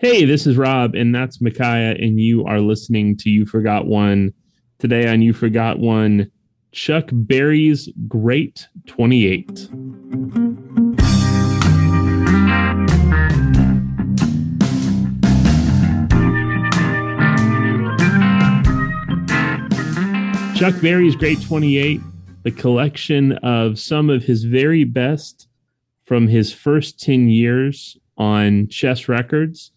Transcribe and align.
Hey, 0.00 0.24
this 0.24 0.46
is 0.46 0.56
Rob, 0.56 0.94
and 0.94 1.12
that's 1.12 1.40
Micaiah, 1.40 1.96
and 1.98 2.20
you 2.20 2.44
are 2.44 2.60
listening 2.60 3.16
to 3.16 3.30
You 3.30 3.44
Forgot 3.44 3.88
One. 3.88 4.32
Today 4.78 5.08
on 5.08 5.22
You 5.22 5.32
Forgot 5.32 5.80
One, 5.80 6.30
Chuck 6.70 7.08
Berry's 7.10 7.88
Great 8.06 8.68
28. 8.86 9.48
Chuck 20.54 20.80
Berry's 20.80 21.16
Great 21.16 21.42
28, 21.42 22.00
the 22.44 22.52
collection 22.52 23.32
of 23.38 23.80
some 23.80 24.10
of 24.10 24.22
his 24.22 24.44
very 24.44 24.84
best 24.84 25.48
from 26.04 26.28
his 26.28 26.52
first 26.52 27.00
10 27.00 27.28
years 27.28 27.96
on 28.16 28.68
Chess 28.68 29.08
Records. 29.08 29.72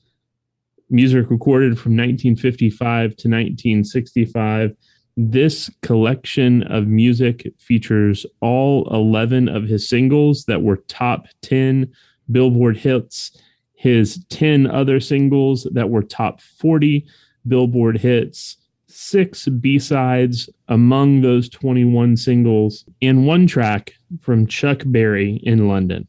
Music 0.94 1.30
recorded 1.30 1.80
from 1.80 1.94
1955 1.94 3.16
to 3.16 3.30
1965. 3.30 4.76
This 5.16 5.70
collection 5.82 6.63
of 6.63 6.88
music 6.88 7.48
features 7.58 8.26
all 8.41 8.94
11 8.94 9.48
of 9.48 9.63
his 9.63 9.88
singles 9.88 10.44
that 10.46 10.63
were 10.63 10.84
top 10.90 11.27
10 11.44 11.90
Billboard 12.30 12.76
hits, 12.76 13.41
his 13.73 14.26
10 14.30 14.68
other 14.68 14.99
singles 14.99 15.66
that 15.72 15.90
were 15.90 16.04
top 16.04 16.41
40 16.41 17.05
Billboard 17.48 17.98
hits, 17.98 18.58
six 18.88 19.48
B 19.48 19.80
sides 19.80 20.49
among 20.68 21.21
those 21.21 21.48
21 21.48 22.18
singles, 22.18 22.84
and 23.02 23.26
one 23.26 23.48
track 23.48 23.94
from 24.20 24.46
Chuck 24.46 24.82
Berry 24.85 25.40
in 25.44 25.70
London. 25.70 26.05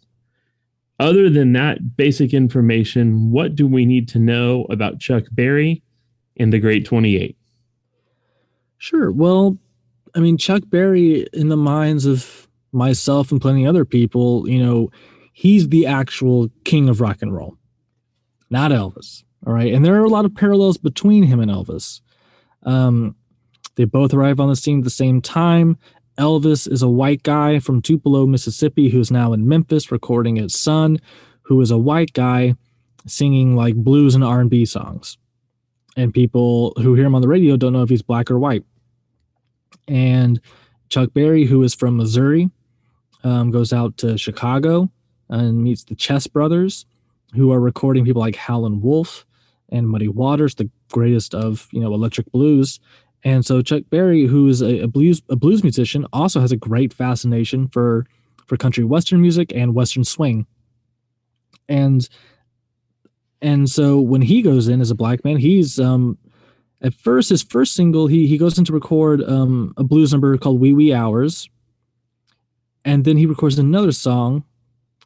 Other 0.99 1.29
than 1.31 1.53
that 1.55 1.97
basic 1.97 2.33
information, 2.33 3.31
what 3.31 3.55
do 3.55 3.67
we 3.67 3.87
need 3.87 4.09
to 4.11 4.19
know 4.19 4.67
about 4.71 5.01
Chuck 5.01 5.25
Berry 5.33 5.83
and 6.37 6.53
the 6.53 6.59
Great 6.59 6.85
28? 6.85 7.37
Sure. 8.79 9.11
Well, 9.11 9.59
I 10.15 10.21
mean, 10.21 10.37
Chuck 10.37 10.62
Berry, 10.67 11.27
in 11.33 11.49
the 11.49 11.57
minds 11.57 12.07
of 12.07 12.49
myself 12.73 13.31
and 13.31 13.41
plenty 13.41 13.67
other 13.67 13.84
people, 13.84 14.49
you 14.49 14.62
know, 14.62 14.91
he's 15.33 15.69
the 15.69 15.87
actual 15.87 16.51
king 16.65 16.89
of 16.89 17.01
rock 17.01 17.23
and 17.23 17.34
roll, 17.34 17.56
not 18.51 18.71
Elvis. 18.71 19.25
All 19.47 19.53
right. 19.53 19.73
And 19.73 19.84
there 19.84 19.95
are 20.01 20.05
a 20.05 20.11
lot 20.11 20.25
of 20.25 20.34
parallels 20.34 20.77
between 20.77 21.25
him 21.25 21.41
and 21.41 21.51
Elvis. 21.51 22.01
Um, 22.62 23.17
they 23.75 23.84
both 23.84 24.15
arrive 24.15 24.39
on 24.39 24.49
the 24.49 24.56
scene 24.56 24.79
at 24.79 24.84
the 24.84 24.91
same 24.91 25.21
time. 25.21 25.79
Elvis 26.19 26.71
is 26.71 26.83
a 26.83 26.89
white 26.89 27.23
guy 27.23 27.59
from 27.59 27.81
Tupelo, 27.81 28.27
Mississippi, 28.27 28.89
who's 28.89 29.11
now 29.11 29.33
in 29.33 29.49
Memphis 29.49 29.91
recording 29.91 30.37
his 30.37 30.55
son, 30.55 30.99
who 31.43 31.61
is 31.61 31.71
a 31.71 31.79
white 31.79 32.13
guy 32.13 32.55
singing 33.07 33.57
like 33.57 33.75
blues 33.75 34.15
and 34.15 34.23
R&B 34.23 34.65
songs. 34.67 35.19
And 35.97 36.13
people 36.15 36.73
who 36.77 36.95
hear 36.95 37.05
him 37.05 37.15
on 37.15 37.23
the 37.23 37.29
radio 37.29 37.57
don't 37.57 37.73
know 37.73 37.83
if 37.83 37.89
he's 37.89 38.03
black 38.03 38.31
or 38.31 38.39
white. 38.39 38.65
And 39.89 40.41
Chuck 40.89 41.13
Berry, 41.13 41.45
who 41.45 41.63
is 41.63 41.75
from 41.75 41.97
Missouri, 41.97 42.51
um, 43.25 43.51
goes 43.51 43.73
out 43.73 43.97
to 43.99 44.19
Chicago 44.19 44.91
and 45.29 45.63
meets 45.63 45.85
the 45.85 45.95
Chess 45.95 46.27
Brothers, 46.27 46.87
who 47.35 47.53
are 47.53 47.61
recording 47.61 48.05
people 48.05 48.21
like 48.21 48.37
Howlin' 48.37 48.81
Wolf 48.81 49.27
and 49.71 49.89
Muddy 49.89 50.09
Waters, 50.09 50.55
the 50.55 50.69
greatest 50.91 51.35
of 51.35 51.69
you 51.73 51.81
know 51.81 51.93
electric 51.95 52.31
blues. 52.31 52.79
And 53.25 53.47
so 53.47 53.62
Chuck 53.62 53.84
Berry, 53.89 54.27
who's 54.27 54.61
a, 54.62 54.81
a 54.81 54.89
blues 54.89 55.23
a 55.28 55.37
blues 55.37 55.62
musician, 55.62 56.06
also 56.12 56.41
has 56.41 56.53
a 56.53 56.56
great 56.56 56.92
fascination 56.92 57.69
for 57.69 58.06
for 58.47 58.56
country 58.56 58.84
western 58.84 59.20
music 59.20 59.53
and 59.55 59.75
western 59.75 60.05
swing. 60.05 60.47
And 61.69 62.09
and 63.41 63.70
so 63.70 64.00
when 64.00 64.23
he 64.23 64.43
goes 64.43 64.69
in 64.69 64.81
as 64.81 64.91
a 64.91 64.95
black 64.95 65.25
man, 65.25 65.37
he's 65.37 65.78
um 65.78 66.19
at 66.81 66.95
first 66.95 67.31
his 67.31 67.43
first 67.43 67.75
single 67.75 68.09
he 68.09 68.27
he 68.27 68.39
goes 68.39 68.59
in 68.59 68.65
to 68.65 68.73
record 68.73 69.23
um 69.23 69.73
a 69.77 69.84
blues 69.84 70.12
number 70.12 70.37
called 70.37 70.61
Wee 70.61 70.73
Wee 70.73 70.93
Hours. 70.93 71.48
And 72.84 73.04
then 73.04 73.16
he 73.16 73.27
records 73.27 73.59
another 73.59 73.93
song 73.93 74.43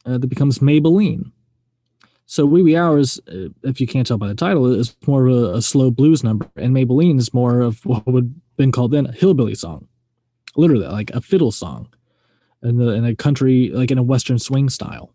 uh, 0.06 0.16
that 0.16 0.28
becomes 0.28 0.60
Maybelline. 0.60 1.33
So 2.26 2.44
Wee 2.44 2.62
Wee 2.62 2.76
Hours, 2.76 3.20
uh, 3.28 3.48
if 3.62 3.81
you 3.81 3.87
can't 3.87 4.06
tell 4.06 4.19
by 4.19 4.26
the 4.26 4.34
title, 4.34 4.66
is 4.66 4.97
more 5.06 5.28
of 5.28 5.32
a, 5.32 5.54
a, 5.54 5.62
slow 5.62 5.92
blues 5.92 6.25
number, 6.25 6.50
and 6.56 6.75
Maybelline 6.75 7.19
is 7.19 7.32
more 7.32 7.60
of 7.60 7.87
what 7.87 8.04
would 8.06 8.25
have 8.25 8.56
been 8.56 8.72
called 8.72 8.91
then 8.91 9.06
a 9.06 9.12
hillbilly 9.12 9.54
song, 9.54 9.87
literally 10.56 10.86
like 10.88 11.10
a 11.10 11.20
fiddle 11.20 11.53
song, 11.53 11.88
in, 12.65 12.78
the, 12.78 12.88
in 12.88 13.04
a 13.04 13.15
country 13.15 13.70
like 13.70 13.92
in 13.92 13.98
a 13.98 14.03
western 14.03 14.41
swing 14.41 14.69
style. 14.69 15.15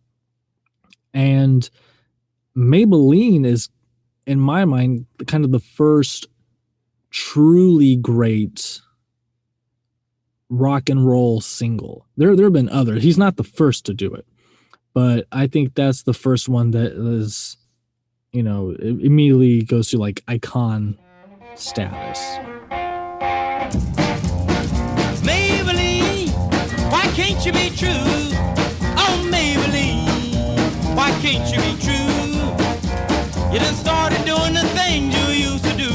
And 1.13 1.69
Maybelline 2.55 3.45
is, 3.45 3.67
in 4.25 4.39
my 4.39 4.63
mind, 4.63 5.05
kind 5.27 5.44
of 5.44 5.51
the 5.51 5.59
first 5.59 6.27
truly 7.09 7.97
great 7.97 8.79
rock 10.50 10.88
and 10.88 11.05
roll 11.05 11.41
single. 11.41 12.05
There, 12.16 12.38
there 12.38 12.45
have 12.45 12.53
been 12.53 12.69
others. 12.69 13.03
He's 13.03 13.17
not 13.17 13.35
the 13.35 13.44
first 13.44 13.85
to 13.88 13.94
do 13.94 14.13
it 14.13 14.25
but 14.94 15.28
I 15.31 15.47
think 15.47 15.75
that's 15.75 16.03
the 16.03 16.13
first 16.13 16.50
one 16.50 16.72
that 16.72 16.94
is, 16.94 17.57
you 18.31 18.44
know, 18.44 18.75
immediately 18.79 19.63
goes 19.63 19.90
to 19.90 19.97
like 19.97 20.24
icon 20.28 20.97
status. 21.56 22.19
Maybelline, 25.22 26.30
why 26.91 27.03
can't 27.16 27.46
you 27.46 27.51
be 27.53 27.69
true? 27.69 27.90
Oh, 28.97 29.30
Maybelline, 29.31 30.96
why 30.96 31.12
can't 31.22 31.47
you 31.51 31.62
be 31.62 31.75
true? 31.81 32.09
You 33.53 33.59
done 33.59 33.75
started 33.75 34.24
doing 34.25 34.53
the 34.53 34.66
things 34.75 35.13
you 35.16 35.51
used 35.51 35.63
to 35.66 35.75
do. 35.78 35.91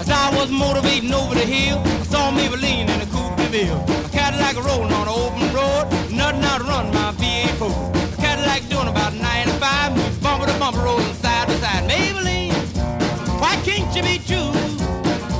As 0.00 0.10
I 0.10 0.30
was 0.36 0.50
motivating 0.50 1.12
over 1.12 1.34
the 1.34 1.40
hill, 1.40 1.78
I 1.84 2.02
saw 2.04 2.30
Maybelline 2.30 2.88
in 2.88 3.00
a 3.00 3.06
coupe 3.06 3.36
de 3.36 3.48
ville. 3.48 3.84
A 4.04 4.08
Cadillac 4.10 4.56
rolling 4.64 4.92
on 4.92 5.08
you 13.96 14.02
be 14.02 14.18
true? 14.26 14.50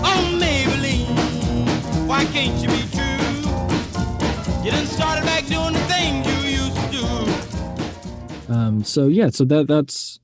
Oh, 0.02 0.38
Maybelline, 0.40 2.06
why 2.06 2.24
can't 2.24 2.56
you 2.62 2.68
be 2.68 2.82
true? 2.90 4.64
You 4.64 4.70
done 4.70 4.86
started 4.86 5.24
back 5.24 5.46
doing 5.46 5.74
the 5.74 5.80
things 5.80 6.26
you 6.26 6.64
used 6.64 6.76
to 6.76 8.46
do. 8.48 8.52
Um, 8.54 8.82
so 8.82 9.08
yeah, 9.08 9.28
so 9.28 9.44
that 9.44 9.68
that's 9.68 10.20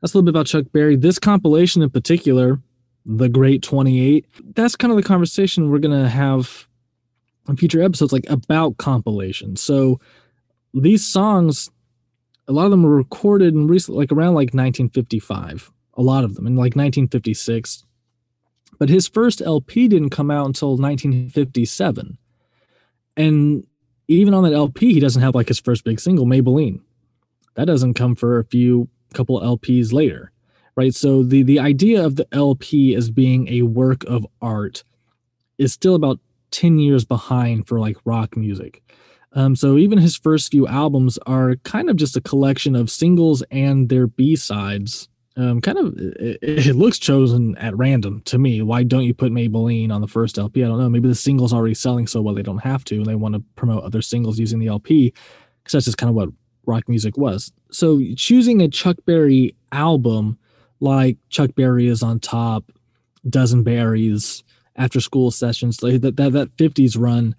that's 0.00 0.12
a 0.12 0.16
little 0.16 0.24
bit 0.24 0.30
about 0.30 0.46
Chuck 0.46 0.64
Berry. 0.72 0.96
This 0.96 1.20
compilation 1.20 1.82
in 1.82 1.90
particular, 1.90 2.60
The 3.06 3.28
Great 3.28 3.62
28, 3.62 4.26
that's 4.54 4.74
kind 4.74 4.90
of 4.90 4.96
the 4.96 5.04
conversation 5.04 5.70
we're 5.70 5.78
gonna 5.78 6.08
have 6.08 6.66
in 7.48 7.56
future 7.56 7.80
episodes, 7.80 8.12
like 8.12 8.28
about 8.28 8.76
compilations. 8.78 9.60
So 9.60 10.00
these 10.74 11.06
songs, 11.06 11.70
a 12.48 12.52
lot 12.52 12.64
of 12.64 12.72
them 12.72 12.82
were 12.82 12.96
recorded 12.96 13.54
in 13.54 13.68
recent, 13.68 13.96
like 13.96 14.10
around 14.10 14.34
like 14.34 14.52
1955. 14.52 15.70
A 15.98 16.02
lot 16.02 16.24
of 16.24 16.34
them 16.34 16.46
in 16.46 16.54
like 16.54 16.76
1956. 16.76 17.84
But 18.78 18.88
his 18.88 19.08
first 19.08 19.42
LP 19.42 19.88
didn't 19.88 20.10
come 20.10 20.30
out 20.30 20.46
until 20.46 20.76
1957. 20.76 22.16
And 23.16 23.66
even 24.06 24.32
on 24.32 24.44
that 24.44 24.52
LP, 24.52 24.94
he 24.94 25.00
doesn't 25.00 25.20
have 25.20 25.34
like 25.34 25.48
his 25.48 25.60
first 25.60 25.84
big 25.84 26.00
single, 26.00 26.24
Maybelline. 26.24 26.80
That 27.56 27.66
doesn't 27.66 27.94
come 27.94 28.14
for 28.14 28.38
a 28.38 28.44
few 28.44 28.88
couple 29.12 29.40
LPs 29.40 29.92
later. 29.92 30.32
Right. 30.76 30.94
So 30.94 31.24
the 31.24 31.42
the 31.42 31.58
idea 31.58 32.04
of 32.04 32.14
the 32.14 32.28
LP 32.30 32.94
as 32.94 33.10
being 33.10 33.48
a 33.48 33.62
work 33.62 34.04
of 34.04 34.24
art 34.40 34.84
is 35.58 35.72
still 35.72 35.96
about 35.96 36.20
10 36.52 36.78
years 36.78 37.04
behind 37.04 37.66
for 37.66 37.80
like 37.80 37.96
rock 38.04 38.36
music. 38.36 38.82
Um, 39.32 39.56
so 39.56 39.76
even 39.76 39.98
his 39.98 40.16
first 40.16 40.50
few 40.50 40.66
albums 40.66 41.18
are 41.26 41.56
kind 41.56 41.90
of 41.90 41.96
just 41.96 42.16
a 42.16 42.20
collection 42.20 42.74
of 42.74 42.90
singles 42.90 43.42
and 43.50 43.88
their 43.88 44.06
B 44.06 44.36
sides. 44.36 45.08
Um, 45.38 45.60
kind 45.60 45.78
of, 45.78 45.94
it, 45.96 46.38
it, 46.42 46.74
looks 46.74 46.98
chosen 46.98 47.56
at 47.58 47.76
random 47.76 48.22
to 48.24 48.38
me. 48.38 48.60
Why 48.60 48.82
don't 48.82 49.04
you 49.04 49.14
put 49.14 49.30
Maybelline 49.30 49.92
on 49.92 50.00
the 50.00 50.08
first 50.08 50.36
LP? 50.36 50.64
I 50.64 50.66
don't 50.66 50.80
know. 50.80 50.88
Maybe 50.88 51.06
the 51.06 51.14
single's 51.14 51.52
already 51.52 51.74
selling 51.74 52.08
so 52.08 52.20
well 52.20 52.34
they 52.34 52.42
don't 52.42 52.58
have 52.58 52.82
to, 52.86 52.96
and 52.96 53.06
they 53.06 53.14
want 53.14 53.36
to 53.36 53.44
promote 53.54 53.84
other 53.84 54.02
singles 54.02 54.40
using 54.40 54.58
the 54.58 54.66
LP, 54.66 55.14
because 55.62 55.72
that's 55.74 55.84
just 55.84 55.96
kind 55.96 56.10
of 56.10 56.16
what 56.16 56.30
rock 56.66 56.88
music 56.88 57.16
was. 57.16 57.52
So 57.70 58.02
choosing 58.16 58.60
a 58.62 58.68
Chuck 58.68 58.96
Berry 59.06 59.54
album 59.70 60.38
like 60.80 61.18
Chuck 61.28 61.50
Berry 61.54 61.86
is 61.86 62.02
on 62.02 62.18
top, 62.18 62.72
Dozen 63.28 63.62
Berries, 63.62 64.42
After 64.74 65.00
School 65.00 65.30
Sessions, 65.30 65.84
like 65.84 66.00
that 66.00 66.16
that 66.16 66.32
that 66.32 66.56
50s 66.56 66.98
run, 66.98 67.36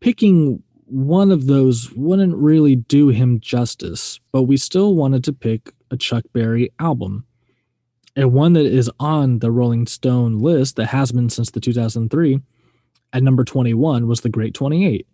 picking 0.00 0.60
one 0.86 1.30
of 1.30 1.46
those 1.46 1.92
wouldn't 1.92 2.34
really 2.36 2.74
do 2.74 3.08
him 3.10 3.38
justice, 3.38 4.18
but 4.32 4.42
we 4.42 4.56
still 4.56 4.96
wanted 4.96 5.22
to 5.24 5.32
pick 5.32 5.72
a 5.90 5.96
Chuck 5.96 6.24
Berry 6.32 6.72
album. 6.80 7.24
And 8.18 8.32
one 8.32 8.54
that 8.54 8.66
is 8.66 8.90
on 8.98 9.38
the 9.38 9.52
Rolling 9.52 9.86
Stone 9.86 10.40
list 10.40 10.74
that 10.74 10.86
has 10.86 11.12
been 11.12 11.30
since 11.30 11.52
the 11.52 11.60
2003 11.60 12.40
at 13.12 13.22
number 13.22 13.44
21 13.44 14.08
was 14.08 14.22
The 14.22 14.28
Great 14.28 14.54
28. 14.54 15.06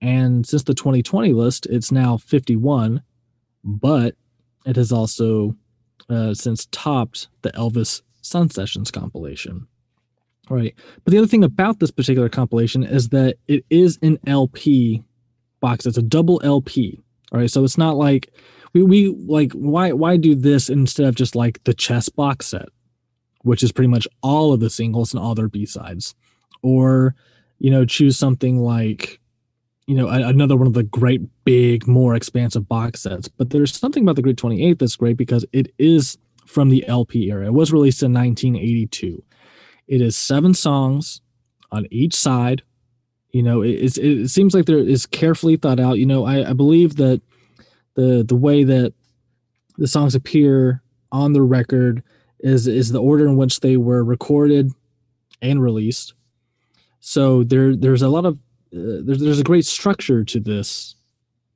And 0.00 0.46
since 0.46 0.62
the 0.62 0.72
2020 0.72 1.32
list, 1.32 1.66
it's 1.66 1.90
now 1.90 2.18
51, 2.18 3.02
but 3.64 4.14
it 4.64 4.76
has 4.76 4.92
also 4.92 5.56
uh, 6.08 6.34
since 6.34 6.68
topped 6.70 7.26
the 7.42 7.50
Elvis 7.50 8.02
Sun 8.22 8.50
Sessions 8.50 8.92
compilation. 8.92 9.66
Right. 10.48 10.76
But 11.02 11.10
the 11.10 11.18
other 11.18 11.26
thing 11.26 11.42
about 11.42 11.80
this 11.80 11.90
particular 11.90 12.28
compilation 12.28 12.84
is 12.84 13.08
that 13.08 13.38
it 13.48 13.64
is 13.70 13.98
an 14.02 14.20
LP 14.24 15.02
box. 15.58 15.84
It's 15.84 15.98
a 15.98 16.02
double 16.02 16.40
LP. 16.44 17.02
All 17.32 17.40
right. 17.40 17.50
So 17.50 17.64
it's 17.64 17.76
not 17.76 17.96
like 17.96 18.32
we, 18.76 18.82
we 18.82 19.08
like 19.26 19.52
why 19.52 19.92
why 19.92 20.16
do 20.16 20.34
this 20.34 20.68
instead 20.68 21.06
of 21.06 21.14
just 21.14 21.34
like 21.34 21.62
the 21.64 21.72
chess 21.72 22.08
box 22.08 22.46
set, 22.46 22.68
which 23.42 23.62
is 23.62 23.72
pretty 23.72 23.88
much 23.88 24.06
all 24.22 24.52
of 24.52 24.60
the 24.60 24.68
singles 24.68 25.14
and 25.14 25.22
all 25.22 25.34
their 25.34 25.48
B 25.48 25.64
sides, 25.64 26.14
or 26.62 27.14
you 27.58 27.70
know 27.70 27.86
choose 27.86 28.18
something 28.18 28.58
like 28.58 29.18
you 29.86 29.94
know 29.94 30.08
a, 30.08 30.28
another 30.28 30.56
one 30.56 30.66
of 30.66 30.74
the 30.74 30.82
great 30.82 31.22
big 31.44 31.86
more 31.86 32.14
expansive 32.14 32.68
box 32.68 33.02
sets. 33.02 33.28
But 33.28 33.50
there's 33.50 33.74
something 33.74 34.02
about 34.02 34.16
the 34.16 34.22
Great 34.22 34.36
28 34.36 34.78
that's 34.78 34.96
great 34.96 35.16
because 35.16 35.46
it 35.52 35.72
is 35.78 36.18
from 36.44 36.68
the 36.68 36.86
LP 36.86 37.30
era. 37.30 37.46
It 37.46 37.54
was 37.54 37.72
released 37.72 38.02
in 38.02 38.12
1982. 38.12 39.22
It 39.88 40.00
is 40.02 40.16
seven 40.16 40.52
songs 40.52 41.22
on 41.72 41.86
each 41.90 42.14
side. 42.14 42.62
You 43.30 43.42
know, 43.42 43.62
it, 43.62 43.96
it 43.98 44.28
seems 44.28 44.54
like 44.54 44.66
there 44.66 44.78
is 44.78 45.06
carefully 45.06 45.56
thought 45.56 45.80
out. 45.80 45.98
You 45.98 46.06
know, 46.06 46.24
I, 46.24 46.50
I 46.50 46.52
believe 46.52 46.96
that 46.96 47.20
the 47.96 48.24
the 48.26 48.36
way 48.36 48.64
that 48.64 48.94
the 49.78 49.88
songs 49.88 50.14
appear 50.14 50.82
on 51.10 51.32
the 51.32 51.42
record 51.42 52.02
is 52.40 52.66
is 52.66 52.92
the 52.92 53.02
order 53.02 53.26
in 53.26 53.36
which 53.36 53.60
they 53.60 53.76
were 53.76 54.04
recorded 54.04 54.70
and 55.42 55.62
released. 55.62 56.14
So 57.00 57.42
there 57.42 57.74
there's 57.74 58.02
a 58.02 58.08
lot 58.08 58.24
of 58.24 58.34
uh, 58.72 59.02
there's 59.04 59.20
there's 59.20 59.40
a 59.40 59.44
great 59.44 59.66
structure 59.66 60.24
to 60.24 60.40
this. 60.40 60.94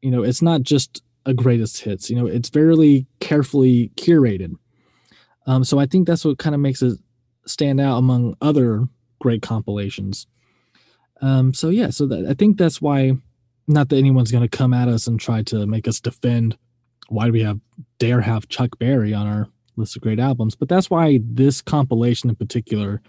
You 0.02 0.10
know, 0.10 0.22
it's 0.22 0.42
not 0.42 0.62
just 0.62 1.02
a 1.26 1.34
greatest 1.34 1.82
hits. 1.82 2.10
You 2.10 2.16
know, 2.16 2.26
it's 2.26 2.48
very 2.48 3.06
carefully 3.20 3.90
curated. 3.96 4.54
Um, 5.46 5.64
so 5.64 5.78
I 5.78 5.86
think 5.86 6.06
that's 6.06 6.25
what 6.25 6.38
kind 6.38 6.54
of 6.54 6.60
makes 6.60 6.82
it 6.82 6.98
stand 7.46 7.81
out 7.81 7.98
among 7.98 8.36
other 8.40 8.88
great 9.20 9.43
compilations. 9.43 10.26
Um, 11.20 11.52
so 11.52 11.69
yeah, 11.69 11.90
so 11.90 12.06
that, 12.06 12.26
I 12.26 12.34
think 12.34 12.56
that's 12.56 12.81
why, 12.81 13.12
not 13.70 13.88
that 13.88 13.96
anyone's 13.96 14.31
going 14.31 14.49
to 14.49 14.56
come 14.56 14.75
at 14.75 14.88
us 14.88 15.06
and 15.06 15.19
try 15.19 15.43
to 15.44 15.67
make 15.67 15.88
us 15.88 16.00
defend 16.00 16.56
why 17.08 17.26
do 17.26 17.32
we 17.32 17.43
have 17.43 17.58
dare 17.99 18.20
have 18.20 18.49
Chuck 18.49 18.78
Berry 18.78 19.12
on 19.12 19.26
our 19.26 19.49
list 19.76 19.96
of 19.96 20.02
great 20.02 20.20
albums, 20.20 20.55
but 20.55 20.69
that's 20.69 20.90
why 20.90 21.20
this 21.25 21.61
compilation 21.61 22.31
in 22.31 22.37
particular 22.37 23.02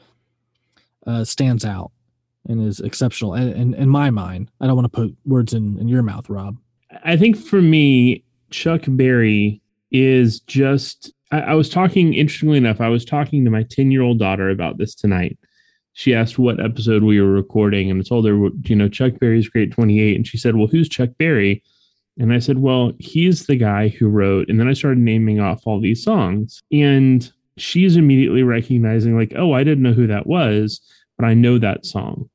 uh, 1.06 1.24
stands 1.24 1.66
out 1.66 1.92
and 2.48 2.66
is 2.66 2.80
exceptional. 2.80 3.34
And, 3.34 3.54
and 3.54 3.76
in 3.76 3.90
my 3.90 4.10
mind, 4.10 4.50
I 4.60 4.68
don't 4.68 4.76
want 4.76 4.92
to 4.92 5.02
put 5.02 5.16
words 5.26 5.54
in, 5.54 5.78
in 5.78 5.88
your 5.88 6.02
mouth, 6.02 6.30
Rob. 6.30 6.58
I 7.04 7.16
think 7.16 7.38
for 7.38 7.62
me, 7.62 8.24
Chuck 8.50 8.82
Berry 8.88 9.62
is 9.92 10.40
just 10.42 11.14
I, 11.32 11.40
I 11.40 11.54
was 11.54 11.70
talking, 11.70 12.14
interestingly 12.14 12.58
enough, 12.58 12.82
I 12.82 12.90
was 12.90 13.06
talking 13.06 13.44
to 13.46 13.52
my 13.52 13.64
10 13.64 13.92
year 13.92 14.02
old 14.02 14.20
daughter 14.20 14.50
about 14.50 14.78
this 14.78 14.94
tonight. 14.94 15.38
She 15.94 16.16
asked 16.16 16.40
what 16.40 16.64
episode 16.64 17.04
we 17.04 17.20
were 17.20 17.32
recording, 17.32 17.92
and 17.92 18.00
I 18.00 18.04
told 18.04 18.26
her, 18.26 18.50
you 18.64 18.76
know, 18.76 18.88
Chuck 18.88 19.14
Berry's 19.20 19.50
Great 19.50 19.72
28. 19.72 20.16
And 20.16 20.28
she 20.28 20.38
said, 20.38 20.56
Well, 20.56 20.68
who's 20.68 20.88
Chuck 20.88 21.10
Berry? 21.18 21.62
And 22.18 22.34
I 22.34 22.40
said, 22.40 22.60
Well, 22.60 22.94
he's 23.00 23.46
the 23.46 23.58
guy 23.58 23.90
who 23.90 24.08
wrote, 24.08 24.50
and 24.50 24.60
then 24.60 24.68
I 24.68 24.74
started 24.74 25.00
naming 25.00 25.40
off 25.40 25.64
all 25.66 25.80
these 25.80 26.04
songs. 26.04 26.62
And 26.72 27.30
she's 27.58 27.98
immediately 27.98 28.44
recognizing, 28.44 29.18
like, 29.18 29.34
oh, 29.36 29.54
I 29.54 29.64
didn't 29.64 29.84
know 29.84 29.94
who 29.94 30.08
that 30.08 30.28
was, 30.28 30.82
but 31.18 31.26
I 31.26 31.34
know 31.34 31.58
that 31.58 31.86
song. 31.86 32.30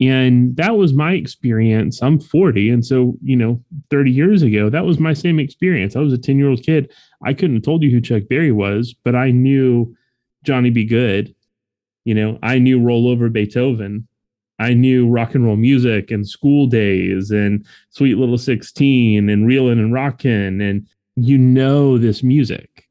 And 0.00 0.54
that 0.56 0.76
was 0.76 0.92
my 0.92 1.12
experience. 1.12 2.02
I'm 2.02 2.20
40. 2.20 2.68
And 2.68 2.84
so, 2.84 3.16
you 3.22 3.34
know, 3.34 3.62
30 3.90 4.10
years 4.10 4.42
ago, 4.42 4.68
that 4.68 4.84
was 4.84 4.98
my 4.98 5.14
same 5.14 5.38
experience. 5.38 5.96
I 5.96 6.00
was 6.00 6.12
a 6.12 6.18
10 6.18 6.36
year 6.36 6.50
old 6.50 6.62
kid. 6.62 6.92
I 7.24 7.32
couldn't 7.32 7.56
have 7.56 7.62
told 7.62 7.82
you 7.82 7.90
who 7.90 8.00
Chuck 8.00 8.24
Berry 8.28 8.52
was, 8.52 8.94
but 9.04 9.14
I 9.14 9.30
knew 9.30 9.96
Johnny 10.44 10.70
B. 10.70 10.84
Goode. 10.84 11.34
You 12.06 12.14
know, 12.14 12.38
I 12.44 12.60
knew 12.60 12.80
Roll 12.80 13.08
Over 13.08 13.28
Beethoven. 13.28 14.06
I 14.60 14.74
knew 14.74 15.08
rock 15.08 15.34
and 15.34 15.44
roll 15.44 15.56
music 15.56 16.12
and 16.12 16.26
school 16.26 16.68
days 16.68 17.32
and 17.32 17.66
Sweet 17.90 18.16
Little 18.16 18.38
16 18.38 19.28
and 19.28 19.46
Reelin' 19.46 19.80
and 19.80 19.92
Rockin'. 19.92 20.60
And 20.60 20.86
you 21.16 21.36
know 21.36 21.98
this 21.98 22.22
music. 22.22 22.86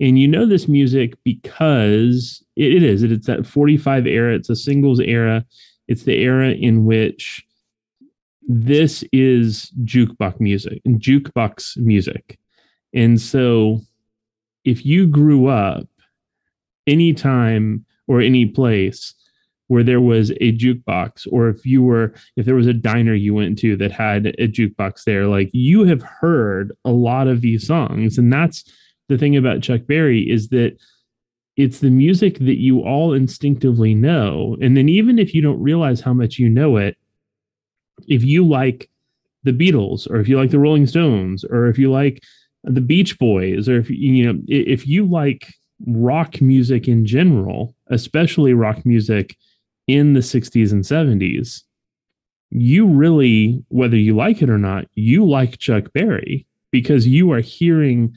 And 0.00 0.18
you 0.18 0.26
know 0.26 0.44
this 0.44 0.66
music 0.66 1.14
because 1.22 2.44
it, 2.56 2.74
it 2.74 2.82
is. 2.82 3.04
It, 3.04 3.12
it's 3.12 3.28
that 3.28 3.46
45 3.46 4.08
era. 4.08 4.34
It's 4.34 4.50
a 4.50 4.56
singles 4.56 4.98
era. 4.98 5.46
It's 5.86 6.02
the 6.02 6.16
era 6.16 6.50
in 6.50 6.84
which 6.84 7.46
this 8.48 9.04
is 9.12 9.72
jukebox 9.84 10.40
music 10.40 10.82
and 10.84 11.00
jukebox 11.00 11.76
music. 11.76 12.40
And 12.92 13.20
so 13.20 13.82
if 14.64 14.84
you 14.84 15.06
grew 15.06 15.46
up 15.46 15.86
anytime 16.88 17.84
or 18.08 18.20
any 18.20 18.46
place 18.46 19.14
where 19.68 19.84
there 19.84 20.00
was 20.00 20.30
a 20.40 20.56
jukebox 20.56 21.26
or 21.30 21.48
if 21.48 21.64
you 21.64 21.82
were 21.82 22.14
if 22.36 22.46
there 22.46 22.54
was 22.54 22.66
a 22.66 22.72
diner 22.72 23.14
you 23.14 23.34
went 23.34 23.58
to 23.58 23.76
that 23.76 23.92
had 23.92 24.26
a 24.26 24.48
jukebox 24.48 25.04
there 25.04 25.26
like 25.26 25.50
you 25.52 25.84
have 25.84 26.02
heard 26.02 26.72
a 26.84 26.90
lot 26.90 27.28
of 27.28 27.40
these 27.40 27.66
songs. 27.66 28.18
And 28.18 28.32
that's 28.32 28.64
the 29.08 29.18
thing 29.18 29.36
about 29.36 29.62
Chuck 29.62 29.82
Berry 29.86 30.28
is 30.28 30.48
that 30.48 30.76
it's 31.56 31.80
the 31.80 31.90
music 31.90 32.38
that 32.38 32.60
you 32.60 32.80
all 32.80 33.12
instinctively 33.12 33.94
know. 33.94 34.56
And 34.60 34.76
then 34.76 34.88
even 34.88 35.18
if 35.18 35.34
you 35.34 35.42
don't 35.42 35.60
realize 35.60 36.00
how 36.00 36.14
much 36.14 36.38
you 36.38 36.48
know 36.48 36.76
it 36.76 36.96
if 38.06 38.24
you 38.24 38.46
like 38.46 38.88
the 39.42 39.52
Beatles 39.52 40.10
or 40.10 40.16
if 40.20 40.28
you 40.28 40.38
like 40.38 40.50
the 40.50 40.58
Rolling 40.58 40.86
Stones 40.86 41.44
or 41.44 41.66
if 41.66 41.78
you 41.78 41.90
like 41.90 42.22
the 42.64 42.80
Beach 42.80 43.18
Boys, 43.18 43.68
or 43.68 43.78
if 43.78 43.90
you 43.90 44.32
know, 44.32 44.40
if 44.46 44.86
you 44.86 45.04
like 45.06 45.52
rock 45.86 46.40
music 46.40 46.88
in 46.88 47.06
general, 47.06 47.74
especially 47.88 48.52
rock 48.52 48.84
music 48.84 49.36
in 49.86 50.12
the 50.12 50.20
60s 50.20 50.72
and 50.72 50.84
70s, 50.84 51.62
you 52.50 52.86
really, 52.86 53.62
whether 53.68 53.96
you 53.96 54.16
like 54.16 54.42
it 54.42 54.50
or 54.50 54.58
not, 54.58 54.86
you 54.94 55.24
like 55.26 55.58
Chuck 55.58 55.92
Berry 55.92 56.46
because 56.70 57.06
you 57.06 57.32
are 57.32 57.40
hearing 57.40 58.14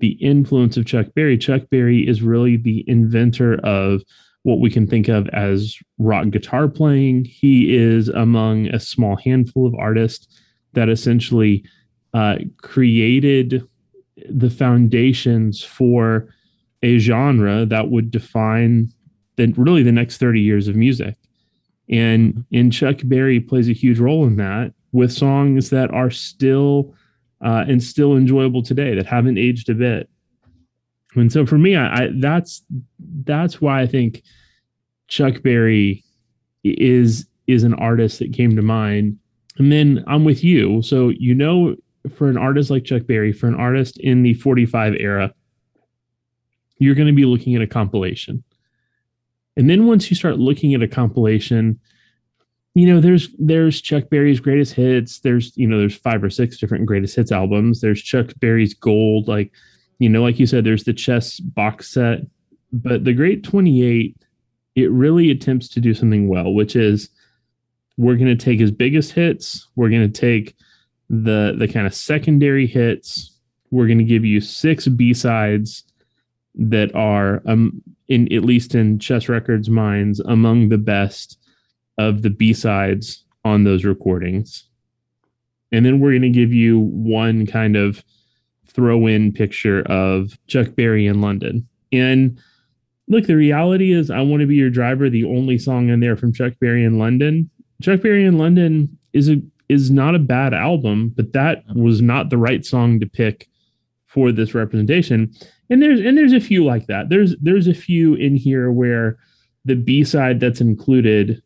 the 0.00 0.12
influence 0.12 0.76
of 0.76 0.86
Chuck 0.86 1.06
Berry. 1.14 1.38
Chuck 1.38 1.62
Berry 1.70 2.06
is 2.06 2.22
really 2.22 2.56
the 2.56 2.84
inventor 2.88 3.54
of 3.64 4.02
what 4.42 4.60
we 4.60 4.70
can 4.70 4.86
think 4.86 5.08
of 5.08 5.26
as 5.28 5.76
rock 5.98 6.28
guitar 6.30 6.68
playing. 6.68 7.24
He 7.24 7.74
is 7.74 8.08
among 8.08 8.66
a 8.68 8.80
small 8.80 9.16
handful 9.16 9.66
of 9.66 9.74
artists 9.74 10.28
that 10.74 10.88
essentially 10.88 11.64
uh, 12.12 12.36
created 12.60 13.66
the 14.28 14.50
foundations 14.50 15.62
for 15.62 16.28
a 16.84 16.98
genre 16.98 17.64
that 17.64 17.90
would 17.90 18.10
define 18.10 18.92
the 19.36 19.52
really 19.56 19.82
the 19.82 19.90
next 19.90 20.18
30 20.18 20.40
years 20.40 20.68
of 20.68 20.76
music. 20.76 21.16
And 21.88 22.44
and 22.52 22.72
Chuck 22.72 22.98
Berry 23.04 23.40
plays 23.40 23.68
a 23.68 23.72
huge 23.72 23.98
role 23.98 24.26
in 24.26 24.36
that 24.36 24.72
with 24.92 25.12
songs 25.12 25.70
that 25.70 25.92
are 25.92 26.10
still 26.10 26.94
uh, 27.44 27.64
and 27.66 27.82
still 27.82 28.16
enjoyable 28.16 28.62
today 28.62 28.94
that 28.94 29.06
haven't 29.06 29.38
aged 29.38 29.68
a 29.68 29.74
bit. 29.74 30.08
And 31.14 31.32
so 31.32 31.46
for 31.46 31.58
me, 31.58 31.74
I, 31.74 32.04
I 32.04 32.10
that's 32.16 32.62
that's 33.24 33.60
why 33.60 33.80
I 33.80 33.86
think 33.86 34.22
Chuck 35.08 35.42
Berry 35.42 36.04
is 36.62 37.26
is 37.46 37.64
an 37.64 37.74
artist 37.74 38.18
that 38.18 38.32
came 38.32 38.56
to 38.56 38.62
mind. 38.62 39.18
And 39.56 39.72
then 39.72 40.04
I'm 40.06 40.24
with 40.24 40.44
you. 40.44 40.82
So 40.82 41.08
you 41.08 41.34
know 41.34 41.76
for 42.14 42.28
an 42.28 42.36
artist 42.36 42.70
like 42.70 42.84
Chuck 42.84 43.06
Berry, 43.06 43.32
for 43.32 43.46
an 43.46 43.54
artist 43.54 43.98
in 43.98 44.22
the 44.22 44.34
45 44.34 44.96
era, 44.98 45.32
you're 46.78 46.94
going 46.94 47.08
to 47.08 47.14
be 47.14 47.24
looking 47.24 47.54
at 47.54 47.62
a 47.62 47.66
compilation. 47.66 48.42
And 49.56 49.70
then 49.70 49.86
once 49.86 50.10
you 50.10 50.16
start 50.16 50.38
looking 50.38 50.74
at 50.74 50.82
a 50.82 50.88
compilation, 50.88 51.78
you 52.74 52.92
know, 52.92 53.00
there's 53.00 53.28
there's 53.38 53.80
Chuck 53.80 54.10
Berry's 54.10 54.40
greatest 54.40 54.74
hits. 54.74 55.20
There's, 55.20 55.56
you 55.56 55.68
know, 55.68 55.78
there's 55.78 55.94
five 55.94 56.24
or 56.24 56.30
six 56.30 56.58
different 56.58 56.86
greatest 56.86 57.14
hits 57.14 57.30
albums. 57.30 57.80
There's 57.80 58.02
Chuck 58.02 58.32
Berry's 58.40 58.74
gold, 58.74 59.28
like, 59.28 59.52
you 60.00 60.08
know, 60.08 60.22
like 60.22 60.40
you 60.40 60.46
said, 60.46 60.64
there's 60.64 60.84
the 60.84 60.92
chess 60.92 61.38
box 61.38 61.88
set. 61.88 62.20
But 62.72 63.04
the 63.04 63.12
Great 63.12 63.44
28, 63.44 64.16
it 64.74 64.90
really 64.90 65.30
attempts 65.30 65.68
to 65.68 65.80
do 65.80 65.94
something 65.94 66.28
well, 66.28 66.52
which 66.52 66.74
is 66.74 67.10
we're 67.96 68.16
going 68.16 68.36
to 68.36 68.44
take 68.44 68.58
his 68.58 68.72
biggest 68.72 69.12
hits, 69.12 69.68
we're 69.76 69.90
going 69.90 70.10
to 70.10 70.20
take 70.20 70.56
the 71.08 71.54
the 71.56 71.68
kind 71.68 71.86
of 71.86 71.94
secondary 71.94 72.66
hits. 72.66 73.30
We're 73.70 73.86
going 73.86 73.98
to 73.98 74.04
give 74.04 74.24
you 74.24 74.40
six 74.40 74.88
B 74.88 75.14
sides 75.14 75.84
that 76.54 76.94
are 76.94 77.42
um 77.46 77.82
in 78.08 78.32
at 78.32 78.44
least 78.44 78.74
in 78.74 78.98
Chess 78.98 79.28
Records 79.28 79.68
minds 79.68 80.20
among 80.20 80.68
the 80.68 80.78
best 80.78 81.38
of 81.98 82.22
the 82.22 82.30
B 82.30 82.52
sides 82.52 83.24
on 83.44 83.64
those 83.64 83.84
recordings. 83.84 84.64
And 85.72 85.84
then 85.84 86.00
we're 86.00 86.12
going 86.12 86.22
to 86.22 86.30
give 86.30 86.52
you 86.52 86.78
one 86.80 87.46
kind 87.46 87.76
of 87.76 88.04
throw 88.68 89.06
in 89.06 89.32
picture 89.32 89.82
of 89.82 90.38
Chuck 90.46 90.74
Berry 90.76 91.06
in 91.06 91.20
London. 91.20 91.66
And 91.92 92.38
look, 93.08 93.26
the 93.26 93.36
reality 93.36 93.92
is 93.92 94.10
I 94.10 94.20
Want 94.20 94.40
to 94.40 94.46
Be 94.46 94.56
Your 94.56 94.70
Driver, 94.70 95.08
the 95.08 95.24
only 95.24 95.58
song 95.58 95.88
in 95.88 96.00
there 96.00 96.16
from 96.16 96.32
Chuck 96.32 96.54
Berry 96.60 96.84
in 96.84 96.98
London. 96.98 97.50
Chuck 97.82 98.02
Berry 98.02 98.24
in 98.24 98.38
London 98.38 98.98
is 99.12 99.28
a 99.28 99.40
is 99.70 99.90
not 99.90 100.14
a 100.14 100.18
bad 100.18 100.52
album, 100.52 101.10
but 101.16 101.32
that 101.32 101.64
was 101.74 102.02
not 102.02 102.28
the 102.28 102.36
right 102.36 102.66
song 102.66 103.00
to 103.00 103.06
pick 103.06 103.48
for 104.06 104.30
this 104.30 104.54
representation. 104.54 105.32
And 105.70 105.82
there's 105.82 106.00
and 106.00 106.16
there's 106.16 106.32
a 106.32 106.40
few 106.40 106.64
like 106.64 106.86
that. 106.86 107.08
There's 107.08 107.34
there's 107.40 107.68
a 107.68 107.74
few 107.74 108.14
in 108.14 108.36
here 108.36 108.70
where 108.70 109.18
the 109.64 109.76
B 109.76 110.04
side 110.04 110.40
that's 110.40 110.60
included, 110.60 111.42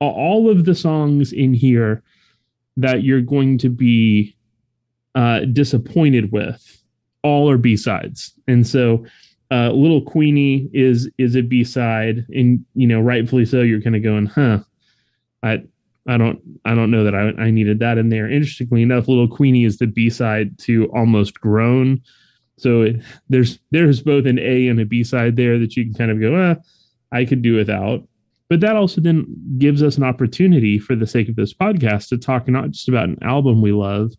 all 0.00 0.50
of 0.50 0.64
the 0.64 0.74
songs 0.74 1.32
in 1.32 1.52
here 1.54 2.02
that 2.76 3.02
you're 3.02 3.22
going 3.22 3.58
to 3.58 3.68
be 3.68 4.36
uh, 5.14 5.40
disappointed 5.40 6.30
with, 6.30 6.82
all 7.22 7.50
are 7.50 7.58
B 7.58 7.76
sides, 7.76 8.32
and 8.46 8.66
so 8.66 9.04
uh, 9.50 9.70
Little 9.70 10.02
Queenie 10.02 10.68
is 10.72 11.10
is 11.18 11.36
a 11.36 11.42
B 11.42 11.64
side, 11.64 12.26
and 12.34 12.64
you 12.74 12.86
know 12.86 13.00
rightfully 13.00 13.46
so. 13.46 13.62
You're 13.62 13.82
kind 13.82 13.96
of 13.96 14.02
going, 14.02 14.26
huh? 14.26 14.60
I 15.42 15.62
I 16.08 16.16
don't 16.16 16.40
I 16.64 16.74
don't 16.74 16.90
know 16.90 17.04
that 17.04 17.14
I, 17.14 17.28
I 17.40 17.50
needed 17.50 17.78
that 17.80 17.98
in 17.98 18.08
there. 18.08 18.30
Interestingly 18.30 18.82
enough, 18.82 19.08
Little 19.08 19.28
Queenie 19.28 19.64
is 19.64 19.78
the 19.78 19.86
B 19.86 20.10
side 20.10 20.58
to 20.60 20.86
Almost 20.86 21.40
Grown. 21.40 22.00
So 22.58 22.82
it, 22.82 23.02
there's 23.28 23.58
there's 23.70 24.02
both 24.02 24.26
an 24.26 24.38
A 24.38 24.68
and 24.68 24.80
a 24.80 24.86
B 24.86 25.04
side 25.04 25.36
there 25.36 25.58
that 25.58 25.76
you 25.76 25.84
can 25.84 25.94
kind 25.94 26.10
of 26.10 26.20
go, 26.20 26.34
ah, 26.34 26.56
I 27.12 27.24
could 27.24 27.42
do 27.42 27.54
without. 27.54 28.06
But 28.48 28.60
that 28.60 28.76
also 28.76 29.00
then 29.00 29.26
gives 29.58 29.82
us 29.82 29.96
an 29.96 30.04
opportunity 30.04 30.78
for 30.78 30.94
the 30.94 31.06
sake 31.06 31.28
of 31.28 31.36
this 31.36 31.52
podcast 31.52 32.08
to 32.08 32.18
talk 32.18 32.48
not 32.48 32.70
just 32.70 32.88
about 32.88 33.08
an 33.08 33.18
album 33.22 33.60
we 33.60 33.72
love, 33.72 34.12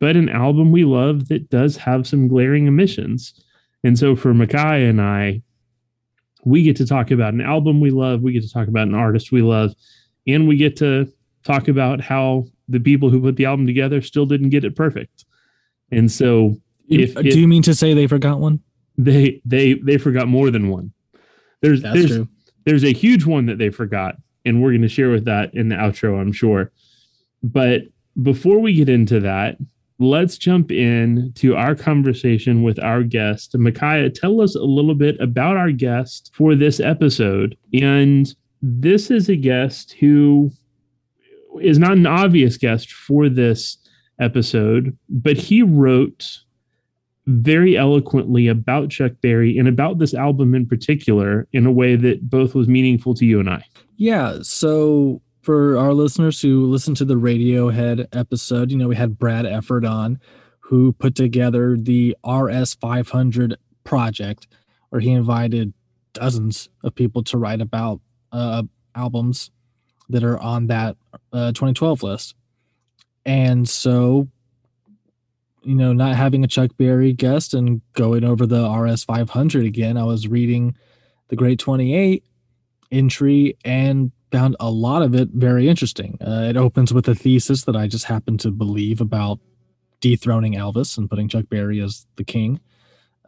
but 0.00 0.16
an 0.16 0.28
album 0.28 0.72
we 0.72 0.84
love 0.84 1.28
that 1.28 1.50
does 1.50 1.76
have 1.76 2.06
some 2.06 2.28
glaring 2.28 2.66
omissions. 2.66 3.34
And 3.84 3.98
so 3.98 4.16
for 4.16 4.32
Micaiah 4.32 4.88
and 4.88 5.02
I, 5.02 5.42
we 6.44 6.62
get 6.62 6.76
to 6.76 6.86
talk 6.86 7.10
about 7.10 7.34
an 7.34 7.42
album 7.42 7.80
we 7.80 7.90
love, 7.90 8.22
we 8.22 8.32
get 8.32 8.42
to 8.42 8.52
talk 8.52 8.68
about 8.68 8.88
an 8.88 8.94
artist 8.94 9.32
we 9.32 9.42
love, 9.42 9.74
and 10.26 10.48
we 10.48 10.56
get 10.56 10.76
to 10.76 11.12
talk 11.44 11.68
about 11.68 12.00
how 12.00 12.44
the 12.68 12.80
people 12.80 13.10
who 13.10 13.20
put 13.20 13.36
the 13.36 13.44
album 13.44 13.66
together 13.66 14.00
still 14.00 14.26
didn't 14.26 14.50
get 14.50 14.64
it 14.64 14.76
perfect. 14.76 15.24
And 15.90 16.10
so 16.10 16.56
if 16.88 17.16
uh, 17.16 17.22
do 17.22 17.40
you 17.40 17.48
mean 17.48 17.62
to 17.62 17.74
say 17.74 17.94
they 17.94 18.06
forgot 18.06 18.40
one? 18.40 18.60
They 18.96 19.40
they 19.44 19.74
they 19.74 19.98
forgot 19.98 20.28
more 20.28 20.50
than 20.50 20.68
one. 20.68 20.92
There's 21.60 21.82
That's 21.82 21.94
there's 21.94 22.10
true. 22.10 22.28
there's 22.64 22.84
a 22.84 22.92
huge 22.92 23.24
one 23.24 23.46
that 23.46 23.58
they 23.58 23.70
forgot, 23.70 24.16
and 24.44 24.62
we're 24.62 24.70
going 24.70 24.82
to 24.82 24.88
share 24.88 25.10
with 25.10 25.24
that 25.26 25.54
in 25.54 25.68
the 25.68 25.76
outro, 25.76 26.20
I'm 26.20 26.32
sure. 26.32 26.72
But 27.42 27.82
before 28.22 28.58
we 28.58 28.74
get 28.74 28.88
into 28.88 29.20
that, 29.20 29.58
let's 29.98 30.38
jump 30.38 30.70
in 30.70 31.32
to 31.36 31.56
our 31.56 31.74
conversation 31.74 32.62
with 32.62 32.78
our 32.78 33.02
guest. 33.02 33.56
Micaiah, 33.56 34.10
tell 34.10 34.40
us 34.40 34.54
a 34.54 34.62
little 34.62 34.94
bit 34.94 35.16
about 35.20 35.56
our 35.56 35.70
guest 35.70 36.30
for 36.34 36.54
this 36.54 36.80
episode. 36.80 37.56
And 37.80 38.32
this 38.62 39.10
is 39.10 39.28
a 39.28 39.36
guest 39.36 39.92
who 39.92 40.50
is 41.60 41.78
not 41.78 41.92
an 41.92 42.06
obvious 42.06 42.56
guest 42.56 42.92
for 42.92 43.28
this 43.28 43.76
episode, 44.20 44.96
but 45.08 45.36
he 45.36 45.62
wrote 45.62 46.40
very 47.28 47.76
eloquently 47.76 48.48
about 48.48 48.88
Chuck 48.88 49.12
Berry 49.20 49.58
and 49.58 49.68
about 49.68 49.98
this 49.98 50.14
album 50.14 50.54
in 50.54 50.66
particular 50.66 51.46
in 51.52 51.66
a 51.66 51.72
way 51.72 51.94
that 51.94 52.30
both 52.30 52.54
was 52.54 52.68
meaningful 52.68 53.14
to 53.14 53.26
you 53.26 53.38
and 53.38 53.50
I. 53.50 53.62
Yeah. 53.96 54.38
So 54.40 55.20
for 55.42 55.76
our 55.76 55.92
listeners 55.92 56.40
who 56.40 56.66
listened 56.66 56.96
to 56.96 57.04
the 57.04 57.16
Radiohead 57.16 58.06
episode, 58.12 58.70
you 58.70 58.78
know, 58.78 58.88
we 58.88 58.96
had 58.96 59.18
Brad 59.18 59.44
Efford 59.44 59.88
on 59.88 60.18
who 60.60 60.92
put 60.94 61.14
together 61.14 61.76
the 61.78 62.16
RS 62.26 62.74
500 62.74 63.58
project 63.84 64.48
where 64.88 65.00
he 65.00 65.10
invited 65.10 65.74
dozens 66.14 66.70
of 66.82 66.94
people 66.94 67.22
to 67.24 67.36
write 67.36 67.60
about 67.60 68.00
uh, 68.32 68.62
albums 68.94 69.50
that 70.08 70.24
are 70.24 70.38
on 70.38 70.68
that 70.68 70.96
uh, 71.34 71.48
2012 71.48 72.02
list. 72.02 72.34
And 73.26 73.68
so 73.68 74.28
you 75.62 75.74
know, 75.74 75.92
not 75.92 76.16
having 76.16 76.44
a 76.44 76.48
Chuck 76.48 76.70
Berry 76.76 77.12
guest 77.12 77.54
and 77.54 77.80
going 77.92 78.24
over 78.24 78.46
the 78.46 78.68
RS 78.68 79.04
500 79.04 79.64
again, 79.64 79.96
I 79.96 80.04
was 80.04 80.28
reading 80.28 80.74
the 81.28 81.36
Great 81.36 81.58
28 81.58 82.24
entry 82.90 83.56
and 83.64 84.12
found 84.30 84.56
a 84.60 84.70
lot 84.70 85.02
of 85.02 85.14
it 85.14 85.28
very 85.30 85.68
interesting. 85.68 86.18
Uh, 86.20 86.46
it 86.48 86.56
opens 86.56 86.92
with 86.92 87.08
a 87.08 87.14
thesis 87.14 87.64
that 87.64 87.76
I 87.76 87.86
just 87.86 88.04
happen 88.04 88.38
to 88.38 88.50
believe 88.50 89.00
about 89.00 89.40
dethroning 90.00 90.54
Elvis 90.54 90.96
and 90.96 91.08
putting 91.08 91.28
Chuck 91.28 91.46
Berry 91.48 91.80
as 91.80 92.06
the 92.16 92.24
king. 92.24 92.60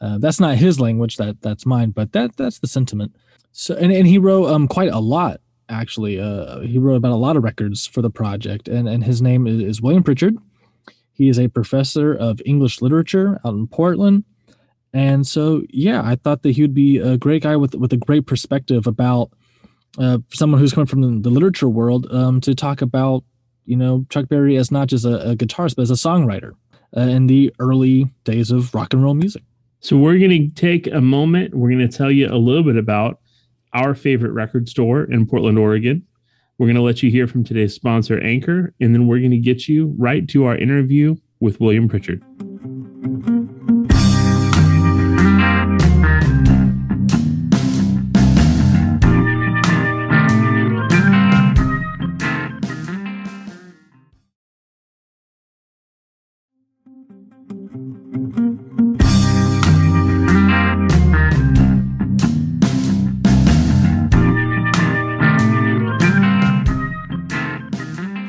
Uh, 0.00 0.18
that's 0.18 0.40
not 0.40 0.56
his 0.56 0.80
language, 0.80 1.16
that 1.16 1.42
that's 1.42 1.66
mine, 1.66 1.90
but 1.90 2.12
that 2.12 2.37
that's 2.37 2.58
the 2.60 2.66
sentiment. 2.66 3.14
So 3.52 3.75
and, 3.75 3.92
and 3.92 4.06
he 4.06 4.18
wrote 4.18 4.46
um 4.46 4.66
quite 4.68 4.90
a 4.90 5.00
lot 5.00 5.40
actually. 5.68 6.20
Uh, 6.20 6.60
he 6.60 6.78
wrote 6.78 6.96
about 6.96 7.12
a 7.12 7.16
lot 7.16 7.37
of 7.37 7.44
records 7.44 7.87
for 7.87 8.02
the 8.02 8.10
project, 8.10 8.68
and 8.68 8.88
and 8.88 9.04
his 9.04 9.20
name 9.20 9.46
is, 9.46 9.60
is 9.60 9.82
William 9.82 10.02
Pritchard. 10.02 10.37
He 11.20 11.28
is 11.28 11.38
a 11.38 11.48
professor 11.48 12.14
of 12.14 12.40
English 12.46 12.80
literature 12.80 13.38
out 13.44 13.52
in 13.52 13.66
Portland. 13.66 14.24
And 14.94 15.26
so, 15.26 15.60
yeah, 15.68 16.00
I 16.02 16.16
thought 16.16 16.42
that 16.44 16.52
he 16.52 16.62
would 16.62 16.72
be 16.72 16.96
a 16.96 17.18
great 17.18 17.42
guy 17.42 17.56
with 17.56 17.74
with 17.74 17.92
a 17.92 17.98
great 17.98 18.26
perspective 18.26 18.86
about 18.86 19.30
uh, 19.98 20.20
someone 20.32 20.58
who's 20.58 20.72
coming 20.72 20.86
from 20.86 21.20
the, 21.20 21.28
literature 21.28 21.68
world 21.68 22.10
um, 22.10 22.40
to 22.40 22.54
talk 22.54 22.80
about, 22.80 23.22
you 23.66 23.76
know, 23.76 24.06
Chuck 24.08 24.30
Berry 24.30 24.56
as 24.56 24.70
not 24.70 24.88
just 24.88 25.04
a, 25.04 25.32
a 25.32 25.36
guitarist, 25.36 25.76
but 25.76 25.82
as 25.82 25.90
a 25.90 26.08
songwriter 26.08 26.52
uh, 26.96 27.00
in 27.00 27.26
the 27.26 27.54
early 27.58 28.10
days 28.24 28.50
of 28.50 28.74
rock 28.74 28.94
and 28.94 29.02
roll 29.02 29.12
music. 29.12 29.42
So 29.80 29.98
we're 29.98 30.18
going 30.18 30.30
to 30.30 30.48
take 30.54 30.86
a 30.86 31.02
moment. 31.02 31.54
We're 31.54 31.68
going 31.68 31.86
to 31.86 31.94
tell 31.94 32.10
you 32.10 32.28
a 32.28 32.40
little 32.40 32.64
bit 32.64 32.78
about 32.78 33.20
our 33.74 33.94
favorite 33.94 34.32
record 34.32 34.70
store 34.70 35.04
in 35.04 35.26
Portland, 35.26 35.58
Oregon. 35.58 36.02
We're 36.60 36.66
going 36.66 36.76
to 36.76 36.82
let 36.82 37.02
you 37.02 37.10
hear 37.10 37.26
from 37.26 37.42
today's 37.42 37.72
sponsor, 37.72 38.20
Anchor, 38.20 38.74
and 38.82 38.94
then 38.94 39.06
we're 39.06 39.18
going 39.18 39.30
to 39.30 39.38
get 39.38 39.66
you 39.66 39.94
right 39.96 40.28
to 40.28 40.44
our 40.44 40.58
interview 40.58 41.16
with 41.40 41.58
William 41.58 41.88
Pritchard. 41.88 42.22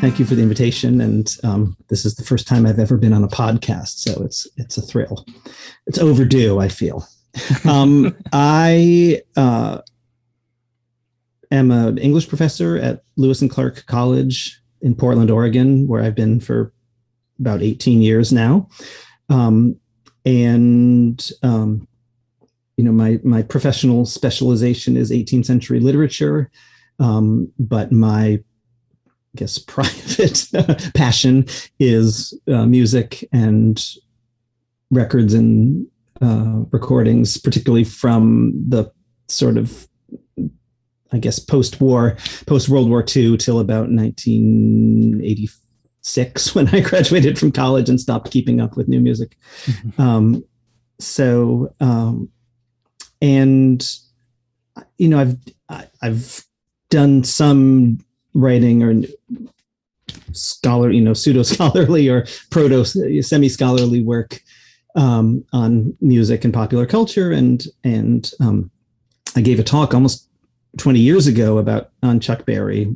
Thank 0.01 0.17
you 0.17 0.25
for 0.25 0.33
the 0.33 0.41
invitation. 0.41 0.99
And 0.99 1.33
um, 1.43 1.77
this 1.87 2.05
is 2.05 2.15
the 2.15 2.23
first 2.23 2.47
time 2.47 2.65
I've 2.65 2.79
ever 2.79 2.97
been 2.97 3.13
on 3.13 3.23
a 3.23 3.27
podcast, 3.27 3.99
so 3.99 4.23
it's 4.23 4.47
it's 4.57 4.77
a 4.77 4.81
thrill. 4.81 5.25
It's 5.85 5.99
overdue. 5.99 6.59
I 6.59 6.67
feel. 6.67 7.07
Um, 7.63 8.17
I 8.33 9.21
uh, 9.37 9.79
am 11.49 11.71
an 11.71 11.97
English 11.97 12.27
professor 12.27 12.75
at 12.75 13.03
Lewis 13.15 13.41
and 13.41 13.49
Clark 13.49 13.85
College 13.85 14.59
in 14.81 14.95
Portland, 14.95 15.31
Oregon, 15.31 15.87
where 15.87 16.03
I've 16.03 16.15
been 16.15 16.41
for 16.41 16.73
about 17.39 17.61
18 17.61 18.01
years 18.01 18.33
now. 18.33 18.67
Um, 19.29 19.79
and 20.25 21.31
um, 21.41 21.87
you 22.75 22.83
know, 22.83 22.91
my 22.91 23.19
my 23.23 23.43
professional 23.43 24.05
specialization 24.05 24.97
is 24.97 25.09
18th 25.09 25.45
century 25.45 25.79
literature, 25.79 26.51
um, 26.99 27.49
but 27.59 27.93
my 27.93 28.43
I 29.35 29.37
guess 29.37 29.57
private 29.57 30.47
passion 30.93 31.45
is 31.79 32.33
uh, 32.47 32.65
music 32.65 33.27
and 33.31 33.83
records 34.89 35.33
and 35.33 35.87
uh, 36.21 36.63
recordings, 36.71 37.37
particularly 37.37 37.83
from 37.83 38.53
the 38.67 38.89
sort 39.27 39.57
of 39.57 39.87
I 41.13 41.17
guess 41.17 41.39
post-war, 41.39 42.15
post-World 42.45 42.89
War 42.89 43.03
II 43.03 43.35
till 43.37 43.59
about 43.59 43.91
1986 43.91 46.55
when 46.55 46.69
I 46.69 46.79
graduated 46.79 47.37
from 47.37 47.51
college 47.51 47.89
and 47.89 47.99
stopped 47.99 48.31
keeping 48.31 48.61
up 48.61 48.77
with 48.77 48.87
new 48.87 49.01
music. 49.01 49.35
Mm-hmm. 49.65 50.01
Um, 50.01 50.45
so, 50.99 51.75
um, 51.79 52.29
and 53.21 53.85
you 54.97 55.09
know, 55.09 55.19
I've 55.19 55.37
I've 56.01 56.43
done 56.89 57.23
some 57.23 57.99
writing 58.33 58.83
or 58.83 59.01
scholar, 60.33 60.91
you 60.91 61.01
know, 61.01 61.13
pseudo 61.21 61.43
scholarly 61.43 62.09
or 62.09 62.25
proto 62.49 62.83
semi 63.21 63.49
scholarly 63.49 64.01
work 64.01 64.41
um, 64.95 65.45
on 65.53 65.95
music 66.01 66.43
and 66.43 66.53
popular 66.53 66.85
culture. 66.85 67.31
And 67.31 67.65
and 67.83 68.31
um, 68.39 68.71
I 69.35 69.41
gave 69.41 69.59
a 69.59 69.63
talk 69.63 69.93
almost 69.93 70.27
20 70.77 70.99
years 70.99 71.27
ago 71.27 71.57
about 71.57 71.91
on 72.03 72.19
Chuck 72.19 72.45
Berry, 72.45 72.93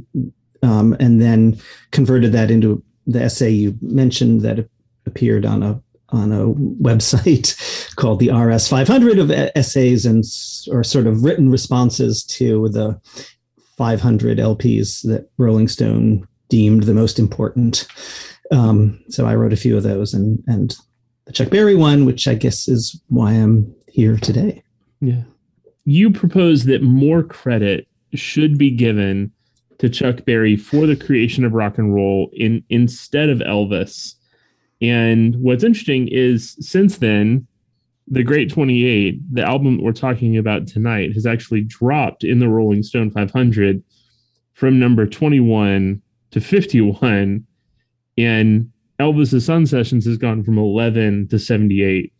um, 0.63 0.95
and 0.99 1.21
then 1.21 1.59
converted 1.91 2.31
that 2.33 2.51
into 2.51 2.83
the 3.07 3.21
essay 3.21 3.51
you 3.51 3.77
mentioned 3.81 4.41
that 4.41 4.67
appeared 5.05 5.45
on 5.45 5.61
a 5.63 5.81
on 6.09 6.31
a 6.31 6.53
website 6.81 7.55
called 7.95 8.19
the 8.19 8.31
RS 8.31 8.67
500 8.67 9.19
of 9.19 9.31
essays 9.31 10.05
and 10.05 10.23
or 10.71 10.83
sort 10.83 11.07
of 11.07 11.23
written 11.23 11.49
responses 11.49 12.23
to 12.23 12.69
the 12.69 12.99
500 13.77 14.37
LPs 14.37 15.01
that 15.03 15.29
Rolling 15.37 15.67
Stone 15.67 16.27
deemed 16.49 16.83
the 16.83 16.93
most 16.93 17.19
important. 17.19 17.87
Um, 18.51 18.99
so 19.09 19.25
I 19.25 19.35
wrote 19.35 19.53
a 19.53 19.57
few 19.57 19.75
of 19.75 19.83
those, 19.83 20.13
and 20.13 20.43
and 20.47 20.75
the 21.25 21.33
Chuck 21.33 21.49
Berry 21.49 21.75
one, 21.75 22.05
which 22.05 22.27
I 22.27 22.35
guess 22.35 22.67
is 22.67 22.99
why 23.07 23.31
I'm 23.31 23.73
here 23.87 24.17
today. 24.17 24.63
Yeah. 25.01 25.23
You 25.85 26.11
propose 26.11 26.65
that 26.65 26.81
more 26.81 27.23
credit 27.23 27.87
should 28.13 28.57
be 28.57 28.71
given 28.71 29.31
to 29.79 29.89
Chuck 29.89 30.25
Berry 30.25 30.55
for 30.55 30.85
the 30.85 30.95
creation 30.95 31.43
of 31.43 31.53
rock 31.53 31.77
and 31.77 31.93
roll 31.93 32.29
in 32.33 32.63
instead 32.69 33.29
of 33.29 33.39
Elvis. 33.39 34.13
And 34.81 35.35
what's 35.37 35.63
interesting 35.63 36.07
is 36.09 36.55
since 36.59 36.97
then, 36.97 37.47
the 38.07 38.23
Great 38.23 38.51
28, 38.51 39.19
the 39.33 39.41
album 39.41 39.81
we're 39.81 39.91
talking 39.91 40.37
about 40.37 40.67
tonight, 40.67 41.13
has 41.13 41.25
actually 41.25 41.61
dropped 41.61 42.23
in 42.23 42.39
the 42.39 42.49
Rolling 42.49 42.83
Stone 42.83 43.11
500 43.11 43.83
from 44.53 44.79
number 44.79 45.05
21 45.07 46.01
to 46.31 46.41
51. 46.41 47.45
And 48.17 48.71
Elvis's 48.99 49.45
Sun 49.45 49.65
Sessions 49.65 50.05
has 50.05 50.17
gone 50.17 50.43
from 50.43 50.57
11 50.57 51.27
to 51.29 51.39
78. 51.39 52.13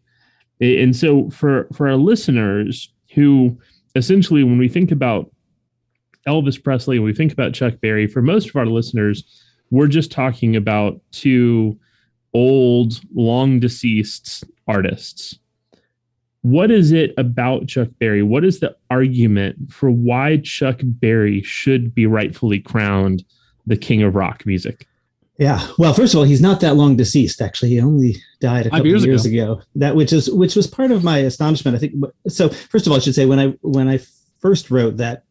And 0.60 0.96
so 0.96 1.30
for 1.30 1.68
for 1.74 1.88
our 1.88 1.98
listeners 1.98 2.92
who 3.14 3.58
essentially 3.96 4.44
when 4.44 4.58
we 4.58 4.70
think 4.70 4.92
about 4.92 5.32
Elvis 6.28 6.62
Presley, 6.62 6.98
when 6.98 7.06
we 7.06 7.14
think 7.14 7.32
about 7.32 7.54
Chuck 7.54 7.76
Berry, 7.82 8.08
for 8.08 8.22
most 8.22 8.50
of 8.50 8.56
our 8.56 8.66
listeners, 8.66 9.24
we're 9.70 9.88
just 9.88 10.12
talking 10.12 10.56
about 10.56 11.00
two 11.12 11.80
old, 12.34 13.00
long 13.14 13.60
deceased 13.60 14.44
artists. 14.68 15.38
What 16.46 16.70
is 16.70 16.92
it 16.92 17.12
about 17.18 17.66
Chuck 17.66 17.88
Berry? 17.98 18.22
What 18.22 18.46
is 18.46 18.60
the 18.60 18.76
argument 18.92 19.74
for 19.74 19.90
why 19.90 20.38
Chuck 20.44 20.80
Berry 20.84 21.42
should 21.42 21.96
be 21.96 22.06
rightfully 22.06 22.60
crowned 22.60 23.26
the 23.66 23.76
king 23.76 24.04
of 24.04 24.14
rock 24.14 24.46
music? 24.46 24.88
Yeah. 25.40 25.68
Well, 25.80 25.96
first 25.96 26.14
of 26.14 26.20
all, 26.20 26.24
he's 26.24 26.44
not 26.44 26.60
that 26.60 26.76
long 26.76 26.98
deceased. 26.98 27.42
Actually, 27.42 27.70
he 27.70 27.82
only 27.82 28.18
died 28.42 28.68
a 28.68 28.70
couple 28.70 28.86
years, 28.86 29.04
years 29.04 29.26
ago. 29.26 29.54
ago. 29.54 29.62
That 29.74 29.96
which 29.96 30.14
is 30.14 30.30
which 30.30 30.56
was 30.56 30.68
part 30.68 30.92
of 30.92 31.04
my 31.04 31.18
astonishment. 31.18 31.78
I 31.78 31.80
think. 31.80 31.96
So 32.28 32.50
first 32.50 32.86
of 32.86 32.92
all, 32.92 32.98
I 32.98 33.02
should 33.02 33.16
say 33.16 33.26
when 33.26 33.40
I 33.40 33.48
when 33.62 33.88
I 33.88 34.00
first 34.38 34.70
wrote 34.70 34.98
that 34.98 35.24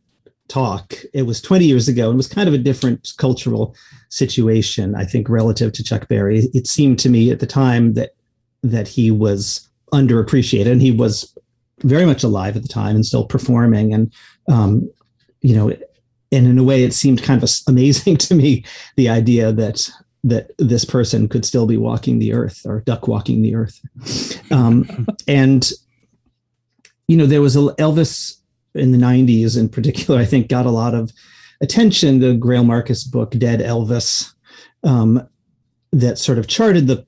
talk, 0.49 0.97
it 1.15 1.23
was 1.23 1.41
20 1.41 1.65
years 1.65 1.87
ago 1.87 2.09
and 2.09 2.17
was 2.17 2.27
kind 2.27 2.49
of 2.49 2.55
a 2.55 2.59
different 2.59 3.13
cultural 3.19 3.77
situation. 4.09 4.97
I 4.97 5.05
think 5.05 5.29
relative 5.29 5.73
to 5.75 5.85
Chuck 5.85 6.09
Berry, 6.09 6.49
it 6.55 6.67
seemed 6.67 6.99
to 6.99 7.09
me 7.09 7.31
at 7.31 7.39
the 7.39 7.47
time 7.47 7.95
that 7.95 8.17
that 8.65 8.89
he 8.89 9.13
was 9.13 9.71
underappreciated, 9.95 10.71
and 10.71 10.83
he 10.83 10.91
was 10.91 11.35
very 11.81 12.05
much 12.05 12.23
alive 12.23 12.57
at 12.57 12.63
the 12.63 12.69
time 12.69 12.95
and 12.97 13.07
still 13.07 13.25
performing. 13.25 13.95
And 13.95 14.13
um, 14.49 14.91
you 15.41 15.55
know, 15.55 15.73
and 16.35 16.47
in 16.47 16.59
a 16.59 16.65
way 16.65 16.85
it 16.85 16.93
seemed 16.93 17.23
kind 17.23 17.43
of 17.43 17.51
amazing 17.69 18.17
to 18.19 18.35
me 18.35 18.65
the 18.97 19.09
idea 19.09 19.53
that 19.53 19.89
that 20.27 20.53
this 20.59 20.87
person 20.87 21.29
could 21.29 21.45
still 21.45 21.67
be 21.67 21.77
walking 21.77 22.19
the 22.19 22.33
earth 22.33 22.63
or 22.65 22.81
duck 22.81 23.07
walking 23.09 23.43
the 23.43 23.55
earth 23.55 23.81
um, 24.51 25.07
and 25.29 25.71
you 27.09 27.17
know 27.17 27.27
there 27.27 27.43
was 27.43 27.57
a 27.57 27.61
elvis 27.79 28.39
in 28.75 28.93
the 28.93 28.99
90s 28.99 29.59
in 29.59 29.69
particular 29.69 30.19
i 30.19 30.25
think 30.25 30.49
got 30.49 30.67
a 30.67 30.71
lot 30.71 30.95
of 30.95 31.13
attention 31.61 32.19
the 32.19 32.35
Greil 32.35 32.65
Marcus 32.65 33.05
book 33.05 33.31
dead 33.33 33.61
elvis 33.61 34.33
um, 34.83 35.27
that 35.93 36.19
sort 36.19 36.39
of 36.39 36.47
charted 36.47 36.87
the 36.87 37.07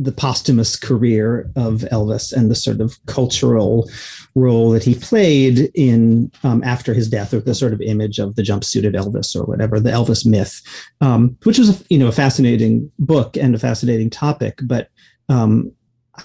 the 0.00 0.12
posthumous 0.12 0.76
career 0.76 1.50
of 1.56 1.80
Elvis 1.90 2.32
and 2.32 2.50
the 2.50 2.54
sort 2.54 2.80
of 2.80 2.96
cultural 3.06 3.90
role 4.36 4.70
that 4.70 4.84
he 4.84 4.94
played 4.94 5.70
in 5.74 6.30
um, 6.44 6.62
after 6.62 6.94
his 6.94 7.08
death, 7.08 7.34
or 7.34 7.40
the 7.40 7.54
sort 7.54 7.72
of 7.72 7.80
image 7.80 8.18
of 8.18 8.36
the 8.36 8.42
jumpsuited 8.42 8.94
Elvis 8.94 9.34
or 9.34 9.44
whatever, 9.44 9.80
the 9.80 9.90
Elvis 9.90 10.24
myth, 10.24 10.62
um, 11.00 11.36
which 11.42 11.58
was 11.58 11.80
a, 11.80 11.84
you 11.88 11.98
know 11.98 12.06
a 12.06 12.12
fascinating 12.12 12.90
book 12.98 13.36
and 13.36 13.54
a 13.54 13.58
fascinating 13.58 14.08
topic. 14.08 14.60
But 14.62 14.88
um, 15.28 15.72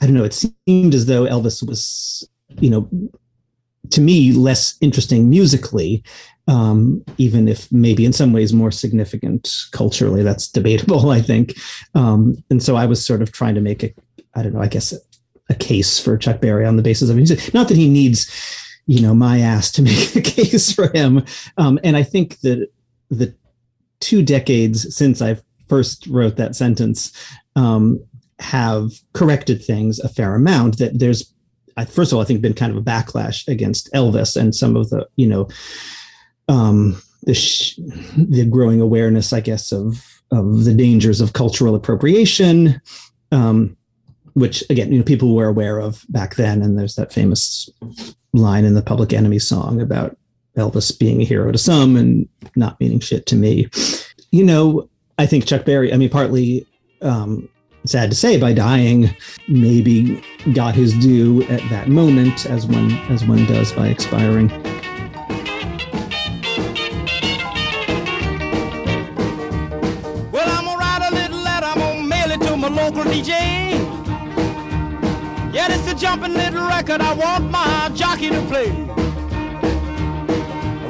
I 0.01 0.06
don't 0.06 0.13
know, 0.13 0.24
it 0.24 0.34
seemed 0.68 0.94
as 0.94 1.08
though 1.08 1.24
Elvis 1.24 1.68
was 1.68 2.27
you 2.60 2.70
know 2.70 2.88
to 3.89 4.01
me 4.01 4.32
less 4.32 4.77
interesting 4.82 5.30
musically 5.30 6.03
um, 6.47 7.03
even 7.18 7.48
if 7.48 7.72
maybe 7.72 8.05
in 8.05 8.13
some 8.13 8.33
ways 8.33 8.53
more 8.53 8.72
significant 8.72 9.50
culturally. 9.72 10.24
That's 10.24 10.48
debatable, 10.48 11.09
I 11.11 11.22
think. 11.22 11.53
Um, 11.96 12.44
and 12.50 12.61
so 12.61 12.75
I 12.75 12.85
was 12.85 13.05
sort 13.05 13.22
of 13.22 13.31
trying 13.31 13.55
to 13.55 13.61
make 13.61 13.83
a, 13.83 13.94
I 14.35 14.44
don't 14.44 14.53
know, 14.53 14.61
I 14.61 14.68
guess 14.68 14.91
a, 14.91 14.98
a 15.50 15.55
case 15.55 16.00
for 16.00 16.18
Chuck 16.18 16.41
Berry 16.41 16.65
on 16.65 16.77
the 16.77 16.83
basis 16.83 17.09
of 17.09 17.15
music. 17.15 17.53
Not 17.53 17.68
that 17.68 17.77
he 17.77 17.89
needs, 17.89 18.29
you 18.85 19.01
know, 19.01 19.13
my 19.13 19.39
ass 19.39 19.72
to 19.74 19.81
make 19.83 20.15
a 20.15 20.22
case 20.22 20.72
for 20.72 20.91
him. 20.91 21.25
Um, 21.57 21.79
and 21.83 21.96
I 21.96 22.03
think 22.03 22.39
that 22.41 22.70
the 23.09 23.35
two 24.00 24.22
decades 24.22 24.96
since 24.96 25.22
I 25.22 25.37
first 25.70 26.07
wrote 26.07 26.35
that 26.35 26.55
sentence 26.55 27.11
um, 27.55 28.03
have 28.39 28.91
corrected 29.13 29.63
things 29.63 30.00
a 30.00 30.09
fair 30.09 30.35
amount. 30.35 30.77
That 30.77 31.00
there's, 31.00 31.33
first 31.87 32.11
of 32.11 32.18
all, 32.18 32.22
I 32.22 32.25
think 32.25 32.41
been 32.41 32.53
kind 32.53 32.72
of 32.72 32.77
a 32.77 32.81
backlash 32.81 33.48
against 33.48 33.91
Elvis 33.94 34.35
and 34.35 34.53
some 34.53 34.75
of 34.75 34.89
the, 34.89 35.07
you 35.15 35.27
know, 35.27 35.48
um, 36.48 37.01
the 37.24 37.34
sh- 37.34 37.77
the 38.18 38.46
growing 38.46 38.82
awareness, 38.82 39.34
I 39.34 39.42
guess, 39.42 39.72
of 39.72 40.03
of 40.32 40.64
the 40.64 40.74
dangers 40.74 41.22
of 41.22 41.34
cultural 41.34 41.75
appropriation, 41.75 42.82
um, 43.32 43.77
which 44.34 44.64
again, 44.70 44.92
you 44.92 45.00
know, 45.00 45.03
people 45.03 45.36
were 45.36 45.48
aware 45.48 45.79
of 45.79 46.03
back 46.10 46.36
then. 46.36 46.62
And 46.62 46.77
there's 46.77 46.96
that 46.96 47.14
famous 47.14 47.70
line 48.34 48.66
in 48.66 48.74
the 48.74 48.82
Public 48.82 49.14
Enemy 49.14 49.40
song 49.40 49.79
about 49.79 50.18
Elvis 50.58 50.98
being 50.98 51.22
a 51.22 51.25
hero 51.25 51.51
to 51.51 51.58
some 51.58 51.96
and 51.96 52.27
not 52.56 52.79
meaning 52.79 53.00
shit 53.00 53.25
to 53.27 53.36
me. 53.36 53.70
You 54.32 54.44
know, 54.44 54.90
I 55.18 55.25
think 55.25 55.46
Chuck 55.46 55.66
Berry. 55.66 55.94
I 55.94 55.98
mean, 55.98 56.10
partly. 56.10 56.68
Um, 57.01 57.50
sad 57.86 58.10
to 58.10 58.16
say 58.16 58.40
by 58.40 58.53
dying 58.53 59.14
maybe 59.50 60.24
got 60.53 60.74
his 60.74 60.94
due 61.00 61.44
at 61.50 61.60
that 61.70 61.90
moment 61.90 62.46
as 62.46 62.66
one 62.66 62.92
as 63.10 63.25
one 63.25 63.46
does 63.46 63.74
by 63.74 63.90
expiring 63.90 64.48
jumping 76.13 76.33
little 76.33 76.67
record 76.67 77.01
I 77.01 77.11
want 77.13 77.49
my 77.49 77.89
jockey 77.95 78.29
to 78.29 78.41
play. 78.43 78.69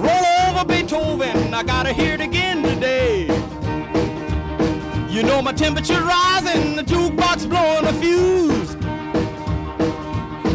Roll 0.05 0.25
over 0.49 0.65
Beethoven, 0.65 1.53
I 1.53 1.63
gotta 1.63 1.93
hear 1.93 2.15
it 2.15 2.19
again 2.19 2.61
today. 2.61 3.27
You 5.09 5.23
know 5.23 5.41
my 5.41 5.53
temperature 5.53 6.01
rising, 6.01 6.75
the 6.75 6.83
jukebox 6.83 7.47
blowing 7.47 7.85
a 7.85 7.93
fuse. 8.01 8.75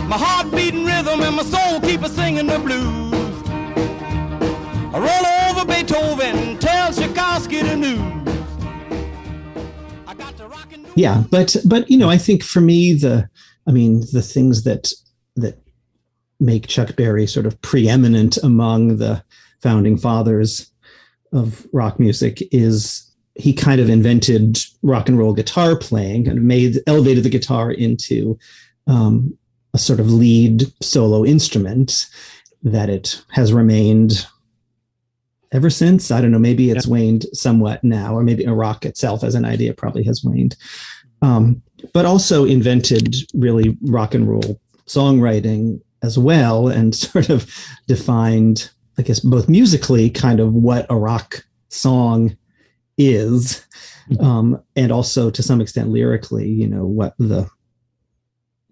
My 0.07 0.19
heart 0.19 0.51
beating 0.51 0.85
rhythm 0.85 1.23
and 1.23 1.37
my 1.37 1.45
soul 1.45 1.81
keep 1.81 2.03
a 2.03 2.09
singing 2.11 2.47
the 2.47 2.59
blues. 2.59 3.43
I 4.93 4.99
roll 5.09 5.27
over 5.49 5.65
Beethoven, 5.65 6.59
tell 6.59 6.93
Tchaikovsky 6.93 7.63
the 7.63 7.77
news. 7.77 8.19
Yeah, 10.95 11.23
but 11.31 11.57
but 11.65 11.89
you 11.89 11.97
know, 11.97 12.11
I 12.11 12.19
think 12.19 12.43
for 12.43 12.61
me 12.61 12.93
the 12.93 13.31
I 13.69 13.73
mean, 13.73 14.01
the 14.13 14.23
things 14.23 14.65
that 14.65 14.91
that 15.37 15.63
make 16.41 16.67
Chuck 16.67 16.97
Berry 16.97 17.27
sort 17.27 17.47
of 17.47 17.61
preeminent 17.63 18.39
among 18.39 18.97
the 18.97 19.23
founding 19.61 19.99
fathers 19.99 20.71
of 21.33 21.67
rock 21.73 22.01
music 22.01 22.43
is 22.53 23.05
he 23.35 23.53
kind 23.53 23.81
of 23.81 23.91
invented 23.91 24.59
rock 24.83 25.09
and 25.09 25.19
roll 25.19 25.33
guitar 25.33 25.77
playing 25.77 26.27
and 26.27 26.43
made 26.43 26.79
elevated 26.87 27.25
the 27.25 27.31
guitar 27.31 27.71
into 27.71 28.39
um, 28.87 29.37
a 29.75 29.79
sort 29.79 30.01
of 30.01 30.11
lead 30.11 30.65
solo 30.83 31.25
instrument 31.25 32.07
that 32.63 32.89
it 32.89 33.23
has 33.31 33.53
remained 33.53 34.27
ever 35.53 35.71
since. 35.71 36.11
I 36.11 36.21
don't 36.21 36.31
know, 36.31 36.39
maybe 36.39 36.71
it's 36.71 36.87
yeah. 36.87 36.93
waned 36.93 37.27
somewhat 37.33 37.85
now, 37.85 38.15
or 38.15 38.23
maybe 38.23 38.47
rock 38.47 38.85
itself 38.85 39.23
as 39.23 39.35
an 39.35 39.45
idea 39.45 39.75
probably 39.75 40.03
has 40.05 40.25
waned. 40.25 40.57
Um, 41.21 41.63
but 41.93 42.05
also 42.05 42.45
invented 42.45 43.15
really 43.35 43.77
rock 43.83 44.15
and 44.15 44.29
roll 44.29 44.61
songwriting 44.87 45.81
as 46.03 46.19
well 46.19 46.69
and 46.69 46.95
sort 46.95 47.31
of 47.31 47.51
defined 47.87 48.71
i 48.99 49.03
guess 49.03 49.21
both 49.21 49.49
musically 49.49 50.11
kind 50.11 50.41
of 50.41 50.53
what 50.53 50.87
a 50.91 50.97
rock 50.97 51.45
song 51.69 52.37
is 52.97 53.65
mm-hmm. 54.11 54.25
um, 54.25 54.63
and 54.75 54.91
also 54.91 55.31
to 55.31 55.43
some 55.43 55.61
extent 55.61 55.91
lyrically 55.91 56.49
you 56.49 56.67
know 56.67 56.85
what 56.85 57.15
the 57.19 57.49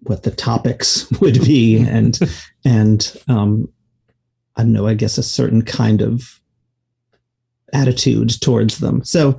what 0.01 0.23
the 0.23 0.31
topics 0.31 1.09
would 1.21 1.39
be 1.45 1.77
and 1.79 2.19
and 2.65 3.15
um, 3.27 3.67
i 4.55 4.63
don't 4.63 4.73
know 4.73 4.87
i 4.87 4.93
guess 4.93 5.17
a 5.17 5.23
certain 5.23 5.61
kind 5.61 6.01
of 6.01 6.39
attitude 7.73 8.29
towards 8.41 8.79
them 8.79 9.03
so 9.03 9.37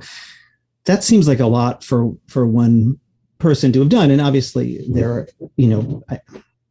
that 0.85 1.03
seems 1.03 1.27
like 1.27 1.39
a 1.39 1.47
lot 1.47 1.83
for 1.83 2.15
for 2.27 2.45
one 2.45 2.98
person 3.39 3.71
to 3.73 3.79
have 3.79 3.89
done. 3.89 4.11
And 4.11 4.21
obviously, 4.21 4.85
there 4.89 5.11
are, 5.11 5.27
you 5.57 5.67
know, 5.67 6.03
I, 6.09 6.19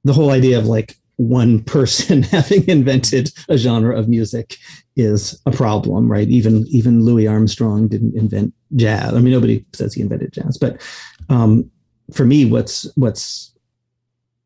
the 0.04 0.12
whole 0.12 0.30
idea 0.30 0.58
of 0.58 0.66
like 0.66 0.96
one 1.16 1.62
person 1.64 2.22
having 2.34 2.66
invented 2.68 3.30
a 3.48 3.58
genre 3.58 3.98
of 3.98 4.08
music 4.08 4.56
is 4.96 5.40
a 5.46 5.50
problem, 5.50 6.10
right? 6.10 6.28
Even 6.28 6.66
even 6.68 7.04
Louis 7.04 7.26
Armstrong 7.26 7.88
didn't 7.88 8.16
invent 8.16 8.54
jazz. 8.76 9.12
I 9.14 9.20
mean, 9.20 9.32
nobody 9.32 9.64
says 9.72 9.94
he 9.94 10.02
invented 10.02 10.32
jazz, 10.32 10.56
but 10.56 10.80
um, 11.28 11.70
for 12.12 12.24
me, 12.24 12.44
what's 12.44 12.90
what's 12.96 13.52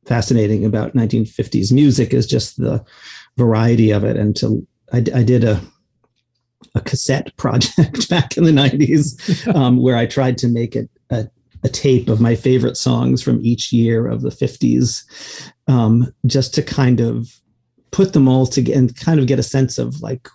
fascinating 0.06 0.64
about 0.64 0.94
1950s 0.94 1.72
music 1.72 2.12
is 2.12 2.26
just 2.26 2.56
the 2.56 2.84
variety 3.36 3.92
of 3.92 4.04
it. 4.04 4.16
And 4.16 4.34
to 4.36 4.66
I, 4.92 4.98
I 4.98 5.22
did 5.22 5.44
a 5.44 5.60
a 6.74 6.80
cassette 6.80 7.36
project 7.36 8.08
back 8.08 8.36
in 8.36 8.44
the 8.44 8.50
90s 8.50 9.54
um, 9.54 9.76
where 9.76 9.96
I 9.96 10.06
tried 10.06 10.38
to 10.38 10.48
make 10.48 10.74
it 10.74 10.88
a, 11.64 11.68
tape 11.68 12.08
of 12.08 12.20
my 12.20 12.34
favorite 12.34 12.76
songs 12.76 13.22
from 13.22 13.44
each 13.44 13.72
year 13.72 14.06
of 14.06 14.22
the 14.22 14.30
50s, 14.30 15.04
um, 15.68 16.12
just 16.26 16.54
to 16.54 16.62
kind 16.62 17.00
of 17.00 17.40
put 17.90 18.12
them 18.12 18.28
all 18.28 18.46
together 18.46 18.78
and 18.78 18.96
kind 18.96 19.20
of 19.20 19.26
get 19.26 19.38
a 19.38 19.42
sense 19.42 19.78
of 19.78 20.00
like, 20.00 20.28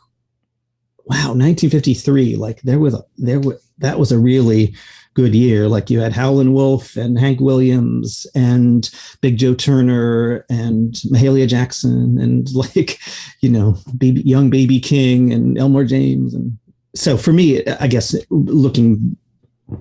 wow, 1.06 1.34
1953, 1.34 2.36
like 2.36 2.62
there 2.62 2.80
was 2.80 2.94
a, 2.94 3.04
there 3.18 3.40
was 3.40 3.62
that 3.80 4.00
was 4.00 4.12
a 4.12 4.20
really 4.20 4.76
good 5.18 5.34
year. 5.34 5.68
Like 5.68 5.90
you 5.90 6.00
had 6.00 6.14
Howlin' 6.14 6.54
Wolf 6.54 6.96
and 6.96 7.18
Hank 7.18 7.40
Williams 7.40 8.28
and 8.36 8.88
Big 9.22 9.38
Joe 9.38 9.56
Turner 9.56 10.46
and 10.48 10.94
Mahalia 11.12 11.48
Jackson 11.48 12.20
and 12.20 12.48
like, 12.54 13.00
you 13.42 13.50
know, 13.50 13.78
baby, 13.98 14.22
young 14.22 14.52
B.B. 14.52 14.80
King 14.80 15.34
and 15.34 15.58
Elmore 15.58 15.86
James. 15.86 16.36
And 16.36 16.56
so 16.96 17.18
for 17.18 17.34
me, 17.34 17.66
I 17.66 17.88
guess 17.88 18.16
looking 18.30 19.18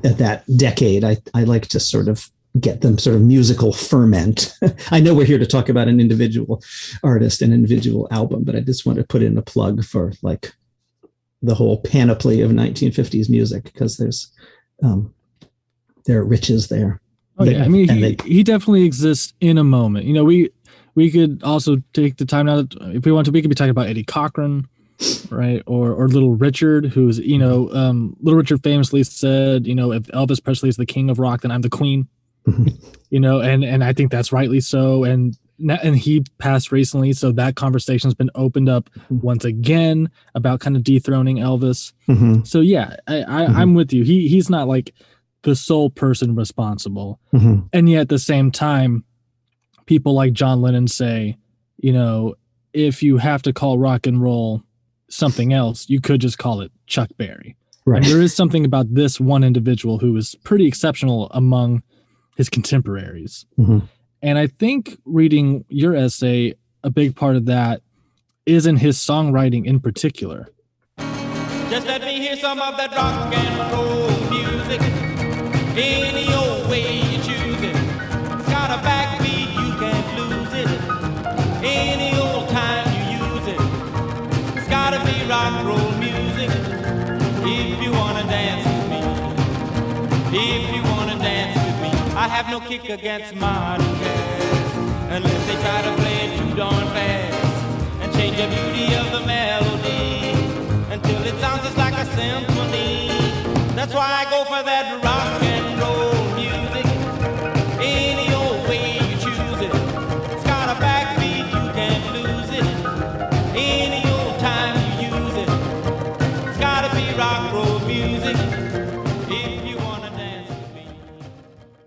at 0.05 0.19
that 0.19 0.45
decade, 0.57 1.05
I, 1.05 1.19
I 1.35 1.45
like 1.45 1.69
to 1.69 1.81
sort 1.81 2.09
of 2.09 2.29
get 2.61 2.81
them 2.81 2.99
sort 2.99 3.17
of 3.17 3.23
musical 3.23 3.73
ferment. 3.73 4.55
I 4.91 5.01
know 5.01 5.15
we're 5.15 5.27
here 5.27 5.39
to 5.39 5.47
talk 5.47 5.69
about 5.69 5.89
an 5.89 6.01
individual 6.01 6.63
artist 7.03 7.43
and 7.43 7.53
individual 7.53 8.09
album, 8.11 8.45
but 8.45 8.57
I 8.57 8.61
just 8.61 8.87
want 8.87 8.99
to 8.99 9.05
put 9.05 9.23
in 9.23 9.37
a 9.37 9.43
plug 9.43 9.85
for 9.85 10.13
like 10.23 10.53
the 11.43 11.55
whole 11.55 11.81
panoply 11.83 12.41
of 12.41 12.51
1950s 12.51 13.29
music 13.29 13.65
because 13.65 13.97
there's 13.97 14.33
um, 14.83 15.15
there 16.07 16.21
are 16.21 16.25
riches 16.25 16.69
there. 16.69 17.01
Oh 17.39 17.45
yeah, 17.45 17.65
I 17.65 17.69
mean 17.69 17.89
he, 17.89 18.01
they, 18.01 18.17
he 18.25 18.43
definitely 18.43 18.85
exists 18.85 19.35
in 19.41 19.59
a 19.59 19.65
moment. 19.65 20.07
You 20.07 20.15
know, 20.15 20.25
we 20.25 20.51
we 20.95 21.11
could 21.11 21.43
also 21.43 21.77
take 21.93 22.17
the 22.17 22.25
time 22.25 22.47
now 22.47 22.65
if 22.81 23.05
we 23.05 23.13
want 23.13 23.27
to. 23.27 23.33
We 23.33 23.43
could 23.43 23.51
be 23.51 23.55
talking 23.55 23.71
about 23.71 23.89
Eddie 23.89 24.05
Cochran, 24.05 24.67
right, 25.31 25.63
or 25.67 25.93
or 25.93 26.09
Little 26.09 26.35
Richard, 26.35 26.87
who's 26.87 27.19
you 27.19 27.39
know, 27.39 27.71
um, 27.73 28.17
Little 28.21 28.39
Richard 28.39 28.63
famously 28.63 29.03
said, 29.05 29.67
you 29.67 29.75
know, 29.75 29.93
if 29.93 30.05
Elvis 30.05 30.43
Presley 30.43 30.69
is 30.69 30.77
the 30.77 30.87
king 30.87 31.11
of 31.11 31.19
rock, 31.19 31.43
then 31.43 31.51
I'm 31.51 31.63
the 31.63 31.71
queen. 31.71 32.09
you 33.11 33.21
know, 33.21 33.41
and 33.41 33.65
and 33.65 33.83
I 33.83 33.93
think 33.93 34.11
that's 34.11 34.33
rightly 34.33 34.61
so. 34.61 35.05
And 35.05 35.37
and 35.69 35.97
he 35.97 36.25
passed 36.39 36.71
recently, 36.71 37.13
so 37.13 37.33
that 37.33 37.57
conversation's 37.57 38.15
been 38.15 38.31
opened 38.35 38.69
up 38.69 38.91
mm-hmm. 38.91 39.21
once 39.21 39.45
again 39.45 40.11
about 40.35 40.61
kind 40.61 40.77
of 40.77 40.85
dethroning 40.85 41.37
Elvis. 41.37 41.93
Mm-hmm. 42.09 42.45
So 42.45 42.61
yeah, 42.61 42.97
I, 43.07 43.23
I 43.23 43.43
am 43.43 43.53
mm-hmm. 43.53 43.75
with 43.75 43.93
you. 43.93 44.05
He 44.05 44.29
he's 44.29 44.51
not 44.51 44.69
like 44.69 44.95
the 45.43 45.57
sole 45.57 45.91
person 45.91 46.35
responsible. 46.35 47.21
Mm-hmm. 47.33 47.67
And 47.73 47.89
yet 47.89 48.03
at 48.03 48.09
the 48.09 48.19
same 48.19 48.51
time, 48.51 49.05
people 49.87 50.13
like 50.13 50.33
John 50.33 50.61
Lennon 50.61 50.89
say, 50.89 51.37
you 51.79 51.93
know, 51.93 52.35
if 52.73 53.03
you 53.03 53.17
have 53.17 53.43
to 53.43 53.53
call 53.53 53.79
rock 53.79 54.07
and 54.07 54.21
roll 54.21 54.63
something 55.09 55.53
else, 55.53 55.89
you 55.89 56.01
could 56.01 56.21
just 56.21 56.39
call 56.39 56.61
it 56.61 56.73
Chuck 56.87 57.11
Berry. 57.17 57.57
Right. 57.85 57.99
And 57.99 58.07
there 58.07 58.21
is 58.21 58.35
something 58.35 58.65
about 58.65 58.93
this 58.93 59.21
one 59.21 59.45
individual 59.45 59.99
who 59.99 60.17
is 60.17 60.35
pretty 60.43 60.67
exceptional 60.67 61.29
among 61.31 61.83
his 62.37 62.49
contemporaries. 62.49 63.47
Mm-hmm. 63.59 63.79
And 64.23 64.39
I 64.39 64.49
think 64.49 64.99
reading 65.05 65.65
your 65.69 65.95
essay, 65.95 66.55
a 66.83 66.91
big 66.91 67.15
part 67.15 67.37
of 67.37 67.47
that 67.47 67.83
is 68.45 68.67
in 68.67 68.77
his 68.77 68.99
songwriting 68.99 69.67
in 69.67 69.81
particular. 69.81 70.49
Just 71.69 71.87
let 71.87 72.03
me 72.03 72.19
hear 72.21 72.37
some 72.37 72.61
of 72.61 72.77
that 72.77 72.93
rock 72.93 73.35
and 73.35 73.73
roll 73.73 74.09
music. 74.31 74.81
Any 75.77 76.33
old 76.33 76.71
way 76.71 77.16
rock 85.37 85.67
roll 85.69 85.91
music. 86.07 86.51
If 87.45 87.79
you 87.85 87.93
wanna 88.01 88.25
dance 88.37 88.65
with 88.71 88.87
me. 88.93 89.03
If 90.49 90.65
you 90.75 90.83
wanna 90.93 91.19
dance 91.31 91.57
with 91.65 91.79
me. 91.85 91.93
I 92.25 92.27
have 92.35 92.47
no 92.55 92.59
kick 92.71 92.85
against 92.99 93.35
modern 93.45 93.93
jazz. 94.01 94.45
Unless 95.17 95.43
they 95.49 95.59
try 95.67 95.79
to 95.89 95.93
play 96.01 96.17
it 96.27 96.33
too 96.39 96.53
darn 96.61 96.87
fast. 96.97 97.39
And 98.03 98.09
change 98.17 98.37
the 98.43 98.49
beauty 98.55 98.87
of 99.01 99.07
the 99.17 99.23
melody. 99.35 100.07
Until 100.95 101.21
it 101.31 101.37
sounds 101.43 101.63
just 101.67 101.79
like 101.85 101.97
a 102.05 102.07
symphony. 102.19 102.95
That's 103.79 103.95
why 103.99 104.09
I 104.21 104.25
go 104.35 104.41
for 104.53 104.63
that 104.71 104.85
rock 105.05 105.27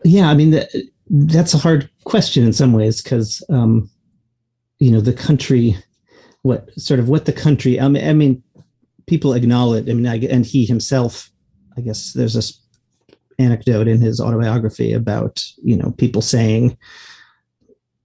yeah, 0.03 0.29
I 0.29 0.33
mean, 0.33 0.51
the, 0.51 0.89
that's 1.09 1.53
a 1.53 1.57
hard 1.57 1.89
question 2.03 2.43
in 2.43 2.53
some 2.53 2.73
ways 2.73 3.01
because, 3.01 3.43
um, 3.49 3.89
you 4.79 4.91
know, 4.91 5.01
the 5.01 5.13
country, 5.13 5.75
what 6.43 6.69
sort 6.79 6.99
of 6.99 7.09
what 7.09 7.25
the 7.25 7.33
country, 7.33 7.79
I 7.79 7.87
mean, 7.87 8.07
I 8.07 8.13
mean 8.13 8.43
people 9.07 9.33
acknowledge, 9.33 9.89
I 9.89 9.93
mean, 9.93 10.07
I, 10.07 10.17
and 10.27 10.45
he 10.45 10.65
himself, 10.65 11.29
I 11.77 11.81
guess 11.81 12.13
there's 12.13 12.35
this 12.35 12.61
anecdote 13.39 13.87
in 13.87 14.01
his 14.01 14.19
autobiography 14.21 14.93
about, 14.93 15.43
you 15.63 15.75
know, 15.75 15.91
people 15.97 16.21
saying, 16.21 16.77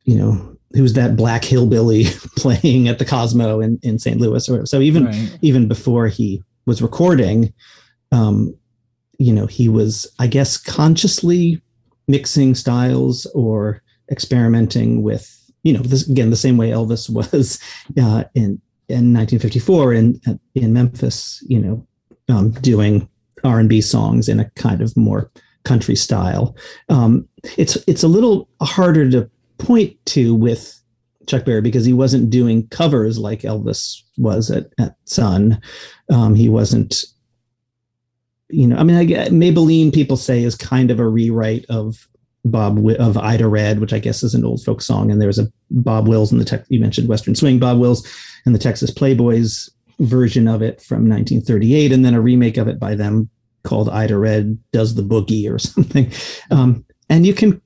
you 0.05 0.17
know, 0.17 0.57
who's 0.73 0.95
that 0.95 1.17
black 1.17 1.45
hillbilly 1.45 2.05
playing 2.37 2.89
at 2.89 2.99
the 2.99 3.05
Cosmo 3.05 3.61
in, 3.61 3.79
in 3.83 3.99
St. 3.99 4.21
Louis 4.21 4.49
or 4.49 4.53
whatever. 4.53 4.67
So 4.67 4.81
even, 4.81 5.07
right. 5.07 5.39
even 5.43 5.69
before 5.69 6.09
he 6.09 6.43
was 6.67 6.83
recording, 6.83 7.53
um, 8.11 8.57
you 9.19 9.33
know, 9.33 9.47
he 9.47 9.69
was, 9.69 10.11
I 10.19 10.27
guess, 10.27 10.57
consciously 10.57 11.61
mixing 12.07 12.55
styles 12.55 13.27
or 13.35 13.83
experimenting 14.11 15.03
with 15.03 15.31
you 15.63 15.73
know 15.73 15.81
this 15.81 16.09
again 16.09 16.31
the 16.31 16.37
same 16.37 16.57
way 16.57 16.71
Elvis 16.71 17.09
was 17.09 17.59
uh, 18.01 18.25
in 18.35 18.61
in 18.89 19.15
1954 19.15 19.95
in 19.95 20.21
in 20.55 20.73
Memphis 20.73 21.43
you 21.49 21.59
know 21.59 21.87
um, 22.29 22.51
doing 22.53 23.09
R&B 23.45 23.81
songs 23.81 24.29
in 24.29 24.41
a 24.41 24.51
kind 24.51 24.81
of 24.81 24.97
more 24.97 25.31
country 25.65 25.97
style. 25.97 26.57
Um, 26.89 27.29
it's 27.57 27.77
it's 27.87 28.03
a 28.03 28.09
little 28.09 28.49
harder 28.63 29.11
to 29.11 29.31
point 29.59 29.97
to 30.07 30.35
with 30.35 30.81
Chuck 31.27 31.45
Berry 31.45 31.61
because 31.61 31.85
he 31.85 31.93
wasn't 31.93 32.31
doing 32.31 32.69
covers 32.69 33.19
like 33.19 33.41
Elvis 33.41 34.03
was 34.19 34.51
at, 34.51 34.67
at 34.79 34.97
Sun. 35.05 35.61
Um, 36.11 36.35
he 36.35 36.49
wasn't 36.49 37.05
you 38.55 38.67
know, 38.69 38.77
I 38.77 38.85
mean, 38.85 38.97
I 38.97 39.05
get 39.05 39.33
Maybellene 39.33 39.93
people 39.93 40.17
say 40.17 40.43
is 40.45 40.55
kind 40.55 40.91
of 40.91 41.01
a 41.01 41.09
rewrite 41.09 41.67
of 41.69 42.07
Bob 42.45 42.79
of 42.99 43.17
Ida 43.17 43.49
Red, 43.49 43.81
which 43.81 43.93
I 43.93 43.99
guess 43.99 44.23
is 44.23 44.35
an 44.35 44.45
old 44.45 44.63
folk 44.63 44.81
song. 44.81 45.11
And 45.11 45.21
there's 45.21 45.39
a 45.39 45.51
Bob 45.71 46.07
Wills 46.09 46.31
in 46.31 46.39
the 46.39 46.45
text. 46.45 46.71
You 46.71 46.79
mentioned 46.79 47.09
Western 47.09 47.35
Swing, 47.35 47.59
Bob 47.59 47.79
Wills, 47.79 48.07
and 48.47 48.55
the 48.55 48.59
Texas 48.59 48.91
Playboys 48.91 49.71
version 49.99 50.47
of 50.47 50.63
it 50.63 50.81
from 50.81 51.09
1938, 51.09 51.93
and 51.93 52.05
then 52.05 52.15
a 52.15 52.21
remake 52.21 52.57
of 52.57 52.69
it 52.69 52.79
by 52.79 52.95
them 52.95 53.29
called 53.63 53.89
Ida 53.89 54.19
Red 54.19 54.59
Does 54.73 54.95
the 54.95 55.03
Boogie 55.03 55.51
or 55.51 55.59
something. 55.59 56.13
Um, 56.51 56.85
and 57.09 57.27
you 57.27 57.35
can 57.35 57.61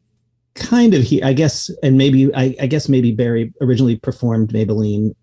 kind 0.54 0.94
of 0.94 1.02
hear, 1.02 1.24
I 1.24 1.32
guess, 1.32 1.70
and 1.82 1.98
maybe 1.98 2.34
I, 2.34 2.54
I 2.60 2.66
guess 2.66 2.88
maybe 2.88 3.12
Berry 3.12 3.52
originally 3.60 3.96
performed 3.96 4.50
Maybellene 4.50 5.14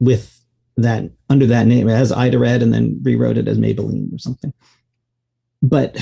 with 0.00 0.34
that 0.76 1.10
under 1.28 1.46
that 1.46 1.66
name 1.66 1.88
as 1.88 2.12
Ida 2.12 2.38
Red 2.38 2.62
and 2.62 2.72
then 2.72 2.98
rewrote 3.02 3.38
it 3.38 3.48
as 3.48 3.58
Maybelline 3.58 4.12
or 4.14 4.18
something. 4.18 4.52
But 5.62 5.96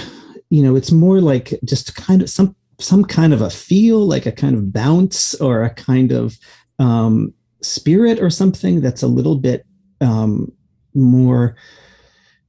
you 0.50 0.62
know, 0.62 0.76
it's 0.76 0.92
more 0.92 1.20
like 1.20 1.54
just 1.64 1.94
kind 1.96 2.22
of 2.22 2.30
some 2.30 2.54
some 2.78 3.04
kind 3.04 3.32
of 3.32 3.40
a 3.40 3.50
feel, 3.50 4.06
like 4.06 4.26
a 4.26 4.32
kind 4.32 4.54
of 4.54 4.72
bounce 4.72 5.34
or 5.36 5.62
a 5.62 5.70
kind 5.70 6.12
of 6.12 6.38
um, 6.78 7.32
spirit 7.62 8.20
or 8.20 8.30
something 8.30 8.80
that's 8.80 9.02
a 9.02 9.08
little 9.08 9.36
bit 9.36 9.66
um, 10.00 10.52
more 10.94 11.56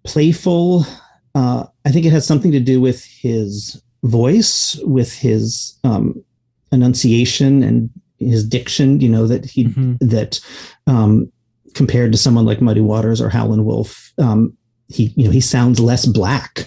playful. 0.03 0.85
Uh, 1.33 1.65
I 1.85 1.91
think 1.91 2.05
it 2.05 2.11
has 2.11 2.25
something 2.25 2.51
to 2.51 2.59
do 2.59 2.81
with 2.81 3.05
his 3.05 3.81
voice, 4.03 4.79
with 4.83 5.13
his 5.13 5.77
um, 5.83 6.23
enunciation 6.71 7.63
and 7.63 7.89
his 8.19 8.43
diction. 8.43 8.99
You 8.99 9.09
know 9.09 9.27
that 9.27 9.45
he 9.45 9.65
mm-hmm. 9.65 9.95
that 10.01 10.39
um, 10.87 11.31
compared 11.77 12.11
to 12.11 12.17
someone 12.17 12.45
like 12.45 12.59
Muddy 12.59 12.81
Waters 12.81 13.21
or 13.21 13.29
Howlin' 13.29 13.63
Wolf, 13.63 14.11
um, 14.17 14.57
he 14.89 15.13
you 15.15 15.25
know 15.25 15.31
he 15.31 15.39
sounds 15.39 15.79
less 15.79 16.05
black, 16.05 16.61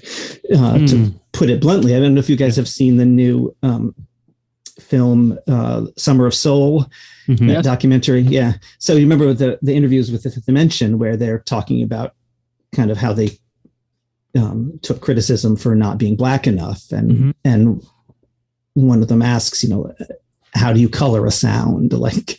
uh, 0.54 0.76
mm. 0.78 0.88
to 0.88 0.96
hmm. 0.96 1.16
put 1.32 1.50
it 1.50 1.60
bluntly. 1.60 1.94
I 1.94 2.00
don't 2.00 2.14
know 2.14 2.20
if 2.20 2.30
you 2.30 2.36
guys 2.36 2.56
have 2.56 2.68
seen 2.68 2.96
the 2.96 3.04
new 3.04 3.54
um, 3.62 3.94
film 4.78 5.38
uh, 5.48 5.86
Summer 5.96 6.26
of 6.26 6.34
Soul 6.34 6.86
mm-hmm. 7.26 7.60
documentary. 7.60 8.20
Yeah. 8.20 8.54
So 8.78 8.94
you 8.94 9.00
remember 9.00 9.34
the 9.34 9.58
the 9.62 9.74
interviews 9.74 10.12
with 10.12 10.22
the 10.22 10.30
Fifth 10.30 10.46
Dimension 10.46 10.98
where 10.98 11.16
they're 11.16 11.40
talking 11.40 11.82
about 11.82 12.14
kind 12.72 12.90
of 12.90 12.96
how 12.96 13.12
they 13.12 13.38
um, 14.38 14.78
took 14.82 15.00
criticism 15.00 15.56
for 15.56 15.74
not 15.74 15.98
being 15.98 16.14
black 16.14 16.46
enough, 16.46 16.92
and 16.92 17.10
mm-hmm. 17.10 17.30
and 17.44 17.82
one 18.74 19.02
of 19.02 19.08
them 19.08 19.22
asks, 19.22 19.64
you 19.64 19.70
know, 19.70 19.92
how 20.54 20.72
do 20.72 20.80
you 20.80 20.88
color 20.88 21.26
a 21.26 21.32
sound 21.32 21.92
like 22.06 22.38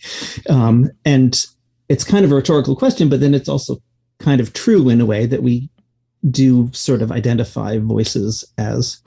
um, 0.50 0.90
and 1.04 1.46
it's 1.92 2.04
kind 2.04 2.24
of 2.26 2.32
a 2.32 2.36
rhetorical 2.36 2.76
question 2.76 3.10
but 3.10 3.20
then 3.20 3.34
it's 3.34 3.50
also 3.50 3.78
kind 4.20 4.40
of 4.42 4.54
true 4.54 4.90
in 4.90 5.02
a 5.02 5.06
way 5.06 5.26
that 5.26 5.44
we 5.44 5.70
do 6.30 6.70
sort 6.74 7.02
of 7.02 7.12
identify 7.12 7.78
voices 7.80 8.46
as 8.58 9.02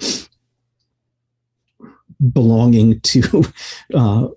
belonging 2.32 3.00
to 3.00 3.44
uh, 3.94 4.28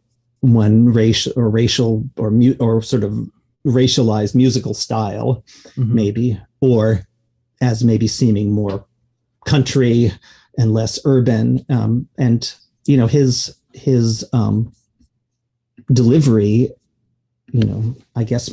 one 0.41 0.85
race 0.85 1.27
or 1.35 1.49
racial 1.49 2.07
or 2.17 2.29
mu- 2.31 2.55
or 2.59 2.81
sort 2.81 3.03
of 3.03 3.13
racialized 3.65 4.35
musical 4.35 4.73
style, 4.73 5.43
Mhm. 5.75 5.89
maybe, 5.89 6.39
or 6.61 7.01
as 7.61 7.83
maybe 7.83 8.07
seeming 8.07 8.51
more 8.51 8.85
country 9.45 10.11
and 10.57 10.73
less 10.73 10.99
urban. 11.05 11.65
Um, 11.69 12.07
and 12.17 12.53
you 12.85 12.97
know 12.97 13.07
his 13.07 13.55
his 13.73 14.23
um, 14.33 14.71
delivery, 15.91 16.69
you 17.51 17.63
know, 17.63 17.95
I 18.15 18.23
guess 18.23 18.49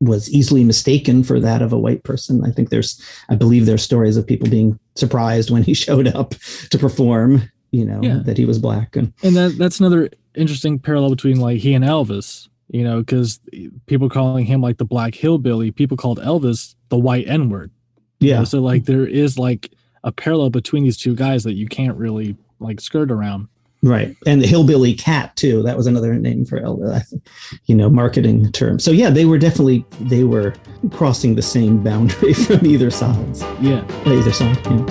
was 0.00 0.30
easily 0.30 0.62
mistaken 0.62 1.24
for 1.24 1.40
that 1.40 1.60
of 1.60 1.72
a 1.72 1.78
white 1.78 2.04
person. 2.04 2.44
I 2.44 2.52
think 2.52 2.70
there's, 2.70 3.02
I 3.28 3.34
believe 3.34 3.66
there's 3.66 3.82
stories 3.82 4.16
of 4.16 4.26
people 4.26 4.48
being 4.48 4.78
surprised 4.94 5.50
when 5.50 5.64
he 5.64 5.74
showed 5.84 6.06
up 6.08 6.34
to 6.70 6.78
perform, 6.78 7.50
you 7.72 7.84
know, 7.84 8.00
Yeah. 8.02 8.20
that 8.24 8.38
he 8.38 8.44
was 8.44 8.58
black. 8.58 8.94
And 8.94 9.12
and 9.22 9.36
that 9.36 9.56
that's 9.58 9.80
another 9.80 10.08
interesting 10.36 10.78
parallel 10.78 11.10
between 11.10 11.40
like 11.40 11.58
he 11.58 11.74
and 11.74 11.84
Elvis, 11.84 12.48
you 12.68 12.84
know, 12.84 13.00
because 13.00 13.40
people 13.86 14.08
calling 14.08 14.44
him 14.46 14.60
like 14.60 14.78
the 14.78 14.84
black 14.84 15.14
hillbilly, 15.16 15.72
people 15.72 15.96
called 15.96 16.20
Elvis 16.20 16.76
the 16.90 16.98
white 16.98 17.26
N 17.26 17.50
word. 17.50 17.72
yeah, 18.20 18.44
So 18.44 18.60
like 18.60 18.84
there 18.84 19.06
is 19.06 19.36
like 19.36 19.72
a 20.04 20.12
parallel 20.12 20.50
between 20.50 20.84
these 20.84 20.96
two 20.96 21.16
guys 21.16 21.42
that 21.42 21.54
you 21.54 21.66
can't 21.66 21.96
really 21.96 22.36
like 22.60 22.80
skirt 22.80 23.10
around. 23.10 23.48
Right. 23.82 24.16
And 24.26 24.42
the 24.42 24.46
hillbilly 24.46 24.94
cat 24.94 25.34
too. 25.36 25.62
That 25.62 25.76
was 25.76 25.86
another 25.86 26.14
name 26.14 26.44
for 26.44 26.60
Elvis, 26.60 26.92
I 26.92 26.96
uh, 26.96 27.00
think, 27.00 27.28
you 27.66 27.74
know, 27.74 27.88
marketing 27.88 28.50
term. 28.52 28.78
So 28.78 28.90
yeah, 28.90 29.10
they 29.10 29.24
were 29.24 29.38
definitely, 29.38 29.84
they 30.00 30.24
were 30.24 30.54
crossing 30.92 31.34
the 31.34 31.42
same 31.42 31.82
boundary 31.82 32.32
from 32.46 32.66
either 32.66 32.90
sides, 32.90 33.42
Yeah. 33.60 33.84
either 34.06 34.32
side. 34.32 34.58
Yeah. 34.66 34.84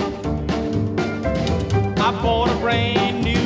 I 2.00 2.10
bought 2.22 2.50
a 2.50 2.56
brand 2.60 3.24
new 3.24 3.36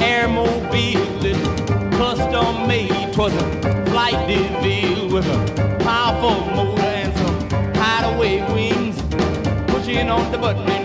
Airmobile, 0.00 1.92
custom 1.92 2.66
made. 2.68 3.12
Twas 3.14 3.34
a 3.34 3.86
flight 3.90 4.26
DeVille 4.26 5.12
with 5.12 5.26
a 5.26 5.76
powerful 5.84 6.46
motor 6.56 6.82
and 6.82 7.14
some 7.16 7.74
hideaway 7.74 8.40
wings. 8.54 9.00
Push 9.70 9.88
in 9.88 10.08
on 10.08 10.32
the 10.32 10.38
button 10.38 10.81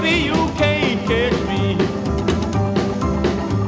baby. 0.00 0.24
You 0.24 0.34
can't 0.56 1.00
catch 1.06 1.32
me. 1.48 1.76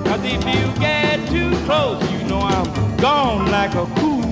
Cause 0.05 0.25
if 0.25 0.45
you 0.45 0.81
get 0.81 1.29
too 1.29 1.51
close, 1.65 2.03
you 2.13 2.25
know 2.29 2.41
I'm 2.41 2.97
gone 2.97 3.51
like 3.51 3.75
a 3.75 3.87
cool 3.97 4.23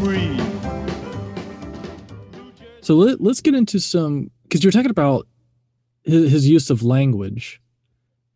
breeze. 0.00 0.40
So 2.80 2.94
let, 2.94 3.20
let's 3.20 3.40
get 3.40 3.54
into 3.54 3.78
some 3.80 4.30
because 4.44 4.64
you're 4.64 4.72
talking 4.72 4.90
about 4.90 5.26
his, 6.04 6.30
his 6.30 6.48
use 6.48 6.70
of 6.70 6.82
language, 6.82 7.60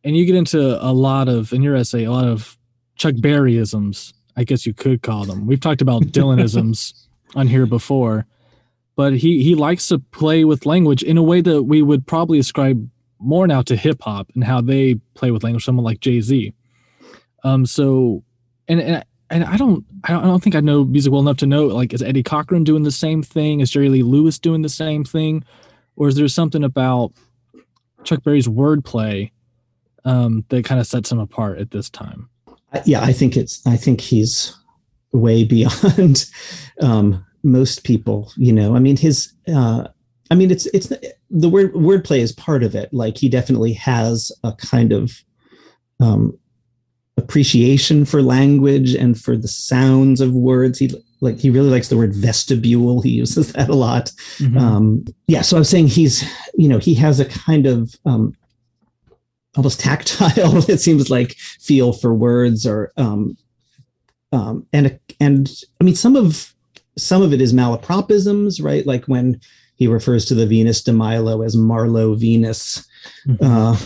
and 0.05 0.17
you 0.17 0.27
get 0.27 0.37
into 0.37 0.61
a 0.85 0.93
lot 0.93 1.29
of 1.29 1.53
in 1.53 1.63
your 1.63 1.77
essay 1.77 2.05
a 2.05 2.11
lot 2.11 2.27
of 2.27 2.59
Chuck 2.97 3.15
Berryisms. 3.15 4.13
I 4.35 4.45
guess 4.45 4.65
you 4.65 4.73
could 4.73 5.03
call 5.03 5.27
them. 5.27 5.47
We've 5.47 5.61
talked 5.61 5.83
about 5.83 6.05
Dylanisms 6.05 6.95
on 7.35 7.49
here 7.49 7.67
before, 7.67 8.27
but 8.97 9.15
he 9.15 9.43
he 9.43 9.55
likes 9.55 9.89
to 9.89 9.99
play 9.99 10.45
with 10.45 10.67
language 10.67 11.03
in 11.03 11.17
a 11.17 11.23
way 11.23 11.41
that 11.41 11.63
we 11.65 11.83
would 11.83 12.07
probably 12.07 12.39
ascribe 12.39 12.89
more 13.19 13.47
now 13.47 13.63
to 13.63 13.77
hip 13.77 14.03
hop 14.03 14.29
and 14.35 14.45
how 14.45 14.61
they 14.61 14.95
play 15.15 15.31
with 15.31 15.45
language. 15.45 15.65
Someone 15.65 15.85
like 15.85 16.01
Jay 16.01 16.21
Z. 16.21 16.53
Um. 17.45 17.67
So, 17.67 18.23
and 18.69 18.81
and 18.81 19.05
and 19.33 19.45
I 19.45 19.57
don't, 19.57 19.85
I 20.05 20.13
don't, 20.13 20.43
think 20.43 20.55
I 20.55 20.61
know 20.61 20.85
music 20.85 21.11
well 21.11 21.23
enough 21.23 21.39
to 21.39 21.47
know. 21.47 21.67
Like, 21.67 21.95
is 21.95 22.03
Eddie 22.03 22.23
Cochran 22.23 22.65
doing 22.65 22.83
the 22.83 22.91
same 22.91 23.23
thing? 23.23 23.61
Is 23.61 23.71
Jerry 23.71 23.89
Lee 23.89 24.03
Lewis 24.03 24.39
doing 24.39 24.61
the 24.61 24.69
same 24.69 25.05
thing, 25.05 25.43
or 25.97 26.09
is 26.09 26.17
there 26.17 26.29
something 26.29 26.63
about 26.63 27.13
Chuck 28.05 28.23
Berry's 28.23 28.47
wordplay 28.47 29.31
um, 30.05 30.45
that 30.51 30.67
kind 30.67 30.81
of 30.81 30.87
sets 30.87 31.11
him 31.11 31.19
apart 31.19 31.59
at 31.59 31.71
this 31.71 31.89
time? 31.89 32.29
Yeah, 32.85 33.03
I 33.03 33.15
think 33.15 33.37
it's. 33.37 33.67
I 33.67 33.77
think 33.77 34.03
he's 34.03 34.55
way 35.13 35.45
beyond 35.45 36.27
um, 36.81 37.25
most 37.43 37.85
people. 37.85 38.33
You 38.37 38.53
know, 38.53 38.77
I 38.77 38.79
mean, 38.79 38.97
his. 38.97 39.33
Uh, 39.53 39.89
I 40.31 40.35
mean, 40.35 40.51
it's 40.51 40.67
it's 40.67 40.91
the 41.31 41.49
word 41.49 41.75
wordplay 41.75 42.21
is 42.21 42.33
part 42.33 42.63
of 42.63 42.75
it. 42.75 42.93
Like 42.93 43.19
he 43.19 43.29
definitely 43.29 43.75
has 43.75 44.33
a 44.43 44.53
kind 44.55 44.93
of 44.93 45.13
um, 46.01 46.39
appreciation 47.17 48.05
for 48.05 48.23
language 48.23 48.95
and 48.95 49.21
for 49.21 49.37
the 49.37 49.49
sounds 49.49 50.21
of 50.21 50.33
words. 50.33 50.79
He 50.79 50.91
like 51.21 51.39
he 51.39 51.51
really 51.51 51.71
likes 51.71 51.89
the 51.89 51.97
word 51.97 52.15
vestibule. 52.15 53.03
He 53.03 53.11
uses 53.11 53.53
that 53.53 53.69
a 53.69 53.75
lot. 53.75 54.11
Mhm. 54.39 54.61
Um, 54.61 55.05
yeah, 55.27 55.43
so 55.43 55.57
I'm 55.57 55.65
saying 55.65 55.89
he's, 55.89 56.25
you 56.55 56.69
know, 56.69 56.79
he 56.79 56.95
has 56.95 57.21
a 57.21 57.27
kind 57.27 57.67
of 57.67 57.95
um, 58.05 58.35
almost 59.57 59.81
tactile, 59.81 60.59
it 60.69 60.81
seems 60.81 61.11
like, 61.11 61.37
feel 61.61 61.93
for 61.93 62.15
words, 62.15 62.67
or 62.67 62.93
um, 62.97 63.37
um, 64.33 64.67
and 64.73 64.99
and 65.21 65.51
I 65.81 65.85
mean, 65.85 65.95
some 65.95 66.17
of 66.17 66.55
some 66.97 67.23
of 67.23 67.33
it 67.33 67.41
is 67.41 67.53
malapropisms, 67.53 68.63
right? 68.63 68.87
Like 68.87 69.07
when 69.07 69.41
he 69.77 69.87
refers 69.87 70.25
to 70.27 70.35
the 70.35 70.47
Venus 70.47 70.83
de 70.83 70.93
Milo 70.93 71.43
as 71.43 71.57
Milo 71.57 72.15
Venus. 72.15 72.87
Mhm. 73.27 73.39
Uh, 73.41 73.77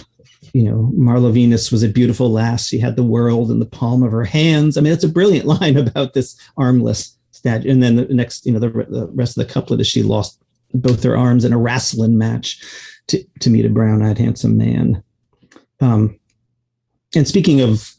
you 0.52 0.62
know, 0.62 0.90
Milo 0.96 1.30
Venus 1.30 1.70
was 1.70 1.82
a 1.82 1.88
beautiful 1.88 2.30
lass. 2.30 2.66
She 2.66 2.78
had 2.78 2.96
the 2.96 3.02
world 3.02 3.50
in 3.50 3.58
the 3.58 3.66
palm 3.66 4.02
of 4.02 4.12
her 4.12 4.24
hands. 4.24 4.76
I 4.76 4.80
mean, 4.80 4.92
it's 4.92 5.04
a 5.04 5.08
brilliant 5.08 5.46
line 5.60 5.76
about 5.76 6.14
this 6.14 6.36
armless 6.56 7.16
statue. 7.30 7.70
And 7.70 7.82
then 7.82 7.96
the 7.96 8.04
next, 8.06 8.46
you 8.46 8.52
know, 8.52 8.58
the, 8.58 8.70
the 8.70 9.08
rest 9.12 9.36
of 9.36 9.46
the 9.46 9.52
couplet 9.52 9.80
is 9.80 9.86
she 9.86 10.02
lost 10.02 10.40
both 10.74 11.02
her 11.02 11.16
arms 11.16 11.44
in 11.44 11.52
a 11.52 11.58
wrestling 11.58 12.18
match 12.18 12.60
to, 13.08 13.22
to 13.40 13.50
meet 13.50 13.64
a 13.64 13.70
brown-eyed 13.70 14.18
handsome 14.18 14.56
man. 14.56 15.02
Um, 15.80 16.18
and 17.14 17.26
speaking 17.26 17.60
of 17.60 17.94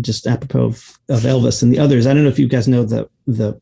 just 0.00 0.26
apropos 0.26 0.64
of, 0.64 0.98
of 1.08 1.20
Elvis 1.20 1.62
and 1.62 1.72
the 1.72 1.78
others, 1.78 2.06
I 2.06 2.14
don't 2.14 2.22
know 2.22 2.30
if 2.30 2.38
you 2.38 2.48
guys 2.48 2.68
know 2.68 2.84
the 2.84 3.08
the 3.26 3.60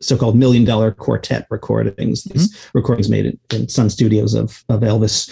so-called 0.00 0.36
million 0.36 0.64
dollar 0.64 0.90
quartet 0.92 1.46
recordings, 1.50 2.24
these 2.24 2.56
recordings 2.74 3.08
made 3.08 3.26
in, 3.26 3.38
in 3.52 3.68
Sun 3.68 3.90
Studios 3.90 4.34
of 4.34 4.64
of 4.68 4.80
Elvis, 4.80 5.30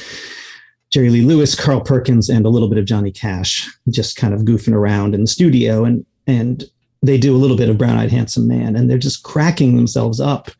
Jerry 0.91 1.11
Lee 1.11 1.23
Lewis, 1.23 1.55
Carl 1.55 1.81
Perkins, 1.81 2.29
and 2.29 2.47
a 2.47 2.49
little 2.49 2.69
bit 2.69 2.79
of 2.79 2.85
Johnny 2.87 3.11
Cash, 3.11 3.69
just 3.91 4.17
kind 4.17 4.33
of 4.35 4.43
goofing 4.43 4.75
around 4.75 5.15
in 5.15 5.23
the 5.23 5.27
studio, 5.27 5.85
and 5.85 6.05
and 6.27 6.65
they 7.03 7.17
do 7.19 7.35
a 7.35 7.39
little 7.39 7.57
bit 7.57 7.69
of 7.71 7.79
Brown 7.79 7.97
Eyed 7.97 8.11
Handsome 8.11 8.47
Man, 8.49 8.75
and 8.77 8.91
they're 8.91 8.99
just 8.99 9.23
cracking 9.23 9.77
themselves 9.77 10.21
up, 10.21 10.51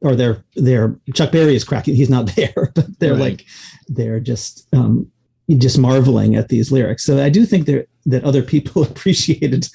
or 0.00 0.14
they're 0.14 0.42
they're 0.56 0.96
Chuck 1.14 1.32
Berry 1.32 1.54
is 1.54 1.64
cracking. 1.64 1.94
He's 1.94 2.10
not 2.10 2.26
there, 2.36 2.72
but 2.74 2.86
they're 2.98 3.12
Right. 3.12 3.20
like 3.38 3.46
they're 3.88 4.20
just 4.20 4.66
um, 4.74 5.10
just 5.58 5.78
marveling 5.78 6.34
at 6.36 6.48
these 6.48 6.70
lyrics. 6.72 7.04
So 7.04 7.22
I 7.22 7.28
do 7.30 7.46
think 7.46 7.66
that 7.66 7.88
that 8.06 8.24
other 8.24 8.42
people 8.42 8.82
appreciated 8.90 9.68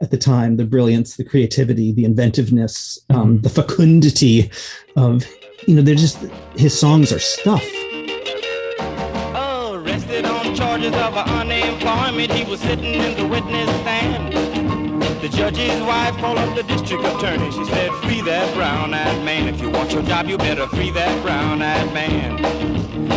at 0.00 0.10
the 0.10 0.16
time 0.16 0.56
the 0.56 0.64
brilliance, 0.64 1.16
the 1.16 1.24
creativity, 1.24 1.92
the 1.92 2.04
inventiveness, 2.04 2.98
um, 3.10 3.38
Mhm. 3.38 3.42
the 3.42 3.48
fecundity 3.48 4.50
of 4.96 5.26
you 5.66 5.74
know 5.74 5.82
they're 5.82 5.94
just 5.94 6.18
his 6.56 6.78
songs 6.78 7.12
are 7.12 7.18
stuff. 7.18 7.64
Arrested 9.74 10.24
on 10.24 10.54
charges 10.54 10.94
of 10.94 11.14
unemployment, 11.16 12.32
he 12.32 12.44
was 12.48 12.60
sitting 12.60 12.94
in 12.94 13.16
the 13.16 13.26
witness 13.26 13.68
stand. 13.80 14.37
The 15.28 15.36
judge's 15.36 15.82
wife 15.82 16.16
called 16.16 16.38
up 16.38 16.56
the 16.56 16.62
district 16.62 17.04
attorney. 17.04 17.50
She 17.52 17.62
said, 17.66 17.92
Free 18.02 18.22
that 18.22 18.54
brown 18.54 18.94
eyed 18.94 19.22
man. 19.26 19.46
If 19.46 19.60
you 19.60 19.68
want 19.68 19.92
your 19.92 20.02
job, 20.02 20.26
you 20.26 20.38
better 20.38 20.66
free 20.68 20.90
that 20.92 21.22
brown 21.22 21.60
eyed 21.60 21.92
man. 21.92 22.38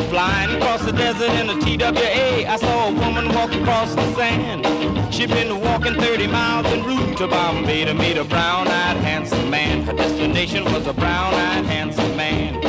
Flying 0.10 0.58
across 0.58 0.84
the 0.84 0.91
desert 0.91 1.30
in 1.39 1.50
a 1.50 1.56
TWA, 1.62 2.52
I 2.52 2.58
saw 2.58 2.89
a 2.89 2.91
woman 2.91 3.34
walk 3.34 3.54
across 3.54 3.95
the 3.95 4.13
sand. 4.13 5.13
She'd 5.13 5.30
been 5.30 5.62
walking 5.62 5.93
30 5.93 6.28
miles 6.28 6.65
en 6.65 6.84
route 6.84 7.17
to 7.19 7.28
Bombay 7.30 7.86
to 7.86 7.93
meet 7.93 8.17
a 8.17 8.26
brown 8.26 8.67
eyed 8.67 8.97
handsome 8.97 9.50
man. 9.50 9.84
Her 9.84 9.93
destination 9.93 10.65
was 10.65 10.88
a 10.88 10.93
brown 10.93 11.34
eyed 11.34 11.63
handsome 11.63 12.17
man. 12.17 12.60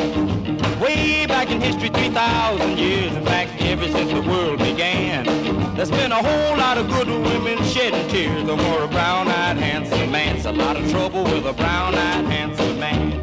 Way 0.79 1.27
back 1.27 1.51
in 1.51 1.61
history, 1.61 1.89
3,000 1.89 2.79
years. 2.79 3.13
In 3.17 3.25
fact, 3.25 3.61
ever 3.63 3.89
since 3.89 4.13
the 4.13 4.23
world 4.23 4.61
began. 4.61 5.32
There's 5.75 5.91
been 5.91 6.13
a 6.13 6.23
whole 6.23 6.59
lot 6.59 6.77
of 6.77 6.87
good 6.89 7.09
women 7.09 7.65
shedding 7.65 8.07
tears 8.09 8.47
over 8.47 8.85
a 8.85 8.89
brown-eyed 8.89 9.57
handsome 9.57 10.11
man. 10.11 10.37
It's 10.37 10.45
a 10.45 10.53
lot 10.53 10.77
of 10.77 10.91
trouble 10.91 11.25
with 11.25 11.47
a 11.47 11.55
brown-eyed 11.55 12.27
handsome 12.27 12.79
man. 12.79 13.23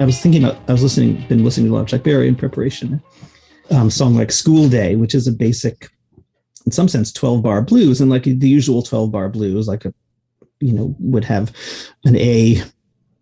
I 0.00 0.04
was 0.06 0.18
thinking 0.18 0.42
about, 0.42 0.58
I 0.66 0.72
was 0.72 0.82
listening, 0.82 1.26
been 1.28 1.44
listening 1.44 1.66
to 1.66 1.72
a 1.72 1.74
lot 1.74 1.82
of 1.82 1.88
Chuck 1.88 2.02
Berry 2.02 2.26
in 2.26 2.36
preparation. 2.36 3.02
Um, 3.70 3.90
song 3.90 4.14
like 4.14 4.32
School 4.32 4.70
Day, 4.70 4.96
which 4.96 5.14
is 5.14 5.28
a 5.28 5.32
basic 5.32 5.90
in 6.64 6.72
some 6.72 6.88
sense 6.88 7.12
12 7.12 7.42
bar 7.42 7.60
blues 7.60 8.00
and 8.00 8.10
like 8.10 8.24
the 8.24 8.48
usual 8.48 8.82
12 8.82 9.10
bar 9.10 9.28
blues 9.28 9.68
like 9.68 9.84
a 9.84 9.92
you 10.62 10.72
know 10.72 10.94
would 10.98 11.24
have 11.24 11.52
an 12.04 12.16
a 12.16 12.62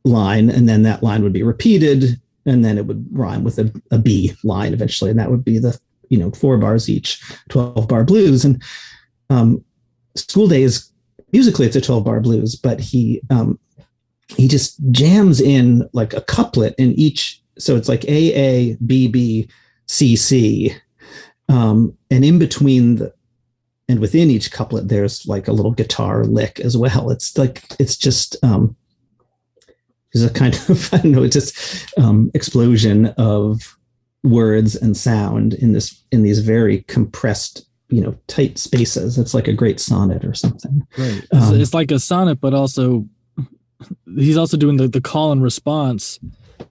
line 0.05 0.51
and 0.51 0.69
then 0.69 0.83
that 0.83 1.03
line 1.03 1.23
would 1.23 1.33
be 1.33 1.43
repeated 1.43 2.21
and 2.47 2.65
then 2.65 2.79
it 2.79 2.87
would 2.87 3.07
rhyme 3.13 3.45
with 3.45 3.59
a, 3.59 3.73
a 3.91 3.99
b 3.99 4.33
line 4.45 4.73
eventually 4.73 5.11
and 5.11 5.19
that 5.19 5.31
would 5.31 5.45
be 5.45 5.59
the 5.59 5.79
you 6.09 6.19
know 6.19 6.31
four 6.33 6.57
bars 6.59 6.89
each 6.89 7.23
12 7.49 7.89
bar 7.89 8.05
blues. 8.05 8.45
And 8.45 8.63
um 9.31 9.65
school 10.17 10.49
day 10.49 10.63
is 10.63 10.91
musically 11.33 11.67
it's 11.67 11.77
a 11.77 11.81
12 11.81 12.05
bar 12.05 12.21
blues 12.21 12.57
but 12.57 12.81
he 12.81 13.21
um 13.31 13.59
he 14.37 14.49
just 14.49 14.79
jams 14.91 15.41
in 15.41 15.89
like 15.93 16.13
a 16.15 16.21
couplet 16.21 16.75
in 16.79 16.93
each 16.93 17.43
so 17.59 17.77
it's 17.77 17.89
like 17.89 18.05
a 18.05 18.35
a 18.35 18.77
b 18.87 19.09
b 19.09 19.49
c 19.87 20.17
c 20.17 20.75
um 21.49 21.97
and 22.11 22.25
in 22.25 22.39
between 22.39 22.97
the 22.97 23.13
and 23.91 23.99
within 23.99 24.31
each 24.31 24.53
couplet 24.53 24.89
there's 24.89 25.27
like 25.27 25.49
a 25.49 25.53
little 25.53 25.73
guitar 25.73 26.25
lick 26.25 26.61
as 26.61 26.77
well. 26.77 27.11
It's 27.11 27.37
like 27.37 27.65
it's 27.81 27.97
just 27.97 28.37
um 28.45 28.77
there's 30.13 30.25
a 30.25 30.33
kind 30.33 30.55
of 30.55 30.95
i 30.95 30.99
don't 30.99 31.13
know 31.13 31.23
it's 31.23 31.35
just 31.35 31.99
um 31.99 32.31
explosion 32.35 33.07
of 33.19 33.77
words 34.23 34.77
and 34.77 34.97
sound 34.97 35.55
in 35.55 35.73
this 35.73 36.03
in 36.13 36.23
these 36.23 36.39
very 36.39 36.83
compressed 36.83 37.67
you 37.89 38.01
know 38.01 38.17
tight 38.29 38.59
spaces. 38.59 39.19
It's 39.19 39.35
like 39.35 39.49
a 39.49 39.53
great 39.53 39.81
sonnet 39.81 40.25
or 40.25 40.35
something. 40.35 40.87
Right. 40.97 41.25
It's, 41.33 41.35
um, 41.35 41.61
it's 41.61 41.75
like 41.75 41.91
a 41.91 41.99
sonnet 41.99 42.41
but 42.41 42.55
also 42.55 43.07
he's 44.17 44.37
also 44.37 44.57
doing 44.57 44.77
the, 44.77 44.87
the 44.87 45.01
call 45.01 45.33
and 45.33 45.43
response 45.43 46.21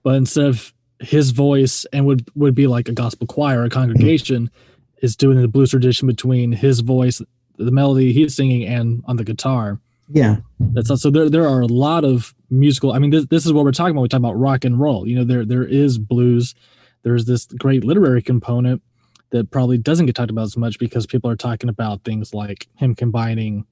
but 0.02 0.14
instead 0.14 0.46
of 0.46 0.72
his 1.00 1.32
voice 1.32 1.84
and 1.92 2.06
would 2.06 2.26
would 2.34 2.54
be 2.54 2.66
like 2.66 2.88
a 2.88 2.92
gospel 2.92 3.26
choir 3.26 3.62
a 3.64 3.68
congregation 3.68 4.44
mm-hmm 4.44 4.69
is 5.00 5.16
doing 5.16 5.40
the 5.40 5.48
blues 5.48 5.70
tradition 5.70 6.06
between 6.06 6.52
his 6.52 6.80
voice, 6.80 7.20
the 7.56 7.70
melody 7.70 8.12
he's 8.12 8.34
singing, 8.34 8.66
and 8.66 9.02
on 9.06 9.16
the 9.16 9.24
guitar. 9.24 9.80
Yeah, 10.12 10.38
that's 10.58 10.88
so. 11.00 11.10
There, 11.10 11.30
there 11.30 11.48
are 11.48 11.60
a 11.60 11.66
lot 11.66 12.04
of 12.04 12.34
musical. 12.50 12.92
I 12.92 12.98
mean, 12.98 13.10
this, 13.10 13.26
this 13.26 13.46
is 13.46 13.52
what 13.52 13.64
we're 13.64 13.72
talking 13.72 13.92
about. 13.92 14.02
We 14.02 14.08
talk 14.08 14.18
about 14.18 14.38
rock 14.38 14.64
and 14.64 14.78
roll. 14.78 15.06
You 15.06 15.16
know, 15.16 15.24
there, 15.24 15.44
there 15.44 15.64
is 15.64 15.98
blues. 15.98 16.54
There's 17.02 17.26
this 17.26 17.46
great 17.46 17.84
literary 17.84 18.22
component 18.22 18.82
that 19.30 19.50
probably 19.50 19.78
doesn't 19.78 20.06
get 20.06 20.16
talked 20.16 20.30
about 20.30 20.42
as 20.42 20.56
much 20.56 20.78
because 20.78 21.06
people 21.06 21.30
are 21.30 21.36
talking 21.36 21.70
about 21.70 22.02
things 22.02 22.34
like 22.34 22.66
him 22.74 22.94
combining, 22.96 23.64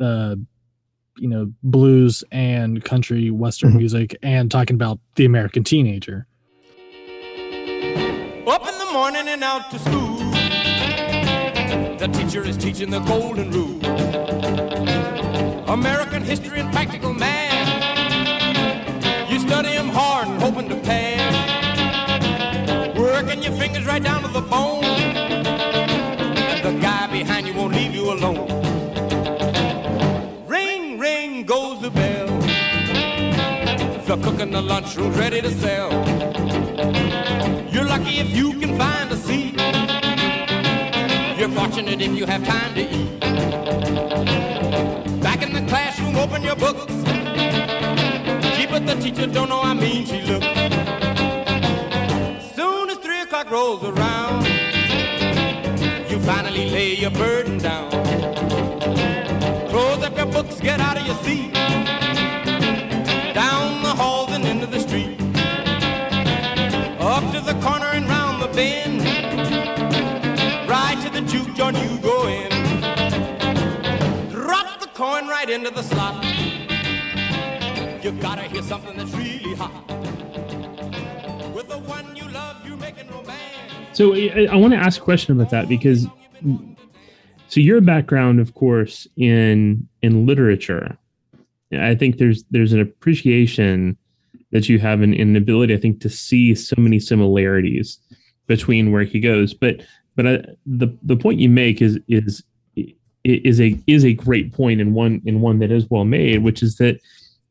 uh, 0.00 0.34
you 1.16 1.28
know, 1.28 1.52
blues 1.62 2.24
and 2.32 2.84
country 2.84 3.30
western 3.30 3.70
mm-hmm. 3.70 3.78
music, 3.78 4.16
and 4.22 4.50
talking 4.50 4.74
about 4.74 4.98
the 5.14 5.24
American 5.24 5.62
teenager. 5.62 6.26
Up 8.46 8.66
in 8.66 8.78
the 8.78 8.90
morning 8.92 9.28
and 9.28 9.44
out 9.44 9.70
to 9.70 9.78
school. 9.78 10.13
The 11.98 12.08
teacher 12.12 12.44
is 12.44 12.56
teaching 12.56 12.90
the 12.90 13.00
golden 13.00 13.50
rule. 13.50 13.80
American 15.68 16.22
history 16.22 16.60
and 16.60 16.72
practical 16.72 17.12
math. 17.12 17.68
You 19.30 19.38
study 19.38 19.70
them 19.70 19.88
hard 19.88 20.28
and 20.28 20.40
hoping 20.42 20.68
to 20.68 20.76
pass. 20.76 21.34
Working 22.96 23.42
your 23.42 23.52
fingers 23.52 23.84
right 23.86 24.02
down 24.02 24.22
to 24.22 24.28
the 24.28 24.40
bone. 24.40 24.84
And 24.84 26.64
the 26.64 26.72
guy 26.80 27.06
behind 27.10 27.46
you 27.46 27.54
won't 27.54 27.74
leave 27.74 27.94
you 27.94 28.12
alone. 28.12 28.48
Ring, 30.46 30.98
ring 30.98 31.44
goes 31.44 31.80
the 31.80 31.90
bell. 31.90 32.26
The 34.06 34.16
cook 34.22 34.40
in 34.40 34.50
the 34.50 34.62
lunchroom's 34.62 35.16
ready 35.16 35.40
to 35.40 35.50
sell. 35.50 35.90
You're 37.72 37.86
lucky 37.86 38.18
if 38.18 38.36
you 38.36 38.52
can 38.60 38.76
find 38.78 39.10
a 39.10 39.16
seat. 39.16 39.43
Fortunate 41.74 42.00
if 42.02 42.16
you 42.16 42.24
have 42.24 42.46
time 42.46 42.72
to 42.74 42.82
eat. 42.82 43.20
Back 45.20 45.42
in 45.42 45.52
the 45.52 45.64
classroom, 45.66 46.14
open 46.14 46.44
your 46.44 46.54
books. 46.54 46.94
Gee, 48.54 48.66
but 48.66 48.86
the 48.86 48.94
teacher 49.02 49.26
don't 49.26 49.48
know 49.48 49.60
how 49.60 49.74
mean 49.74 50.06
she 50.06 50.22
looks. 50.22 50.46
Soon 52.54 52.90
as 52.90 52.98
three 52.98 53.22
o'clock 53.22 53.50
rolls 53.50 53.82
around, 53.82 54.46
you 56.08 56.20
finally 56.20 56.70
lay 56.70 56.94
your 56.94 57.10
burden 57.10 57.58
down. 57.58 57.90
Close 59.68 60.04
up 60.04 60.16
your 60.16 60.26
books, 60.26 60.60
get 60.60 60.78
out 60.78 60.96
of 60.96 61.04
your 61.04 61.16
seat. 61.24 61.52
Down 63.34 63.82
the 63.82 63.94
halls 64.00 64.30
and 64.30 64.44
into 64.44 64.66
the 64.66 64.78
street. 64.78 65.20
Up 67.00 67.24
to 67.32 67.40
the 67.40 67.58
corner 67.60 67.86
and 67.86 68.08
round 68.08 68.40
the 68.40 68.48
bend 68.54 69.13
the 71.14 71.20
juke 71.20 71.54
joint 71.54 71.76
you 71.76 71.98
go 71.98 72.26
in. 72.26 72.50
Drop 74.30 74.80
the 74.80 74.88
coin 74.94 75.28
right 75.28 75.48
into 75.48 75.70
the 75.70 75.82
slot. 75.82 76.24
You 78.02 78.10
gotta 78.20 78.42
hear 78.42 78.62
something 78.62 78.96
that's 78.96 79.12
really 79.14 79.54
hot. 79.54 79.72
With 81.54 81.68
the 81.68 81.78
one 81.78 82.16
you 82.16 82.28
love, 82.28 82.66
you're 82.66 82.76
making 82.76 83.08
romance. 83.10 83.38
So 83.92 84.14
I, 84.14 84.48
I 84.50 84.56
want 84.56 84.72
to 84.72 84.78
ask 84.78 85.00
a 85.00 85.04
question 85.04 85.36
about 85.36 85.50
that 85.50 85.68
because 85.68 86.08
so 87.46 87.60
your 87.60 87.80
background, 87.80 88.40
of 88.40 88.54
course, 88.54 89.06
in 89.16 89.88
in 90.02 90.26
literature, 90.26 90.98
I 91.72 91.94
think 91.94 92.18
there's 92.18 92.42
there's 92.50 92.72
an 92.72 92.80
appreciation 92.80 93.96
that 94.50 94.68
you 94.68 94.80
have 94.80 95.00
an, 95.00 95.14
an 95.14 95.36
ability, 95.36 95.74
I 95.74 95.78
think, 95.78 96.00
to 96.00 96.08
see 96.08 96.56
so 96.56 96.74
many 96.76 96.98
similarities 96.98 98.00
between 98.48 98.90
where 98.90 99.04
he 99.04 99.20
goes. 99.20 99.54
But 99.54 99.82
but 100.16 100.26
I, 100.26 100.44
the 100.66 100.96
the 101.02 101.16
point 101.16 101.40
you 101.40 101.48
make 101.48 101.82
is 101.82 101.98
is 102.08 102.42
is 103.24 103.60
a 103.60 103.78
is 103.86 104.04
a 104.04 104.12
great 104.12 104.52
point 104.52 104.80
and 104.80 104.94
one 104.94 105.22
in 105.24 105.40
one 105.40 105.58
that 105.60 105.70
is 105.70 105.88
well 105.90 106.04
made, 106.04 106.42
which 106.42 106.62
is 106.62 106.76
that 106.76 107.00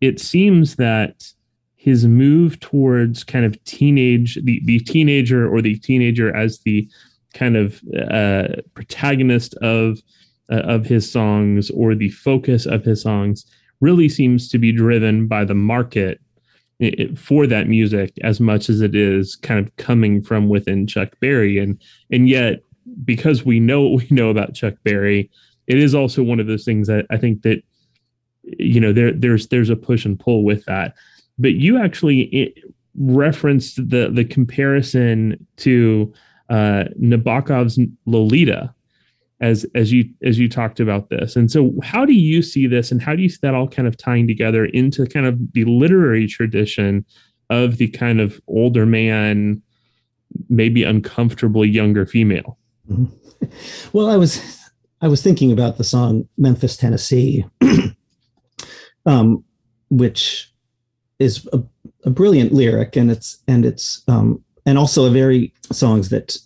it 0.02 0.20
seems 0.20 0.76
that 0.76 1.26
his 1.76 2.06
move 2.06 2.60
towards 2.60 3.24
kind 3.24 3.46
of 3.46 3.62
teenage 3.66 4.38
the 4.44 4.62
the 4.66 4.80
teenager 4.80 5.48
or 5.48 5.62
the 5.62 5.78
teenager 5.80 6.36
as 6.36 6.60
the 6.60 6.88
kind 7.34 7.58
of 7.58 7.82
uh, 8.10 8.48
protagonist 8.76 9.56
of 9.56 10.00
uh, 10.52 10.58
of 10.58 10.86
his 10.86 11.12
songs 11.12 11.70
or 11.72 11.96
the 11.96 12.10
focus 12.10 12.66
of 12.66 12.86
his 12.86 13.02
songs 13.02 13.46
really 13.82 14.08
seems 14.08 14.48
to 14.48 14.58
be 14.58 14.72
driven 14.72 15.28
by 15.28 15.44
the 15.44 15.56
market 15.56 16.22
it, 16.84 17.18
for 17.18 17.48
that 17.48 17.68
music 17.68 18.14
as 18.24 18.40
much 18.40 18.70
as 18.70 18.82
it 18.82 18.96
is 18.96 19.36
kind 19.36 19.60
of 19.60 19.76
coming 19.78 20.22
from 20.22 20.50
within 20.50 20.88
Chuck 20.88 21.20
Berry. 21.20 21.58
And 21.60 21.80
and 22.12 22.28
yet 22.28 22.62
because 23.04 23.46
we 23.46 23.60
know 23.60 23.82
what 23.82 24.04
we 24.04 24.16
know 24.16 24.30
about 24.30 24.54
Chuck 24.54 24.76
Berry 24.84 25.30
it 25.68 25.78
is 25.78 25.96
also 25.96 26.24
one 26.24 26.40
of 26.40 26.48
those 26.48 26.66
things 26.66 26.88
that 26.88 27.06
I 27.10 27.18
think 27.18 27.44
that 27.44 27.64
you 28.44 28.80
know 28.80 28.92
there 28.92 29.12
there's 29.12 29.48
there's 29.48 29.70
a 29.70 29.76
push 29.76 30.06
and 30.06 30.20
pull 30.20 30.44
with 30.44 30.66
that. 30.66 30.96
But 31.40 31.54
you 31.54 31.82
actually 31.82 32.54
referenced 32.96 33.78
the 33.78 34.10
the 34.12 34.26
comparison 34.26 35.46
to 35.58 36.14
uh 36.50 36.86
Nabokov's 37.02 37.80
Lolita 38.06 38.74
as 39.44 39.66
as 39.76 39.92
you 39.92 40.10
as 40.24 40.40
you 40.40 40.48
talked 40.48 40.80
about 40.80 41.10
this 41.10 41.36
and 41.36 41.52
so 41.52 41.74
how 41.84 42.06
do 42.06 42.14
you 42.14 42.42
see 42.42 42.66
this 42.66 42.92
and 42.92 43.02
how 43.02 43.14
do 43.14 43.22
you 43.22 43.28
see 43.28 43.40
that 43.42 43.54
all 43.54 43.68
kind 43.68 43.88
of 43.90 43.98
tying 43.98 44.26
together 44.26 44.66
into 44.68 45.06
kind 45.06 45.26
of 45.26 45.38
the 45.52 45.66
literary 45.66 46.26
tradition 46.26 47.06
of 47.50 47.78
the 47.78 47.90
kind 47.90 48.22
of 48.22 48.40
older 48.48 48.86
man 48.86 49.62
maybe 50.48 50.84
uncomfortably 50.84 51.68
younger 51.68 52.06
female 52.06 52.58
mm-hmm. 52.90 53.46
well 53.92 54.10
i 54.10 54.16
was 54.16 54.42
i 55.02 55.10
was 55.10 55.22
thinking 55.22 55.52
about 55.52 55.78
the 55.78 55.84
song 55.84 56.28
memphis 56.38 56.78
tennessee 56.78 57.46
um, 59.06 59.44
which 59.90 60.54
is 61.20 61.48
a, 61.52 61.62
a, 62.06 62.10
brilliant 62.10 62.54
lyric 62.54 62.96
and 62.96 63.12
it's 63.12 63.44
and 63.50 63.66
it's 63.66 64.04
um, 64.08 64.42
and 64.66 64.78
also 64.78 65.04
a 65.04 65.10
very 65.10 65.54
songs 65.70 66.08
that 66.10 66.38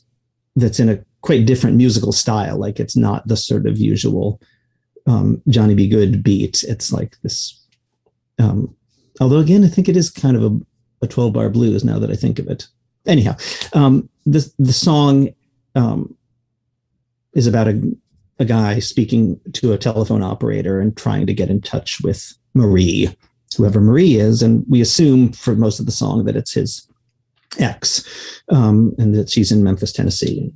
that's 0.56 0.79
in 0.79 0.89
a 0.89 1.06
quite 1.28 1.46
different 1.46 1.75
musical 1.75 2.13
style. 2.13 2.58
Like 2.58 2.80
it's 2.80 2.96
not 2.96 3.28
the 3.28 3.36
sort 3.36 3.67
of 3.67 3.78
usual 3.78 4.40
um, 5.08 5.42
Johnny 5.50 5.75
B. 5.75 5.90
Goode 5.90 6.23
beat. 6.23 6.63
It's 6.63 6.94
like 6.94 7.17
this. 7.21 7.62
Um, 8.40 8.73
although 9.19 9.40
again, 9.40 9.65
I 9.65 9.67
think 9.67 9.90
it 9.90 9.98
is 9.98 10.10
kind 10.10 10.38
of 10.38 10.44
a, 10.44 10.58
a 11.02 11.08
12 11.08 11.34
bar 11.34 11.50
blues 11.50 11.84
now 11.84 12.00
that 12.00 12.10
I 12.10 12.15
think 12.15 12.40
of 12.40 12.48
it. 12.48 12.67
Anyhow, 13.06 13.36
um, 13.73 14.08
the 14.25 14.50
the 14.58 14.71
song 14.71 15.28
um, 15.75 16.15
is 17.34 17.46
about 17.46 17.67
a, 17.67 17.82
a 18.40 18.46
guy 18.46 18.80
speaking 18.80 19.38
to 19.52 19.73
a 19.73 19.78
telephone 19.78 20.23
operator 20.23 20.80
and 20.80 20.96
trying 20.96 21.28
to 21.28 21.34
get 21.34 21.50
in 21.50 21.60
touch 21.60 22.00
with 22.04 22.38
Marie, 22.54 23.13
whoever 23.58 23.82
Marie 23.82 24.15
is, 24.15 24.42
and 24.42 24.63
we 24.69 24.80
assume 24.80 25.34
for 25.34 25.56
most 25.56 25.82
of 25.82 25.88
the 25.88 25.92
song 25.92 26.23
that 26.23 26.38
it's 26.38 26.54
his 26.54 26.88
ex, 27.60 28.06
um, 28.48 28.96
and 28.98 29.13
that 29.13 29.30
she's 29.30 29.52
in 29.52 29.62
Memphis, 29.62 29.92
Tennessee. 29.92 30.54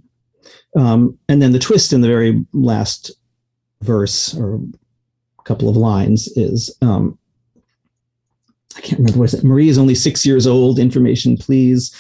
Um, 0.76 1.18
and 1.28 1.42
then 1.42 1.52
the 1.52 1.60
twist 1.60 1.94
in 1.94 2.02
the 2.02 2.08
very 2.08 2.46
last 2.54 3.12
verse 3.82 4.34
or 4.38 4.60
couple 5.44 5.68
of 5.68 5.76
lines 5.76 6.28
is 6.38 6.76
um, 6.82 7.18
I 8.78 8.82
can't 8.82 9.00
remember 9.00 9.20
what 9.20 9.34
it. 9.34 9.44
Marie 9.44 9.70
is 9.70 9.78
only 9.78 9.96
six 9.96 10.26
years 10.26 10.48
old. 10.48 10.80
Information, 10.80 11.36
please 11.38 11.94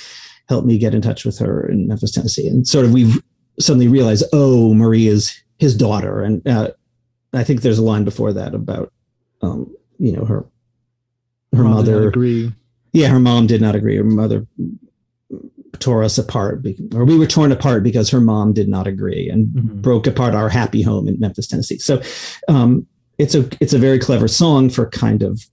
help 0.47 0.63
me 0.65 0.77
get 0.77 0.93
in 0.93 1.01
touch 1.01 1.25
with 1.25 1.37
her 1.39 1.67
in 1.67 1.87
Memphis, 1.87 2.11
Tennessee. 2.11 2.47
And 2.47 2.67
sort 2.67 2.85
of 2.85 2.93
we 2.93 3.11
suddenly 3.59 3.87
realize, 3.87 4.23
oh, 4.31 4.73
Marie 4.73 5.07
is 5.07 5.37
his 5.57 5.75
daughter, 5.75 6.23
and 6.23 6.47
uh, 6.47 6.71
I 7.33 7.43
think 7.43 7.61
there's 7.61 7.77
a 7.77 7.83
line 7.83 8.03
before 8.03 8.33
that 8.33 8.53
about 8.53 8.91
um, 9.41 9.73
you 9.99 10.11
know 10.11 10.25
her 10.25 10.45
her 11.53 11.63
Mom 11.63 11.73
mother 11.73 12.07
agree. 12.07 12.51
yeah 12.93 13.07
her 13.07 13.19
mom 13.19 13.45
did 13.45 13.61
not 13.61 13.75
agree 13.75 13.97
her 13.97 14.03
mother 14.03 14.47
tore 15.81 16.03
us 16.03 16.17
apart 16.17 16.65
or 16.93 17.03
we 17.03 17.17
were 17.17 17.27
torn 17.27 17.51
apart 17.51 17.83
because 17.83 18.09
her 18.09 18.21
mom 18.21 18.53
did 18.53 18.69
not 18.69 18.87
agree 18.87 19.27
and 19.29 19.47
Mhm. 19.47 19.81
broke 19.81 20.07
apart 20.07 20.33
our 20.33 20.47
happy 20.49 20.81
home 20.81 21.07
in 21.07 21.19
Memphis, 21.19 21.47
Tennessee. 21.47 21.79
So 21.79 22.01
um, 22.47 22.85
it's 23.17 23.35
a 23.35 23.47
it's 23.59 23.73
a 23.73 23.77
very 23.79 23.99
clever 23.99 24.27
song 24.27 24.69
for 24.69 24.87
kind 24.89 25.21
of 25.23 25.45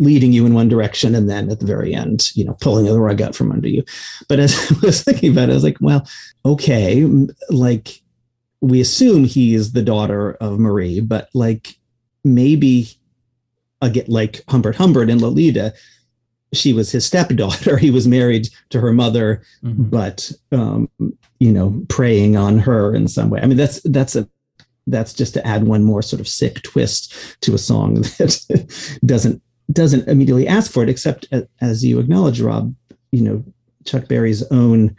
leading 0.00 0.32
you 0.32 0.44
in 0.44 0.54
one 0.54 0.68
direction 0.68 1.14
and 1.14 1.30
then 1.30 1.48
at 1.50 1.60
the 1.60 1.66
very 1.66 1.94
end, 1.94 2.28
you 2.34 2.44
know, 2.44 2.54
pulling 2.60 2.84
the 2.84 2.98
rug 3.00 3.22
out 3.22 3.34
from 3.34 3.52
under 3.52 3.68
you. 3.68 3.84
But 4.28 4.40
as 4.40 4.54
I 4.82 4.86
was 4.86 5.02
thinking 5.04 5.30
about 5.32 5.48
it, 5.48 5.52
I 5.52 5.54
was 5.54 5.64
like, 5.64 5.78
well, 5.80 6.06
okay, 6.44 7.06
like 7.48 8.02
we 8.60 8.80
assume 8.80 9.24
he 9.24 9.54
is 9.54 9.72
the 9.72 9.82
daughter 9.82 10.32
of 10.40 10.58
Marie, 10.58 11.00
but 11.00 11.28
like 11.32 11.76
maybe 12.24 12.88
again, 13.82 14.06
like 14.08 14.42
Humbert 14.48 14.74
Humbert 14.76 15.10
and 15.10 15.20
Lolita, 15.20 15.74
she 16.56 16.72
was 16.72 16.90
his 16.92 17.04
stepdaughter. 17.04 17.76
He 17.84 17.90
was 17.90 18.06
married 18.08 18.48
to 18.70 18.80
her 18.80 18.92
mother 18.92 19.42
Mhm. 19.62 19.90
but 19.90 20.32
um, 20.52 20.88
you 21.40 21.52
know, 21.52 21.82
preying 21.88 22.36
on 22.36 22.58
her 22.58 22.94
in 22.94 23.08
some 23.08 23.28
way. 23.30 23.40
I 23.42 23.46
mean, 23.46 23.56
that's 23.58 23.80
that's 23.84 24.16
a 24.16 24.28
that's 24.86 25.14
just 25.14 25.32
to 25.34 25.46
add 25.46 25.64
one 25.64 25.82
more 25.82 26.02
sort 26.02 26.20
of 26.20 26.28
sick 26.28 26.62
twist 26.62 27.12
to 27.40 27.54
a 27.54 27.58
song 27.58 27.94
that 28.18 28.98
doesn't 29.04 29.42
doesn't 29.72 30.06
immediately 30.08 30.46
ask 30.46 30.70
for 30.70 30.82
it, 30.82 30.88
except 30.90 31.26
as 31.60 31.84
you 31.84 31.98
acknowledge, 31.98 32.40
Rob. 32.40 32.74
You 33.12 33.22
know, 33.22 33.44
Chuck 33.86 34.08
Berry's 34.08 34.42
own 34.50 34.94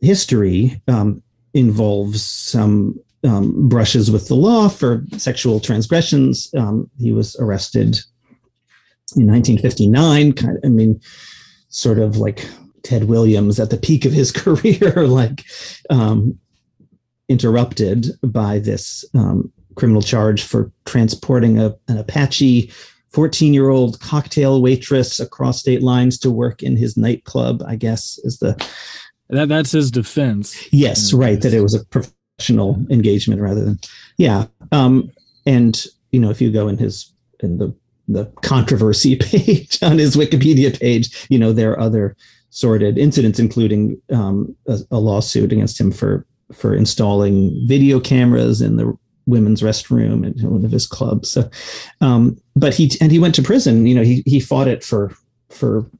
history 0.00 0.80
um, 0.88 1.22
involves 1.54 2.22
some 2.22 2.98
um, 3.24 3.68
brushes 3.68 4.10
with 4.10 4.28
the 4.28 4.34
law 4.36 4.68
for 4.68 5.04
sexual 5.16 5.58
transgressions. 5.58 6.50
Um, 6.56 6.88
he 7.00 7.10
was 7.12 7.34
arrested 7.40 7.98
in 9.14 9.26
1959. 9.26 10.32
Kind 10.32 10.56
of, 10.56 10.64
I 10.64 10.68
mean, 10.68 11.00
sort 11.68 11.98
of 11.98 12.16
like 12.16 12.48
Ted 12.82 13.04
Williams 13.04 13.60
at 13.60 13.70
the 13.70 13.76
peak 13.76 14.04
of 14.04 14.12
his 14.12 14.32
career, 14.42 15.06
like 15.06 15.44
um, 15.90 16.38
interrupted 17.28 18.10
by 18.22 18.58
this 18.58 19.04
um, 19.14 19.52
criminal 19.74 20.02
charge 20.02 20.42
for 20.42 20.72
transporting 20.86 21.58
a, 21.58 21.74
an 21.88 21.98
Apache 21.98 22.72
14 23.12 23.54
year 23.54 23.70
old 23.70 24.00
cocktail 24.00 24.60
waitress 24.60 25.20
across 25.20 25.60
state 25.60 25.82
lines 25.82 26.18
to 26.18 26.30
work 26.30 26.62
in 26.62 26.76
his 26.76 26.96
nightclub, 26.96 27.62
I 27.66 27.76
guess 27.76 28.18
is 28.24 28.38
the, 28.38 28.54
That 29.30 29.48
that's 29.48 29.72
his 29.72 29.90
defense. 29.90 30.72
yes, 30.72 31.12
right, 31.12 31.40
that 31.40 31.54
it 31.54 31.62
was 31.62 31.74
a 31.74 31.84
professional 31.86 32.84
engagement 32.90 33.40
rather 33.40 33.64
than, 33.64 33.78
yeah. 34.18 34.46
Um, 34.72 35.10
and, 35.46 35.82
you 36.10 36.20
know, 36.20 36.30
if 36.30 36.40
you 36.40 36.50
go 36.52 36.68
in 36.68 36.76
his, 36.76 37.12
in 37.40 37.58
the, 37.58 37.74
the 38.08 38.26
controversy 38.42 39.16
page 39.20 39.82
on 39.82 39.98
his 39.98 40.16
Wikipedia 40.16 40.78
page, 40.78 41.26
you 41.28 41.38
know, 41.38 41.52
there 41.52 41.72
are 41.72 41.80
other 41.80 42.16
sordid 42.50 42.98
incidents, 42.98 43.38
including 43.38 44.00
um, 44.12 44.54
a, 44.66 44.78
a 44.90 44.98
lawsuit 44.98 45.52
against 45.52 45.80
him 45.80 45.92
for 45.92 46.26
for 46.54 46.74
installing 46.74 47.52
video 47.66 47.98
cameras 47.98 48.62
in 48.62 48.76
the 48.76 48.96
women's 49.26 49.60
restroom 49.60 50.26
at 50.26 50.48
one 50.48 50.64
of 50.64 50.70
his 50.70 50.86
clubs. 50.86 51.30
So, 51.30 51.50
um, 52.00 52.36
but 52.54 52.74
he 52.74 52.90
and 53.00 53.10
he 53.10 53.18
went 53.18 53.34
to 53.36 53.42
prison. 53.42 53.86
You 53.86 53.94
know, 53.94 54.02
he 54.02 54.22
he 54.26 54.40
fought 54.40 54.68
it 54.68 54.84
for 54.84 55.12
for 55.50 55.90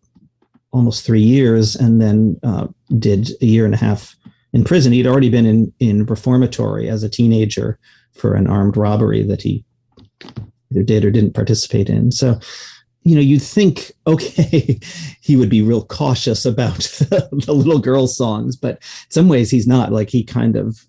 almost 0.72 1.04
three 1.04 1.22
years, 1.22 1.74
and 1.76 2.00
then 2.00 2.38
uh, 2.42 2.68
did 2.98 3.30
a 3.42 3.46
year 3.46 3.64
and 3.64 3.74
a 3.74 3.78
half 3.78 4.16
in 4.52 4.64
prison. 4.64 4.92
He'd 4.92 5.06
already 5.06 5.30
been 5.30 5.46
in 5.46 5.72
in 5.80 6.06
reformatory 6.06 6.88
as 6.88 7.02
a 7.02 7.08
teenager 7.08 7.78
for 8.12 8.34
an 8.34 8.46
armed 8.46 8.76
robbery 8.76 9.22
that 9.24 9.42
he 9.42 9.64
either 10.70 10.82
did 10.82 11.04
or 11.04 11.10
didn't 11.10 11.34
participate 11.34 11.88
in. 11.88 12.10
So, 12.12 12.38
you 13.02 13.14
know, 13.14 13.20
you'd 13.20 13.42
think, 13.42 13.92
okay, 14.06 14.78
he 15.20 15.36
would 15.36 15.50
be 15.50 15.62
real 15.62 15.84
cautious 15.84 16.44
about 16.44 16.76
the, 16.78 17.28
the 17.46 17.52
little 17.52 17.78
girl 17.78 18.06
songs, 18.06 18.56
but 18.56 18.74
in 18.76 19.10
some 19.10 19.28
ways 19.28 19.50
he's 19.50 19.66
not. 19.66 19.92
Like 19.92 20.10
he 20.10 20.24
kind 20.24 20.56
of 20.56 20.84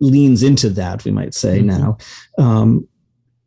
leans 0.00 0.42
into 0.42 0.68
that, 0.70 1.04
we 1.04 1.10
might 1.10 1.34
say 1.34 1.60
Mhm. 1.60 1.64
now. 1.64 1.98
Um, 2.38 2.86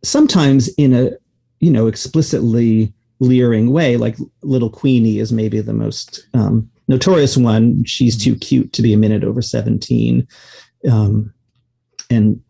sometimes 0.03 0.68
in 0.78 0.93
a, 0.93 1.12
you 1.59 1.72
know, 1.72 1.88
explicitly 1.88 2.91
leering 3.20 3.72
way, 3.72 3.97
like 3.97 4.18
Little 4.41 4.70
Queenie 4.70 5.20
is 5.20 5.32
maybe 5.32 5.62
the 5.62 5.74
most 5.74 6.26
um, 6.34 6.68
notorious 6.88 7.38
one. 7.38 7.86
She's 7.86 8.18
too 8.22 8.36
cute 8.36 8.74
to 8.74 8.82
be 8.82 8.93
a 8.93 8.97
minute 8.97 9.24
over 9.24 9.41
17. 9.43 10.28
Um, 10.89 11.32
and 12.09 12.41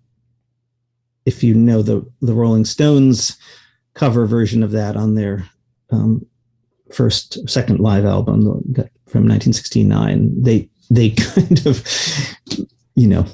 if 1.25 1.43
you 1.43 1.53
know 1.53 1.81
the 1.81 2.05
the 2.21 2.33
Rolling 2.33 2.65
Stones 2.65 3.37
cover 3.93 4.25
version 4.25 4.63
of 4.63 4.71
that 4.71 4.95
on 4.95 5.15
their 5.15 5.47
um, 5.91 6.25
first 6.93 7.47
second 7.49 7.79
live 7.79 8.05
album 8.05 8.43
from 9.07 9.27
1969, 9.27 10.41
they 10.41 10.69
they 10.89 11.09
kind 11.17 11.65
of 11.65 11.83
you 12.95 13.07
know 13.07 13.25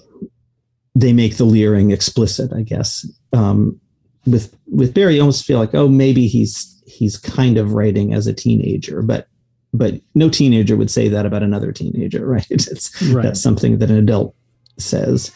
they 0.95 1.13
make 1.13 1.38
the 1.38 1.45
leering 1.45 1.91
explicit, 1.91 2.51
I 2.53 2.63
guess. 2.63 3.07
Um, 3.33 3.79
with 4.25 4.55
with 4.67 4.93
Berry, 4.93 5.15
you 5.15 5.21
almost 5.21 5.45
feel 5.45 5.59
like 5.59 5.73
oh 5.75 5.88
maybe 5.88 6.27
he's 6.27 6.81
he's 6.85 7.17
kind 7.17 7.57
of 7.57 7.73
writing 7.73 8.13
as 8.13 8.27
a 8.27 8.33
teenager, 8.33 9.01
but 9.01 9.27
but 9.73 9.95
no 10.15 10.29
teenager 10.29 10.75
would 10.75 10.89
say 10.89 11.07
that 11.07 11.25
about 11.25 11.43
another 11.43 11.71
teenager, 11.71 12.25
right? 12.27 12.47
It's 12.49 13.01
Right. 13.11 13.23
that's 13.23 13.41
something 13.41 13.77
that 13.79 13.91
an 13.91 13.97
adult 13.97 14.35
says. 14.77 15.31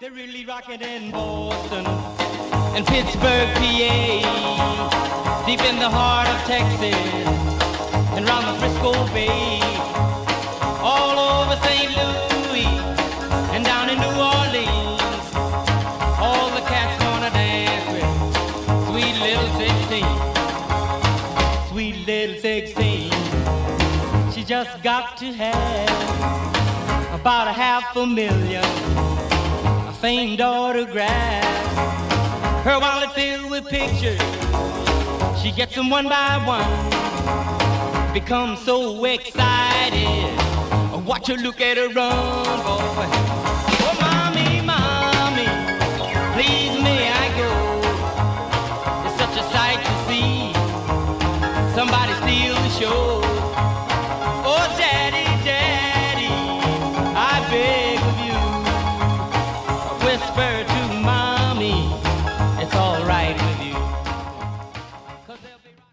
They're 0.00 0.10
really 0.12 0.46
rocking 0.46 0.80
in 0.80 1.10
Boston 1.10 1.84
and 2.74 2.86
Pittsburgh, 2.86 3.54
PA, 3.54 5.44
deep 5.44 5.60
in 5.60 5.78
the 5.78 5.90
heart 5.90 6.26
of 6.26 6.40
Texas 6.46 6.94
and 8.16 8.26
round 8.26 8.46
the 8.48 8.54
Frisco 8.60 8.92
Bay, 9.12 9.60
all 10.80 11.18
over 11.18 11.54
St. 11.66 11.90
Louis 12.00 12.64
and 13.52 13.62
down 13.62 13.90
in 13.90 13.98
New 13.98 14.16
Orleans. 14.16 15.34
All 16.18 16.48
the 16.48 16.62
cats 16.62 16.96
gonna 17.04 17.28
dance 17.28 17.84
with 17.92 18.08
sweet 18.88 19.16
little 19.20 19.50
16, 19.60 20.06
sweet 21.68 22.06
little 22.06 22.40
16. 22.40 23.12
She 24.32 24.44
just 24.44 24.82
got 24.82 25.18
to 25.18 25.26
have 25.34 25.90
about 27.20 27.48
a 27.48 27.52
half 27.52 27.94
a 27.96 28.06
million 28.06 29.09
famed 30.00 30.40
autograph. 30.40 31.44
Her 32.64 32.78
wallet 32.80 33.12
filled 33.12 33.50
with 33.50 33.68
pictures. 33.68 34.18
She 35.42 35.52
gets 35.52 35.74
them 35.74 35.90
one 35.90 36.08
by 36.08 36.38
one. 36.46 38.14
Becomes 38.14 38.62
so 38.62 39.04
excited. 39.04 40.38
Watch 41.04 41.28
her 41.28 41.34
look 41.34 41.60
at 41.60 41.76
her 41.76 41.88
run, 41.88 42.60
boy. 42.64 43.08
Oh, 43.82 43.94
mommy, 44.00 44.62
mommy, 44.62 45.48
please 46.32 46.80
may 46.82 47.10
I 47.12 47.28
go? 47.36 47.50
It's 49.06 49.18
such 49.20 49.36
a 49.36 49.44
sight 49.52 49.84
to 49.84 49.94
see. 50.08 50.54
Somebody 51.74 52.14
steal 52.22 52.54
the 52.54 52.70
show. 52.70 53.29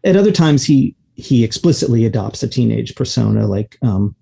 At 0.08 0.16
other 0.16 0.32
times 0.32 0.64
he 0.66 0.95
he 1.16 1.43
explicitly 1.43 2.05
adopts 2.05 2.41
a 2.43 2.47
teenage 2.47 2.95
persona 2.95 3.45
like 3.47 3.78
um 3.84 4.16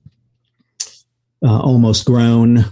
uh, 1.44 1.60
almost 1.60 2.06
grown 2.06 2.66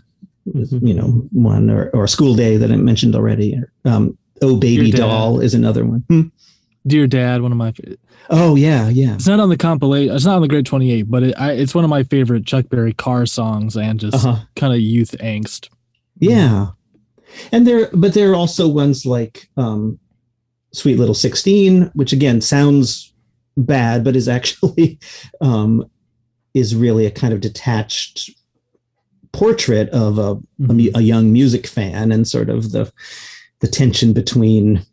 Mhm. 0.46 0.86
you 0.86 0.94
know 0.94 1.08
one 1.32 1.70
or, 1.70 1.90
or 1.94 2.06
school 2.06 2.36
day 2.36 2.58
that 2.58 2.70
i 2.70 2.76
mentioned 2.76 3.16
already 3.16 3.58
um 3.86 4.18
oh 4.42 4.58
baby 4.58 4.92
doll 4.92 5.40
is 5.40 5.54
another 5.54 5.86
one 5.86 6.04
Hmm. 6.10 6.22
Dear 6.86 7.08
Dad, 7.08 7.42
one 7.42 7.54
of 7.54 7.58
my. 7.58 7.72
fa- 7.72 7.96
oh 8.30 8.58
yeah 8.58 8.90
yeah 8.90 9.14
It's 9.16 9.26
not 9.26 9.40
on 9.40 9.48
the 9.48 9.56
compilation. 9.56 10.14
It's 10.14 10.26
not 10.26 10.36
on 10.36 10.42
the 10.42 10.50
Great 10.50 10.66
Twenty 10.66 10.92
Eight, 10.92 11.04
but 11.10 11.24
it, 11.24 11.34
I, 11.40 11.54
it's 11.54 11.74
one 11.74 11.86
of 11.86 11.90
my 11.90 12.04
favorite 12.04 12.46
Chuck 12.46 12.68
Berry 12.68 12.92
car 12.92 13.26
songs 13.26 13.78
and 13.78 14.02
just 14.02 14.16
uh-huh 14.16 14.44
kind 14.58 14.74
of 14.74 14.82
youth 14.82 15.16
angst. 15.22 15.70
yeah 16.20 16.72
and 17.54 17.66
there 17.66 17.90
but 17.94 18.14
there 18.14 18.32
are 18.32 18.36
also 18.36 18.68
ones 18.68 19.06
like 19.06 19.48
um 19.56 19.98
sweet 20.74 20.98
little 20.98 21.16
16 21.16 21.92
which 21.94 22.14
again 22.14 22.42
sounds 22.42 23.14
bad 23.58 24.04
but 24.04 24.16
is 24.16 24.28
actually 24.28 25.00
um 25.42 25.86
is 26.54 26.76
really 26.76 27.06
a 27.06 27.12
kind 27.12 27.34
of 27.34 27.42
detached 27.42 28.30
portrait 29.32 29.90
of 29.90 30.20
a, 30.20 30.40
a, 30.70 30.92
a 30.96 31.02
young 31.02 31.34
music 31.34 31.66
fan 31.66 32.12
and 32.12 32.28
sort 32.28 32.50
of 32.50 32.72
the 32.72 32.92
the 33.62 33.68
tension 33.68 34.14
between 34.14 34.86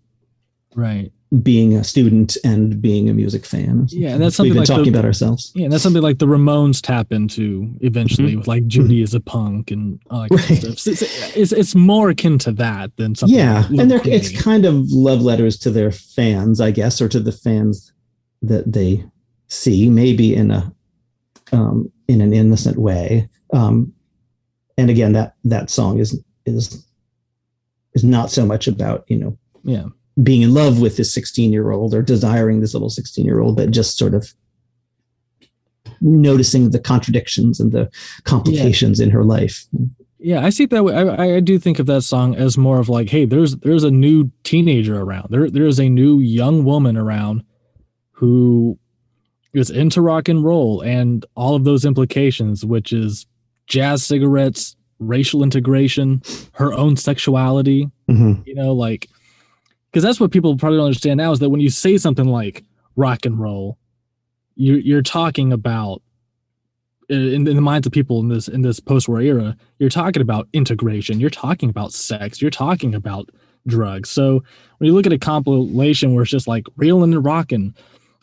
Right. 0.74 1.12
Being 1.42 1.74
a 1.76 1.84
student 1.84 2.36
and 2.44 2.82
being 2.82 3.08
a 3.08 3.14
music 3.14 3.46
fan. 3.46 3.86
Yeah, 3.90 4.10
and 4.10 4.20
that's 4.22 4.36
we've 4.40 4.48
something 4.48 4.52
been 4.54 4.58
like 4.58 4.66
talking 4.66 4.84
the- 4.92 4.98
about 4.98 5.04
ourselves. 5.04 5.52
Yeah, 5.54 5.64
and 5.64 5.72
that's 5.72 5.82
something 5.82 6.02
like 6.02 6.18
the 6.18 6.26
Ramones 6.26 6.80
tap 6.82 7.12
into 7.12 7.72
eventually 7.82 8.34
with 8.36 8.48
like 8.48 8.66
Judy 8.66 9.00
is 9.00 9.14
a 9.14 9.20
punk 9.20 9.70
and 9.70 10.00
all 10.10 10.22
that 10.22 10.30
kind 10.30 10.40
Mm-hmm. 10.40 10.54
Right. 10.54 10.64
of 10.72 10.78
stuff. 10.80 10.96
So 10.96 11.04
It's, 11.06 11.36
it's, 11.36 11.52
it's 11.52 11.74
more 11.76 12.10
akin 12.10 12.38
to 12.40 12.52
that 12.52 12.96
than 12.96 13.14
something. 13.14 13.38
yeah, 13.38 13.66
like 13.70 13.80
and 13.80 13.90
they're, 13.90 14.00
it's 14.04 14.42
kind 14.42 14.64
of 14.64 14.74
love 14.90 15.20
letters 15.22 15.56
to 15.60 15.70
their 15.70 15.92
fans, 15.92 16.60
I 16.60 16.72
guess, 16.72 17.00
or 17.00 17.08
to 17.08 17.20
the 17.20 17.32
fans 17.32 17.92
that 18.42 18.72
they 18.72 19.04
see, 19.46 19.88
maybe 19.88 20.34
in 20.34 20.50
a 20.50 20.72
um, 21.52 21.92
in 22.08 22.20
an 22.20 22.32
innocent 22.32 22.76
way. 22.78 23.28
Um, 23.52 23.92
and 24.78 24.90
again, 24.90 25.12
that 25.12 25.34
that 25.44 25.70
song 25.70 26.00
is 26.00 26.20
is 26.46 26.84
is 27.94 28.02
not 28.02 28.30
so 28.32 28.44
much 28.44 28.66
about 28.66 29.04
you 29.08 29.16
know 29.18 29.38
yeah. 29.62 29.84
Being 30.22 30.42
in 30.42 30.52
love 30.52 30.80
with 30.80 30.96
this 30.96 31.12
16 31.14 31.52
year 31.52 31.70
old 31.70 31.94
or 31.94 32.02
desiring 32.02 32.60
this 32.60 32.74
little 32.74 32.90
16 32.90 33.24
year 33.24 33.40
old, 33.40 33.56
but 33.56 33.70
just 33.70 33.96
sort 33.96 34.14
of 34.14 34.32
noticing 36.00 36.70
the 36.70 36.78
contradictions 36.78 37.60
and 37.60 37.72
the 37.72 37.90
complications 38.24 39.00
in 39.00 39.10
her 39.10 39.24
life. 39.24 39.66
Yeah, 40.18 40.44
I 40.44 40.50
see 40.50 40.64
it 40.64 40.70
that 40.70 40.84
way. 40.84 40.94
I, 40.94 41.36
I 41.36 41.40
do 41.40 41.58
think 41.58 41.78
of 41.78 41.86
that 41.86 42.02
song 42.02 42.34
as 42.34 42.58
more 42.58 42.78
of 42.78 42.88
like, 42.88 43.08
hey, 43.08 43.24
there's 43.24 43.56
there's 43.58 43.84
a 43.84 43.90
new 43.90 44.30
teenager 44.44 45.00
around. 45.00 45.28
There 45.30 45.48
there 45.48 45.66
is 45.66 45.80
a 45.80 45.88
new 45.88 46.18
young 46.18 46.64
woman 46.64 46.96
around 46.96 47.42
who 48.12 48.78
is 49.54 49.70
into 49.70 50.02
rock 50.02 50.28
and 50.28 50.44
roll 50.44 50.82
and 50.82 51.24
all 51.36 51.54
of 51.54 51.64
those 51.64 51.84
implications, 51.84 52.64
which 52.64 52.92
is 52.92 53.26
jazz 53.66 54.04
cigarettes, 54.04 54.76
racial 54.98 55.42
integration, 55.42 56.22
her 56.52 56.72
own 56.74 56.96
sexuality. 56.96 57.90
Mhm. 58.08 58.46
You 58.46 58.54
know, 58.54 58.74
like 58.74 59.08
because 59.90 60.04
that's 60.04 60.20
what 60.20 60.30
people 60.30 60.56
probably 60.56 60.78
don't 60.78 60.86
understand 60.86 61.18
now 61.18 61.32
is 61.32 61.40
that 61.40 61.50
when 61.50 61.60
you 61.60 61.70
say 61.70 61.98
something 61.98 62.26
like 62.26 62.64
rock 62.96 63.26
and 63.26 63.38
roll, 63.40 63.78
you're 64.54 64.78
you're 64.78 65.02
talking 65.02 65.52
about 65.52 66.02
in, 67.08 67.46
in 67.48 67.56
the 67.56 67.60
minds 67.60 67.86
of 67.86 67.92
people 67.92 68.20
in 68.20 68.28
this 68.28 68.48
in 68.48 68.62
this 68.62 68.78
post-war 68.78 69.20
era, 69.20 69.56
you're 69.78 69.90
talking 69.90 70.22
about 70.22 70.48
integration, 70.52 71.18
you're 71.18 71.30
talking 71.30 71.68
about 71.68 71.92
sex, 71.92 72.40
you're 72.40 72.50
talking 72.50 72.94
about 72.94 73.30
drugs. 73.66 74.08
So 74.08 74.42
when 74.78 74.86
you 74.86 74.94
look 74.94 75.06
at 75.06 75.12
a 75.12 75.18
compilation 75.18 76.14
where 76.14 76.22
it's 76.22 76.30
just 76.30 76.48
like 76.48 76.66
reeling 76.76 77.12
and 77.12 77.24
rocking, 77.24 77.74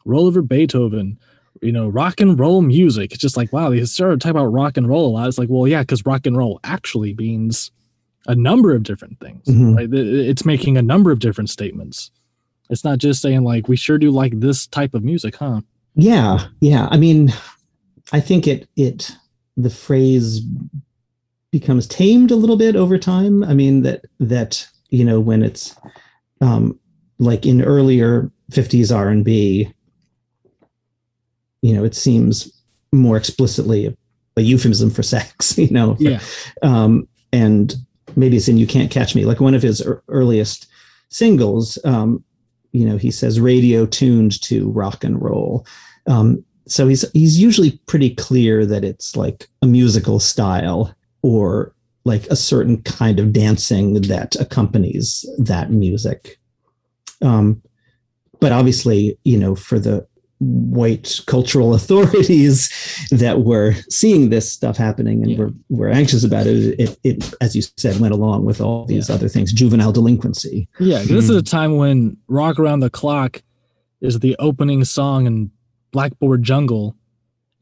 roll 0.05 0.25
over 0.25 0.41
Beethoven, 0.41 1.19
you 1.61 1.71
know, 1.71 1.89
rock 1.89 2.21
and 2.21 2.39
roll 2.39 2.61
music, 2.61 3.11
it's 3.11 3.21
just 3.21 3.35
like 3.35 3.51
wow, 3.51 3.69
they 3.69 3.83
started 3.83 4.21
talking 4.21 4.37
about 4.37 4.53
rock 4.53 4.77
and 4.77 4.87
roll 4.87 5.07
a 5.07 5.11
lot. 5.11 5.27
It's 5.27 5.37
like, 5.37 5.49
well, 5.49 5.67
yeah, 5.67 5.81
because 5.81 6.05
rock 6.05 6.25
and 6.25 6.37
roll 6.37 6.61
actually 6.63 7.13
means 7.15 7.71
a 8.27 8.35
number 8.35 8.73
of 8.75 8.83
different 8.83 9.19
things. 9.19 9.45
Mhm. 9.47 9.75
Right? 9.75 9.89
It's 9.93 10.45
making 10.45 10.77
a 10.77 10.81
number 10.81 11.11
of 11.11 11.19
different 11.19 11.49
statements. 11.49 12.11
It's 12.69 12.83
not 12.83 12.97
just 12.99 13.21
saying 13.21 13.43
like 13.43 13.67
we 13.67 13.75
sure 13.77 13.97
do 13.97 14.11
like 14.11 14.39
this 14.39 14.67
type 14.67 14.93
of 14.93 15.03
music, 15.03 15.35
huh? 15.37 15.61
Yeah, 15.95 16.47
yeah. 16.59 16.87
I 16.91 16.97
mean, 16.97 17.33
I 18.11 18.19
think 18.19 18.47
it 18.47 18.67
it 18.75 19.11
the 19.55 19.69
phrase 19.69 20.41
becomes 21.51 21.87
tamed 21.87 22.29
a 22.31 22.35
little 22.35 22.57
bit 22.57 22.75
over 22.75 22.97
time. 22.97 23.43
I 23.43 23.53
mean 23.53 23.81
that 23.83 24.05
that 24.19 24.67
you 24.89 25.03
know 25.05 25.19
when 25.19 25.41
it's 25.43 25.75
um, 26.41 26.77
like 27.19 27.45
in 27.45 27.61
earlier 27.63 28.29
50s 28.51 28.95
R&B, 28.95 29.71
you 31.61 31.73
know, 31.73 31.83
it 31.83 31.95
seems 31.95 32.51
more 32.91 33.17
explicitly 33.17 33.87
a, 33.87 33.97
a 34.37 34.41
euphemism 34.41 34.89
for 34.89 35.03
sex. 35.03 35.57
You 35.57 35.69
know, 35.71 35.95
for- 35.95 36.03
Yeah. 36.03 36.19
um, 36.61 37.07
and 37.33 37.75
maybe 38.17 38.35
it's 38.35 38.49
in 38.49 38.57
"You 38.57 38.67
Can't 38.67 38.91
Catch 38.91 39.15
Me," 39.15 39.23
like 39.23 39.39
one 39.39 39.55
of 39.55 39.61
his 39.61 39.81
ear- 39.81 40.03
earliest 40.09 40.67
singles. 41.09 41.77
Um, 41.85 42.23
you 42.73 42.85
know, 42.85 42.97
he 42.97 43.11
says 43.11 43.39
radio 43.39 43.85
tuned 43.85 44.41
to 44.43 44.69
rock 44.71 45.03
and 45.03 45.21
roll. 45.21 45.65
Um, 46.07 46.43
so 46.67 46.87
he's 46.87 47.09
he's 47.11 47.39
usually 47.39 47.79
pretty 47.87 48.13
clear 48.13 48.65
that 48.65 48.83
it's 48.83 49.15
like 49.15 49.47
a 49.61 49.67
musical 49.67 50.19
style 50.19 50.93
or 51.21 51.73
like 52.03 52.25
a 52.27 52.35
certain 52.35 52.81
kind 52.83 53.19
of 53.19 53.33
dancing 53.33 54.01
that 54.01 54.35
accompanies 54.35 55.25
that 55.37 55.71
music. 55.71 56.37
Um, 57.21 57.61
but 58.39 58.51
obviously, 58.51 59.17
you 59.23 59.37
know, 59.37 59.55
for 59.55 59.79
the 59.79 60.07
white 60.39 61.19
cultural 61.25 61.73
authorities 61.79 62.69
that 63.11 63.41
were 63.41 63.73
seeing 63.89 64.29
this 64.29 64.51
stuff 64.51 64.77
happening 64.77 65.21
and 65.23 65.31
Yeah. 65.31 65.37
were, 65.39 65.51
were 65.69 65.89
anxious 65.89 66.23
about 66.23 66.45
it, 66.47 66.79
it, 66.79 66.97
it, 67.03 67.33
as 67.41 67.55
you 67.55 67.63
said, 67.77 67.99
went 67.99 68.13
along 68.13 68.45
with 68.45 68.61
all 68.61 68.85
these 68.85 69.09
Yeah. 69.09 69.15
other 69.15 69.27
things, 69.29 69.51
juvenile 69.51 69.91
delinquency. 69.91 70.67
Yeah, 70.79 70.99
'cause 70.99 71.07
this 71.07 71.23
is 71.29 71.35
a 71.35 71.39
hmm. 71.39 71.45
time 71.45 71.77
when 71.77 72.17
Rock 72.27 72.59
Around 72.59 72.81
the 72.81 72.89
Clock 72.89 73.41
is 74.01 74.19
the 74.19 74.35
opening 74.37 74.83
song 74.85 75.25
in 75.25 75.49
Blackboard 75.91 76.43
Jungle, 76.43 76.95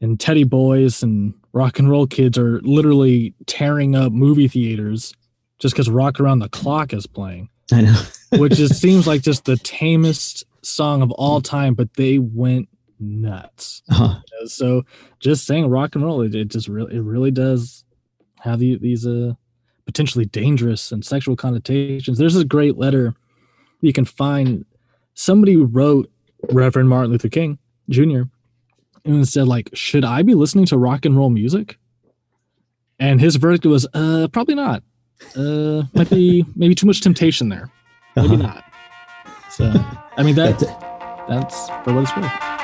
and 0.02 0.20
Teddy 0.20 0.44
Boys 0.44 1.02
and 1.02 1.32
Rock 1.54 1.78
and 1.78 1.88
Roll 1.88 2.06
Kids 2.06 2.36
are 2.36 2.60
literally 2.60 3.32
tearing 3.46 3.94
up 3.96 4.12
movie 4.12 4.48
theaters 4.48 5.14
just 5.58 5.74
because 5.74 5.88
Rock 5.88 6.20
Around 6.20 6.40
the 6.40 6.50
Clock 6.50 6.92
is 6.92 7.06
playing, 7.06 7.48
I 7.72 7.80
know. 7.80 7.98
which 8.32 8.56
just 8.56 8.74
seems 8.82 9.06
like 9.06 9.22
just 9.22 9.46
the 9.46 9.56
tamest 9.56 10.44
song 10.66 11.02
of 11.02 11.10
all 11.12 11.40
time, 11.40 11.74
but 11.74 11.92
they 11.94 12.18
went 12.18 12.68
nuts. 12.98 13.82
Uh-huh. 13.90 14.20
So 14.46 14.82
just 15.20 15.46
saying 15.46 15.68
rock 15.68 15.94
and 15.94 16.04
roll, 16.04 16.22
it, 16.22 16.34
it 16.34 16.48
just 16.48 16.68
really, 16.68 16.96
it 16.96 17.00
really 17.02 17.30
does 17.30 17.84
have 18.40 18.58
the, 18.58 18.76
these 18.78 19.06
uh 19.06 19.32
potentially 19.86 20.24
dangerous 20.24 20.90
and 20.92 21.04
sexual 21.04 21.36
connotations. 21.36 22.18
There's 22.18 22.36
a 22.36 22.44
great 22.44 22.76
letter 22.76 23.14
you 23.80 23.92
can 23.92 24.04
find. 24.04 24.64
Somebody 25.14 25.56
wrote 25.56 26.10
Reverend 26.50 26.88
Martin 26.88 27.12
Luther 27.12 27.28
King 27.28 27.58
Jr. 27.88 28.22
and 29.04 29.26
said 29.28 29.46
like, 29.46 29.70
should 29.74 30.04
I 30.04 30.22
be 30.22 30.34
listening 30.34 30.66
to 30.66 30.76
rock 30.78 31.04
and 31.04 31.16
roll 31.16 31.30
music? 31.30 31.78
And 32.98 33.20
his 33.20 33.36
verdict 33.36 33.64
was, 33.66 33.86
uh, 33.94 34.26
probably 34.32 34.54
not. 34.54 34.82
Uh, 35.36 35.82
might 35.94 36.10
be 36.10 36.44
maybe 36.56 36.74
too 36.74 36.86
much 36.86 37.00
temptation 37.00 37.48
there. 37.48 37.70
Maybe 38.16 38.34
Uh-huh. 38.34 38.36
not. 38.36 38.64
So, 39.50 39.72
I 40.16 40.22
mean 40.22 40.34
that 40.36 40.58
That's- 40.58 40.76
that's 41.28 41.68
for 41.84 41.92
what 41.94 42.02
it's 42.04 42.16
worth. 42.16 42.55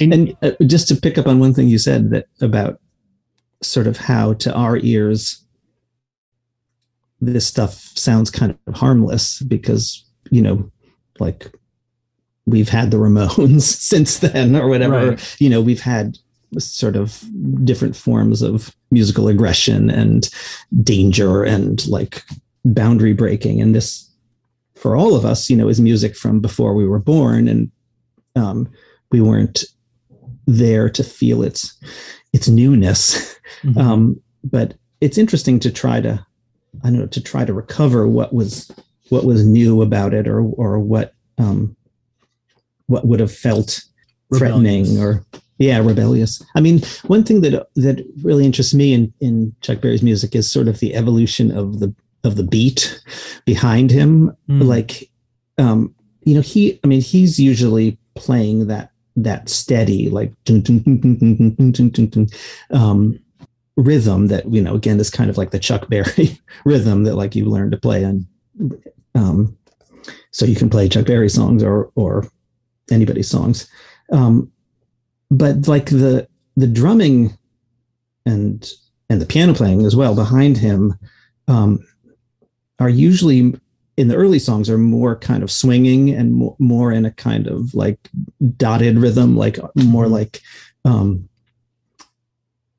And, 0.00 0.36
uh, 0.42 0.52
just 0.66 0.88
to 0.88 0.96
pick 0.96 1.18
up 1.18 1.26
on 1.26 1.40
one 1.40 1.54
thing 1.54 1.68
you 1.68 1.78
said 1.78 2.10
that 2.10 2.26
about 2.40 2.80
sort 3.62 3.86
of 3.86 3.96
how 3.96 4.34
to 4.34 4.54
our 4.54 4.76
ears 4.78 5.44
this 7.20 7.46
stuff 7.46 7.74
sounds 7.96 8.30
kind 8.30 8.56
of 8.66 8.74
harmless 8.74 9.40
because 9.42 10.04
you 10.30 10.40
know 10.40 10.70
like 11.18 11.50
we've 12.46 12.68
had 12.68 12.90
the 12.90 12.96
ramones 12.96 13.62
since 13.62 14.18
then 14.18 14.56
or 14.56 14.68
whatever. 14.68 15.10
Right. 15.10 15.36
you 15.40 15.50
know 15.50 15.60
we've 15.60 15.80
had 15.80 16.18
sort 16.58 16.96
of 16.96 17.22
different 17.64 17.94
forms 17.94 18.40
of 18.40 18.74
musical 18.90 19.28
aggression 19.28 19.90
and 19.90 20.30
danger 20.82 21.44
and 21.44 21.86
like 21.88 22.24
boundary 22.64 23.12
breaking. 23.12 23.60
And 23.60 23.74
this 23.74 24.08
for 24.76 24.96
all 24.96 25.14
of 25.14 25.24
us 25.24 25.50
you 25.50 25.56
know 25.56 25.68
is 25.68 25.80
music 25.80 26.16
from 26.16 26.40
before 26.40 26.74
we 26.74 26.86
were 26.86 27.00
born. 27.00 27.48
And 27.48 27.70
um, 28.36 28.70
we 29.10 29.20
weren't 29.20 29.64
there 30.48 30.88
to 30.88 31.04
feel 31.04 31.42
its 31.42 31.76
its 32.32 32.48
newness. 32.48 33.34
Mhm. 33.64 33.76
Um, 33.76 34.20
but 34.44 34.74
it's 35.00 35.18
interesting 35.18 35.58
to 35.60 35.70
try 35.70 36.00
to 36.00 36.24
I 36.84 36.90
don't 36.90 36.98
know 37.00 37.06
to 37.06 37.20
try 37.22 37.44
to 37.44 37.52
recover 37.54 38.06
what 38.06 38.32
was 38.34 38.70
what 39.08 39.24
was 39.24 39.46
new 39.46 39.80
about 39.82 40.12
it 40.14 40.28
or 40.28 40.42
or 40.42 40.78
what 40.78 41.14
um, 41.38 41.74
what 42.86 43.06
would 43.06 43.20
have 43.20 43.32
felt 43.34 43.80
threatening 44.36 44.98
or 44.98 45.24
yeah 45.58 45.78
rebellious 45.78 46.42
i 46.54 46.60
mean 46.60 46.80
one 47.06 47.24
thing 47.24 47.40
that 47.40 47.66
that 47.76 48.04
really 48.22 48.44
interests 48.44 48.74
me 48.74 48.92
in 48.92 49.12
in 49.20 49.54
chuck 49.62 49.80
berry's 49.80 50.02
music 50.02 50.34
is 50.36 50.50
sort 50.50 50.68
of 50.68 50.78
the 50.80 50.94
evolution 50.94 51.50
of 51.50 51.80
the 51.80 51.92
of 52.24 52.36
the 52.36 52.44
beat 52.44 53.00
behind 53.46 53.90
him 53.90 54.30
Mm. 54.48 54.66
like 54.66 55.10
um 55.56 55.94
you 56.24 56.34
know 56.34 56.42
he 56.42 56.78
i 56.84 56.86
mean 56.86 57.00
he's 57.00 57.38
usually 57.40 57.96
playing 58.14 58.66
that 58.66 58.90
that 59.22 59.48
steady 59.48 60.08
like 60.10 60.32
um, 62.70 63.18
rhythm 63.76 64.26
that 64.28 64.50
you 64.52 64.60
know 64.60 64.74
again 64.74 65.00
is 65.00 65.10
kind 65.10 65.30
of 65.30 65.38
like 65.38 65.50
the 65.50 65.58
Chuck 65.58 65.88
Berry 65.88 66.38
rhythm 66.64 67.04
that 67.04 67.14
like 67.14 67.34
you 67.34 67.44
learn 67.44 67.70
to 67.70 67.76
play 67.76 68.02
and 68.04 68.26
um, 69.14 69.56
so 70.30 70.46
you 70.46 70.56
can 70.56 70.70
play 70.70 70.88
Chuck 70.88 71.06
Berry 71.06 71.28
songs 71.28 71.62
or 71.62 71.90
or 71.94 72.26
anybody's 72.90 73.28
songs 73.28 73.68
um, 74.12 74.50
but 75.30 75.68
like 75.68 75.86
the 75.86 76.28
the 76.56 76.66
drumming 76.66 77.36
and 78.26 78.70
and 79.10 79.20
the 79.20 79.26
piano 79.26 79.54
playing 79.54 79.84
as 79.84 79.96
well 79.96 80.14
behind 80.14 80.56
him 80.56 80.98
are 82.78 82.88
usually 82.88 83.54
in 83.98 84.06
the 84.06 84.14
early 84.14 84.38
songs 84.38 84.70
are 84.70 84.78
more 84.78 85.16
kind 85.16 85.42
of 85.42 85.50
swinging 85.50 86.10
and 86.10 86.32
more, 86.32 86.54
more 86.60 86.92
in 86.92 87.04
a 87.04 87.10
kind 87.10 87.48
of 87.48 87.74
like 87.74 87.98
dotted 88.56 88.96
rhythm 88.96 89.36
like 89.36 89.58
more 89.74 90.06
like 90.06 90.40
um 90.84 91.28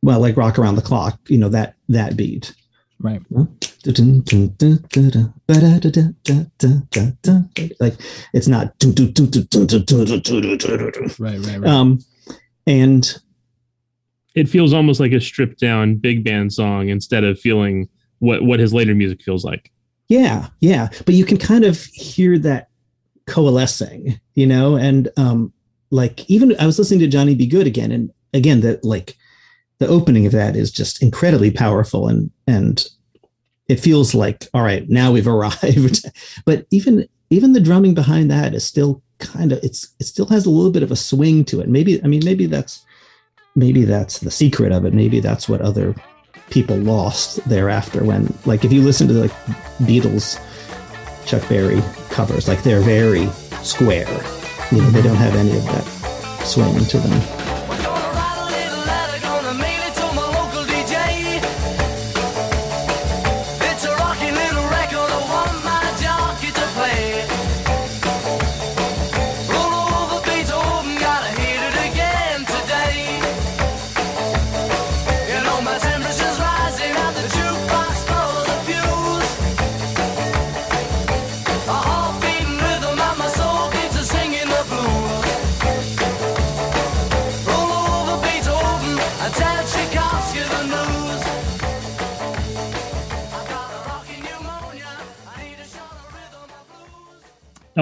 well 0.02 0.22
like 0.22 0.38
rock 0.38 0.58
around 0.58 0.76
the 0.76 0.82
clock 0.82 1.20
you 1.28 1.38
know 1.38 1.50
that 1.50 1.76
that 1.90 2.16
beat 2.16 2.56
right. 3.02 3.22
like 7.80 7.96
it's 8.34 8.48
not 8.48 8.74
Right. 11.20 11.40
Right. 11.40 11.60
Right. 11.60 11.70
um 11.70 12.00
and 12.66 13.18
It 14.36 14.48
feels 14.48 14.74
almost 14.74 15.00
like 15.02 15.12
a 15.12 15.20
stripped 15.20 15.60
down 15.60 15.96
big 15.96 16.24
band 16.24 16.54
song 16.54 16.88
instead 16.88 17.26
of 17.26 17.38
feeling 17.40 17.90
what 18.20 18.44
what 18.44 18.60
his 18.60 18.74
later 18.74 18.96
music 18.96 19.22
feels 19.22 19.44
like. 19.44 19.72
Yeah 20.10 20.48
yeah. 20.60 20.90
But 21.06 21.16
you 21.16 21.24
can 21.26 21.38
kind 21.38 21.64
of 21.64 21.82
hear 21.94 22.38
that 22.40 22.70
coalescing 23.28 24.20
you 24.36 24.48
know? 24.48 24.76
And 24.76 25.10
um 25.18 25.54
like 25.92 26.30
even 26.30 26.56
i 26.60 26.66
was 26.66 26.78
listening 26.78 27.00
to 27.00 27.08
Johnny 27.08 27.36
B. 27.36 27.48
Goode 27.48 27.68
again 27.68 27.92
and 27.92 28.12
again 28.34 28.62
that 28.62 28.84
like 28.84 29.16
the 29.80 29.88
opening 29.88 30.26
of 30.26 30.34
that 30.34 30.56
is 30.56 30.72
just 30.72 31.02
incredibly 31.02 31.52
powerful 31.52 32.08
and 32.08 32.30
and 32.48 32.86
it 33.70 33.80
feels 33.80 34.14
like 34.14 34.48
all 34.54 34.64
right 34.64 34.90
now 34.90 35.12
we've 35.12 35.28
arrived. 35.36 36.06
But 36.46 36.66
even 36.72 37.08
even 37.30 37.54
the 37.54 37.60
drumming 37.60 37.94
behind 37.94 38.30
that 38.32 38.54
is 38.54 38.66
still 38.66 39.02
kind 39.20 39.52
of 39.52 39.60
it's 39.64 39.94
it 40.00 40.06
still 40.06 40.26
has 40.28 40.46
a 40.46 40.50
little 40.50 40.72
bit 40.72 40.84
of 40.84 40.92
a 40.92 40.96
swing 40.96 41.46
to 41.46 41.60
it. 41.62 41.70
Maybe 41.70 42.04
i 42.04 42.08
mean 42.08 42.22
maybe 42.26 42.46
that's 42.46 42.84
maybe 43.56 43.86
that's 43.86 44.20
the 44.20 44.32
secret 44.32 44.72
of 44.72 44.86
it. 44.86 44.94
Maybe 44.94 45.20
that's 45.20 45.48
what 45.48 45.62
other 45.62 45.96
people 46.50 46.78
lost 46.78 47.48
thereafter 47.48 48.04
when 48.04 48.34
like 48.46 48.66
if 48.66 48.74
you 48.74 48.82
listen 48.82 49.08
to 49.08 49.14
the 49.14 49.22
like, 49.22 49.32
beatles 49.82 50.40
chuck 51.26 51.48
berry 51.50 51.82
covers 52.10 52.48
like 52.48 52.64
they're 52.64 52.82
very 52.82 53.28
square. 53.64 54.08
You 54.72 54.82
know 54.82 54.90
they 54.92 55.02
don't 55.02 55.16
have 55.16 55.36
any 55.36 55.56
of 55.56 55.66
that 55.66 55.84
swing 56.46 56.86
to 56.86 56.98
them 56.98 57.39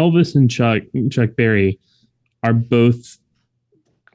Elvis 0.08 0.36
and 0.36 0.50
Chuck 0.50 0.84
Chuck 1.10 1.32
Berry 1.36 1.80
are 2.44 2.54
both. 2.54 3.18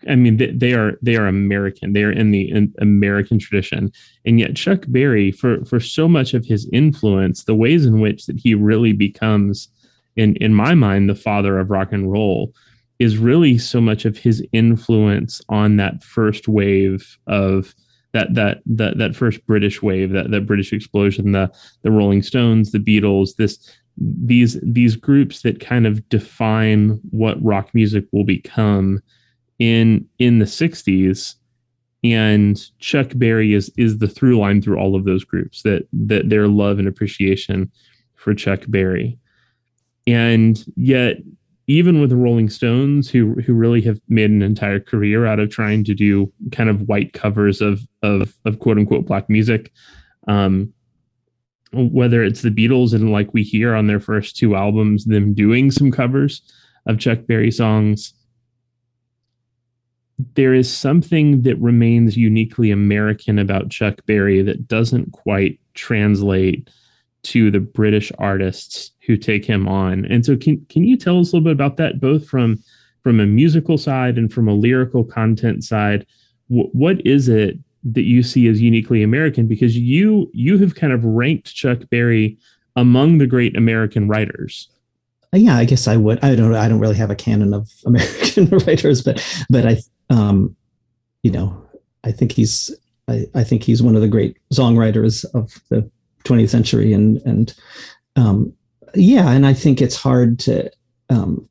I 0.09 0.17
mean, 0.17 0.37
they, 0.37 0.51
they 0.51 0.73
are 0.73 0.99
they 1.03 1.17
are 1.17 1.27
American. 1.27 1.93
They 1.93 2.03
are 2.03 2.11
in 2.11 2.31
the 2.31 2.51
in 2.51 2.75
American 2.81 3.39
tradition, 3.39 3.93
and 4.25 4.41
yet 4.41 4.57
Chuck 4.57 4.85
Berry, 4.89 5.31
for 5.31 5.65
for 5.65 5.79
so 5.79 6.09
much 6.09 6.35
of 6.35 6.45
his 6.45 6.69
influence, 6.73 7.45
the 7.45 7.55
ways 7.55 7.87
in 7.87 8.01
which 8.01 8.27
that 8.27 8.39
he 8.39 8.55
really 8.55 8.93
becomes, 8.93 9.69
in 10.17 10.37
in 10.37 10.55
my 10.55 10.75
mind, 10.75 11.09
the 11.09 11.15
father 11.15 11.59
of 11.59 11.71
rock 11.71 11.93
and 11.93 12.11
roll, 12.11 12.53
is 12.99 13.19
really 13.19 13.59
so 13.59 13.81
much 13.81 14.05
of 14.05 14.19
his 14.19 14.45
influence 14.53 15.41
on 15.49 15.77
that 15.77 16.03
first 16.03 16.49
wave 16.49 17.19
of 17.29 17.75
that 18.13 18.35
that 18.35 18.59
that 18.67 18.99
that 18.99 19.17
first 19.17 19.45
British 19.47 19.83
wave, 19.83 20.13
that 20.13 20.31
that 20.31 20.47
British 20.47 20.73
explosion, 20.73 21.33
the 21.33 21.51
the 21.83 21.91
Rolling 21.91 22.23
Stones, 22.23 22.73
the 22.73 22.79
Beatles, 22.79 23.37
this 23.37 23.59
these 23.97 24.59
these 24.63 24.97
groups 24.97 25.43
that 25.43 25.61
kind 25.61 25.87
of 25.87 26.09
define 26.09 27.01
what 27.11 27.43
rock 27.43 27.71
music 27.75 28.05
will 28.13 28.25
become 28.25 29.01
in 29.59 30.07
in 30.19 30.39
the 30.39 30.45
60s 30.45 31.35
and 32.05 32.61
Chuck 32.79 33.09
Berry 33.15 33.55
is 33.55 33.71
is 33.77 33.99
the 33.99 34.09
through 34.09 34.39
line 34.39 34.61
through 34.61 34.79
all 34.79 34.97
of 34.97 35.05
those 35.05 35.25
groups 35.25 35.63
that 35.63 35.87
that 35.93 36.29
their 36.29 36.49
love 36.49 36.79
and 36.79 36.89
appreciation 36.89 37.71
for 38.15 38.35
Chuck 38.35 38.65
Berry. 38.69 39.19
And 40.07 40.65
yet 40.77 41.19
even 41.69 42.01
with 42.01 42.11
the 42.11 42.17
Rolling 42.17 42.49
Stones 42.49 43.09
who 43.09 43.35
who 43.47 43.55
really 43.55 43.81
have 43.83 44.01
made 44.09 44.31
an 44.31 44.43
entire 44.43 44.81
career 44.81 45.27
out 45.27 45.39
of 45.39 45.51
trying 45.51 45.85
to 45.85 45.95
do 45.95 46.33
kind 46.51 46.69
of 46.69 46.89
white 46.89 47.13
covers 47.13 47.61
of 47.61 47.87
of 48.03 48.35
of 48.45 48.59
quote 48.59 48.79
unquote 48.79 49.07
black 49.07 49.29
music 49.29 49.73
um 50.27 50.73
whether 51.73 52.23
it's 52.23 52.43
the 52.43 52.51
Beatles 52.51 52.93
and 52.93 53.13
like 53.13 53.33
we 53.33 53.43
hear 53.43 53.75
on 53.75 53.87
their 53.87 54.01
first 54.01 54.37
two 54.37 54.55
albums, 54.55 55.05
them 55.05 55.35
doing 55.35 55.71
some 55.71 55.91
covers 55.91 56.43
of 56.87 56.99
Chuck 56.99 57.21
Berry 57.27 57.51
songs, 57.51 58.13
there 60.35 60.55
is 60.55 60.73
something 60.73 61.43
that 61.43 61.59
remains 61.59 62.17
uniquely 62.17 62.71
American 62.71 63.39
about 63.39 63.71
Chuck 63.71 64.05
Berry 64.07 64.43
that 64.43 64.69
doesn't 64.69 65.13
quite 65.13 65.59
translate 65.75 66.69
to 67.25 67.51
the 67.51 67.61
British 67.61 68.11
artists 68.19 68.91
who 69.07 69.17
take 69.17 69.45
him 69.45 69.69
on. 69.69 70.05
And 70.07 70.25
so 70.25 70.37
can 70.37 70.65
can 70.69 70.85
you 70.85 70.97
tell 70.97 71.21
us 71.21 71.33
a 71.33 71.37
little 71.37 71.45
bit 71.45 71.53
about 71.53 71.77
that 71.79 72.01
both 72.01 72.27
from 72.27 72.63
from 73.03 73.21
a 73.21 73.27
musical 73.27 73.79
side 73.79 74.19
and 74.19 74.33
from 74.33 74.49
a 74.49 74.55
lyrical 74.55 75.05
content 75.05 75.65
side? 75.65 76.07
Wh- 76.49 76.75
what 76.75 77.05
is 77.07 77.29
it 77.29 77.59
that 77.85 78.03
you 78.03 78.23
see 78.23 78.47
as 78.49 78.61
uniquely 78.61 79.03
American 79.03 79.47
because 79.47 79.77
you 79.77 80.31
you 80.33 80.59
have 80.59 80.75
kind 80.75 80.93
of 80.93 81.05
ranked 81.05 81.55
Chuck 81.55 81.79
Berry 81.91 82.39
among 82.77 83.19
the 83.19 83.27
great 83.27 83.57
American 83.57 84.09
writers. 84.09 84.69
yeah 85.35 85.57
i 85.57 85.65
guess 85.65 85.89
i 85.89 85.97
would 85.97 86.23
i 86.23 86.35
don't 86.35 86.55
i 86.55 86.69
don't 86.69 86.81
really 86.81 86.97
have 86.97 87.11
a 87.11 87.15
canon 87.17 87.55
of 87.55 87.71
american 87.87 88.47
writers 88.59 89.01
but 89.03 89.17
but 89.49 89.65
i 89.67 89.77
um 90.11 90.55
you 91.23 91.31
know 91.31 91.57
i 92.05 92.13
think 92.13 92.33
he's 92.33 92.71
i, 93.09 93.25
I 93.35 93.45
think 93.45 93.63
he's 93.63 93.83
one 93.83 93.97
of 93.97 94.03
the 94.03 94.09
great 94.09 94.37
songwriters 94.53 95.25
of 95.35 95.59
the 95.71 95.91
20th 96.25 96.51
century 96.51 96.93
and 96.93 97.21
and 97.25 97.55
um 98.17 98.53
yeah 98.95 99.31
and 99.31 99.47
i 99.47 99.55
think 99.55 99.81
it's 99.81 99.97
hard 99.97 100.39
to 100.41 100.71
um 101.09 101.49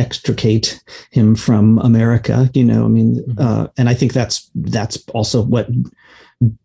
extricate 0.00 0.82
him 1.12 1.34
from 1.36 1.78
america 1.80 2.48
you 2.54 2.64
know 2.64 2.84
i 2.84 2.88
mean 2.88 3.22
Mhm. 3.28 3.40
uh 3.40 3.68
and 3.78 3.88
i 3.88 3.94
think 3.94 4.12
that's 4.12 4.50
that's 4.54 4.96
also 5.14 5.42
what 5.42 5.68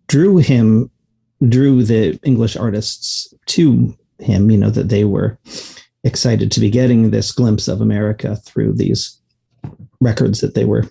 drew 0.08 0.38
him 0.38 0.90
drew 1.50 1.84
the 1.84 2.18
english 2.24 2.56
artists 2.56 3.34
to 3.48 3.94
him 4.20 4.50
you 4.52 4.58
know 4.58 4.70
that 4.72 4.90
they 4.90 5.04
were 5.04 5.38
excited 6.04 6.52
to 6.52 6.60
be 6.60 6.70
getting 6.70 7.10
this 7.12 7.32
glimpse 7.32 7.68
of 7.68 7.82
America 7.82 8.36
through 8.46 8.72
these 8.74 9.20
records 10.00 10.40
that 10.42 10.54
they 10.54 10.64
were 10.66 10.86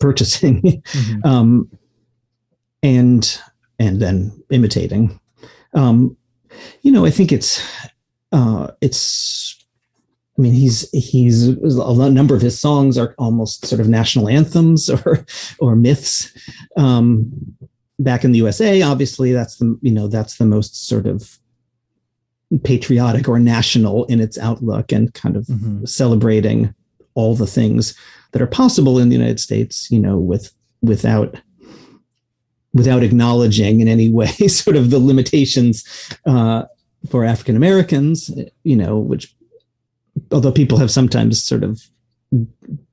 purchasing 0.00 0.62
Mhm. 0.92 1.26
um, 1.26 1.68
and 2.82 3.40
and 3.80 4.00
then 4.00 4.32
imitating. 4.50 5.18
Um, 5.74 6.16
you 6.82 6.92
know, 6.92 7.04
I 7.04 7.10
think 7.10 7.32
it's 7.32 7.60
uh, 8.32 8.68
it's 8.80 9.56
I 10.38 10.40
mean, 10.40 10.52
he's 10.52 10.88
he's 10.92 11.48
a 11.48 12.10
number 12.10 12.36
of 12.36 12.42
his 12.42 12.58
songs 12.58 12.96
are 12.96 13.14
almost 13.18 13.66
sort 13.66 13.80
of 13.80 13.88
national 13.88 14.28
anthems 14.28 14.88
or 15.06 15.26
or 15.58 15.74
myths. 15.74 16.32
Um, 16.76 17.30
back 17.98 18.24
in 18.24 18.30
the 18.30 18.38
USA, 18.38 18.80
obviously, 18.82 19.32
that's 19.32 19.56
the 19.56 19.76
you 19.82 19.90
know 19.90 20.06
that's 20.06 20.38
the 20.38 20.46
most 20.46 20.86
sort 20.86 21.06
of 21.06 21.38
patriotic 22.62 23.28
or 23.28 23.38
national 23.38 24.04
in 24.06 24.20
its 24.20 24.38
outlook 24.38 24.92
and 24.92 25.12
kind 25.12 25.36
of 25.36 25.44
mm-hmm. 25.46 25.84
celebrating 25.84 26.72
all 27.14 27.34
the 27.34 27.46
things 27.46 27.94
that 28.30 28.40
are 28.40 28.46
possible 28.46 28.98
in 28.98 29.08
the 29.08 29.16
United 29.16 29.40
States. 29.40 29.90
You 29.90 29.98
know, 29.98 30.18
with 30.18 30.52
without 30.82 31.36
without 32.72 33.02
acknowledging 33.02 33.80
in 33.80 33.88
any 33.88 34.08
way 34.08 34.26
sort 34.46 34.76
of 34.76 34.90
the 34.90 35.00
limitations 35.00 35.84
uh, 36.26 36.62
for 37.10 37.24
African 37.24 37.56
Americans. 37.56 38.30
You 38.62 38.76
know, 38.76 38.98
which 38.98 39.34
although 40.32 40.52
people 40.52 40.78
have 40.78 40.90
sometimes 40.90 41.42
sort 41.42 41.64
of 41.64 41.80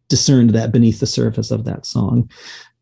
discerned 0.07 0.51
that 0.51 0.71
beneath 0.71 0.99
the 0.99 1.07
surface 1.07 1.51
of 1.51 1.65
that 1.65 1.85
song. 1.85 2.29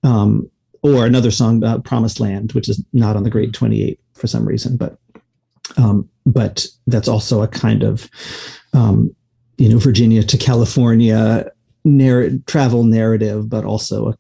Um, 0.04 0.50
or 0.82 1.06
another 1.06 1.32
song 1.32 1.58
about 1.58 1.86
Promised 1.86 2.20
Land, 2.20 2.52
which 2.52 2.68
is 2.68 2.84
not 2.92 3.16
on 3.16 3.24
the 3.24 3.30
Great 3.30 3.54
28 3.54 4.00
for 4.16 4.28
some 4.28 4.46
reason, 4.46 4.76
but 4.76 4.98
um, 5.78 6.10
but 6.26 6.68
that's 6.88 7.08
also 7.08 7.42
a 7.42 7.48
kind 7.48 7.84
of 7.84 8.10
um, 8.74 9.16
you 9.58 9.70
know 9.70 9.78
Virginia 9.78 10.24
to 10.24 10.38
California 10.38 11.50
narr- 11.86 12.38
travel 12.48 12.84
narrative, 12.84 13.50
but 13.50 13.64
also 13.64 14.10
a, 14.10 14.18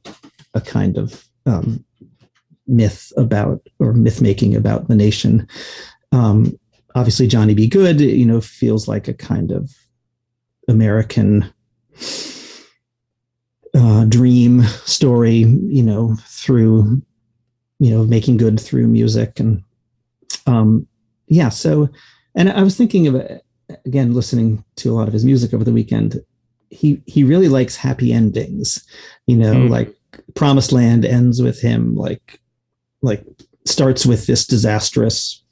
a 0.54 0.62
kind 0.62 0.98
of 0.98 1.26
um, 1.46 1.84
myth 2.66 3.12
about 3.18 3.62
or 3.80 3.94
myth 3.94 4.22
making 4.22 4.56
about 4.56 4.88
the 4.88 4.96
nation. 4.96 5.48
Um, 6.14 6.58
obviously, 6.96 7.28
Johnny 7.28 7.54
B. 7.54 7.68
Goode, 7.68 8.00
you 8.00 8.26
know, 8.26 8.40
feels 8.40 8.88
like 8.88 9.10
a 9.10 9.14
kind 9.14 9.52
of 9.52 9.76
American 10.68 11.51
uh, 13.74 14.05
dream 14.05 14.64
story, 14.86 15.38
you 15.38 15.84
know, 15.84 16.16
through, 16.28 17.01
you 17.80 17.91
know, 17.91 18.03
making 18.05 18.38
good 18.38 18.59
through 18.59 18.88
music. 18.88 19.39
And 19.39 19.64
um, 20.45 20.88
yeah, 21.28 21.49
so, 21.49 21.89
and 22.36 22.49
I 22.51 22.64
was 22.64 22.78
thinking 22.78 23.07
of 23.07 23.16
it 23.16 23.43
again, 23.86 24.14
listening 24.14 24.64
to 24.78 24.91
a 24.91 24.95
lot 24.95 25.07
of 25.07 25.14
his 25.14 25.26
music 25.26 25.53
over 25.53 25.64
the 25.64 25.72
weekend. 25.72 26.24
He, 26.70 27.01
he 27.05 27.24
really 27.24 27.49
likes 27.49 27.76
happy 27.76 28.11
endings, 28.11 28.86
you 29.28 29.38
know, 29.38 29.53
mm. 29.53 29.70
like 29.70 29.93
Promised 30.36 30.72
Land 30.72 31.05
ends 31.05 31.41
with 31.41 31.61
him 31.61 31.95
like, 31.95 32.39
like 33.01 33.26
starts 33.66 34.05
with 34.05 34.28
this 34.28 34.45
disastrous 34.45 35.43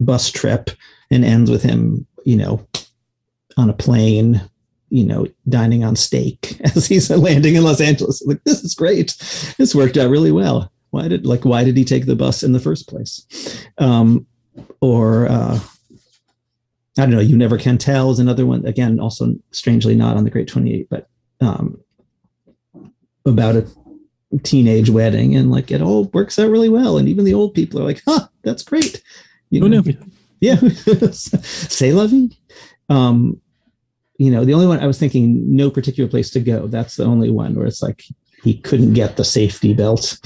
bus 0.00 0.30
trip 0.30 0.70
and 1.10 1.24
ends 1.24 1.50
with 1.50 1.62
him, 1.62 2.06
you 2.24 2.36
know, 2.36 2.66
on 3.60 3.70
a 3.70 3.74
plane 3.74 4.40
you 4.90 5.04
know, 5.04 5.26
dining 5.48 5.84
on 5.84 5.96
steak 5.96 6.60
as 6.76 6.86
he's 6.86 7.08
landing 7.10 7.54
in 7.54 7.62
Los 7.62 7.80
Angeles. 7.80 8.22
Like, 8.26 8.42
this 8.44 8.62
is 8.62 8.74
great. 8.74 9.16
This 9.56 9.74
worked 9.74 9.96
out 9.96 10.10
really 10.10 10.32
well. 10.32 10.70
Why 10.90 11.06
did 11.06 11.24
like 11.24 11.44
why 11.44 11.62
did 11.62 11.76
he 11.76 11.84
take 11.84 12.06
the 12.06 12.16
bus 12.16 12.42
in 12.42 12.52
the 12.52 12.58
first 12.58 12.88
place? 12.88 13.24
Um, 13.78 14.26
or 14.80 15.28
uh, 15.28 15.60
I 16.98 17.02
don't 17.02 17.12
know. 17.12 17.20
You 17.20 17.36
never 17.36 17.56
can 17.56 17.78
tell 17.78 18.10
is 18.10 18.18
another 18.18 18.44
one. 18.44 18.66
Again, 18.66 18.98
also 18.98 19.36
strangely 19.52 19.94
not 19.94 20.16
on 20.16 20.24
the 20.24 20.30
Great 20.30 20.48
Twenty 20.48 20.74
Eight, 20.74 20.88
but 20.90 21.08
um, 21.40 21.80
about 23.24 23.54
a 23.54 23.68
teenage 24.42 24.90
wedding, 24.90 25.36
and 25.36 25.52
like 25.52 25.70
it 25.70 25.80
all 25.80 26.06
works 26.06 26.40
out 26.40 26.50
really 26.50 26.68
well. 26.68 26.98
And 26.98 27.08
even 27.08 27.24
the 27.24 27.34
old 27.34 27.54
people 27.54 27.80
are 27.80 27.84
like, 27.84 28.02
"Huh, 28.04 28.26
that's 28.42 28.64
great." 28.64 29.00
You 29.50 29.60
know, 29.60 29.78
oh, 29.78 29.80
no. 29.80 29.92
yeah. 30.40 30.56
Say 31.12 31.92
lovey. 31.92 32.36
Um, 32.88 33.40
you 34.20 34.30
know, 34.30 34.44
the 34.44 34.52
only 34.52 34.66
one 34.66 34.80
I 34.80 34.86
was 34.86 34.98
thinking, 34.98 35.56
no 35.56 35.70
particular 35.70 36.06
place 36.06 36.28
to 36.32 36.40
go. 36.40 36.66
That's 36.66 36.96
the 36.96 37.06
only 37.06 37.30
one 37.30 37.54
where 37.54 37.66
it's 37.66 37.82
like 37.82 38.04
he 38.44 38.58
couldn't 38.58 38.92
get 38.92 39.16
the 39.16 39.24
safety 39.24 39.72
belt 39.72 40.20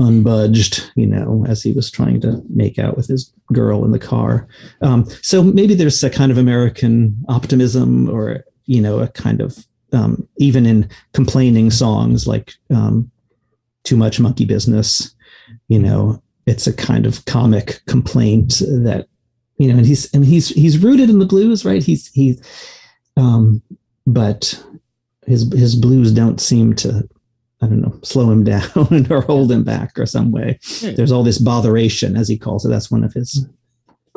unbudged, 0.00 0.90
you 0.96 1.06
know, 1.06 1.44
as 1.46 1.62
he 1.62 1.70
was 1.70 1.92
trying 1.92 2.20
to 2.22 2.42
make 2.48 2.76
out 2.76 2.96
with 2.96 3.06
his 3.06 3.32
girl 3.52 3.84
in 3.84 3.92
the 3.92 4.00
car. 4.00 4.48
Um, 4.82 5.08
so 5.22 5.44
maybe 5.44 5.76
there's 5.76 6.02
a 6.02 6.10
kind 6.10 6.32
of 6.32 6.38
American 6.38 7.16
optimism 7.28 8.10
or, 8.10 8.44
you 8.66 8.82
know, 8.82 8.98
a 8.98 9.06
kind 9.06 9.40
of, 9.40 9.64
um, 9.92 10.26
even 10.38 10.66
in 10.66 10.90
complaining 11.12 11.70
songs 11.70 12.26
like 12.26 12.54
um, 12.74 13.12
Too 13.84 13.96
Much 13.96 14.18
Monkey 14.18 14.44
Business, 14.44 15.14
you 15.68 15.78
know, 15.78 16.20
it's 16.46 16.66
a 16.66 16.72
kind 16.72 17.06
of 17.06 17.24
comic 17.26 17.80
complaint 17.86 18.58
that 18.58 19.06
you 19.60 19.68
know, 19.68 19.76
and 19.76 19.86
he's 19.86 20.10
and 20.14 20.24
he's 20.24 20.48
he's 20.48 20.78
rooted 20.78 21.10
in 21.10 21.18
the 21.18 21.26
blues, 21.26 21.66
right? 21.66 21.82
He's 21.82 22.06
he's, 22.14 22.40
um, 23.18 23.60
but 24.06 24.58
his 25.26 25.52
his 25.52 25.76
blues 25.76 26.12
don't 26.12 26.40
seem 26.40 26.74
to, 26.76 27.06
I 27.60 27.66
don't 27.66 27.82
know, 27.82 28.00
slow 28.02 28.30
him 28.30 28.42
down 28.52 29.06
or 29.10 29.20
hold 29.20 29.52
him 29.52 29.62
back 29.62 29.98
or 29.98 30.06
some 30.06 30.32
way. 30.32 30.58
There's 30.80 31.12
all 31.12 31.22
this 31.22 31.36
botheration, 31.36 32.16
as 32.16 32.26
he 32.26 32.38
calls 32.38 32.64
it. 32.64 32.70
That's 32.70 32.90
one 32.90 33.04
of 33.04 33.12
his 33.12 33.46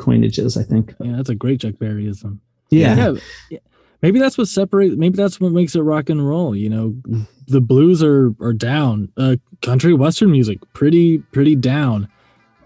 coinages, 0.00 0.58
I 0.58 0.64
think. 0.64 0.94
Yeah, 0.98 1.16
that's 1.16 1.28
a 1.28 1.34
great 1.34 1.60
Chuck 1.60 1.74
Berryism. 1.74 2.38
Yeah. 2.70 3.12
yeah. 3.50 3.58
Maybe 4.00 4.18
that's 4.18 4.38
what 4.38 4.48
separates. 4.48 4.96
Maybe 4.96 5.18
that's 5.18 5.40
what 5.40 5.52
makes 5.52 5.74
it 5.74 5.82
rock 5.82 6.08
and 6.08 6.26
roll. 6.26 6.56
You 6.56 6.70
know, 6.70 6.96
the 7.48 7.60
blues 7.60 8.02
are 8.02 8.34
are 8.40 8.54
down. 8.54 9.12
Uh, 9.18 9.36
country 9.60 9.92
western 9.92 10.30
music 10.30 10.58
pretty 10.72 11.18
pretty 11.18 11.54
down. 11.54 12.08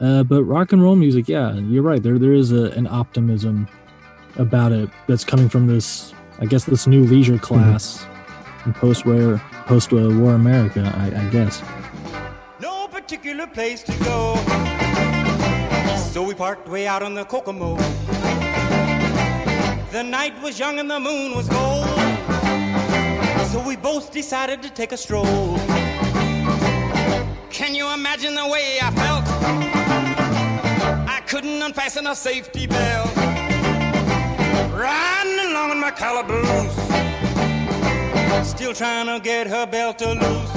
Uh, 0.00 0.22
but 0.22 0.44
rock 0.44 0.72
and 0.72 0.80
roll 0.82 0.94
music, 0.94 1.28
yeah, 1.28 1.54
you're 1.54 1.82
right. 1.82 2.02
There 2.02 2.18
there 2.18 2.32
is 2.32 2.52
a, 2.52 2.70
an 2.72 2.86
optimism 2.86 3.66
about 4.36 4.70
it 4.70 4.88
that's 5.08 5.24
coming 5.24 5.48
from 5.48 5.66
this, 5.66 6.14
I 6.38 6.46
guess, 6.46 6.64
this 6.64 6.86
new 6.86 7.04
leisure 7.04 7.32
mm-hmm. 7.34 7.42
class 7.42 8.04
mm-hmm. 8.04 8.70
in 8.70 8.74
post 8.74 9.04
war 9.04 9.42
post 9.66 9.92
war 9.92 10.34
America, 10.34 10.92
I, 10.96 11.26
I 11.26 11.30
guess. 11.30 11.62
No 12.60 12.86
particular 12.86 13.48
place 13.48 13.82
to 13.82 13.92
go, 14.04 14.36
so 16.12 16.22
we 16.22 16.34
parked 16.34 16.68
way 16.68 16.86
out 16.86 17.02
on 17.02 17.14
the 17.14 17.24
Kokomo. 17.24 17.76
The 19.90 20.02
night 20.02 20.40
was 20.42 20.60
young 20.60 20.78
and 20.78 20.88
the 20.88 21.00
moon 21.00 21.34
was 21.34 21.48
gold, 21.48 21.88
so 23.48 23.60
we 23.66 23.74
both 23.74 24.12
decided 24.12 24.62
to 24.62 24.70
take 24.70 24.92
a 24.92 24.96
stroll. 24.96 25.58
Can 27.50 27.74
you 27.74 27.92
imagine 27.92 28.36
the 28.36 28.46
way 28.46 28.78
I 28.80 28.92
felt? 28.92 29.77
Couldn't 31.40 31.62
unfasten 31.62 32.04
a 32.08 32.16
safety 32.16 32.66
belt. 32.66 33.16
Riding 34.74 35.38
along 35.52 35.70
in 35.70 35.78
my 35.78 35.92
calaboose, 35.92 36.74
still 38.44 38.74
trying 38.74 39.06
to 39.06 39.20
get 39.22 39.46
her 39.46 39.64
belt 39.64 40.00
to 40.00 40.14
loose. 40.14 40.50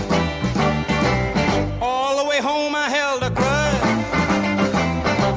All 1.79 2.23
the 2.23 2.27
way 2.27 2.39
home 2.41 2.73
I 2.73 2.89
held 2.89 3.21
a 3.21 3.29
grudge 3.29 4.07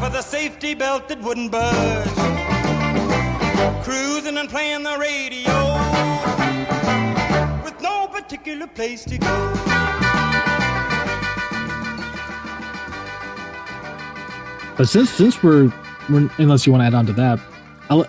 for 0.00 0.08
the 0.08 0.22
safety 0.22 0.72
belt 0.72 1.08
that 1.08 1.20
wouldn't 1.20 1.50
budge. 1.50 2.08
Cruising 3.84 4.38
and 4.38 4.48
playing 4.48 4.82
the 4.82 4.96
radio 4.96 5.56
with 7.62 7.78
no 7.82 8.06
particular 8.06 8.66
place 8.66 9.04
to 9.04 9.18
go. 9.18 9.93
But 14.76 14.88
since 14.88 15.10
since 15.10 15.42
we're, 15.42 15.72
we're 16.10 16.28
unless 16.38 16.66
you 16.66 16.72
want 16.72 16.82
to 16.82 16.86
add 16.86 16.94
on 16.94 17.06
to 17.06 17.12
that, 17.12 17.38
I'll, 17.90 18.06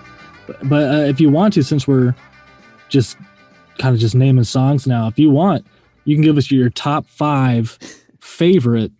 but 0.63 0.83
uh, 0.83 1.03
if 1.03 1.19
you 1.19 1.29
want 1.29 1.53
to, 1.55 1.63
since 1.63 1.87
we're 1.87 2.15
just 2.89 3.17
kind 3.77 3.93
of 3.93 4.01
just 4.01 4.15
naming 4.15 4.43
songs 4.45 4.87
now, 4.87 5.07
if 5.07 5.19
you 5.19 5.29
want, 5.29 5.65
you 6.05 6.15
can 6.15 6.23
give 6.23 6.37
us 6.37 6.49
your 6.49 6.69
top 6.69 7.05
five 7.07 7.77
favorite 8.19 8.91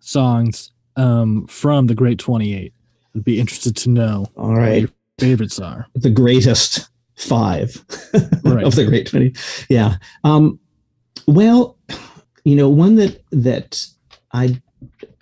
songs 0.00 0.72
um, 0.96 1.46
from 1.46 1.86
the 1.86 1.94
Great 1.94 2.18
Twenty 2.18 2.54
Eight. 2.54 2.72
I'd 3.14 3.24
be 3.24 3.38
interested 3.38 3.76
to 3.76 3.90
know. 3.90 4.26
All 4.36 4.56
right, 4.56 4.80
your 4.80 4.90
favorites 5.18 5.60
are 5.60 5.86
the 5.94 6.10
greatest 6.10 6.88
five 7.16 7.84
right. 8.44 8.64
of 8.64 8.74
the 8.74 8.84
Great 8.86 9.06
Twenty. 9.06 9.34
Yeah. 9.68 9.96
Um, 10.24 10.58
well, 11.26 11.76
you 12.44 12.56
know, 12.56 12.68
one 12.68 12.96
that 12.96 13.22
that 13.30 13.86
I 14.32 14.60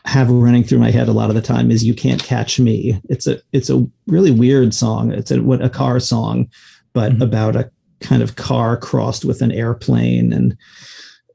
have 0.07 0.31
running 0.31 0.63
through 0.63 0.79
my 0.79 0.91
head 0.91 1.09
a 1.09 1.13
lot 1.13 1.31
of 1.31 1.37
the 1.37 1.43
time 1.43 1.71
is 1.71 1.85
"You 1.85 1.95
Can't 1.95 2.23
Catch 2.23 2.59
Me." 2.61 3.01
It's 3.09 3.27
a 3.27 3.41
it's 3.53 3.71
a 3.71 3.87
really 4.07 4.31
weird 4.31 4.73
song. 4.73 5.13
It's 5.13 5.31
a 5.31 5.43
what 5.43 5.65
a 5.65 5.69
car 5.69 6.01
song, 6.01 6.49
but 6.93 7.13
mm-hmm. 7.13 7.23
about 7.23 7.57
a 7.57 7.71
kind 8.01 8.23
of 8.23 8.37
car 8.37 8.77
crossed 8.77 9.25
with 9.25 9.43
an 9.43 9.53
airplane 9.53 10.33
and 10.33 10.57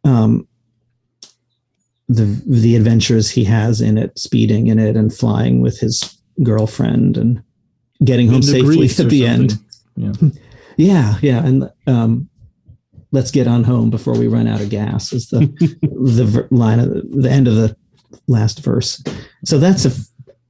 um, 0.03 0.47
the 2.07 2.41
the 2.45 2.75
adventures 2.75 3.29
he 3.29 3.43
has 3.43 3.81
in 3.81 3.97
it, 3.97 4.17
speeding 4.17 4.67
in 4.67 4.79
it 4.79 4.95
and 4.95 5.13
flying 5.13 5.61
with 5.61 5.79
his 5.79 6.17
girlfriend 6.43 7.17
and 7.17 7.43
getting 8.03 8.27
home 8.27 8.41
safely 8.41 8.85
at 8.85 9.09
the 9.09 9.25
end. 9.25 9.53
Yeah. 9.95 10.13
yeah, 10.77 11.15
yeah, 11.21 11.45
and 11.45 11.69
um, 11.87 12.29
let's 13.11 13.31
get 13.31 13.47
on 13.47 13.63
home 13.63 13.89
before 13.89 14.17
we 14.17 14.27
run 14.27 14.47
out 14.47 14.61
of 14.61 14.69
gas 14.69 15.13
is 15.13 15.29
the 15.29 15.39
the 15.81 16.47
line 16.51 16.79
of 16.79 16.89
the, 16.89 17.01
the 17.01 17.29
end 17.29 17.47
of 17.47 17.55
the 17.55 17.75
last 18.27 18.63
verse. 18.63 19.03
So 19.45 19.57
that's 19.57 19.85
a 19.85 19.91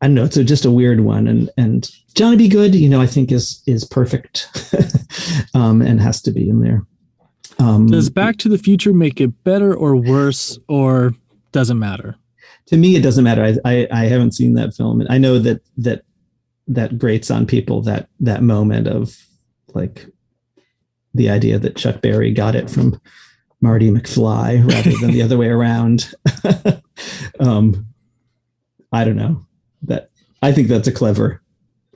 I 0.01 0.07
don't 0.07 0.16
know. 0.16 0.24
It's 0.24 0.38
a, 0.38 0.43
just 0.43 0.66
a 0.66 0.72
weird 0.72 1.01
one, 1.01 1.28
and 1.28 1.49
and 1.57 1.89
Johnny 2.16 2.36
B. 2.36 2.47
Goode, 2.49 2.74
you 2.74 2.89
know, 2.89 3.01
I 3.01 3.05
think 3.05 3.32
is 3.32 3.62
is 3.68 3.86
perfect, 3.86 4.49
um, 5.53 5.82
and 5.82 6.01
has 6.01 6.22
to 6.24 6.32
be 6.32 6.49
in 6.49 6.62
there. 6.62 6.84
Um, 7.59 7.86
Does 7.86 8.09
Back 8.09 8.38
to 8.38 8.49
the 8.49 8.57
Future 8.57 8.93
make 8.93 9.22
it 9.22 9.43
better 9.43 9.76
or 9.76 9.95
worse, 9.95 10.57
or 10.68 11.14
doesn't 11.51 11.78
matter? 11.78 12.16
To 12.68 12.78
me, 12.78 12.95
it 12.95 13.01
doesn't 13.01 13.24
matter. 13.24 13.43
I, 13.43 13.57
I, 13.66 13.88
I 13.91 14.05
haven't 14.05 14.32
seen 14.32 14.55
that 14.55 14.74
film, 14.74 15.01
and 15.01 15.12
I 15.12 15.20
know 15.20 15.38
that 15.38 15.62
that 15.78 16.03
that 16.68 16.97
grates 16.97 17.30
on 17.30 17.45
people 17.45 17.82
that 17.84 18.09
that 18.22 18.41
moment 18.41 18.88
of 18.88 19.16
like 19.76 20.07
the 21.14 21.30
idea 21.30 21.59
that 21.59 21.76
Chuck 21.76 22.01
Berry 22.01 22.32
got 22.32 22.55
it 22.55 22.72
from 22.72 22.99
Marty 23.62 23.91
McFly 23.91 24.68
rather 24.68 24.97
than 24.97 25.12
the 25.12 25.22
other 25.22 25.38
way 25.38 25.47
around. 25.47 26.12
um, 27.39 27.88
I 28.91 29.04
don't 29.04 29.16
know 29.16 29.45
that. 29.84 30.10
I 30.43 30.52
think 30.52 30.68
that's 30.68 30.88
a 30.88 30.91
clever, 30.91 31.41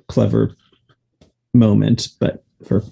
clever 0.07 0.55
moment, 1.53 2.09
but 2.19 2.43
for, 2.65 2.83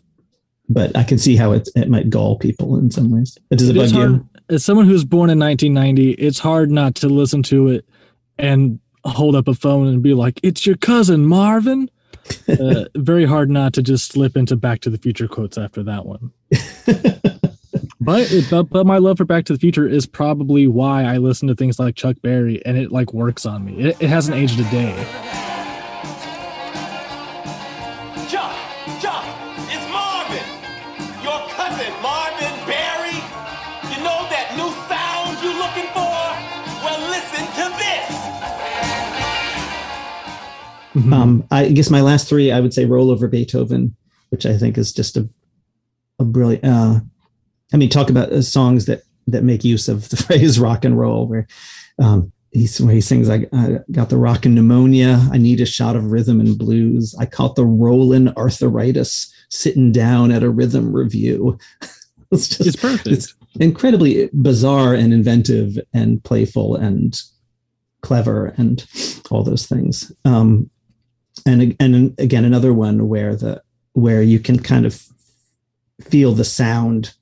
but 0.67 0.95
I 0.97 1.03
can 1.03 1.17
see 1.17 1.35
how 1.35 1.51
it 1.51 1.69
it 1.75 1.89
might 1.89 2.09
gall 2.09 2.37
people 2.37 2.77
in 2.77 2.91
some 2.91 3.11
ways. 3.11 3.37
Does 3.51 3.69
it, 3.69 3.75
it 3.75 3.79
bug 3.79 3.91
you? 3.91 4.27
As 4.49 4.65
someone 4.65 4.85
who 4.85 4.93
was 4.93 5.05
born 5.05 5.29
in 5.29 5.39
1990, 5.39 6.11
it's 6.13 6.39
hard 6.39 6.69
not 6.71 6.95
to 6.95 7.07
listen 7.07 7.43
to 7.43 7.69
it 7.69 7.85
and 8.37 8.79
hold 9.05 9.35
up 9.35 9.47
a 9.47 9.53
phone 9.53 9.87
and 9.87 10.01
be 10.01 10.13
like, 10.13 10.39
"It's 10.43 10.65
your 10.65 10.77
cousin 10.77 11.25
Marvin." 11.25 11.89
uh, 12.47 12.85
very 12.95 13.25
hard 13.25 13.49
not 13.49 13.73
to 13.73 13.83
just 13.83 14.11
slip 14.11 14.37
into 14.37 14.55
Back 14.55 14.79
to 14.81 14.89
the 14.89 14.97
Future 14.97 15.27
quotes 15.27 15.57
after 15.57 15.83
that 15.83 16.05
one. 16.05 16.31
but, 18.03 18.29
but 18.49 18.63
but 18.69 18.85
my 18.85 18.97
love 18.97 19.17
for 19.17 19.25
Back 19.25 19.45
to 19.45 19.53
the 19.53 19.59
Future 19.59 19.87
is 19.87 20.05
probably 20.05 20.67
why 20.67 21.03
I 21.03 21.17
listen 21.17 21.47
to 21.47 21.55
things 21.55 21.79
like 21.79 21.95
Chuck 21.95 22.17
Berry, 22.21 22.63
and 22.65 22.77
it 22.77 22.91
like 22.91 23.13
works 23.13 23.45
on 23.45 23.65
me. 23.65 23.77
It, 23.79 24.01
it 24.01 24.09
hasn't 24.09 24.37
aged 24.37 24.59
a 24.59 24.63
day. 24.71 24.93
Chuck, 28.29 28.53
Chuck, 29.01 29.25
it's 29.69 29.87
Marvin, 29.91 30.45
your 31.23 31.47
cousin 31.49 31.93
Marvin 32.01 32.55
Berry. 32.67 33.17
You 33.91 34.03
know 34.03 34.27
that 34.29 34.53
new 34.57 34.71
sound 34.89 35.37
you're 35.43 35.57
looking 35.57 35.89
for? 35.93 36.13
Well, 36.83 36.99
listen 37.09 37.45
to 37.45 37.65
this. 37.77 38.07
Mm-hmm. 40.95 41.13
Um, 41.13 41.47
I 41.51 41.69
guess 41.69 41.89
my 41.89 42.01
last 42.01 42.27
three, 42.27 42.51
I 42.51 42.59
would 42.59 42.73
say 42.73 42.85
roll 42.85 43.09
over 43.09 43.27
Beethoven, 43.27 43.95
which 44.29 44.45
I 44.45 44.57
think 44.57 44.77
is 44.77 44.93
just 44.93 45.17
a 45.17 45.27
a 46.19 46.25
brilliant. 46.25 46.63
Uh, 46.65 46.99
I 47.73 47.77
mean, 47.77 47.89
talk 47.89 48.09
about 48.09 48.31
uh, 48.31 48.41
songs 48.41 48.85
that 48.85 49.03
that 49.27 49.43
make 49.43 49.63
use 49.63 49.87
of 49.87 50.09
the 50.09 50.17
phrase 50.23 50.59
rock 50.59 50.85
and 50.85 50.97
roll, 50.97 51.27
where 51.27 51.47
um, 51.99 52.31
he's 52.51 52.79
where 52.79 52.93
he 52.93 53.01
sings, 53.01 53.29
I, 53.29 53.45
I 53.53 53.79
got 53.91 54.09
the 54.09 54.17
rock 54.17 54.45
and 54.45 54.55
pneumonia. 54.55 55.19
I 55.31 55.37
need 55.37 55.59
a 55.59 55.65
shot 55.65 55.95
of 55.95 56.11
rhythm 56.11 56.39
and 56.39 56.57
blues. 56.57 57.15
I 57.19 57.25
caught 57.25 57.55
the 57.55 57.65
rolling 57.65 58.29
arthritis 58.37 59.33
sitting 59.49 59.91
down 59.91 60.31
at 60.31 60.43
a 60.43 60.49
rhythm 60.49 60.93
revue. 60.93 61.57
it's 62.31 62.47
just 62.47 62.61
it's 62.61 62.75
perfect. 62.75 63.07
It's 63.07 63.35
incredibly 63.59 64.29
bizarre 64.33 64.93
and 64.93 65.13
inventive 65.13 65.77
and 65.93 66.23
playful 66.23 66.75
and 66.75 67.19
clever 68.01 68.53
and 68.57 68.85
all 69.29 69.43
those 69.43 69.65
things. 69.65 70.11
Um, 70.25 70.69
and 71.45 71.75
and 71.79 72.17
again 72.19 72.45
another 72.45 72.73
one 72.73 73.09
where 73.09 73.35
the 73.35 73.61
where 73.93 74.21
you 74.21 74.39
can 74.39 74.59
kind 74.59 74.85
of 74.85 75.01
feel 76.01 76.33
the 76.33 76.43
sound 76.43 77.13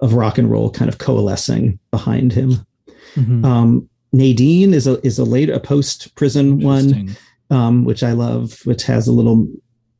of 0.00 0.14
rock 0.14 0.38
and 0.38 0.50
roll 0.50 0.70
kind 0.70 0.88
of 0.88 0.98
coalescing 0.98 1.78
behind 1.90 2.32
him. 2.32 2.66
Mm-hmm. 3.14 3.44
Um, 3.44 3.88
Nadine 4.12 4.72
is 4.72 4.86
a 4.86 5.04
is 5.06 5.18
a 5.18 5.24
later 5.24 5.52
a 5.52 5.60
post 5.60 6.14
prison 6.14 6.60
one, 6.60 7.16
um, 7.50 7.84
which 7.84 8.02
I 8.02 8.12
love, 8.12 8.60
which 8.64 8.84
has 8.84 9.06
a 9.06 9.12
little 9.12 9.46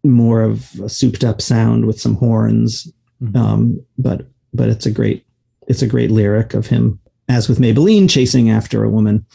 more 0.05 0.42
of 0.42 0.72
a 0.80 0.88
souped 0.88 1.24
up 1.24 1.40
sound 1.40 1.86
with 1.86 2.01
some 2.01 2.14
horns. 2.14 2.90
Mm-hmm. 3.22 3.36
Um, 3.36 3.86
but 3.99 4.26
but 4.55 4.68
it's 4.68 4.86
a 4.86 4.90
great 4.90 5.26
it's 5.66 5.82
a 5.82 5.86
great 5.86 6.11
lyric 6.11 6.55
of 6.55 6.66
him 6.66 6.99
as 7.28 7.49
with 7.49 7.59
Maybelline 7.59 8.09
chasing 8.09 8.51
after 8.51 8.84
a 8.84 8.90
woman. 8.90 9.26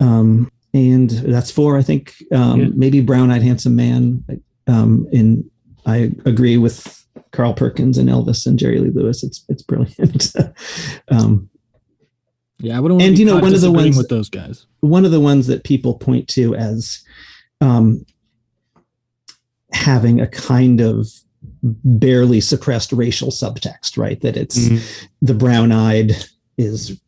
Um, 0.00 0.50
and 0.72 1.10
that's 1.10 1.52
four. 1.52 1.78
I 1.78 1.82
think 1.82 2.14
um, 2.32 2.60
yeah. 2.60 2.68
maybe 2.74 3.00
Brown 3.00 3.30
Eyed 3.30 3.42
Handsome 3.42 3.76
Man. 3.76 4.24
Um, 4.66 5.06
in 5.12 5.48
I 5.86 6.10
agree 6.24 6.56
with 6.56 7.03
Carl 7.34 7.52
Perkins 7.52 7.98
and 7.98 8.08
Elvis 8.08 8.46
and 8.46 8.58
Jerry 8.58 8.78
Lee 8.78 8.90
Lewis. 8.90 9.22
It's 9.22 9.44
it's 9.48 9.62
brilliant. 9.62 10.32
um, 11.08 11.50
yeah, 12.58 12.76
I 12.76 12.80
wouldn't. 12.80 13.02
And 13.02 13.18
you 13.18 13.24
know, 13.26 13.38
one 13.38 13.54
of 13.54 13.60
the 13.60 13.72
ones 13.72 13.96
with 13.96 14.08
those 14.08 14.30
guys. 14.30 14.66
One 14.80 15.04
of 15.04 15.10
the 15.10 15.20
ones 15.20 15.48
that 15.48 15.64
people 15.64 15.98
point 15.98 16.28
to 16.28 16.54
as 16.54 17.02
um, 17.60 18.06
having 19.72 20.20
a 20.20 20.28
kind 20.28 20.80
of 20.80 21.08
barely 21.62 22.40
suppressed 22.40 22.92
racial 22.92 23.28
subtext, 23.28 23.98
right? 23.98 24.20
That 24.20 24.36
it's 24.36 24.58
mm-hmm. 24.58 25.06
the 25.20 25.34
brown 25.34 25.72
eyed 25.72 26.12
is 26.56 26.98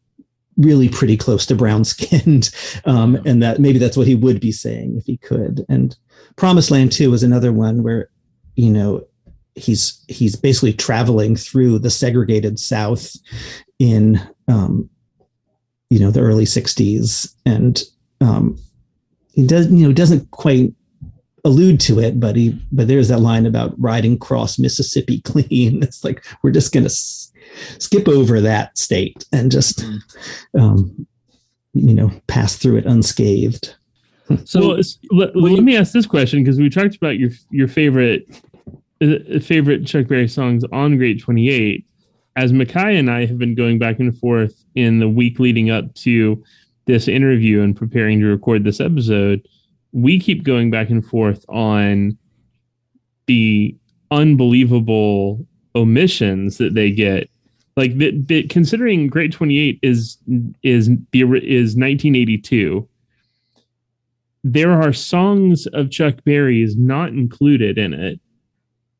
really 0.57 0.89
pretty 0.89 1.19
close 1.19 1.45
to 1.45 1.55
brown 1.55 1.85
skinned 1.85 2.51
um, 2.87 3.15
and 3.27 3.43
that 3.43 3.61
maybe 3.61 3.79
that's 3.79 3.97
what 3.97 4.07
he 4.07 4.15
would 4.15 4.41
be 4.41 4.51
saying 4.51 4.97
if 4.97 5.05
he 5.05 5.19
could 5.19 5.67
and 5.69 5.99
promised 6.37 6.71
land 6.71 6.91
too 6.91 7.13
is 7.13 7.23
another 7.23 7.53
one 7.53 7.83
where 7.83 8.09
you 8.55 8.71
know 8.71 9.07
he's 9.57 10.05
he's 10.09 10.37
basically 10.37 10.75
traveling 10.75 11.35
through 11.35 11.79
the 11.79 11.91
segregated 11.91 12.59
south 12.59 13.17
in 13.79 14.21
um, 14.49 14.89
you 15.91 15.99
know 15.99 16.11
the 16.11 16.21
early 16.21 16.45
60s 16.45 17.35
and 17.45 17.83
um, 18.21 18.59
he 19.33 19.47
does 19.47 19.71
you 19.71 19.87
know 19.87 19.93
doesn't 19.93 20.31
quite 20.31 20.73
allude 21.45 21.81
to 21.81 21.99
it 21.99 22.21
but 22.21 22.37
he 22.37 22.61
but 22.71 22.87
there's 22.87 23.09
that 23.09 23.21
line 23.21 23.47
about 23.47 23.75
riding 23.81 24.15
across 24.15 24.59
mississippi 24.59 25.21
clean 25.25 25.83
it's 25.83 26.05
like 26.05 26.25
we're 26.43 26.51
just 26.51 26.73
gonna 26.73 26.91
skip 26.91 28.09
over 28.09 28.41
that 28.41 28.77
state 28.77 29.25
and 29.33 29.51
just 29.51 29.81
mm-hmm. 29.81 30.61
um, 30.61 31.07
you 31.73 31.95
know 31.95 32.11
pass 32.27 32.57
through 32.57 32.77
it 32.77 32.87
unscathed 32.87 33.75
so 34.45 34.71
well, 34.71 34.81
let, 35.13 35.37
let, 35.37 35.63
me 35.63 35.77
ask 35.77 35.93
this 35.93 36.05
question 36.05 36.43
because 36.43 36.59
we 36.59 36.69
talked 36.69 36.97
about 36.97 37.17
your 37.17 37.31
your 37.51 37.69
favorite 37.69 38.27
Uh, 39.03 39.39
favorite 39.41 39.87
chuck 39.87 40.07
berry 40.07 40.27
songs 40.27 40.65
on 40.73 40.97
great 40.97 41.21
28 41.21 41.87
as 42.37 42.53
Makai 42.53 42.99
and 42.99 43.11
I 43.11 43.27
have 43.27 43.39
been 43.39 43.55
going 43.55 43.79
back 43.79 43.99
and 43.99 44.17
forth 44.17 44.65
in 44.75 45.01
the 45.01 45.09
week 45.09 45.39
leading 45.39 45.71
up 45.71 45.95
to 45.97 46.43
this 46.85 47.09
interview 47.09 47.63
and 47.63 47.75
preparing 47.75 48.21
to 48.21 48.27
record 48.27 48.63
this 48.63 48.81
episode, 48.81 49.47
we 49.93 50.21
keep 50.21 50.45
going 50.45 50.71
back 50.71 50.91
and 50.91 51.05
forth 51.05 51.45
on 51.49 52.17
the 53.27 53.75
unbelievable 54.11 55.45
omissions 55.75 56.59
that 56.59 56.75
they 56.75 56.91
get. 56.91 57.31
Like 57.77 57.97
the, 57.99 58.47
considering 58.49 59.09
Great 59.09 59.33
28 59.33 59.79
is 59.83 60.19
is 60.63 60.89
the 61.11 61.23
is 61.23 61.77
1982 61.77 62.89
there 64.49 64.71
are 64.71 64.93
songs 64.93 65.67
of 65.73 65.91
Chuck 65.91 66.23
Berry's 66.25 66.77
not 66.77 67.09
included 67.09 67.79
in 67.79 67.93
it 67.93 68.21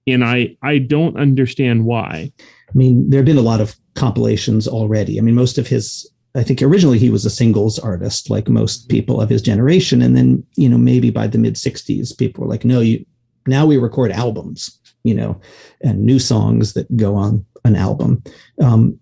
and 0.07 0.25
I 0.25 0.57
I 0.63 0.79
don't 0.79 1.17
understand 1.17 1.85
why. 1.85 2.33
I 2.69 2.73
mean, 2.75 3.09
there 3.09 3.19
have 3.19 3.27
been 3.27 3.39
a 3.39 3.43
lot 3.43 3.61
of 3.61 3.77
compilations 3.95 4.69
already. 4.69 5.19
I 5.19 5.23
mean, 5.23 5.35
most 5.35 5.59
of 5.59 5.67
his 5.67 6.11
I 6.35 6.43
think 6.43 6.61
originally 6.61 6.99
he 6.99 7.11
was 7.11 7.25
a 7.25 7.31
singles 7.31 7.79
artist 7.79 8.29
like 8.29 8.49
most 8.49 8.91
people 8.91 9.21
of 9.23 9.31
his 9.31 9.41
generation 9.41 10.03
and 10.03 10.17
then, 10.17 10.45
you 10.57 10.69
know, 10.69 10.77
maybe 10.77 11.11
by 11.11 11.27
the 11.27 11.39
mid 11.39 11.55
60s 11.55 12.17
people 12.17 12.45
were 12.45 12.51
like, 12.51 12.65
"No, 12.65 12.81
you 12.81 13.05
now 13.47 13.65
we 13.67 13.77
record 13.77 14.13
albums." 14.13 14.79
you 15.07 15.15
know, 15.15 15.41
and 15.83 16.05
new 16.05 16.19
songs 16.19 16.73
that 16.73 16.95
go 16.97 17.15
on 17.15 17.47
an 17.65 17.77
album. 17.77 18.23
Um, 18.61 18.99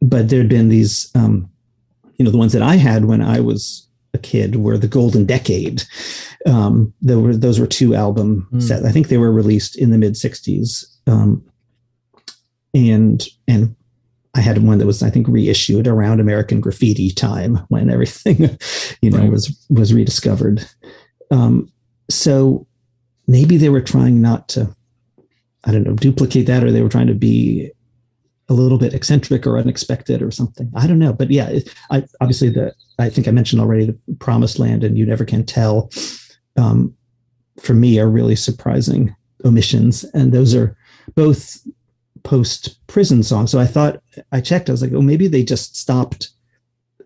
but 0.00 0.30
there'd 0.30 0.48
been 0.48 0.70
these, 0.70 1.10
um, 1.14 1.48
you 2.16 2.24
know, 2.24 2.30
the 2.30 2.38
ones 2.38 2.54
that 2.54 2.62
I 2.62 2.76
had 2.76 3.04
when 3.04 3.20
I 3.20 3.40
was 3.40 3.86
a 4.14 4.18
kid 4.18 4.56
were 4.56 4.78
the 4.78 4.88
Golden 4.88 5.24
Decade. 5.24 5.82
Um, 6.46 6.92
there 7.00 7.18
were 7.18 7.36
those 7.36 7.58
were 7.58 7.66
two 7.66 7.94
album 7.94 8.48
mm. 8.52 8.62
sets. 8.62 8.84
I 8.84 8.92
think 8.92 9.08
they 9.08 9.18
were 9.18 9.32
released 9.32 9.76
in 9.76 9.90
the 9.90 9.98
mid 9.98 10.14
'60s, 10.14 10.84
um, 11.06 11.44
and 12.74 13.26
and 13.48 13.74
I 14.34 14.40
had 14.40 14.62
one 14.62 14.78
that 14.78 14.86
was 14.86 15.02
I 15.02 15.10
think 15.10 15.28
reissued 15.28 15.86
around 15.86 16.20
American 16.20 16.60
Graffiti 16.60 17.10
time 17.10 17.56
when 17.68 17.90
everything, 17.90 18.58
you 19.02 19.10
know, 19.10 19.18
right. 19.18 19.30
was 19.30 19.66
was 19.70 19.94
rediscovered. 19.94 20.66
Um, 21.30 21.72
so 22.10 22.66
maybe 23.26 23.56
they 23.56 23.68
were 23.68 23.80
trying 23.80 24.20
not 24.20 24.48
to 24.50 24.74
I 25.64 25.72
don't 25.72 25.84
know, 25.84 25.94
duplicate 25.94 26.46
that, 26.46 26.64
or 26.64 26.72
they 26.72 26.82
were 26.82 26.88
trying 26.88 27.06
to 27.06 27.14
be 27.14 27.70
a 28.52 28.60
little 28.62 28.78
bit 28.78 28.94
eccentric 28.94 29.46
or 29.46 29.58
unexpected 29.58 30.22
or 30.22 30.30
something. 30.30 30.70
I 30.76 30.86
don't 30.86 30.98
know, 30.98 31.12
but 31.12 31.30
yeah, 31.30 31.58
I 31.90 32.04
obviously 32.20 32.50
the 32.50 32.72
I 32.98 33.08
think 33.08 33.26
I 33.26 33.30
mentioned 33.32 33.60
already 33.60 33.86
the 33.86 33.98
Promised 34.20 34.58
Land 34.58 34.84
and 34.84 34.96
You 34.96 35.06
Never 35.06 35.24
Can 35.24 35.44
Tell. 35.44 35.90
Um, 36.56 36.94
for 37.60 37.74
me, 37.74 37.98
are 37.98 38.08
really 38.08 38.36
surprising 38.36 39.14
omissions, 39.44 40.04
and 40.14 40.32
those 40.32 40.54
are 40.54 40.76
both 41.14 41.58
post 42.24 42.78
prison 42.86 43.22
songs. 43.22 43.50
So 43.50 43.58
I 43.58 43.66
thought 43.66 44.00
I 44.30 44.40
checked. 44.40 44.68
I 44.68 44.72
was 44.72 44.82
like, 44.82 44.92
oh, 44.92 45.02
maybe 45.02 45.26
they 45.28 45.42
just 45.42 45.76
stopped 45.76 46.28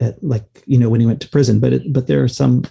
at 0.00 0.22
like 0.22 0.62
you 0.66 0.78
know 0.78 0.88
when 0.90 1.00
he 1.00 1.06
went 1.06 1.20
to 1.22 1.28
prison. 1.28 1.60
But 1.60 1.72
it, 1.72 1.92
but 1.92 2.06
there 2.06 2.22
are 2.22 2.28
some 2.28 2.64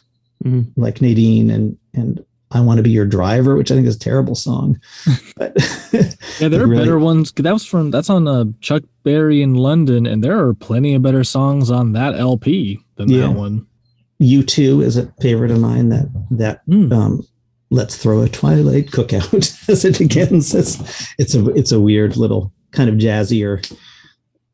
Mhm. 0.43 0.71
like 0.75 1.01
Nadine 1.01 1.49
and 1.49 1.77
and 1.93 2.23
I 2.55 2.61
want 2.61 2.77
to 2.77 2.83
be 2.83 2.89
your 2.89 3.05
driver, 3.05 3.55
which 3.55 3.69
I 3.71 3.75
think 3.75 3.85
is 3.85 3.95
a 3.97 3.99
terrible 3.99 4.33
song. 4.35 4.79
But 5.37 5.53
Yeah, 6.39 6.47
there 6.47 6.61
are 6.63 6.67
really- 6.67 6.83
better 6.83 6.97
ones. 6.99 7.31
That 7.33 7.51
was 7.53 7.65
from 7.65 7.91
that's 7.91 8.09
on 8.09 8.27
uh, 8.27 8.45
Chuck 8.61 8.83
Berry 9.03 9.41
in 9.41 9.55
London, 9.55 10.05
and 10.07 10.23
there 10.23 10.39
are 10.39 10.53
plenty 10.53 10.95
of 10.95 11.01
better 11.01 11.23
songs 11.23 11.69
on 11.69 11.91
that 11.93 12.15
LP 12.15 12.79
than 12.95 13.09
Yeah. 13.09 13.27
that 13.27 13.31
one. 13.31 13.67
You 14.19 14.41
Two 14.43 14.81
is 14.81 14.95
a 14.97 15.11
favorite 15.21 15.51
of 15.51 15.59
mine. 15.59 15.89
That 15.89 16.07
that 16.31 16.61
Hmm. 16.67 16.91
um, 16.93 17.21
let's 17.69 17.97
throw 17.97 18.21
a 18.21 18.29
twilight 18.29 18.87
cookout 18.91 19.33
as 19.69 19.83
it 19.83 19.99
begins. 19.99 20.55
It's 20.55 20.79
it's 21.19 21.35
a 21.35 21.45
it's 21.49 21.73
a 21.73 21.79
weird 21.81 22.15
little 22.15 22.53
kind 22.71 22.89
of 22.89 22.95
jazzier 22.95 23.59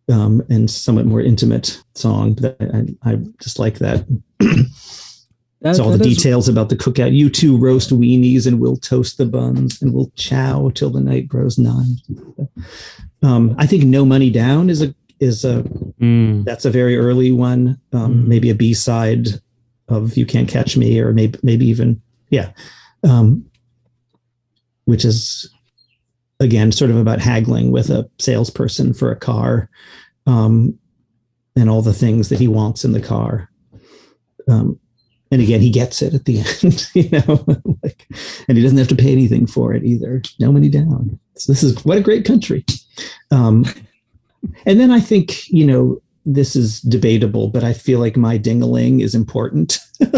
um, 0.10 0.41
and 0.49 0.70
somewhat 0.72 1.06
more 1.06 1.22
intimate 1.22 1.80
song. 1.93 2.34
That 2.41 2.56
I, 3.04 3.12
I 3.12 3.16
just 3.39 3.60
like 3.60 3.78
that. 3.80 4.06
That- 5.62 5.72
It's 5.72 5.80
all 5.80 5.91
the 5.91 5.97
that 5.99 6.07
is- 6.07 6.18
details 6.18 6.49
about 6.49 6.70
the 6.70 6.76
cookout. 6.76 7.14
You 7.16 7.30
two 7.30 7.55
roast 7.57 7.91
weenies 7.91 8.47
and 8.47 8.59
we'll 8.59 8.78
toast 8.78 9.18
the 9.18 9.26
buns 9.28 9.82
and 9.82 9.93
we'll 9.93 10.12
chow 10.16 10.72
till 10.74 10.89
the 10.89 11.01
night 11.01 11.28
grows 11.28 11.57
nine. 11.59 11.97
Um, 13.22 13.53
I 13.57 13.68
think 13.68 13.84
No 13.84 14.03
Money 14.05 14.30
Down 14.32 14.70
is 14.70 14.82
a 14.82 14.93
is 15.20 15.45
a 15.45 15.62
Mm. 16.01 16.43
that's 16.45 16.66
a 16.66 16.72
very 16.72 16.97
early 16.97 17.32
one. 17.32 17.78
Um, 17.93 18.24
Mm. 18.24 18.28
Maybe 18.28 18.49
a 18.49 18.55
B 18.55 18.74
side 18.74 19.28
of 19.88 20.18
You 20.18 20.26
Can't 20.26 20.47
Catch 20.49 20.76
Me, 20.78 20.99
or 20.99 21.14
maybe 21.14 21.38
maybe 21.43 21.68
even 21.68 22.01
yeah, 22.32 22.49
um, 23.03 23.45
which 24.86 25.05
is 25.05 25.47
again 26.39 26.72
sort 26.72 26.89
of 26.89 26.97
about 26.97 27.20
haggling 27.22 27.72
with 27.72 27.91
a 27.91 28.09
salesperson 28.18 28.93
for 28.93 29.12
a 29.12 29.16
car, 29.16 29.70
um, 30.26 30.74
and 31.55 31.70
all 31.70 31.84
the 31.84 31.93
things 31.93 32.30
that 32.30 32.39
he 32.39 32.47
wants 32.47 32.84
in 32.84 32.93
the 32.93 32.99
car. 32.99 33.47
Um, 34.47 34.80
and 35.32 35.41
again, 35.41 35.61
he 35.61 35.69
gets 35.69 36.01
it 36.01 36.13
at 36.13 36.25
the 36.25 36.39
end, 36.63 36.89
you 36.93 37.09
know, 37.09 37.45
like, 37.84 38.05
and 38.47 38.57
he 38.57 38.63
doesn't 38.63 38.77
have 38.77 38.89
to 38.89 38.95
pay 38.95 39.11
anything 39.11 39.47
for 39.47 39.73
it 39.73 39.84
either. 39.84 40.21
No 40.39 40.51
money 40.51 40.69
down. 40.69 41.17
So 41.36 41.51
this 41.51 41.63
is 41.63 41.84
what 41.86 41.97
a 41.97 42.01
great 42.01 42.25
country. 42.25 42.65
Um, 43.32 43.65
and 44.65 44.79
then 44.79 44.91
I 44.91 44.99
think, 44.99 45.47
you 45.47 45.65
know, 45.65 46.01
this 46.25 46.55
is 46.55 46.82
debatable, 46.82 47.47
but 47.47 47.63
I 47.63 47.73
feel 47.73 47.99
like 47.99 48.17
my 48.17 48.38
dingaling 48.38 49.01
is 49.01 49.15
important. 49.15 49.79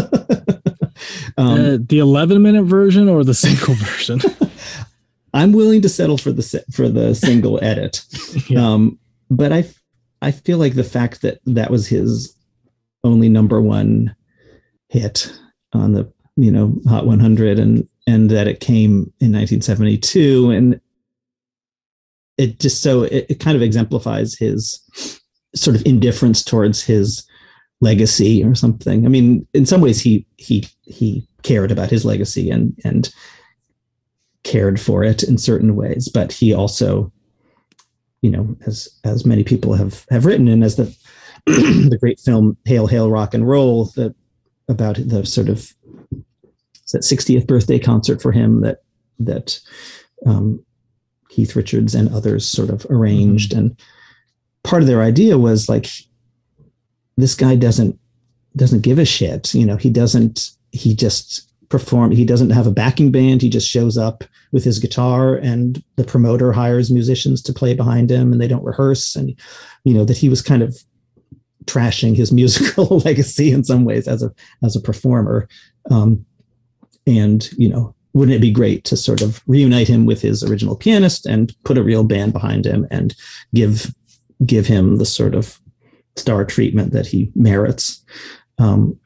um, 1.38 1.60
uh, 1.60 1.78
the 1.80 2.00
11 2.00 2.42
minute 2.42 2.64
version 2.64 3.08
or 3.08 3.24
the 3.24 3.34
single 3.34 3.76
version. 3.76 4.20
I'm 5.34 5.54
willing 5.54 5.82
to 5.82 5.90
settle 5.90 6.18
for 6.18 6.32
the 6.32 6.64
for 6.72 6.90
the 6.90 7.16
single 7.16 7.64
edit. 7.64 8.04
Yeah. 8.48 8.74
Um, 8.74 9.00
but 9.32 9.52
I 9.52 9.66
I 10.22 10.32
feel 10.32 10.60
like 10.60 10.76
the 10.76 10.84
fact 10.84 11.22
that 11.24 11.40
that 11.46 11.72
was 11.72 11.88
his 11.88 12.36
only 13.04 13.30
number 13.30 13.60
one 13.60 14.16
hit 14.94 15.34
on 15.74 15.94
the 15.94 16.10
you 16.36 16.52
know 16.52 16.80
Hot 16.88 17.08
100 17.08 17.58
and 17.58 17.88
and 18.06 18.30
that 18.30 18.48
it 18.48 18.60
came 18.60 19.12
in 19.20 19.32
1972 19.32 20.52
and 20.52 20.80
it 22.38 22.60
just 22.60 22.84
so 22.84 23.04
it, 23.04 23.26
it 23.28 23.40
kind 23.40 23.56
of 23.56 23.64
exemplifies 23.64 24.36
his 24.36 24.80
sort 25.56 25.76
of 25.76 25.86
indifference 25.86 26.44
towards 26.44 26.84
his 26.84 27.26
legacy 27.82 28.44
or 28.44 28.56
something. 28.56 29.06
I 29.06 29.10
mean, 29.10 29.48
in 29.54 29.66
some 29.66 29.82
ways 29.82 30.00
he 30.00 30.26
he 30.38 30.68
he 30.84 31.28
cared 31.42 31.72
about 31.72 31.90
his 31.90 32.06
legacy 32.06 32.50
and 32.50 32.78
and 32.86 33.12
cared 34.44 34.80
for 34.80 35.04
it 35.04 35.24
in 35.24 35.38
certain 35.38 35.76
ways, 35.76 36.08
but 36.08 36.32
he 36.32 36.54
also, 36.54 37.12
you 38.22 38.30
know, 38.30 38.56
as 38.68 38.90
as 39.04 39.26
many 39.26 39.44
people 39.44 39.74
have 39.74 40.06
have 40.10 40.26
written, 40.26 40.48
and 40.48 40.64
as 40.64 40.76
the 40.76 40.96
the 41.46 41.98
great 42.00 42.20
film 42.20 42.58
"Hail 42.66 42.88
Hail 42.88 43.10
Rock 43.10 43.34
and 43.34 43.48
Roll," 43.48 43.86
that 43.96 44.16
about 44.68 44.96
the 44.96 45.26
sort 45.26 45.50
of 45.50 45.74
that 46.92 47.02
60th 47.02 47.48
birthday 47.48 47.80
concert 47.80 48.22
for 48.22 48.32
him 48.32 48.62
that 48.62 48.84
that 49.20 49.60
um, 50.26 50.64
Keith 51.30 51.56
Richards 51.56 51.96
and 51.96 52.14
others 52.14 52.48
sort 52.48 52.70
of 52.70 52.86
arranged, 52.90 53.54
and 53.54 53.76
part 54.64 54.84
of 54.84 54.88
their 54.88 55.02
idea 55.02 55.38
was 55.38 55.68
like 55.68 55.88
this 57.18 57.36
guy 57.36 57.56
doesn't 57.56 58.00
doesn't 58.56 58.82
give 58.82 59.00
a 59.00 59.06
shit, 59.06 59.54
you 59.54 59.66
know, 59.66 59.78
he 59.78 59.90
doesn't 59.90 60.52
he 60.72 60.96
just 60.96 61.50
perform 61.70 62.12
he 62.12 62.26
doesn't 62.26 62.52
have 62.52 62.68
a 62.68 62.72
backing 62.72 63.12
band. 63.12 63.42
He 63.42 63.50
just 63.50 63.68
shows 63.68 63.98
up 63.98 64.24
with 64.52 64.64
his 64.64 64.78
guitar 64.78 65.36
and 65.36 65.84
the 65.96 66.04
promoter 66.04 66.52
hires 66.52 66.92
musicians 66.92 67.42
to 67.42 67.54
play 67.54 67.74
behind 67.74 68.12
him 68.12 68.32
and 68.32 68.40
they 68.40 68.48
don't 68.48 68.64
rehearse. 68.64 69.16
And 69.16 69.36
you 69.84 69.94
know 69.94 70.06
that 70.06 70.18
he 70.18 70.30
was 70.30 70.42
kind 70.42 70.62
of 70.62 70.78
trashing 71.66 72.16
his 72.16 72.32
musical 72.42 72.98
legacy 73.06 73.52
in 73.52 73.64
some 73.64 73.86
ways 73.86 74.08
as 74.08 74.24
a 74.24 74.32
as 74.64 74.76
a 74.76 74.82
performer 74.82 75.48
um 75.92 76.26
and 77.08 77.50
you 77.58 77.70
know 77.70 77.94
wouldn't 78.14 78.36
it 78.36 78.42
be 78.42 78.52
great 78.52 78.84
to 78.84 78.96
sort 78.96 79.22
of 79.22 79.42
reunite 79.48 79.88
him 79.88 80.06
with 80.06 80.22
his 80.22 80.44
original 80.44 80.76
pianist 80.76 81.26
and 81.26 81.56
put 81.64 81.78
a 81.78 81.84
real 81.84 82.04
band 82.04 82.32
behind 82.32 82.66
him 82.66 82.86
and 82.92 83.16
give 83.54 83.94
give 84.46 84.68
him 84.68 84.98
the 84.98 85.06
sort 85.06 85.34
of 85.36 85.60
star 86.16 86.46
treatment 86.46 86.92
that 86.94 87.08
he 87.08 87.32
merits 87.36 88.04
um 88.60 88.98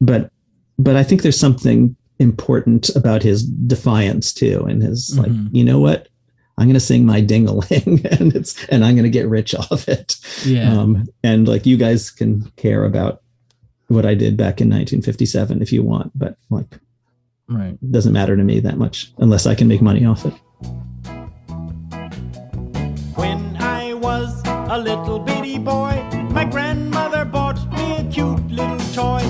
but 0.00 0.30
but 0.78 0.96
I 0.96 1.02
think 1.04 1.22
there's 1.22 1.38
something 1.38 1.94
important 2.18 2.88
about 2.96 3.22
his 3.22 3.44
defiance 3.44 4.32
too, 4.32 4.64
and 4.68 4.82
his 4.82 5.16
like, 5.18 5.30
Mhm. 5.30 5.48
you 5.52 5.64
know 5.64 5.78
what? 5.78 6.08
I'm 6.56 6.66
going 6.66 6.74
to 6.74 6.80
sing 6.80 7.04
my 7.04 7.20
dingaling, 7.20 8.04
and 8.20 8.34
it's 8.34 8.64
and 8.66 8.84
I'm 8.84 8.94
going 8.94 9.04
to 9.04 9.10
get 9.10 9.28
rich 9.28 9.54
off 9.70 9.88
it. 9.88 10.16
Yeah. 10.44 10.72
Um, 10.72 11.06
and 11.22 11.48
like, 11.48 11.66
you 11.66 11.76
guys 11.76 12.10
can 12.10 12.50
care 12.56 12.84
about 12.84 13.22
what 13.88 14.06
I 14.06 14.14
did 14.14 14.36
back 14.36 14.60
in 14.60 14.68
1957 14.68 15.60
if 15.62 15.72
you 15.72 15.82
want, 15.82 16.12
but 16.18 16.36
like, 16.50 16.78
right. 17.48 17.74
it 17.74 17.92
doesn't 17.92 18.12
matter 18.12 18.36
to 18.36 18.42
me 18.42 18.60
that 18.60 18.78
much 18.78 19.12
unless 19.18 19.46
I 19.46 19.54
can 19.54 19.68
make 19.68 19.82
money 19.82 20.04
off 20.06 20.24
it. 20.24 20.32
When 23.14 23.56
I 23.58 23.94
was 23.94 24.42
a 24.46 24.78
little 24.78 25.18
bitty 25.18 25.58
boy, 25.58 26.02
my 26.30 26.44
grandmother 26.44 27.24
bought 27.24 27.60
me 27.72 27.96
a 27.96 28.04
cute 28.10 28.50
little 28.50 28.78
toy. 28.94 29.20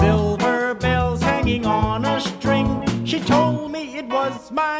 Silver 0.00 0.74
bells 0.74 1.20
hanging 1.22 1.66
on 1.66 2.04
a 2.04 2.20
string. 2.20 2.82
She 3.04 3.20
told 3.20 3.70
me 3.70 3.98
it 3.98 4.06
was 4.06 4.50
my 4.50 4.79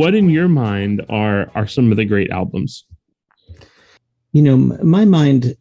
What 0.00 0.14
in 0.14 0.30
your 0.30 0.48
mind 0.48 1.04
are 1.08 1.50
are 1.54 1.66
some 1.66 1.90
of 1.90 1.96
the 1.98 2.06
great 2.06 2.30
albums? 2.30 2.84
you 4.32 4.42
know 4.42 4.56
my 4.82 5.04
mind 5.04 5.56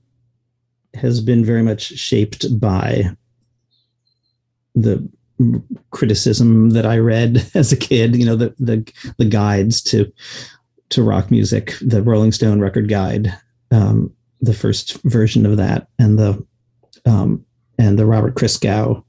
has 0.93 1.21
been 1.21 1.43
very 1.45 1.63
much 1.63 1.81
shaped 1.81 2.59
by 2.59 3.03
the 4.75 5.07
criticism 5.91 6.71
that 6.71 6.85
i 6.85 6.97
read 6.97 7.45
as 7.53 7.71
a 7.71 7.77
kid 7.77 8.15
you 8.15 8.25
know 8.25 8.35
the 8.35 8.53
the, 8.59 8.93
the 9.17 9.25
guides 9.25 9.81
to 9.81 10.11
to 10.89 11.03
rock 11.03 11.31
music 11.31 11.73
the 11.81 12.01
rolling 12.01 12.31
stone 12.31 12.59
record 12.59 12.89
guide 12.89 13.33
um, 13.71 14.11
the 14.41 14.53
first 14.53 15.01
version 15.03 15.45
of 15.45 15.57
that 15.57 15.87
and 15.99 16.17
the 16.17 16.45
um, 17.05 17.43
and 17.77 17.97
the 17.97 18.05
robert 18.05 18.35
christgau 18.35 19.03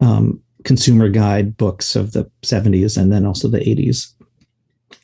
um, 0.00 0.40
consumer 0.64 1.08
guide 1.08 1.56
books 1.56 1.96
of 1.96 2.12
the 2.12 2.30
70s 2.42 3.00
and 3.00 3.12
then 3.12 3.26
also 3.26 3.48
the 3.48 3.58
80s 3.58 4.12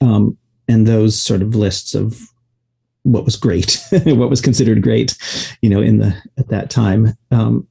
um, 0.01 0.37
and 0.69 0.87
those 0.87 1.21
sort 1.21 1.43
of 1.43 1.55
lists 1.55 1.95
of 1.95 2.21
what 3.03 3.25
was 3.25 3.37
great, 3.37 3.79
what 4.05 4.31
was 4.31 4.41
considered 4.41 4.83
great, 4.83 5.17
you 5.63 5.71
know, 5.71 5.81
in 5.81 5.99
the 5.99 6.17
at 6.39 6.49
that 6.49 6.71
time. 6.71 7.17
Um, 7.31 7.67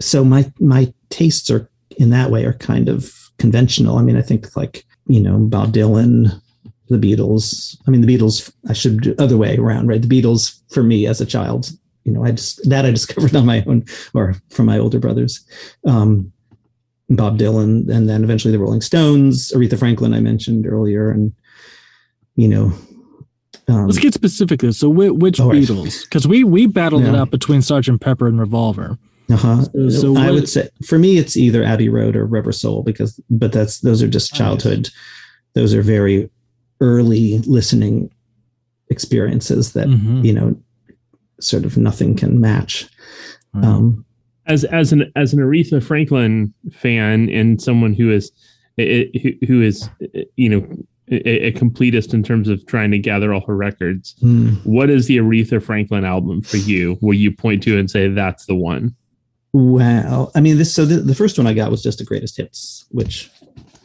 so 0.00 0.24
my 0.24 0.50
my 0.58 0.92
tastes 1.10 1.50
are 1.50 1.68
in 1.98 2.10
that 2.10 2.30
way 2.30 2.44
are 2.44 2.54
kind 2.54 2.88
of 2.88 3.12
conventional. 3.38 3.98
I 3.98 4.02
mean, 4.02 4.16
I 4.16 4.22
think 4.22 4.56
like 4.56 4.84
you 5.06 5.20
know 5.20 5.38
Bob 5.38 5.72
Dylan, 5.72 6.40
the 6.88 6.98
Beatles. 6.98 7.76
I 7.86 7.90
mean, 7.90 8.00
the 8.00 8.16
Beatles. 8.16 8.52
I 8.68 8.72
should 8.72 9.02
do 9.02 9.14
other 9.18 9.36
way 9.36 9.56
around, 9.56 9.88
right? 9.88 10.02
The 10.02 10.08
Beatles 10.08 10.60
for 10.70 10.82
me 10.82 11.06
as 11.06 11.20
a 11.20 11.26
child, 11.26 11.70
you 12.04 12.12
know, 12.12 12.24
I 12.24 12.32
just 12.32 12.68
that 12.68 12.86
I 12.86 12.90
discovered 12.90 13.34
on 13.36 13.46
my 13.46 13.64
own 13.66 13.84
or 14.14 14.36
from 14.50 14.66
my 14.66 14.78
older 14.78 14.98
brothers. 14.98 15.44
Um, 15.86 16.32
Bob 17.10 17.38
Dylan, 17.38 17.88
and 17.90 18.08
then 18.08 18.24
eventually 18.24 18.52
the 18.52 18.58
Rolling 18.58 18.80
Stones, 18.80 19.52
Aretha 19.52 19.78
Franklin, 19.78 20.14
I 20.14 20.20
mentioned 20.20 20.66
earlier, 20.66 21.10
and 21.10 21.32
you 22.36 22.48
know. 22.48 22.72
Um, 23.68 23.86
Let's 23.86 23.98
get 23.98 24.12
specific. 24.12 24.60
This. 24.60 24.78
So, 24.78 24.88
which, 24.90 25.38
right. 25.38 25.62
Beatles? 25.62 26.02
Because 26.04 26.26
we 26.28 26.44
we 26.44 26.66
battled 26.66 27.04
it 27.04 27.14
out 27.14 27.30
between 27.30 27.62
Sergeant 27.62 28.00
Pepper 28.00 28.26
and 28.26 28.38
Revolver. 28.38 28.98
uh-huh. 29.30 29.62
So- 29.64 29.88
so 29.88 30.16
I 30.16 30.26
what- 30.26 30.34
would 30.34 30.48
say 30.50 30.68
for 30.84 30.98
me, 30.98 31.16
it's 31.16 31.34
either 31.36 31.62
Abbey 31.64 31.88
Road 31.88 32.14
or 32.16 32.26
Rubber 32.26 32.52
Soul 32.52 32.82
because, 32.82 33.18
but 33.30 33.52
that's 33.52 33.80
those 33.80 34.02
are 34.02 34.08
just 34.08 34.32
Nice. 34.32 34.38
childhood. 34.38 34.90
Those 35.54 35.72
are 35.72 35.80
very 35.82 36.28
early 36.80 37.38
listening 37.46 38.10
experiences 38.90 39.72
that 39.72 39.86
Mhm. 39.88 40.24
you 40.24 40.32
know, 40.34 40.56
sort 41.40 41.64
of 41.64 41.76
nothing 41.78 42.14
can 42.16 42.40
match. 42.40 42.86
Right. 43.54 43.64
Um, 43.64 44.03
as 44.46 44.64
as 44.64 44.92
an 44.92 45.12
as 45.16 45.32
an 45.32 45.40
Aretha 45.40 45.82
Franklin 45.82 46.52
fan 46.72 47.28
and 47.30 47.60
someone 47.60 47.94
who 47.94 48.10
is 48.10 48.30
who, 48.76 49.32
who 49.46 49.62
is 49.62 49.88
you 50.36 50.48
know 50.48 50.66
a, 51.10 51.46
a 51.46 51.52
completist 51.52 52.14
in 52.14 52.22
terms 52.22 52.48
of 52.48 52.64
trying 52.66 52.90
to 52.90 52.98
gather 52.98 53.32
all 53.32 53.44
her 53.46 53.56
records. 53.56 54.14
hmm. 54.20 54.54
What 54.64 54.90
is 54.90 55.06
the 55.06 55.18
Aretha 55.18 55.62
Franklin 55.62 56.04
album 56.04 56.42
for 56.42 56.56
you? 56.56 56.94
Where 57.00 57.14
you 57.14 57.32
point 57.32 57.62
to 57.64 57.78
and 57.78 57.90
say 57.90 58.08
that's 58.08 58.46
the 58.46 58.54
one? 58.54 58.94
Well, 59.52 60.32
I 60.34 60.40
mean, 60.40 60.58
this 60.58 60.74
so 60.74 60.84
the, 60.84 60.96
the 60.96 61.14
first 61.14 61.38
one 61.38 61.46
I 61.46 61.54
got 61.54 61.70
was 61.70 61.82
just 61.82 61.98
the 61.98 62.04
greatest 62.04 62.36
hits, 62.36 62.86
which 62.90 63.30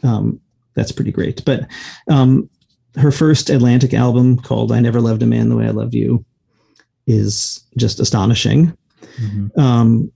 um, 0.02 0.40
that's 0.74 0.92
pretty 0.92 1.12
great. 1.12 1.44
But 1.44 1.66
um, 2.08 2.50
her 2.96 3.12
first 3.12 3.50
Atlantic 3.50 3.94
album 3.94 4.36
called 4.38 4.72
"I 4.72 4.80
Never 4.80 5.00
Loved 5.00 5.22
a 5.22 5.26
Man 5.26 5.48
the 5.48 5.56
Way 5.56 5.66
I 5.66 5.70
Love 5.70 5.94
You" 5.94 6.24
is 7.06 7.64
just 7.76 8.00
astonishing. 8.00 8.76
Mhm. 9.20 9.58
Um, 9.58 10.12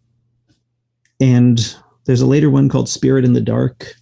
and 1.20 1.76
there's 2.04 2.20
a 2.20 2.26
later 2.26 2.50
one 2.50 2.68
called 2.68 2.88
"Spirit 2.88 3.24
in 3.24 3.32
the 3.32 3.40
Dark" 3.40 3.94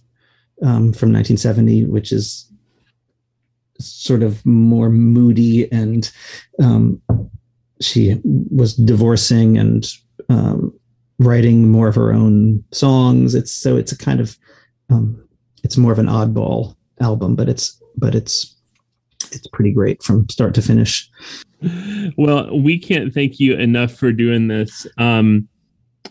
um, 0.61 0.93
from 0.93 1.11
1970, 1.11 1.85
which 1.85 2.11
is 2.11 2.49
sort 3.79 4.23
of 4.23 4.45
more 4.45 4.89
moody, 4.89 5.71
and 5.71 6.11
um, 6.61 7.01
she 7.81 8.19
was 8.23 8.75
divorcing 8.75 9.57
and 9.57 9.87
um, 10.29 10.73
writing 11.19 11.69
more 11.69 11.87
of 11.87 11.95
her 11.95 12.13
own 12.13 12.63
songs. 12.71 13.35
It's 13.35 13.51
so 13.51 13.77
it's 13.77 13.91
a 13.91 13.97
kind 13.97 14.19
of 14.19 14.37
um, 14.89 15.21
it's 15.63 15.77
more 15.77 15.91
of 15.91 15.99
an 15.99 16.07
oddball 16.07 16.75
album, 16.99 17.35
but 17.35 17.49
it's 17.49 17.81
but 17.97 18.15
it's 18.15 18.55
it's 19.31 19.47
pretty 19.47 19.71
great 19.71 20.03
from 20.03 20.27
start 20.29 20.53
to 20.55 20.61
finish. 20.61 21.09
Well, 22.17 22.59
we 22.59 22.77
can't 22.77 23.13
thank 23.13 23.39
you 23.39 23.55
enough 23.55 23.93
for 23.93 24.11
doing 24.11 24.49
this. 24.49 24.85
Um, 24.97 25.47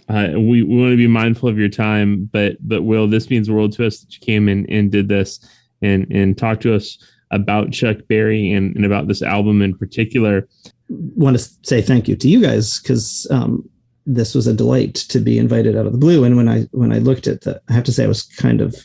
uh, 0.09 0.31
we, 0.35 0.63
we 0.63 0.81
want 0.81 0.93
to 0.93 0.97
be 0.97 1.07
mindful 1.07 1.49
of 1.49 1.59
your 1.59 1.69
time, 1.69 2.29
but 2.33 2.57
but 2.67 2.83
Will, 2.83 3.07
this 3.07 3.31
means 3.31 3.47
the 3.47 3.55
world 3.55 3.73
to 3.75 3.87
us 3.87 4.01
that 4.01 4.15
you 4.15 4.21
came 4.21 4.49
in 4.49 4.69
and 4.71 4.91
did 4.91 5.09
this 5.09 5.41
and 5.81 6.07
and 6.11 6.37
talked 6.37 6.63
to 6.63 6.75
us 6.75 6.99
about 7.31 7.73
Chuck 7.73 7.97
Berry 8.09 8.53
and, 8.53 8.77
and 8.77 8.85
about 8.85 9.09
this 9.09 9.23
album 9.23 9.63
in 9.63 9.77
particular. 9.77 10.49
Want 10.89 11.39
to 11.39 11.51
say 11.63 11.81
thank 11.81 12.07
you 12.07 12.17
to 12.17 12.29
you 12.29 12.43
guys 12.43 12.81
because 12.81 13.27
um, 13.31 13.69
this 14.05 14.35
was 14.35 14.47
a 14.47 14.53
delight 14.53 14.95
to 14.95 15.19
be 15.19 15.39
invited 15.39 15.77
out 15.77 15.87
of 15.87 15.93
the 15.93 15.99
blue. 15.99 16.25
And 16.25 16.37
when 16.37 16.49
I 16.49 16.63
when 16.73 16.93
I 16.93 16.99
looked 16.99 17.27
at 17.27 17.43
the, 17.43 17.61
I 17.69 17.73
have 17.73 17.85
to 17.85 17.93
say 17.93 18.05
I 18.05 18.09
was 18.09 18.23
kind 18.23 18.61
of 18.61 18.77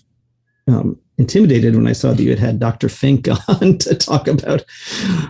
um, 0.67 0.97
intimidated 1.17 1.75
when 1.75 1.87
I 1.87 1.93
saw 1.93 2.13
that 2.13 2.21
you 2.21 2.29
had 2.29 2.39
had 2.39 2.59
Dr. 2.59 2.89
Fink 2.89 3.27
on 3.47 3.77
to 3.79 3.95
talk 3.95 4.27
about 4.27 4.63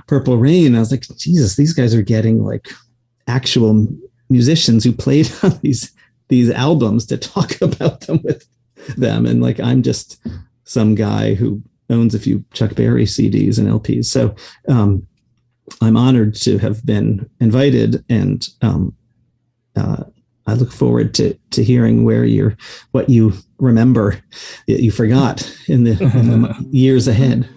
Purple 0.07 0.37
Rain. 0.37 0.75
I 0.75 0.79
was 0.79 0.91
like, 0.91 1.05
Jesus, 1.17 1.55
these 1.55 1.73
guys 1.73 1.95
are 1.95 2.01
getting 2.01 2.43
like 2.43 2.69
actual 3.27 3.87
musicians 4.29 4.83
who 4.83 4.91
played 4.91 5.31
on 5.43 5.59
these 5.61 5.91
these 6.29 6.49
albums 6.49 7.05
to 7.05 7.17
talk 7.17 7.61
about 7.61 8.01
them 8.01 8.19
with 8.23 8.47
them, 8.97 9.25
and 9.25 9.41
like 9.41 9.59
I'm 9.59 9.81
just 9.83 10.25
some 10.63 10.95
guy 10.95 11.33
who 11.33 11.61
owns 11.89 12.13
a 12.13 12.19
few 12.19 12.43
Chuck 12.53 12.75
Berry 12.75 13.05
CDs 13.05 13.57
and 13.57 13.67
LPs. 13.67 14.05
So 14.05 14.35
um, 14.67 15.07
I'm 15.81 15.95
honored 15.95 16.35
to 16.35 16.57
have 16.57 16.85
been 16.85 17.29
invited, 17.39 18.03
and 18.09 18.47
um, 18.61 18.93
uh, 19.75 20.03
I 20.47 20.53
look 20.53 20.71
forward 20.71 21.13
to 21.15 21.33
to 21.51 21.63
hearing 21.63 22.03
where 22.03 22.25
you're 22.25 22.57
what 22.91 23.09
you 23.09 23.33
remember 23.59 24.19
that 24.67 24.81
you 24.81 24.91
forgot 24.91 25.49
in 25.67 25.83
the, 25.83 25.91
in 25.91 26.41
the 26.41 26.67
years 26.71 27.07
ahead. 27.07 27.47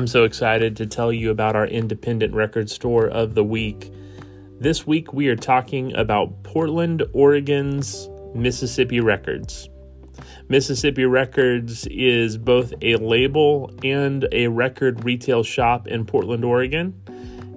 I'm 0.00 0.06
so 0.06 0.24
excited 0.24 0.78
to 0.78 0.86
tell 0.86 1.12
you 1.12 1.30
about 1.30 1.56
our 1.56 1.66
independent 1.66 2.32
record 2.32 2.70
store 2.70 3.06
of 3.06 3.34
the 3.34 3.44
week. 3.44 3.92
This 4.58 4.86
week 4.86 5.12
we 5.12 5.28
are 5.28 5.36
talking 5.36 5.94
about 5.94 6.42
Portland, 6.42 7.02
Oregon's 7.12 8.08
Mississippi 8.34 9.00
Records. 9.00 9.68
Mississippi 10.48 11.04
Records 11.04 11.86
is 11.88 12.38
both 12.38 12.72
a 12.80 12.96
label 12.96 13.70
and 13.84 14.26
a 14.32 14.48
record 14.48 15.04
retail 15.04 15.42
shop 15.42 15.86
in 15.86 16.06
Portland, 16.06 16.46
Oregon, 16.46 16.98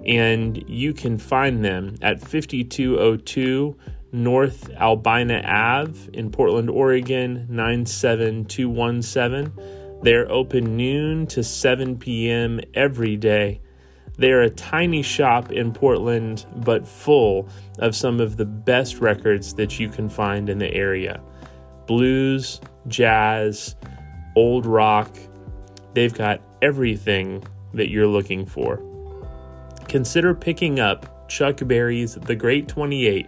and 0.04 0.62
you 0.68 0.92
can 0.92 1.16
find 1.16 1.64
them 1.64 1.96
at 2.02 2.20
5202 2.20 3.74
North 4.12 4.70
Albina 4.74 5.40
Ave 5.46 6.10
in 6.12 6.30
Portland, 6.30 6.68
Oregon 6.68 7.46
97217. 7.48 9.50
They're 10.04 10.30
open 10.30 10.76
noon 10.76 11.26
to 11.28 11.42
7 11.42 11.98
p.m. 11.98 12.60
every 12.74 13.16
day. 13.16 13.62
They're 14.18 14.42
a 14.42 14.50
tiny 14.50 15.00
shop 15.00 15.50
in 15.50 15.72
Portland, 15.72 16.44
but 16.56 16.86
full 16.86 17.48
of 17.78 17.96
some 17.96 18.20
of 18.20 18.36
the 18.36 18.44
best 18.44 19.00
records 19.00 19.54
that 19.54 19.80
you 19.80 19.88
can 19.88 20.10
find 20.10 20.50
in 20.50 20.58
the 20.58 20.70
area 20.74 21.22
blues, 21.86 22.60
jazz, 22.86 23.76
old 24.36 24.66
rock. 24.66 25.16
They've 25.94 26.12
got 26.12 26.42
everything 26.60 27.42
that 27.72 27.88
you're 27.88 28.06
looking 28.06 28.44
for. 28.44 28.82
Consider 29.88 30.34
picking 30.34 30.80
up 30.80 31.30
Chuck 31.30 31.60
Berry's 31.66 32.16
The 32.16 32.34
Great 32.34 32.68
28 32.68 33.26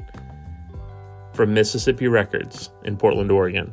from 1.33 1.55
Mississippi 1.55 2.07
Records 2.07 2.69
in 2.85 2.99
Portland, 2.99 3.33
Oregon. 3.33 3.73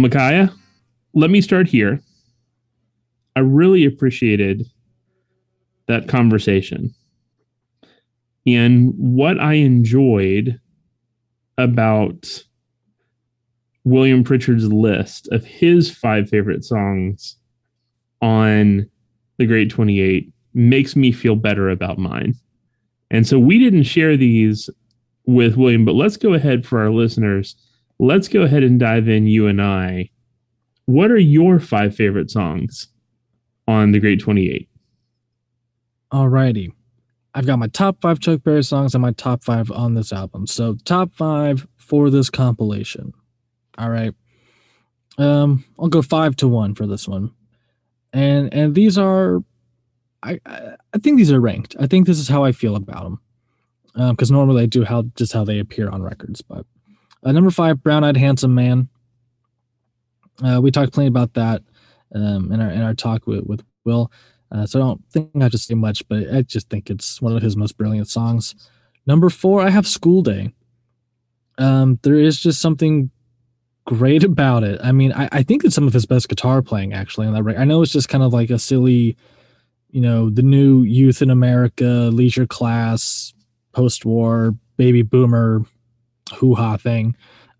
Micaiah, 0.00 0.52
let 1.14 1.30
me 1.30 1.40
start 1.40 1.68
here. 1.68 2.00
I 3.36 3.40
really 3.40 3.84
appreciated 3.84 4.66
that 5.86 6.08
conversation. 6.08 6.94
And 8.46 8.94
what 8.96 9.38
I 9.38 9.54
enjoyed 9.54 10.60
about 11.58 12.44
William 13.84 14.24
Pritchard's 14.24 14.72
list 14.72 15.28
of 15.32 15.44
his 15.44 15.90
five 15.90 16.28
favorite 16.28 16.64
songs 16.64 17.36
on 18.22 18.88
The 19.38 19.46
Great 19.46 19.70
28 19.70 20.32
makes 20.54 20.96
me 20.96 21.12
feel 21.12 21.36
better 21.36 21.70
about 21.70 21.98
mine. 21.98 22.34
And 23.10 23.26
so 23.26 23.38
we 23.38 23.58
didn't 23.58 23.84
share 23.84 24.16
these 24.16 24.70
with 25.26 25.56
William, 25.56 25.84
but 25.84 25.94
let's 25.94 26.16
go 26.16 26.34
ahead 26.34 26.66
for 26.66 26.80
our 26.80 26.90
listeners. 26.90 27.56
Let's 28.02 28.28
go 28.28 28.40
ahead 28.40 28.62
and 28.62 28.80
dive 28.80 29.10
in, 29.10 29.26
you 29.26 29.46
and 29.46 29.60
I. 29.60 30.08
What 30.86 31.10
are 31.10 31.18
your 31.18 31.60
five 31.60 31.94
favorite 31.94 32.30
songs 32.30 32.88
on 33.68 33.92
The 33.92 34.00
Great 34.00 34.20
28? 34.20 34.70
Alrighty. 36.10 36.72
I've 37.34 37.44
got 37.44 37.58
my 37.58 37.66
top 37.66 38.00
five 38.00 38.18
Chuck 38.18 38.42
Berry 38.42 38.64
songs 38.64 38.94
and 38.94 39.02
my 39.02 39.12
top 39.12 39.44
five 39.44 39.70
on 39.70 39.92
this 39.92 40.14
album. 40.14 40.46
So 40.46 40.76
top 40.86 41.12
five 41.12 41.68
for 41.76 42.08
this 42.08 42.30
compilation. 42.30 43.12
All 43.76 43.90
right. 43.90 44.14
Um, 45.18 45.66
I'll 45.78 45.88
go 45.88 46.00
five 46.00 46.36
to 46.36 46.48
one 46.48 46.74
for 46.74 46.86
this 46.86 47.06
one. 47.06 47.32
And 48.14 48.52
and 48.54 48.74
these 48.74 48.96
are 48.96 49.40
I 50.22 50.40
I 50.46 50.98
think 50.98 51.18
these 51.18 51.30
are 51.30 51.38
ranked. 51.38 51.76
I 51.78 51.86
think 51.86 52.06
this 52.06 52.18
is 52.18 52.28
how 52.28 52.44
I 52.44 52.52
feel 52.52 52.76
about 52.76 53.02
them. 53.02 53.20
Um, 53.94 54.10
because 54.12 54.30
normally 54.30 54.62
I 54.62 54.66
do 54.66 54.84
how 54.84 55.02
just 55.16 55.34
how 55.34 55.44
they 55.44 55.58
appear 55.58 55.90
on 55.90 56.02
records. 56.02 56.40
But 56.40 56.64
uh, 57.24 57.32
number 57.32 57.50
five, 57.50 57.82
Brown 57.82 58.04
Eyed 58.04 58.16
Handsome 58.16 58.54
Man. 58.54 58.88
Uh, 60.42 60.60
we 60.62 60.70
talked 60.70 60.92
plenty 60.92 61.08
about 61.08 61.34
that 61.34 61.62
um, 62.14 62.50
in 62.52 62.60
our 62.60 62.70
in 62.70 62.82
our 62.82 62.94
talk 62.94 63.26
with, 63.26 63.44
with 63.44 63.62
Will. 63.84 64.10
Uh, 64.52 64.66
so 64.66 64.80
I 64.80 64.82
don't 64.82 65.02
think 65.12 65.30
I 65.36 65.42
have 65.44 65.52
to 65.52 65.58
say 65.58 65.74
much, 65.74 66.06
but 66.08 66.24
I 66.32 66.42
just 66.42 66.68
think 66.68 66.90
it's 66.90 67.22
one 67.22 67.36
of 67.36 67.42
his 67.42 67.56
most 67.56 67.76
brilliant 67.76 68.08
songs. 68.08 68.54
Number 69.06 69.30
four, 69.30 69.62
I 69.62 69.70
have 69.70 69.86
School 69.86 70.22
Day. 70.22 70.52
Um, 71.58 71.98
there 72.02 72.14
is 72.14 72.40
just 72.40 72.60
something 72.60 73.10
great 73.84 74.24
about 74.24 74.64
it. 74.64 74.80
I 74.82 74.92
mean, 74.92 75.12
I, 75.12 75.28
I 75.32 75.42
think 75.42 75.64
it's 75.64 75.74
some 75.74 75.86
of 75.86 75.92
his 75.92 76.06
best 76.06 76.28
guitar 76.28 76.62
playing 76.62 76.92
actually 76.92 77.26
on 77.26 77.34
that 77.34 77.42
record. 77.42 77.60
I 77.60 77.64
know 77.64 77.82
it's 77.82 77.92
just 77.92 78.08
kind 78.08 78.24
of 78.24 78.32
like 78.32 78.50
a 78.50 78.58
silly, 78.58 79.16
you 79.90 80.00
know, 80.00 80.30
the 80.30 80.42
new 80.42 80.82
youth 80.82 81.22
in 81.22 81.30
America, 81.30 82.10
leisure 82.12 82.46
class, 82.46 83.34
post-war 83.72 84.54
baby 84.76 85.02
boomer 85.02 85.64
hoo 86.32 86.54
ha 86.54 86.76
thing. 86.76 87.16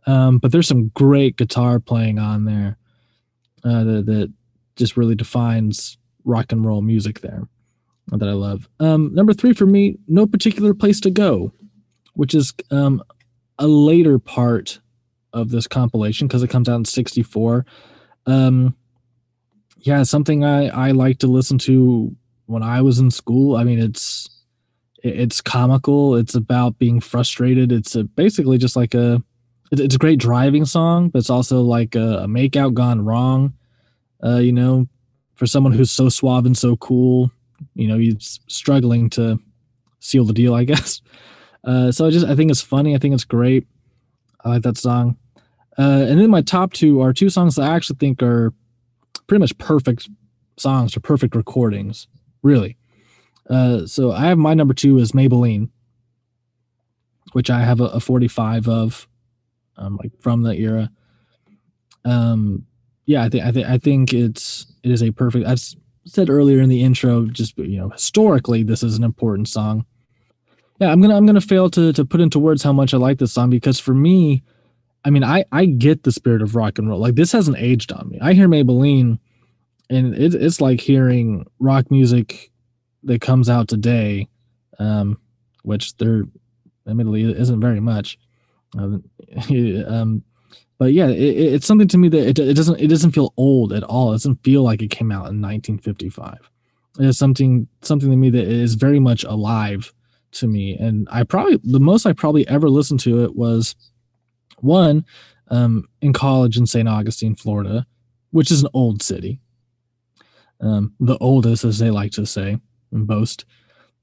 Um, 0.06 0.38
but 0.38 0.52
there's 0.52 0.68
some 0.68 0.88
great 0.88 1.36
guitar 1.36 1.78
playing 1.78 2.18
on 2.18 2.44
there 2.44 2.78
uh, 3.64 3.84
that, 3.84 4.06
that 4.06 4.32
just 4.76 4.96
really 4.96 5.14
defines 5.14 5.98
rock 6.24 6.52
and 6.52 6.64
roll 6.64 6.82
music 6.82 7.20
there 7.20 7.42
that 8.08 8.28
I 8.28 8.32
love. 8.32 8.68
Um, 8.80 9.14
number 9.14 9.32
three 9.32 9.52
for 9.52 9.66
me, 9.66 9.98
No 10.08 10.26
Particular 10.26 10.74
Place 10.74 11.00
to 11.00 11.10
Go, 11.10 11.52
which 12.14 12.34
is 12.34 12.52
um, 12.70 13.02
a 13.58 13.66
later 13.66 14.18
part 14.18 14.80
of 15.32 15.50
this 15.50 15.66
compilation 15.66 16.26
because 16.26 16.42
it 16.42 16.50
comes 16.50 16.68
out 16.68 16.76
in 16.76 16.84
64. 16.84 17.64
Um, 18.26 18.74
yeah, 19.78 20.02
something 20.02 20.44
I, 20.44 20.68
I 20.68 20.90
like 20.90 21.18
to 21.18 21.26
listen 21.26 21.58
to 21.58 22.14
when 22.46 22.62
I 22.62 22.82
was 22.82 22.98
in 22.98 23.10
school. 23.10 23.56
I 23.56 23.64
mean, 23.64 23.78
it's 23.78 24.28
it's 25.02 25.40
comical. 25.40 26.16
It's 26.16 26.34
about 26.34 26.78
being 26.78 27.00
frustrated. 27.00 27.72
It's 27.72 27.94
a, 27.94 28.04
basically 28.04 28.58
just 28.58 28.76
like 28.76 28.94
a 28.94 29.22
it's 29.72 29.94
a 29.94 29.98
great 29.98 30.18
driving 30.18 30.64
song, 30.64 31.10
but 31.10 31.20
it's 31.20 31.30
also 31.30 31.60
like 31.62 31.94
a, 31.94 32.18
a 32.18 32.26
makeout 32.26 32.74
gone 32.74 33.04
wrong. 33.04 33.54
Uh, 34.22 34.38
you 34.38 34.52
know, 34.52 34.88
for 35.34 35.46
someone 35.46 35.72
who's 35.72 35.90
so 35.90 36.08
suave 36.08 36.44
and 36.44 36.58
so 36.58 36.76
cool, 36.76 37.30
you 37.74 37.86
know, 37.86 37.96
he's 37.96 38.40
struggling 38.48 39.08
to 39.10 39.38
seal 40.00 40.24
the 40.24 40.32
deal, 40.32 40.54
I 40.54 40.64
guess. 40.72 41.00
Uh, 41.64 41.92
so 41.92 42.06
I 42.06 42.10
just 42.10 42.26
I 42.26 42.34
think 42.34 42.50
it's 42.50 42.62
funny. 42.62 42.94
I 42.94 42.98
think 42.98 43.14
it's 43.14 43.24
great. 43.24 43.66
I 44.44 44.50
like 44.50 44.62
that 44.62 44.76
song. 44.76 45.16
Uh, 45.78 46.04
and 46.08 46.20
then 46.20 46.30
my 46.30 46.42
top 46.42 46.72
two 46.72 47.00
are 47.00 47.12
two 47.12 47.30
songs 47.30 47.54
that 47.54 47.62
I 47.62 47.74
actually 47.74 47.96
think 47.96 48.22
are 48.22 48.52
pretty 49.26 49.40
much 49.40 49.56
perfect 49.58 50.08
songs 50.56 50.96
or 50.96 51.00
perfect 51.00 51.34
recordings, 51.34 52.08
really. 52.42 52.76
Uh, 53.50 53.84
so 53.84 54.12
I 54.12 54.26
have 54.26 54.38
my 54.38 54.54
number 54.54 54.72
two 54.72 54.98
is 54.98 55.12
Maybellene, 55.12 55.70
which 57.32 57.50
I 57.50 57.60
have 57.60 57.80
a, 57.80 57.86
a 57.86 58.00
45 58.00 58.68
of, 58.68 59.08
um, 59.76 59.96
like 59.96 60.12
from 60.20 60.42
the 60.42 60.54
era. 60.54 60.90
Um, 62.04 62.64
yeah, 63.06 63.24
I 63.24 63.28
think 63.28 63.44
I 63.44 63.50
think 63.50 63.66
I 63.66 63.78
think 63.78 64.12
it's 64.12 64.66
it 64.84 64.90
is 64.90 65.02
a 65.02 65.10
perfect. 65.10 65.46
I've 65.46 65.60
said 66.04 66.30
earlier 66.30 66.60
in 66.60 66.68
the 66.68 66.82
intro, 66.82 67.26
just 67.26 67.58
you 67.58 67.78
know, 67.78 67.88
historically, 67.88 68.62
this 68.62 68.84
is 68.84 68.96
an 68.96 69.04
important 69.04 69.48
song. 69.48 69.84
Yeah, 70.78 70.92
I'm 70.92 71.00
gonna 71.00 71.16
I'm 71.16 71.26
gonna 71.26 71.40
fail 71.40 71.68
to 71.70 71.92
to 71.92 72.04
put 72.04 72.20
into 72.20 72.38
words 72.38 72.62
how 72.62 72.72
much 72.72 72.94
I 72.94 72.98
like 72.98 73.18
this 73.18 73.32
song 73.32 73.50
because 73.50 73.80
for 73.80 73.94
me, 73.94 74.44
I 75.04 75.10
mean, 75.10 75.24
I 75.24 75.44
I 75.50 75.66
get 75.66 76.04
the 76.04 76.12
spirit 76.12 76.40
of 76.40 76.54
rock 76.54 76.78
and 76.78 76.88
roll. 76.88 77.00
Like 77.00 77.16
this 77.16 77.32
hasn't 77.32 77.58
aged 77.58 77.90
on 77.90 78.08
me. 78.08 78.20
I 78.20 78.32
hear 78.32 78.48
Maybellene, 78.48 79.18
and 79.90 80.14
it, 80.14 80.34
it's 80.34 80.60
like 80.60 80.80
hearing 80.80 81.46
rock 81.58 81.90
music 81.90 82.49
that 83.04 83.20
comes 83.20 83.48
out 83.48 83.68
today, 83.68 84.28
um, 84.78 85.18
which 85.62 85.96
there, 85.96 86.24
admittedly, 86.86 87.24
isn't 87.24 87.60
very 87.60 87.80
much. 87.80 88.18
Um, 88.76 89.04
um 89.86 90.22
but 90.80 90.94
yeah, 90.94 91.08
it, 91.08 91.36
it's 91.54 91.66
something 91.66 91.88
to 91.88 91.98
me 91.98 92.08
that 92.08 92.26
it, 92.26 92.38
it 92.38 92.54
doesn't 92.54 92.80
it 92.80 92.88
doesn't 92.88 93.12
feel 93.12 93.34
old 93.36 93.72
at 93.74 93.82
all. 93.82 94.12
It 94.12 94.14
doesn't 94.14 94.42
feel 94.42 94.62
like 94.62 94.80
it 94.80 94.90
came 94.90 95.12
out 95.12 95.28
in 95.28 95.42
1955. 95.42 96.50
It 96.98 97.04
is 97.04 97.18
something 97.18 97.68
something 97.82 98.10
to 98.10 98.16
me 98.16 98.30
that 98.30 98.48
is 98.48 98.74
very 98.76 98.98
much 98.98 99.22
alive 99.24 99.92
to 100.32 100.46
me. 100.46 100.76
And 100.78 101.06
I 101.10 101.22
probably 101.24 101.60
the 101.62 101.80
most 101.80 102.06
I 102.06 102.14
probably 102.14 102.48
ever 102.48 102.70
listened 102.70 103.00
to 103.00 103.24
it 103.24 103.36
was 103.36 103.76
one, 104.60 105.04
um, 105.48 105.86
in 106.00 106.14
college 106.14 106.56
in 106.56 106.66
St. 106.66 106.88
Augustine, 106.88 107.34
Florida, 107.34 107.86
which 108.30 108.50
is 108.50 108.62
an 108.62 108.70
old 108.72 109.02
city, 109.02 109.38
um, 110.60 110.94
the 110.98 111.18
oldest, 111.18 111.64
as 111.64 111.78
they 111.78 111.90
like 111.90 112.12
to 112.12 112.24
say 112.24 112.58
and 112.92 113.06
boast. 113.06 113.44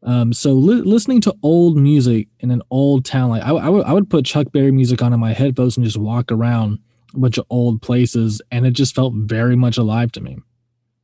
Um, 0.03 0.31
so 0.31 0.53
li- 0.53 0.81
listening 0.81 1.21
to 1.21 1.35
old 1.43 1.77
music 1.77 2.27
in 2.39 2.51
an 2.51 2.61
old 2.69 3.03
town, 3.05 3.29
like 3.29 3.43
I, 3.43 3.49
I, 3.49 3.65
w- 3.65 3.83
I 3.83 3.93
would 3.93 4.09
put 4.09 4.25
Chuck 4.25 4.51
Berry 4.51 4.71
music 4.71 5.01
on 5.01 5.13
in 5.13 5.19
my 5.19 5.33
headphones 5.33 5.75
and 5.75 5.85
just 5.85 5.97
walk 5.97 6.31
around 6.31 6.79
a 7.13 7.19
bunch 7.19 7.37
of 7.37 7.45
old 7.49 7.81
places, 7.81 8.41
and 8.51 8.65
it 8.65 8.71
just 8.71 8.93
felt 8.93 9.13
very 9.15 9.55
much 9.55 9.77
alive 9.77 10.11
to 10.13 10.21
me. 10.21 10.37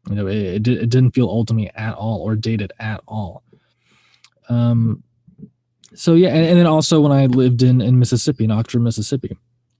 You 0.10 0.16
know, 0.16 0.28
it, 0.28 0.38
it, 0.38 0.68
it 0.68 0.90
didn't 0.90 1.12
feel 1.12 1.26
old 1.26 1.48
to 1.48 1.54
me 1.54 1.70
at 1.76 1.96
all 1.96 2.22
or 2.22 2.36
dated 2.36 2.72
at 2.80 3.02
all. 3.08 3.44
Um, 4.50 5.04
so 5.96 6.14
yeah, 6.14 6.30
and, 6.30 6.46
and, 6.46 6.60
then 6.60 6.68
also 6.68 7.02
when 7.02 7.12
I 7.12 7.28
lived 7.28 7.64
in 7.64 7.82
in 7.82 8.00
Mississippi, 8.00 8.44
in 8.44 8.52
Oxford, 8.52 8.82
Mississippi, 8.82 9.38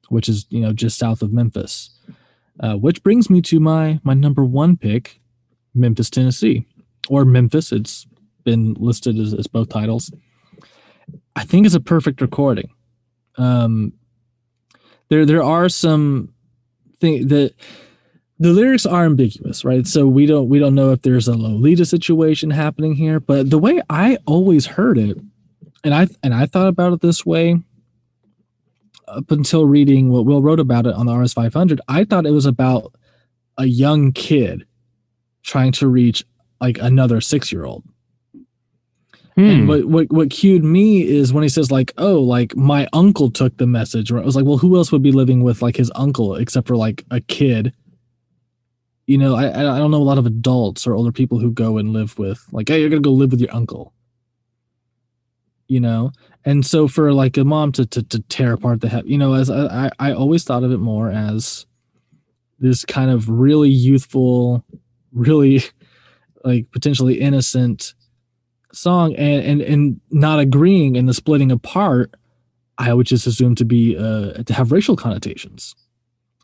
which 0.10 0.30
is 0.30 0.46
you 0.50 0.62
know 0.62 0.74
just 0.74 0.98
south 0.98 1.22
of 1.22 1.34
Memphis, 1.34 1.90
uh, 2.60 2.76
which 2.76 3.04
brings 3.04 3.30
me 3.30 3.42
to 3.44 3.60
my 3.60 4.00
my 4.04 4.14
number 4.14 4.44
one 4.44 4.78
pick, 4.78 5.20
Memphis, 5.74 6.10
Tennessee, 6.10 6.66
or 7.10 7.26
Memphis. 7.26 7.72
It's 7.72 8.08
been 8.44 8.74
listed 8.76 9.18
as, 9.18 9.34
as 9.34 9.48
both 9.48 9.70
titles. 9.70 10.12
I 11.36 11.44
think 11.44 11.66
it's 11.66 11.76
a 11.76 11.80
perfect 11.80 12.22
recording. 12.22 12.70
Um, 13.38 13.94
there 15.10 15.26
there 15.26 15.44
are 15.44 15.70
some 15.70 16.34
things 17.00 17.28
that 17.28 17.54
the 18.40 18.52
lyrics 18.52 18.86
are 18.86 19.06
ambiguous, 19.06 19.64
right? 19.64 19.86
So 19.88 20.08
we 20.08 20.26
don't 20.26 20.50
we 20.50 20.60
don't 20.60 20.76
know 20.76 20.92
if 20.92 21.02
there's 21.02 21.28
a 21.28 21.38
Lolita 21.38 21.86
situation 21.86 22.50
happening 22.50 22.94
here, 22.96 23.20
but 23.20 23.50
the 23.50 23.58
way 23.58 23.82
I 23.90 24.18
always 24.26 24.66
heard 24.66 24.98
it 24.98 25.18
and 25.84 25.94
I 25.94 26.08
and 26.22 26.34
I 26.34 26.46
thought 26.46 26.68
about 26.68 26.94
it 26.94 27.02
this 27.02 27.26
way 27.26 27.60
up 29.08 29.32
until 29.32 29.66
reading 29.66 30.10
what 30.10 30.26
Will 30.26 30.42
wrote 30.42 30.60
about 30.60 30.88
it 30.88 30.96
on 30.96 31.06
the 31.06 31.16
RS 31.16 31.34
500. 31.34 31.82
I 31.88 32.04
thought 32.04 32.26
it 32.26 32.32
was 32.32 32.46
about 32.46 32.94
a 33.58 33.66
young 33.66 34.12
kid 34.12 34.66
trying 35.44 35.72
to 35.74 35.88
reach 35.88 36.26
like 36.64 36.78
another 36.80 37.20
six 37.20 37.52
year 37.52 37.66
old. 37.66 37.84
Hmm. 39.36 39.42
And 39.42 39.68
what, 39.68 39.86
what 39.86 40.12
what 40.12 40.30
cued 40.30 40.64
me 40.64 41.04
is 41.06 41.34
when 41.34 41.44
he 41.44 41.50
says 41.50 41.72
like, 41.72 41.92
"Oh, 41.98 42.22
like 42.22 42.56
my 42.56 42.88
uncle 42.94 43.30
took 43.30 43.58
the 43.58 43.68
message." 43.68 44.12
Or 44.12 44.20
I 44.20 44.24
was 44.24 44.36
like, 44.36 44.46
"Well, 44.46 44.58
who 44.58 44.78
else 44.78 44.92
would 44.92 45.04
be 45.04 45.12
living 45.12 45.44
with 45.44 45.62
like 45.62 45.76
his 45.76 45.92
uncle 45.96 46.36
except 46.36 46.68
for 46.68 46.78
like 46.78 47.04
a 47.12 47.20
kid?" 47.20 47.74
You 49.08 49.18
know, 49.18 49.36
I 49.36 49.50
I 49.50 49.78
don't 49.78 49.92
know 49.92 50.02
a 50.02 50.10
lot 50.12 50.20
of 50.20 50.26
adults 50.26 50.88
or 50.88 50.94
older 50.94 51.12
people 51.12 51.40
who 51.40 51.52
go 51.52 51.78
and 51.78 51.92
live 51.92 52.18
with 52.18 52.46
like, 52.52 52.70
"Hey, 52.70 52.80
you're 52.80 52.90
gonna 52.90 53.02
go 53.02 53.12
live 53.12 53.32
with 53.32 53.42
your 53.42 53.54
uncle." 53.54 53.94
you 55.70 55.80
know 55.80 56.12
and 56.44 56.66
so 56.66 56.90
for 56.90 57.14
like 57.14 57.38
a 57.38 57.44
mom 57.46 57.72
to 57.72 57.86
to, 57.86 58.04
to 58.04 58.20
tear 58.24 58.52
apart 58.52 58.82
the 58.82 58.90
head 58.90 59.06
you 59.08 59.18
know 59.18 59.34
as 59.34 59.50
I, 59.50 59.90
I 59.98 60.12
always 60.12 60.44
thought 60.44 60.66
of 60.66 60.74
it 60.74 60.80
more 60.80 61.10
as 61.10 61.66
this 62.60 62.84
kind 62.84 63.10
of 63.10 63.30
really 63.30 63.70
youthful 63.70 64.62
really 65.14 65.64
like 66.44 66.70
potentially 66.72 67.20
innocent 67.20 67.94
song 68.72 69.16
and 69.16 69.44
and 69.46 69.62
and 69.62 70.02
not 70.10 70.40
agreeing 70.40 70.98
and 70.98 71.08
the 71.08 71.14
splitting 71.14 71.52
apart 71.52 72.14
i 72.80 72.94
would 72.94 73.06
just 73.06 73.28
assume 73.28 73.54
to 73.54 73.66
be 73.66 73.96
uh 73.98 74.34
to 74.44 74.54
have 74.54 74.72
racial 74.72 74.96
connotations 74.96 75.76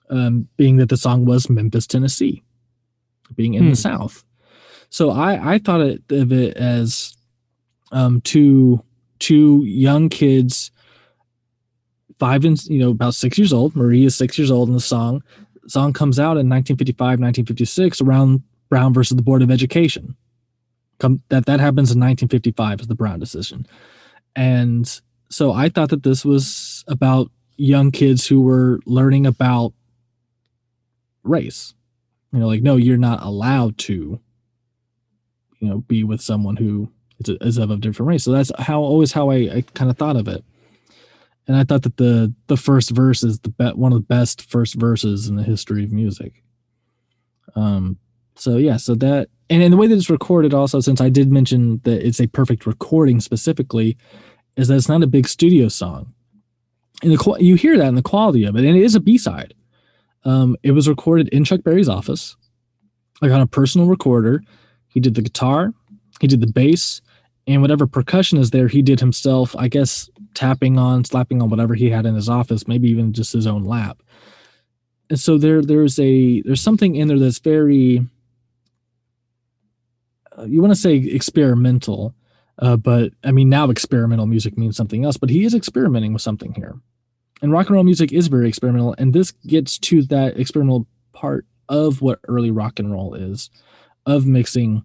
um 0.10 0.48
being 0.58 0.78
that 0.78 0.90
the 0.90 0.98
song 0.98 1.26
was 1.26 1.50
memphis 1.50 1.88
tennessee 1.88 2.44
being 3.36 3.56
in 3.56 3.64
hmm. 3.64 3.70
the 3.72 3.76
south 3.76 4.24
so 4.90 5.10
i 5.10 5.54
i 5.54 5.58
thought 5.58 5.82
of 5.82 6.32
it 6.32 6.56
as 6.56 7.18
um 7.92 8.22
two 8.22 8.84
two 9.20 9.64
young 9.66 10.10
kids, 10.10 10.72
five 12.18 12.44
and 12.44 12.62
you 12.66 12.80
know 12.80 12.90
about 12.90 13.14
six 13.14 13.38
years 13.38 13.54
old. 13.54 13.76
Marie 13.76 14.06
is 14.06 14.16
six 14.16 14.38
years 14.38 14.50
old 14.50 14.70
in 14.70 14.74
the 14.74 14.82
song. 14.82 15.22
The 15.64 15.70
song 15.70 15.94
comes 15.94 16.20
out 16.20 16.38
in 16.38 16.50
1955, 16.50 17.20
1956, 17.20 18.02
around 18.02 18.42
Brown 18.70 18.94
versus 18.94 19.16
the 19.16 19.24
Board 19.24 19.42
of 19.42 19.52
Education. 19.52 20.16
Come 21.00 21.22
that 21.30 21.46
that 21.46 21.60
happens 21.60 21.92
in 21.92 22.00
1955 22.00 22.82
is 22.82 22.88
the 22.88 22.96
Brown 22.96 23.20
decision, 23.20 23.66
and 24.36 25.02
so 25.30 25.54
I 25.54 25.70
thought 25.70 25.90
that 25.90 26.04
this 26.04 26.26
was 26.26 26.84
about 26.88 27.32
young 27.56 27.92
kids 27.92 28.28
who 28.28 28.42
were 28.42 28.80
learning 28.86 29.26
about 29.26 29.74
race. 31.24 31.74
You 32.32 32.40
know, 32.40 32.48
like 32.48 32.62
no, 32.62 32.76
you're 32.76 32.98
not 32.98 33.24
allowed 33.24 33.78
to, 33.80 34.20
you 35.60 35.70
know, 35.70 35.80
be 35.80 36.04
with 36.04 36.22
someone 36.22 36.58
who 36.58 36.92
is, 37.20 37.38
it's 37.42 37.58
of 37.58 37.72
a 37.72 37.78
different 37.78 38.08
race. 38.10 38.24
So 38.24 38.32
that's 38.32 38.52
how 38.60 38.82
always 38.82 39.12
how 39.12 39.30
I, 39.30 39.36
I 39.36 39.64
kind 39.74 39.90
of 39.90 39.98
thought 39.98 40.16
of 40.16 40.28
it. 40.28 40.44
And 41.48 41.58
I 41.58 41.64
thought 41.64 41.84
that 41.84 41.98
the 41.98 42.34
the 42.48 42.58
first 42.58 42.92
verse 42.92 43.24
is 43.24 43.40
the 43.40 43.50
be- 43.50 43.70
one 43.70 43.92
of 43.92 43.98
the 43.98 44.06
best 44.06 44.50
first 44.50 44.76
verses 44.76 45.28
in 45.28 45.36
the 45.36 45.44
history 45.44 45.84
of 45.84 45.92
music. 45.92 46.44
Um. 47.56 47.98
So 48.40 48.58
yeah. 48.58 48.78
So 48.78 48.96
that 48.96 49.30
and 49.50 49.62
in 49.62 49.72
the 49.72 49.78
way 49.78 49.88
that 49.88 49.96
it's 49.96 50.10
recorded, 50.10 50.54
also 50.54 50.80
since 50.80 51.02
I 51.02 51.10
did 51.10 51.32
mention 51.32 51.82
that 51.84 52.06
it's 52.06 52.22
a 52.22 52.28
perfect 52.28 52.66
recording 52.66 53.20
specifically, 53.20 53.98
is 54.58 54.68
that 54.68 54.76
it's 54.76 54.90
not 54.90 55.04
a 55.04 55.08
big 55.08 55.28
studio 55.28 55.68
song. 55.68 56.14
And 57.02 57.12
the 57.12 57.38
you 57.40 57.56
hear 57.56 57.78
that 57.78 57.88
in 57.88 57.96
the 57.96 58.02
quality 58.02 58.46
of 58.46 58.56
it, 58.56 58.66
and 58.66 58.78
it 58.78 58.84
is 58.84 58.96
a 58.96 59.00
B 59.00 59.18
side. 59.18 59.54
Um, 60.26 60.58
it 60.64 60.72
was 60.72 60.90
recorded 60.90 61.30
in 61.30 61.46
Chuck 61.46 61.64
Berry's 61.64 61.90
office, 61.90 62.36
like 63.22 63.32
on 63.32 63.42
a 63.42 63.48
personal 63.48 63.88
recorder. 63.88 64.44
He 64.90 65.00
did 65.00 65.16
the 65.16 65.22
guitar, 65.22 65.74
he 66.20 66.28
did 66.28 66.42
the 66.42 66.52
bass, 66.52 67.02
and 67.48 67.62
whatever 67.62 67.88
percussion 67.88 68.38
is 68.38 68.52
there, 68.52 68.68
he 68.68 68.82
did 68.82 69.00
himself. 69.00 69.56
I 69.58 69.68
guess 69.68 70.10
tapping 70.34 70.78
on, 70.78 71.04
slapping 71.04 71.42
on 71.42 71.50
whatever 71.50 71.74
he 71.74 71.90
had 71.90 72.06
in 72.06 72.16
his 72.16 72.30
office, 72.30 72.68
maybe 72.68 72.90
even 72.90 73.14
just 73.14 73.34
his 73.34 73.48
own 73.48 73.64
lap. 73.64 74.02
And 75.10 75.20
so 75.20 75.38
there, 75.38 75.62
there's 75.62 75.98
a 76.00 76.42
there's 76.44 76.62
something 76.62 76.96
in 76.96 77.08
there 77.08 77.20
that's 77.20 77.40
very 77.40 78.06
you 80.46 80.62
want 80.62 80.74
to 80.74 80.80
say 80.80 80.96
experimental, 80.96 82.14
Uh, 82.62 82.76
but 82.76 83.14
I 83.24 83.32
mean, 83.32 83.50
now 83.50 83.70
experimental 83.70 84.28
music 84.28 84.58
means 84.58 84.76
something 84.76 85.06
else, 85.06 85.18
but 85.18 85.30
he 85.30 85.46
is 85.46 85.54
experimenting 85.54 86.14
with 86.14 86.22
something 86.22 86.54
here. 86.54 86.76
And 87.42 87.54
rock 87.54 87.68
and 87.68 87.76
roll 87.76 87.86
music 87.86 88.12
is 88.12 88.28
very 88.28 88.50
experimental. 88.50 88.96
And 88.98 89.14
this 89.14 89.32
gets 89.48 89.80
to 89.80 90.04
that 90.08 90.38
experimental 90.38 90.86
part 91.14 91.46
of 91.70 92.02
what 92.02 92.20
early 92.28 92.52
rock 92.52 92.80
and 92.80 92.92
roll 92.92 93.14
is, 93.16 93.50
of 94.06 94.26
mixing 94.26 94.84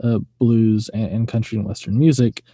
uh, 0.00 0.20
blues 0.38 0.90
and, 0.90 1.10
and 1.10 1.28
country 1.28 1.58
and 1.58 1.66
Western 1.66 1.98
music. 1.98 2.44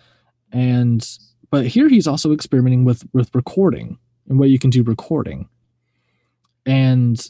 And, 0.51 1.07
but 1.51 1.67
here 1.67 1.91
he's 1.91 2.07
also 2.07 2.33
experimenting 2.33 2.87
with, 2.87 3.05
with 3.13 3.35
recording 3.35 3.99
and 4.29 4.39
what 4.39 4.49
you 4.49 4.59
can 4.59 4.71
do 4.71 4.83
recording. 4.83 5.49
And 6.65 7.21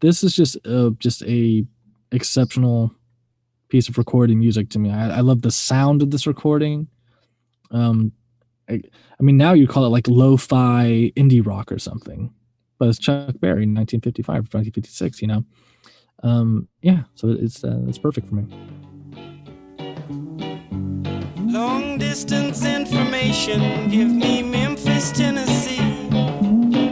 this 0.00 0.24
is 0.24 0.34
just, 0.34 0.56
uh, 0.66 0.90
just 0.98 1.22
a 1.24 1.66
exceptional 2.12 2.94
piece 3.68 3.88
of 3.88 3.98
recording 3.98 4.38
music 4.38 4.70
to 4.70 4.78
me. 4.78 4.90
I, 4.90 5.18
I 5.18 5.20
love 5.20 5.42
the 5.42 5.50
sound 5.50 6.02
of 6.02 6.10
this 6.10 6.26
recording. 6.26 6.88
Um, 7.70 8.12
I, 8.68 8.80
I 9.18 9.22
mean, 9.22 9.36
now 9.36 9.52
you 9.52 9.66
call 9.66 9.84
it 9.84 9.88
like 9.88 10.08
lo-fi 10.08 11.12
indie 11.16 11.44
rock 11.44 11.70
or 11.72 11.78
something, 11.78 12.32
but 12.78 12.88
it's 12.88 12.98
Chuck 12.98 13.34
Berry 13.40 13.64
in 13.64 13.74
1955, 13.74 14.34
1956. 14.54 15.22
You 15.22 15.28
know, 15.28 15.44
um, 16.22 16.68
yeah. 16.82 17.02
So 17.14 17.28
it's 17.28 17.64
uh, 17.64 17.80
it's 17.86 17.98
perfect 17.98 18.28
for 18.28 18.34
me. 18.34 18.46
Long 21.50 21.98
distance 21.98 22.64
information, 22.64 23.88
give 23.88 24.08
me 24.08 24.42
Memphis, 24.42 25.10
Tennessee. 25.12 25.76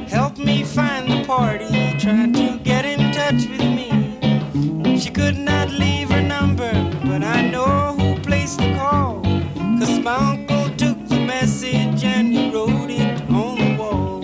Help 0.09 0.39
me 0.39 0.65
find 0.65 1.11
the 1.11 1.25
party, 1.27 1.67
try 1.99 2.31
to 2.31 2.59
get 2.63 2.85
in 2.85 3.13
touch 3.13 3.47
with 3.49 3.66
my 10.07 10.15
uncle 10.15 10.69
took 10.77 10.97
the 11.09 11.19
message 11.19 12.05
and 12.05 12.33
he 12.33 12.49
wrote 12.53 12.91
it 12.91 13.21
on 13.29 13.59
the 13.59 13.75
wall. 13.77 14.23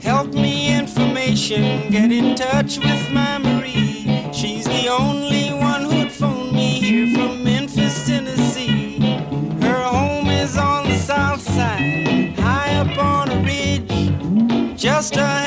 Help 0.00 0.34
me 0.34 0.76
information, 0.76 1.92
get 1.92 2.10
in 2.10 2.34
touch 2.34 2.78
with 2.78 3.12
my 3.12 3.38
Marie. 3.38 4.32
She's 4.32 4.64
the 4.64 4.88
only 4.88 5.50
one 5.52 5.84
who'd 5.84 6.10
phone 6.10 6.56
me 6.56 6.80
here 6.80 7.14
from 7.14 7.44
Memphis, 7.44 8.04
Tennessee. 8.08 8.98
Her 9.60 9.80
home 9.84 10.26
is 10.26 10.58
on 10.58 10.88
the 10.88 10.98
south 10.98 11.40
side, 11.40 12.36
high 12.36 12.74
up 12.82 12.98
on 12.98 13.30
a 13.30 13.40
ridge, 13.44 14.76
just 14.76 15.16
a 15.16 15.39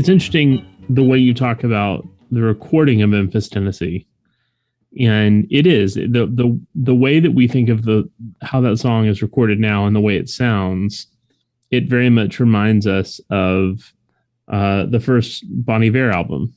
It's 0.00 0.08
interesting 0.08 0.64
the 0.88 1.02
way 1.02 1.18
you 1.18 1.34
talk 1.34 1.62
about 1.62 2.08
the 2.30 2.40
recording 2.40 3.02
of 3.02 3.10
Memphis, 3.10 3.50
Tennessee. 3.50 4.06
And 4.98 5.46
it 5.50 5.66
is 5.66 5.92
the 5.92 6.26
the 6.32 6.58
the 6.74 6.94
way 6.94 7.20
that 7.20 7.32
we 7.32 7.46
think 7.46 7.68
of 7.68 7.82
the 7.82 8.08
how 8.40 8.62
that 8.62 8.78
song 8.78 9.04
is 9.04 9.20
recorded 9.20 9.60
now 9.60 9.84
and 9.84 9.94
the 9.94 10.00
way 10.00 10.16
it 10.16 10.30
sounds, 10.30 11.06
it 11.70 11.86
very 11.86 12.08
much 12.08 12.40
reminds 12.40 12.86
us 12.86 13.20
of 13.28 13.92
uh, 14.48 14.86
the 14.86 15.00
first 15.00 15.44
Bon 15.50 15.82
Iver 15.82 16.10
album, 16.10 16.54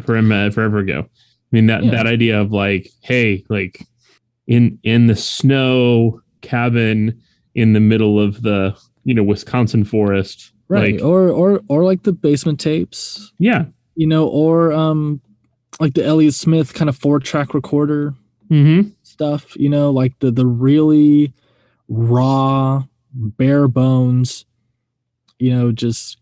uh, 0.00 0.50
forever 0.50 0.78
ago. 0.78 1.00
I 1.00 1.50
mean 1.50 1.66
that 1.66 1.82
Yeah. 1.82 1.90
that 1.90 2.06
idea 2.06 2.40
of 2.40 2.52
like, 2.52 2.90
hey, 3.00 3.44
like 3.48 3.84
in 4.46 4.78
in 4.84 5.08
the 5.08 5.16
snow 5.16 6.20
cabin 6.42 7.20
in 7.56 7.72
the 7.72 7.80
middle 7.80 8.20
of 8.20 8.42
the 8.42 8.76
you 9.02 9.14
know 9.14 9.24
Wisconsin 9.24 9.82
forest, 9.84 10.52
Right. 10.68 10.94
Like, 10.94 11.04
or 11.04 11.28
or 11.28 11.60
or 11.68 11.84
like 11.84 12.02
the 12.04 12.12
basement 12.12 12.58
tapes, 12.58 13.32
yeah, 13.38 13.66
you 13.94 14.06
know, 14.06 14.26
or 14.26 14.72
um 14.72 15.20
like 15.80 15.94
the 15.94 16.04
Elliott 16.04 16.34
Smith 16.34 16.72
kind 16.74 16.88
of 16.88 16.96
four 16.96 17.20
track 17.20 17.52
recorder 17.54 18.14
mm-hmm. 18.50 18.88
stuff, 19.02 19.56
you 19.56 19.68
know, 19.68 19.90
like 19.90 20.18
the 20.20 20.30
the 20.30 20.46
really 20.46 21.32
raw, 21.88 22.82
bare 23.12 23.68
bones, 23.68 24.46
you 25.38 25.54
know, 25.54 25.72
just 25.72 26.18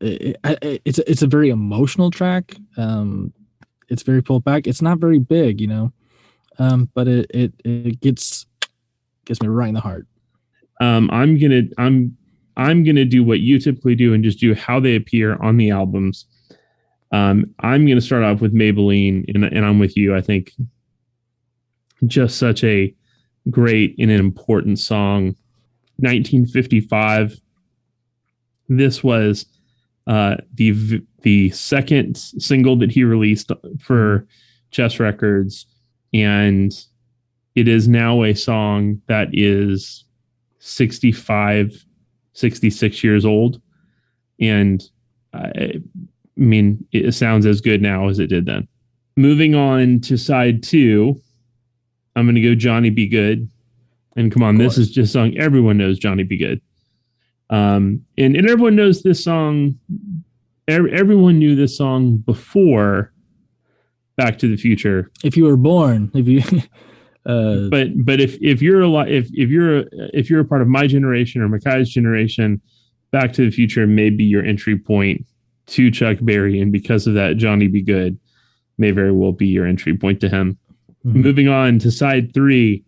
it, 0.00 0.36
it, 0.44 0.82
it's 0.84 0.98
it's 1.00 1.22
a 1.22 1.26
very 1.26 1.50
emotional 1.50 2.10
track. 2.10 2.54
Um, 2.76 3.32
it's 3.88 4.02
very 4.02 4.22
pulled 4.22 4.44
back. 4.44 4.66
It's 4.66 4.82
not 4.82 4.98
very 4.98 5.18
big, 5.18 5.60
you 5.60 5.66
know, 5.66 5.92
um, 6.58 6.90
but 6.94 7.08
it 7.08 7.30
it 7.30 7.54
it 7.64 8.00
gets 8.00 8.46
gets 9.24 9.40
me 9.40 9.48
right 9.48 9.68
in 9.68 9.74
the 9.74 9.80
heart. 9.80 10.06
um, 10.80 11.10
I'm 11.10 11.38
gonna 11.38 11.62
I'm 11.78 12.16
I'm 12.56 12.84
gonna 12.84 13.04
do 13.04 13.24
what 13.24 13.40
you 13.40 13.58
typically 13.58 13.94
do 13.94 14.14
and 14.14 14.22
just 14.22 14.38
do 14.38 14.54
how 14.54 14.80
they 14.80 14.96
appear 14.96 15.36
on 15.42 15.56
the 15.56 15.70
albums. 15.70 16.26
Um, 17.12 17.54
I'm 17.60 17.86
gonna 17.86 18.00
start 18.00 18.22
off 18.22 18.40
with 18.40 18.54
Maybellene, 18.54 19.24
and, 19.34 19.44
and 19.44 19.64
I'm 19.64 19.78
with 19.78 19.96
you. 19.96 20.14
I 20.14 20.20
think 20.20 20.52
just 22.06 22.38
such 22.38 22.64
a 22.64 22.94
great 23.50 23.94
and 23.98 24.10
an 24.10 24.20
important 24.20 24.78
song. 24.78 25.36
1955. 25.98 27.40
This 28.68 29.04
was 29.04 29.46
uh, 30.06 30.36
the 30.54 31.02
the 31.22 31.50
second 31.50 32.16
single 32.16 32.76
that 32.76 32.90
he 32.90 33.04
released 33.04 33.50
for 33.80 34.26
Chess 34.70 34.98
Records, 34.98 35.66
and 36.12 36.72
it 37.54 37.68
is 37.68 37.88
now 37.88 38.22
a 38.24 38.34
song 38.34 39.00
that 39.06 39.28
is 39.32 40.04
65 40.58 41.84
66 42.34 43.02
years 43.02 43.24
old. 43.24 43.60
And 44.40 44.82
I, 45.32 45.38
I 45.38 45.72
mean 46.36 46.86
it 46.92 47.12
sounds 47.12 47.46
as 47.46 47.60
good 47.60 47.80
now 47.80 48.08
as 48.08 48.18
it 48.18 48.26
did 48.26 48.46
then. 48.46 48.68
Moving 49.16 49.54
on 49.54 50.00
to 50.00 50.16
side 50.16 50.62
two 50.62 51.20
i'm 52.16 52.26
going 52.26 52.34
to 52.34 52.40
go 52.40 52.54
Johnny 52.54 52.90
B. 52.90 53.08
Goode. 53.08 53.48
And 54.16 54.30
come 54.30 54.42
on 54.42 54.58
this 54.58 54.78
is 54.78 54.90
just 54.90 55.12
song 55.12 55.36
everyone 55.36 55.78
knows 55.78 55.98
Johnny 55.98 56.24
B. 56.24 56.36
Goode. 56.36 56.60
Um 57.50 58.04
and, 58.18 58.36
and 58.36 58.48
everyone 58.48 58.76
knows 58.76 59.02
this 59.02 59.22
song. 59.22 59.78
Ev- 60.66 60.92
everyone 60.92 61.38
knew 61.38 61.54
this 61.54 61.76
song 61.76 62.16
before 62.18 63.12
back 64.16 64.38
to 64.38 64.48
the 64.48 64.56
future. 64.56 65.10
If 65.22 65.36
you 65.36 65.44
were 65.44 65.56
born, 65.56 66.10
if 66.14 66.26
you 66.26 66.42
uh 67.26 67.68
but 67.70 67.88
but 68.04 68.20
if 68.20 68.36
if 68.42 68.60
you're 68.60 68.82
a 68.82 68.88
lot 68.88 69.10
if 69.10 69.28
if 69.32 69.48
you're 69.50 69.78
a, 69.78 69.84
if 70.12 70.28
you're 70.28 70.40
a 70.40 70.44
part 70.44 70.60
of 70.62 70.68
my 70.68 70.86
generation 70.86 71.40
or 71.40 71.48
Micaiah's 71.48 71.90
generation, 71.90 72.60
Back 73.12 73.32
to 73.34 73.44
the 73.44 73.50
Future 73.50 73.86
may 73.86 74.10
be 74.10 74.24
your 74.24 74.44
entry 74.44 74.76
point 74.76 75.24
to 75.66 75.90
Chuck 75.90 76.18
Berry, 76.20 76.60
and 76.60 76.70
because 76.72 77.06
of 77.06 77.14
that, 77.14 77.36
Johnny 77.38 77.68
B. 77.68 77.80
Goode 77.80 78.18
may 78.76 78.90
very 78.90 79.12
well 79.12 79.32
be 79.32 79.46
your 79.46 79.66
entry 79.66 79.96
point 79.96 80.20
to 80.20 80.28
him. 80.28 80.58
Mhm. 81.06 81.14
Moving 81.22 81.48
on 81.48 81.78
to 81.78 81.90
side 81.90 82.34
three. 82.34 82.82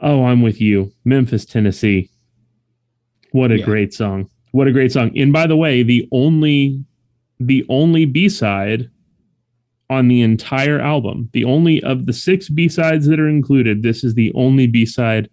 Oh, 0.00 0.24
I'm 0.24 0.42
with 0.42 0.60
you, 0.60 0.92
Memphis, 1.04 1.44
Tennessee. 1.44 2.08
What 3.32 3.50
a 3.50 3.58
Yeah. 3.58 3.64
great 3.64 3.92
song! 3.92 4.28
What 4.52 4.68
a 4.68 4.72
great 4.72 4.92
song. 4.92 5.10
And 5.18 5.32
by 5.32 5.46
the 5.46 5.56
way, 5.56 5.82
the 5.82 6.08
only 6.12 6.84
the 7.40 7.64
only 7.68 8.04
B-side 8.06 8.88
on 9.90 10.08
the 10.08 10.22
entire 10.22 10.80
album, 10.80 11.28
the 11.32 11.44
only 11.44 11.82
of 11.82 12.06
the 12.06 12.12
six 12.12 12.48
B-sides 12.48 13.06
that 13.06 13.20
are 13.20 13.28
included, 13.28 13.82
this 13.82 14.02
is 14.02 14.14
the 14.14 14.32
only 14.34 14.66
B-side 14.66 15.28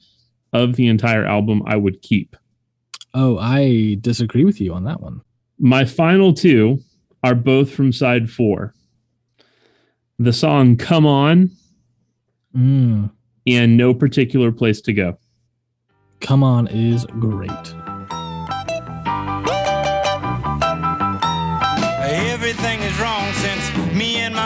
of 0.53 0.75
the 0.75 0.87
entire 0.87 1.25
album 1.25 1.63
I 1.65 1.77
would 1.77 2.01
keep. 2.01 2.35
Oh, 3.13 3.37
I 3.37 3.97
disagree 4.01 4.45
with 4.45 4.59
you 4.61 4.73
on 4.73 4.83
that 4.85 5.01
one. 5.01 5.21
My 5.59 5.85
final 5.85 6.33
two 6.33 6.79
are 7.23 7.35
both 7.35 7.71
from 7.71 7.91
side 7.91 8.29
4. 8.29 8.73
The 10.19 10.33
song 10.33 10.77
Come 10.77 11.05
On 11.05 11.51
Mm, 12.55 13.11
and 13.47 13.77
No 13.77 13.93
Particular 13.93 14.51
Place 14.51 14.81
to 14.81 14.93
Go. 14.93 15.17
Come 16.19 16.43
on 16.43 16.67
is 16.67 17.05
great. 17.05 17.80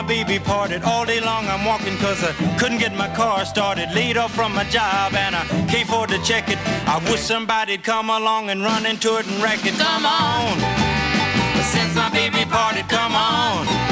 Baby 0.06 0.40
parted. 0.40 0.84
All 0.84 1.06
day 1.06 1.20
long 1.20 1.48
I'm 1.48 1.66
walking 1.66 1.98
cause 1.98 2.24
I 2.24 2.32
couldn't 2.58 2.78
get 2.78 2.94
my 2.94 3.14
car 3.16 3.46
started. 3.46 3.92
Laid 3.94 4.18
off 4.18 4.34
from 4.34 4.54
my 4.54 4.64
job 4.66 5.14
and 5.14 5.36
I 5.36 5.46
can't 5.70 5.88
afford 5.88 6.10
to 6.10 6.22
check 6.24 6.50
it. 6.50 6.60
I 6.88 6.98
wish 7.10 7.22
somebody'd 7.22 7.84
come 7.84 8.10
along 8.10 8.50
and 8.50 8.62
run 8.62 8.86
into 8.86 9.18
it 9.18 9.28
and 9.28 9.42
wreck 9.42 9.66
it. 9.66 9.74
Come 9.76 10.06
on. 10.06 10.60
Since 11.74 11.96
my 11.96 12.10
baby 12.12 12.46
parted, 12.50 12.88
come 12.88 13.16
on. 13.16 13.85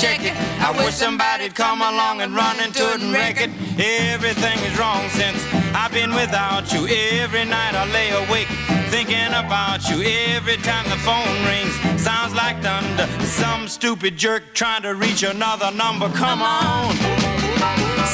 Check 0.00 0.24
it. 0.24 0.34
I 0.58 0.72
wish 0.72 0.94
somebody'd 0.94 1.54
come 1.54 1.82
along 1.82 2.22
and 2.22 2.34
run 2.34 2.58
into 2.60 2.82
it 2.92 3.02
and 3.02 3.12
wreck 3.12 3.36
it. 3.36 3.50
Everything 3.78 4.58
is 4.64 4.78
wrong 4.78 5.06
since 5.10 5.36
I've 5.76 5.92
been 5.92 6.14
without 6.14 6.72
you. 6.72 6.88
Every 7.20 7.44
night 7.44 7.74
I 7.74 7.84
lay 7.92 8.08
awake 8.24 8.48
thinking 8.88 9.32
about 9.36 9.88
you. 9.90 10.00
Every 10.34 10.56
time 10.56 10.88
the 10.88 10.96
phone 11.04 11.36
rings, 11.44 11.74
sounds 12.00 12.34
like 12.34 12.62
thunder. 12.62 13.06
Some 13.26 13.68
stupid 13.68 14.16
jerk 14.16 14.54
trying 14.54 14.82
to 14.82 14.94
reach 14.94 15.22
another 15.22 15.70
number. 15.70 16.08
Come 16.08 16.40
on. 16.40 16.96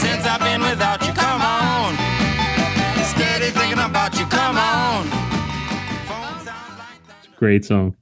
Since 0.02 0.26
I've 0.26 0.40
been 0.40 0.62
without 0.62 1.06
you, 1.06 1.12
come 1.12 1.40
on. 1.40 1.94
Steady 3.14 3.50
thinking 3.50 3.78
about 3.78 4.18
you, 4.18 4.26
come 4.26 4.56
on. 4.56 5.06
Phone 6.10 6.44
sounds 6.44 6.78
like 6.82 6.98
thunder. 7.06 7.36
Great 7.38 7.64
song. 7.64 7.94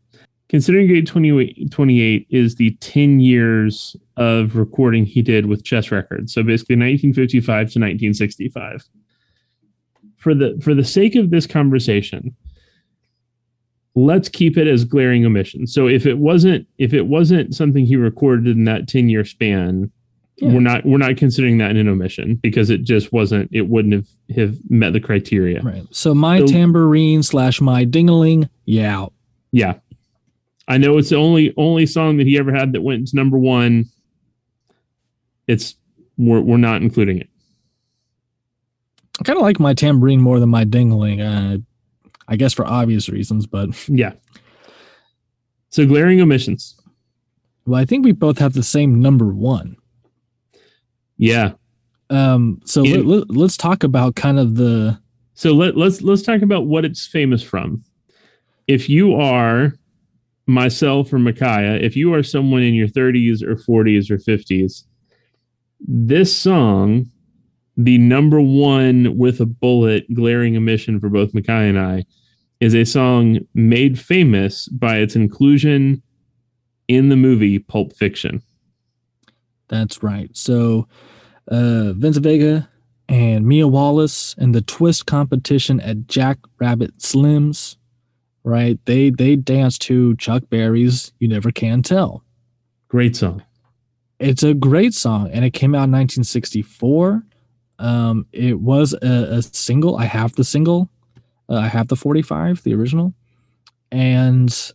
Considering 0.55 0.87
Great 0.87 1.05
28, 1.05 1.73
28 1.73 2.27
is 2.31 2.55
the 2.55 2.71
10 2.79 3.19
years 3.19 3.97
of 4.17 4.55
recording 4.55 5.05
he 5.05 5.21
did 5.21 5.47
with 5.47 5.65
Chess 5.65 5.91
Records. 5.91 6.33
So 6.33 6.45
basically 6.45 6.77
1955 6.77 7.43
to 7.43 7.61
1965. 7.81 8.85
For 10.17 10.33
the 10.33 10.57
for 10.63 10.73
the 10.73 10.85
sake 10.85 11.17
of 11.17 11.31
this 11.31 11.49
conversation, 11.49 12.37
let's 13.97 14.29
keep 14.29 14.57
it 14.57 14.69
as 14.69 14.85
glaring 14.85 15.27
omissions. 15.27 15.75
So 15.75 15.89
if 15.89 16.07
it 16.07 16.19
wasn't 16.19 16.69
if 16.79 16.95
it 16.95 17.09
wasn't 17.09 17.53
something 17.57 17.85
he 17.85 17.97
recorded 17.97 18.47
in 18.57 18.63
that 18.67 18.87
10 18.87 19.09
year 19.09 19.25
span, 19.25 19.91
Yeah. 20.39 20.53
we're 20.53 20.61
not 20.61 20.87
we're 20.87 20.99
not 20.99 21.17
considering 21.17 21.59
that 21.59 21.75
an 21.75 21.89
omission 21.89 22.37
because 22.37 22.71
it 22.71 22.85
just 22.85 23.13
wasn't 23.13 23.49
it 23.53 23.69
wouldn't 23.69 23.93
have 23.95 24.07
have 24.37 24.57
met 24.71 24.93
the 24.93 25.01
criteria. 25.01 25.63
Right. 25.63 25.83
So 25.91 26.15
my 26.15 26.39
So- 26.39 26.47
tambourine 26.47 27.25
slash 27.25 27.61
my 27.61 27.85
dingaling, 27.85 28.49
yeah. 28.67 29.07
Yeah. 29.51 29.75
I 30.67 30.79
know 30.79 30.97
it's 30.99 31.11
the 31.11 31.17
only 31.17 31.53
only 31.57 31.87
song 31.87 32.17
that 32.17 32.27
he 32.27 32.39
ever 32.39 32.53
had 32.53 32.73
that 32.73 32.83
went 32.83 33.09
to 33.09 33.17
number 33.17 33.39
one. 33.39 33.87
It's 35.47 35.75
we're 36.17 36.41
we're 36.41 36.57
not 36.57 36.83
including 36.83 37.19
it. 37.19 37.29
I 39.21 39.25
kind 39.25 39.37
of 39.37 39.43
like 39.43 39.61
my 39.61 39.75
tambourine 39.75 40.21
more 40.21 40.41
than 40.41 40.49
my 40.49 40.65
dingling. 40.65 41.21
Uh, 41.21 41.59
I 42.27 42.37
guess 42.37 42.53
for 42.53 42.67
obvious 42.67 43.09
reasons, 43.09 43.47
but 43.47 43.69
Yeah. 43.89 44.13
So 45.71 45.87
glaring 45.87 46.21
omissions. 46.21 46.77
well, 47.67 47.81
I 47.81 47.85
think 47.85 48.05
we 48.05 48.13
both 48.13 48.39
have 48.39 48.53
the 48.53 48.63
same 48.63 49.01
number 49.01 49.27
one. 49.27 49.77
Yeah. 51.19 51.53
Um, 52.11 52.61
so 52.65 52.85
In- 52.85 53.07
let, 53.07 53.31
let, 53.31 53.45
us 53.45 53.57
talk 53.57 53.83
about 53.83 54.15
kind 54.15 54.39
of 54.39 54.57
the 54.57 54.99
So 55.35 55.53
let 55.53 55.77
let's 55.77 56.01
let's 56.01 56.23
talk 56.23 56.43
about 56.43 56.67
what 56.67 56.85
it's 56.85 57.07
famous 57.07 57.43
from. 57.43 57.83
If 58.67 58.89
you 58.89 59.15
are 59.15 59.75
myself 60.47 61.13
or 61.13 61.19
Micaiah, 61.19 61.77
if 61.77 61.97
you 61.97 62.13
are 62.15 62.23
someone 62.23 62.63
in 62.63 62.75
your 62.75 62.89
30s 62.89 63.43
or 63.43 63.57
40s 63.57 64.11
or 64.11 64.19
50s, 64.19 64.85
this 65.81 66.37
song, 66.37 67.07
the 67.77 67.99
number 67.99 68.41
one 68.41 69.17
with 69.17 69.41
a 69.41 69.47
bullet 69.47 70.13
glaring 70.15 70.57
omission 70.57 71.01
for 71.01 71.09
both 71.09 71.35
Micaiah 71.35 71.69
and 71.69 71.79
I, 71.79 72.05
is 72.61 72.75
a 72.75 72.85
song 72.85 73.41
made 73.55 73.99
famous 73.99 74.69
by 74.69 74.99
its 74.99 75.17
inclusion 75.17 76.03
in 76.89 77.09
the 77.09 77.17
movie 77.17 77.59
Pulp 77.59 77.95
Fiction. 77.95 78.43
That's 79.69 80.03
right. 80.03 80.31
So, 80.37 80.87
uh, 81.49 81.93
Vince 81.95 82.19
Vega 82.19 82.69
and 83.09 83.47
Mia 83.47 83.67
Wallace 83.69 84.35
and 84.39 84.55
the 84.55 84.63
twist 84.63 85.07
competition 85.07 85.81
at 85.81 86.07
Jack 86.07 86.39
Rabbit 86.59 86.97
Slims, 86.99 87.77
right? 88.45 88.79
They 88.85 89.11
they 89.11 89.35
dance 89.37 89.79
to 89.79 90.15
Chuck 90.17 90.45
Berry's 90.51 91.13
"You 91.19 91.29
Never 91.29 91.51
Can 91.51 91.83
Tell." 91.83 92.23
Great 92.89 93.17
song. 93.17 93.43
It's 94.21 94.43
a 94.45 94.55
great 94.55 94.95
song, 94.95 95.31
and 95.33 95.45
it 95.45 95.51
came 95.51 95.75
out 95.75 95.85
in 95.85 95.93
1964. 95.93 97.25
Um, 97.81 98.27
it 98.33 98.61
was 98.61 98.93
a, 99.03 99.07
a 99.39 99.43
single. 99.43 99.97
I 99.97 100.05
have 100.05 100.35
the 100.37 100.45
single. 100.45 100.89
Uh, 101.49 101.57
I 101.57 101.67
have 101.69 101.89
the 101.89 101.97
45, 101.97 102.63
the 102.63 102.73
original, 102.75 103.13
and 103.93 104.73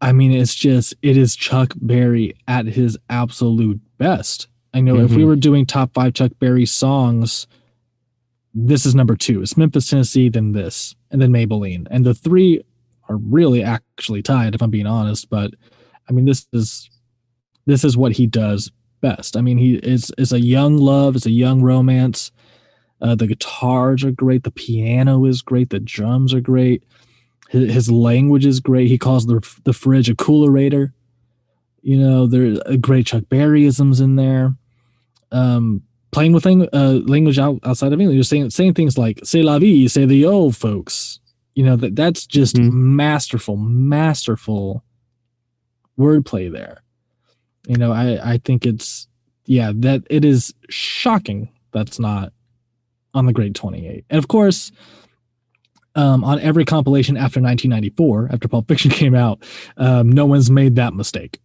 I 0.00 0.12
mean, 0.12 0.32
it's 0.32 0.54
just 0.54 0.94
it 1.02 1.16
is 1.16 1.34
Chuck 1.36 1.74
Berry 1.76 2.34
at 2.46 2.66
his 2.66 2.96
absolute 3.10 3.80
best. 3.98 4.46
I 4.72 4.80
know 4.80 4.98
if 4.98 5.10
we 5.12 5.22
Mhm. 5.22 5.26
were 5.26 5.36
doing 5.36 5.66
top 5.66 5.92
five 5.94 6.14
Chuck 6.14 6.32
Berry 6.38 6.66
songs, 6.66 7.46
this 8.54 8.86
is 8.86 8.94
number 8.94 9.16
two. 9.16 9.42
It's 9.42 9.56
Memphis, 9.56 9.88
Tennessee, 9.88 10.28
then 10.28 10.52
this, 10.52 10.94
and 11.10 11.20
then 11.20 11.32
Maybellene, 11.32 11.86
and 11.90 12.04
the 12.04 12.14
three 12.14 12.62
are 13.08 13.16
really 13.16 13.62
actually 13.62 14.22
tied. 14.22 14.54
If 14.54 14.62
I'm 14.62 14.70
being 14.70 14.86
honest, 14.86 15.28
but 15.30 15.52
I 16.08 16.12
mean, 16.12 16.24
this 16.24 16.46
is 16.52 16.90
this 17.66 17.84
is 17.84 17.96
what 17.96 18.12
he 18.12 18.26
does 18.26 18.70
best. 19.00 19.36
I 19.36 19.40
mean, 19.40 19.58
he 19.58 19.76
is 19.76 20.12
is 20.18 20.32
a 20.32 20.40
young 20.40 20.78
love, 20.78 21.16
it's 21.16 21.26
a 21.26 21.30
young 21.30 21.62
romance. 21.62 22.32
Uh, 23.00 23.14
the 23.14 23.26
guitars 23.26 24.04
are 24.04 24.10
great, 24.10 24.44
the 24.44 24.50
piano 24.50 25.24
is 25.26 25.42
great, 25.42 25.70
the 25.70 25.80
drums 25.80 26.32
are 26.32 26.40
great. 26.40 26.84
His, 27.50 27.72
his 27.72 27.90
language 27.90 28.46
is 28.46 28.60
great. 28.60 28.88
He 28.88 28.98
calls 28.98 29.26
the 29.26 29.46
the 29.64 29.72
fridge 29.72 30.08
a 30.08 30.14
coolerator. 30.14 30.92
You 31.82 31.98
know, 31.98 32.26
there's 32.26 32.58
a 32.64 32.78
great 32.78 33.06
Chuck 33.06 33.24
Berryisms 33.24 34.00
in 34.00 34.16
there. 34.16 34.54
Um, 35.30 35.82
playing 36.12 36.32
with 36.32 36.46
lang- 36.46 36.68
uh, 36.72 37.00
language 37.04 37.38
out, 37.38 37.58
outside 37.64 37.92
of 37.92 38.00
English, 38.00 38.14
you're 38.14 38.24
saying 38.24 38.50
saying 38.50 38.74
things 38.74 38.96
like 38.96 39.20
"c'est 39.22 39.42
la 39.42 39.58
vie," 39.58 39.86
say 39.88 40.06
the 40.06 40.24
old 40.24 40.56
folks. 40.56 41.20
You 41.54 41.64
know 41.64 41.76
that 41.76 41.94
that's 41.96 42.26
just 42.26 42.56
Mhm. 42.56 42.72
masterful, 42.72 43.56
masterful 43.56 44.82
wordplay 45.98 46.50
there 46.50 46.82
you 47.68 47.76
know 47.76 47.92
i 47.92 48.32
i 48.32 48.38
think 48.38 48.66
it's 48.66 49.06
yeah 49.46 49.70
that 49.72 50.02
it 50.10 50.24
is 50.24 50.52
shocking 50.68 51.48
that's 51.72 52.00
not 52.00 52.32
on 53.14 53.26
the 53.26 53.32
great 53.32 53.54
28 53.54 54.04
and 54.10 54.18
of 54.18 54.26
course 54.26 54.72
um 55.94 56.24
on 56.24 56.40
every 56.40 56.64
compilation 56.64 57.16
after 57.16 57.40
1994 57.40 58.28
after 58.32 58.48
pulp 58.48 58.66
fiction 58.66 58.90
came 59.00 59.14
out 59.14 59.40
um 59.76 60.10
no 60.10 60.26
one's 60.26 60.50
made 60.50 60.74
that 60.74 60.94
mistake 60.94 61.38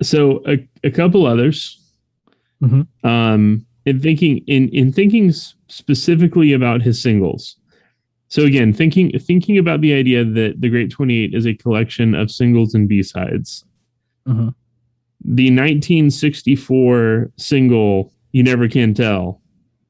so 0.00 0.42
a, 0.46 0.64
a 0.84 0.90
couple 0.92 1.26
others 1.26 1.80
Mhm. 2.62 2.86
um 3.02 3.66
in 3.84 3.98
thinking 4.00 4.38
in 4.46 4.68
in 4.68 4.92
thinking 4.92 5.32
specifically 5.66 6.52
about 6.52 6.82
his 6.82 7.02
singles 7.02 7.56
so 8.28 8.42
again 8.44 8.72
thinking 8.72 9.10
thinking 9.18 9.58
about 9.58 9.80
the 9.80 9.92
idea 9.94 10.24
that 10.24 10.60
the 10.60 10.68
great 10.68 10.90
28 10.90 11.34
is 11.34 11.46
a 11.46 11.54
collection 11.54 12.14
of 12.14 12.30
singles 12.30 12.74
and 12.74 12.88
b-sides. 12.88 13.64
Mhm. 14.26 14.54
the 15.24 15.50
1964 15.50 17.32
single 17.36 18.12
you 18.32 18.42
never 18.42 18.68
can 18.68 18.94
tell 18.94 19.40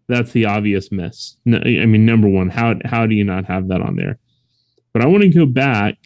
that's 0.06 0.32
the 0.32 0.46
obvious 0.46 0.90
miss. 0.90 1.36
No, 1.44 1.58
i 1.58 1.84
mean 1.84 2.06
number 2.06 2.28
one 2.28 2.48
how 2.48 2.76
how 2.84 3.06
do 3.06 3.14
you 3.14 3.24
not 3.24 3.44
have 3.44 3.68
that 3.68 3.82
on 3.82 3.96
there? 3.96 4.18
But 4.92 5.02
i 5.02 5.06
want 5.06 5.22
to 5.24 5.28
go 5.28 5.44
back 5.46 5.96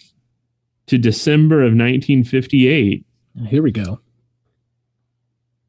to 0.88 0.98
december 0.98 1.58
of 1.60 1.72
1958 1.74 3.04
here 3.48 3.62
we 3.62 3.70
go. 3.72 4.00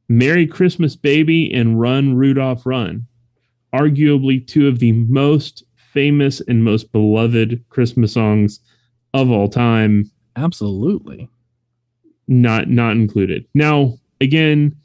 Merry 0.09 0.45
Christmas 0.45 0.95
Baby 0.97 1.51
and 1.53 1.79
Run 1.79 2.15
Rudolph 2.15 2.65
Run, 2.65 3.07
arguably 3.73 4.45
two 4.45 4.67
of 4.67 4.79
the 4.79 4.91
most 4.91 5.63
famous 5.93 6.41
and 6.41 6.63
most 6.63 6.91
beloved 6.91 7.63
Christmas 7.69 8.13
songs 8.13 8.59
of 9.13 9.29
all 9.29 9.47
time, 9.47 10.09
absolutely 10.35 11.29
not 12.27 12.69
not 12.69 12.91
included. 12.93 13.45
Now, 13.53 13.97
again, 14.21 14.75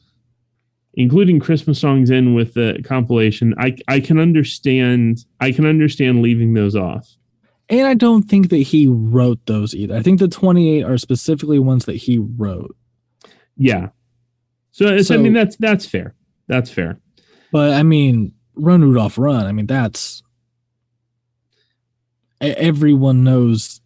including 0.94 1.40
Christmas 1.40 1.80
songs 1.80 2.10
in 2.10 2.34
with 2.34 2.54
the 2.54 2.80
compilation, 2.84 3.54
I 3.58 3.76
I 3.88 4.00
can 4.00 4.18
understand 4.18 5.24
I 5.40 5.52
can 5.52 5.66
understand 5.66 6.22
leaving 6.22 6.54
those 6.54 6.76
off. 6.76 7.08
And 7.70 7.86
I 7.86 7.94
don't 7.94 8.22
think 8.22 8.48
that 8.48 8.58
he 8.58 8.86
wrote 8.86 9.44
those 9.44 9.74
either. 9.74 9.94
I 9.94 10.02
think 10.02 10.20
the 10.20 10.28
28 10.28 10.84
are 10.84 10.96
specifically 10.96 11.58
ones 11.58 11.84
that 11.84 11.96
he 11.96 12.16
wrote. 12.16 12.74
Yeah. 13.58 13.88
So, 14.70 14.86
it's 14.86 15.10
I 15.10 15.16
mean 15.16 15.32
that's 15.32 15.56
that's 15.56 15.86
fair. 15.86 16.14
That's 16.46 16.70
fair. 16.70 16.98
But 17.52 17.74
I 17.74 17.82
mean, 17.82 18.32
Run 18.54 18.82
Rudolph 18.82 19.18
Run. 19.18 19.46
I 19.46 19.52
mean, 19.52 19.66
that's 19.66 20.22
everyone 22.40 23.24
knows 23.24 23.80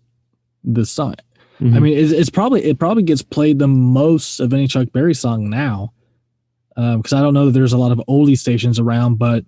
the 0.65 0.85
song. 0.87 1.15
I 1.61 1.65
Mhm. 1.65 1.83
mean, 1.83 1.97
it's, 1.99 2.13
it's 2.13 2.31
probably 2.31 2.65
it 2.65 2.79
probably 2.79 3.03
gets 3.05 3.23
played 3.23 3.59
the 3.59 3.69
most 3.69 4.41
of 4.41 4.53
any 4.53 4.67
Chuck 4.67 4.89
Berry 4.93 5.15
song 5.15 5.49
now, 5.49 5.93
because 6.75 7.13
I 7.13 7.21
don't 7.21 7.35
know 7.35 7.47
that 7.47 7.53
there's 7.53 7.73
a 7.73 7.79
lot 7.79 7.93
of 7.93 8.01
oldie 8.09 8.39
stations 8.39 8.79
around, 8.81 9.17
but 9.19 9.45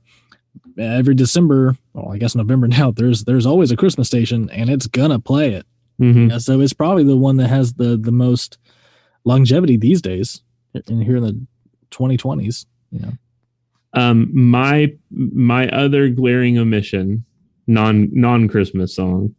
every 0.78 1.14
December, 1.14 1.76
well, 1.92 2.12
I 2.12 2.18
guess 2.18 2.34
November 2.36 2.68
now, 2.80 2.90
there's 2.92 3.24
there's 3.24 3.46
always 3.46 3.70
a 3.72 3.76
Christmas 3.76 4.06
station, 4.06 4.48
and 4.50 4.70
it's 4.70 4.86
gonna 4.86 5.18
play 5.18 5.54
it. 5.54 5.66
Mhm. 6.00 6.30
Yeah, 6.30 6.38
so 6.38 6.60
it's 6.60 6.72
probably 6.72 7.04
the 7.04 7.16
one 7.16 7.36
that 7.38 7.48
has 7.48 7.74
the 7.74 7.96
the 7.96 8.12
most 8.12 8.58
longevity 9.24 9.76
these 9.76 10.00
days, 10.02 10.42
in 10.86 11.00
here 11.00 11.16
in 11.16 11.22
the 11.22 11.36
2020s. 11.90 12.66
You 12.92 13.00
know, 13.00 13.12
Um, 13.92 14.30
my 14.32 14.92
my 15.10 15.68
other 15.70 16.08
glaring 16.10 16.58
omission, 16.58 17.24
non 17.66 18.08
non 18.12 18.48
Christmas 18.48 18.94
song, 18.94 19.34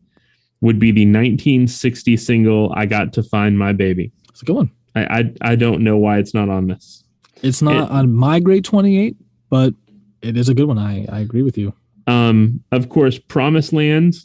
would 0.61 0.79
be 0.79 0.91
the 0.91 1.05
1960 1.05 2.17
single 2.17 2.71
"I 2.75 2.85
Got 2.85 3.13
to 3.13 3.23
Find 3.23 3.57
My 3.57 3.73
Baby." 3.73 4.11
it's 4.29 4.41
a 4.41 4.45
good 4.45 4.55
one. 4.55 4.71
I 4.95 5.19
I, 5.19 5.33
I 5.51 5.55
don't 5.55 5.81
know 5.83 5.97
why 5.97 6.17
it's 6.19 6.33
not 6.33 6.49
on 6.49 6.67
this. 6.67 7.03
It's 7.43 7.61
not 7.61 7.85
It- 7.85 7.91
on 7.91 8.13
my 8.13 8.39
Great 8.39 8.63
28, 8.63 9.15
but 9.49 9.73
it 10.21 10.37
is 10.37 10.49
a 10.49 10.53
good 10.53 10.67
one. 10.67 10.77
I 10.77 11.05
I 11.11 11.19
agree 11.19 11.41
with 11.43 11.57
you. 11.57 11.73
Um, 12.07 12.61
of 12.71 12.89
course, 12.89 13.17
"Promised 13.17 13.73
Land," 13.73 14.15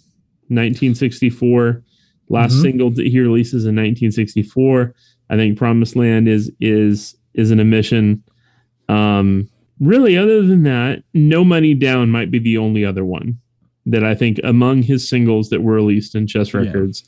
1964, 0.49 1.83
last 2.29 2.55
Mhm. 2.57 2.63
single 2.63 2.91
that 2.93 3.07
he 3.07 3.21
releases 3.21 3.65
in 3.67 3.75
1964. 3.75 4.95
I 5.31 5.37
think 5.37 5.57
"Promised 5.59 5.97
Land" 5.97 6.29
is 6.29 6.51
is 6.61 7.17
is 7.35 7.51
an 7.51 7.61
omission. 7.61 8.23
Um, 8.89 9.49
really, 9.79 10.17
other 10.17 10.43
than 10.47 10.63
that, 10.65 11.03
"No 11.15 11.45
Money 11.45 11.75
Down" 11.75 12.11
might 12.11 12.31
be 12.31 12.39
the 12.39 12.59
only 12.59 12.85
other 12.85 13.05
one 13.05 13.39
that 13.91 14.05
I 14.05 14.15
think 14.15 14.41
among 14.45 14.83
his 14.83 15.09
singles 15.09 15.51
that 15.51 15.63
were 15.63 15.75
released 15.75 16.15
in 16.15 16.27
Chess 16.27 16.53
Yeah. 16.53 16.61
Records 16.61 17.05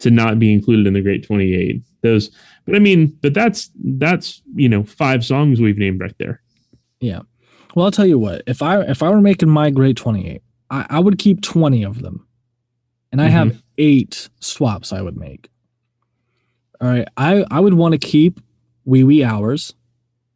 to 0.00 0.10
not 0.10 0.38
be 0.38 0.52
included 0.52 0.86
in 0.86 0.94
the 0.94 1.00
Great 1.00 1.24
28. 1.24 1.82
Those, 2.02 2.30
but 2.66 2.74
I 2.74 2.78
mean, 2.78 3.16
but 3.22 3.34
that's 3.34 3.70
that's 3.82 4.42
you 4.54 4.68
know 4.68 4.82
five 4.84 5.24
songs 5.24 5.60
we've 5.60 5.78
named 5.78 6.00
right 6.00 6.14
there. 6.18 6.42
Yeah. 7.00 7.20
Well, 7.74 7.86
I'll 7.86 7.92
tell 7.92 8.06
you 8.06 8.18
what. 8.18 8.42
If 8.46 8.62
I 8.62 8.82
if 8.82 9.02
I 9.02 9.10
were 9.10 9.20
making 9.20 9.48
my 9.48 9.70
Great 9.70 9.96
28, 9.96 10.42
I, 10.70 10.86
I 10.90 11.00
would 11.00 11.18
keep 11.18 11.40
20 11.42 11.84
of 11.84 12.02
them. 12.02 12.26
And 13.12 13.22
I 13.22 13.28
have 13.28 13.48
mm-hmm. 13.48 13.58
eight 13.78 14.28
swaps 14.40 14.92
I 14.92 15.00
would 15.00 15.16
make. 15.16 15.48
All 16.80 16.88
right. 16.88 17.06
I, 17.16 17.44
I 17.48 17.60
would 17.60 17.74
want 17.74 17.92
to 17.92 17.98
keep 17.98 18.40
Wee 18.84 19.04
Wee 19.04 19.22
Hours, 19.22 19.74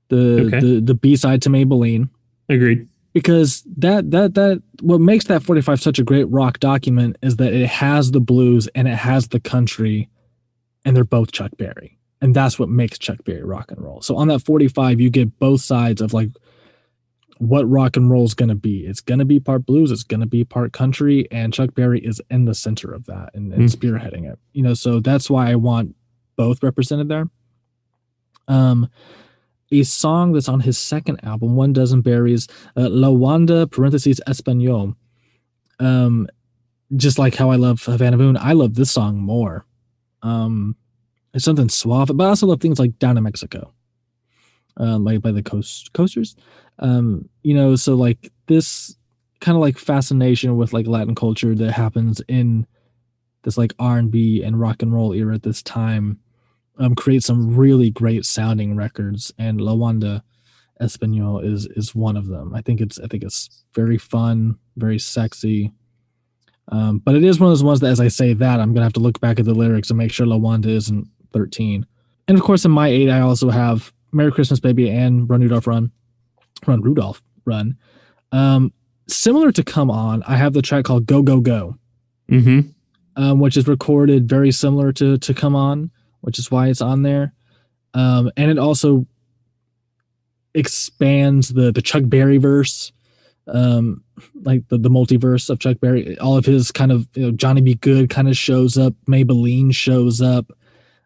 the 0.08 0.46
Okay. 0.46 0.60
the 0.60 0.80
the 0.80 0.94
B-side 0.94 1.42
to 1.42 1.50
Maybellene. 1.50 2.08
Agreed. 2.48 2.86
Because 3.14 3.62
that 3.78 4.10
that 4.10 4.34
that 4.34 4.62
what 4.80 5.00
makes 5.00 5.24
that 5.26 5.42
45 5.42 5.80
such 5.80 5.98
a 5.98 6.04
great 6.04 6.24
rock 6.24 6.60
document 6.60 7.16
is 7.22 7.36
that 7.36 7.52
it 7.52 7.66
has 7.66 8.10
the 8.12 8.20
blues 8.20 8.68
and 8.74 8.86
it 8.86 8.96
has 8.96 9.28
the 9.28 9.40
country, 9.40 10.08
and 10.84 10.94
they're 10.94 11.04
both 11.04 11.32
Chuck 11.32 11.50
Berry. 11.56 11.98
And 12.20 12.34
that's 12.34 12.58
what 12.58 12.68
makes 12.68 12.98
Chuck 12.98 13.24
Berry 13.24 13.42
rock 13.44 13.70
and 13.70 13.80
roll. 13.82 14.02
So 14.02 14.16
on 14.16 14.28
that 14.28 14.40
45, 14.40 15.00
you 15.00 15.08
get 15.08 15.38
both 15.38 15.60
sides 15.62 16.00
of 16.00 16.12
like 16.12 16.30
what 17.38 17.62
rock 17.70 17.96
and 17.96 18.10
roll 18.10 18.24
is 18.24 18.34
going 18.34 18.48
to 18.48 18.54
be. 18.56 18.84
It's 18.84 19.00
going 19.00 19.20
to 19.20 19.24
be 19.24 19.38
part 19.40 19.64
blues, 19.64 19.90
it's 19.92 20.02
going 20.02 20.20
to 20.20 20.26
be 20.26 20.44
part 20.44 20.72
country, 20.72 21.28
and 21.30 21.54
Chuck 21.54 21.74
Berry 21.74 22.00
is 22.00 22.20
in 22.30 22.44
the 22.44 22.54
center 22.54 22.92
of 22.92 23.06
that 23.06 23.30
and, 23.34 23.52
and 23.52 23.62
Mm. 23.68 23.74
spearheading 23.76 24.30
it. 24.30 24.38
You 24.52 24.62
know, 24.64 24.74
so 24.74 24.98
that's 25.00 25.30
why 25.30 25.50
I 25.50 25.54
want 25.54 25.94
both 26.36 26.62
represented 26.62 27.08
there. 27.08 27.28
Um, 28.48 28.88
a 29.70 29.82
song 29.82 30.32
that's 30.32 30.48
on 30.48 30.60
his 30.60 30.78
second 30.78 31.22
album, 31.24 31.56
One 31.56 31.72
Dozen 31.72 32.00
Berries, 32.00 32.48
uh, 32.76 32.88
La 32.88 33.08
Juanda 33.08 33.70
parentheses 33.70 34.20
Espanol. 34.26 34.94
Um, 35.78 36.28
just 36.96 37.18
like 37.18 37.34
how 37.34 37.50
I 37.50 37.56
love 37.56 37.84
Havana 37.84 38.16
Moon, 38.16 38.36
I 38.36 38.52
love 38.52 38.74
this 38.74 38.90
song 38.90 39.18
more. 39.18 39.66
Um, 40.22 40.76
it's 41.34 41.44
something 41.44 41.68
suave, 41.68 42.10
but 42.14 42.24
I 42.24 42.28
also 42.28 42.46
love 42.46 42.60
things 42.60 42.78
like 42.78 42.98
Down 42.98 43.18
in 43.18 43.24
Mexico, 43.24 43.72
um, 44.78 45.04
like 45.04 45.20
by 45.20 45.32
the 45.32 45.42
Coast 45.42 45.92
Coasters. 45.92 46.34
Um, 46.78 47.28
you 47.42 47.54
know, 47.54 47.76
so 47.76 47.94
like 47.94 48.32
this 48.46 48.96
kind 49.40 49.54
of 49.54 49.60
like 49.60 49.78
fascination 49.78 50.56
with 50.56 50.72
like 50.72 50.86
Latin 50.86 51.14
culture 51.14 51.54
that 51.54 51.72
happens 51.72 52.20
in 52.28 52.66
this 53.42 53.58
like 53.58 53.74
R 53.78 53.98
and 53.98 54.10
B 54.10 54.42
and 54.42 54.58
rock 54.58 54.82
and 54.82 54.92
roll 54.92 55.12
era 55.12 55.34
at 55.34 55.42
this 55.42 55.62
time, 55.62 56.18
um, 56.78 56.94
creates 56.94 57.26
some 57.26 57.56
really 57.56 57.90
great 57.90 58.24
sounding 58.24 58.76
records, 58.76 59.32
and 59.38 59.60
La 59.60 59.74
Juanda 59.74 60.22
Espanol 60.80 61.40
is 61.40 61.66
is 61.76 61.94
one 61.94 62.16
of 62.16 62.26
them. 62.28 62.54
I 62.54 62.62
think 62.62 62.80
it's 62.80 62.98
I 63.00 63.06
think 63.08 63.22
it's 63.24 63.64
very 63.74 63.98
fun, 63.98 64.56
very 64.76 64.98
sexy. 64.98 65.72
Um, 66.70 66.98
but 66.98 67.14
it 67.14 67.24
is 67.24 67.40
one 67.40 67.48
of 67.48 67.52
those 67.52 67.64
ones 67.64 67.80
that, 67.80 67.88
as 67.90 67.98
I 68.00 68.08
say 68.08 68.34
that, 68.34 68.60
I'm 68.60 68.72
gonna 68.74 68.84
have 68.84 68.92
to 68.94 69.00
look 69.00 69.20
back 69.20 69.38
at 69.40 69.44
the 69.46 69.54
lyrics 69.54 69.90
and 69.90 69.98
make 69.98 70.12
sure 70.12 70.26
La 70.26 70.36
Juanda 70.36 70.66
isn't 70.66 71.08
13. 71.32 71.86
And 72.28 72.36
of 72.38 72.44
course, 72.44 72.64
in 72.64 72.70
my 72.70 72.88
eight, 72.88 73.08
I 73.10 73.20
also 73.20 73.48
have 73.50 73.92
"Merry 74.12 74.30
Christmas, 74.30 74.60
Baby" 74.60 74.90
and 74.90 75.28
"Run 75.28 75.40
Rudolph 75.40 75.66
Run," 75.66 75.90
"Run 76.66 76.82
Rudolph 76.82 77.22
Run." 77.46 77.76
Um, 78.32 78.72
similar 79.08 79.50
to 79.52 79.64
"Come 79.64 79.90
On," 79.90 80.22
I 80.24 80.36
have 80.36 80.52
the 80.52 80.62
track 80.62 80.84
called 80.84 81.06
"Go 81.06 81.22
Go 81.22 81.40
Go," 81.40 81.76
Mm-hmm. 82.30 82.68
um, 83.16 83.40
which 83.40 83.56
is 83.56 83.66
recorded 83.66 84.28
very 84.28 84.52
similar 84.52 84.92
to 84.92 85.16
to 85.18 85.34
"Come 85.34 85.56
On," 85.56 85.90
which 86.28 86.38
is 86.38 86.50
why 86.50 86.68
it's 86.68 86.82
on 86.82 87.00
there. 87.04 87.32
Um, 87.94 88.30
and 88.36 88.50
it 88.50 88.58
also 88.58 89.06
expands 90.52 91.48
the 91.54 91.72
the 91.72 91.80
Chuck 91.80 92.02
Berry 92.04 92.36
verse, 92.36 92.92
um, 93.46 94.04
like 94.42 94.68
the 94.68 94.76
the 94.76 94.90
multiverse 94.90 95.48
of 95.48 95.58
Chuck 95.58 95.78
Berry. 95.80 96.18
All 96.18 96.36
of 96.36 96.44
his 96.44 96.70
kind 96.70 96.92
of 96.92 97.08
you 97.14 97.22
know, 97.22 97.30
Johnny 97.30 97.62
B. 97.62 97.76
Goode 97.76 98.10
kind 98.10 98.28
of 98.28 98.36
shows 98.36 98.76
up. 98.76 98.92
Maybellene 99.08 99.74
shows 99.74 100.20
up. 100.20 100.52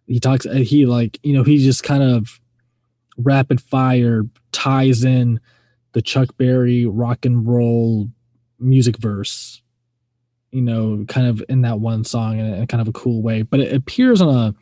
He 0.08 0.18
talks. 0.18 0.44
uh, 0.44 0.54
He 0.54 0.86
like 0.86 1.20
you 1.22 1.34
know 1.34 1.44
he 1.44 1.58
just 1.58 1.84
kind 1.84 2.02
of 2.02 2.40
rapid 3.16 3.60
fire 3.60 4.24
ties 4.50 5.04
in 5.04 5.38
the 5.92 6.02
Chuck 6.02 6.36
Berry 6.36 6.84
rock 6.84 7.24
and 7.24 7.46
roll 7.46 8.08
music 8.58 8.96
verse. 8.96 9.62
You 10.50 10.62
know, 10.62 11.04
kind 11.06 11.28
of 11.28 11.44
in 11.48 11.62
that 11.62 11.78
one 11.78 12.02
song 12.02 12.40
in 12.40 12.46
in 12.54 12.66
kind 12.66 12.82
of 12.82 12.88
a 12.88 12.92
cool 12.92 13.22
way, 13.22 13.42
but 13.42 13.60
it 13.60 13.72
appears 13.72 14.20
on 14.20 14.34
a 14.34 14.54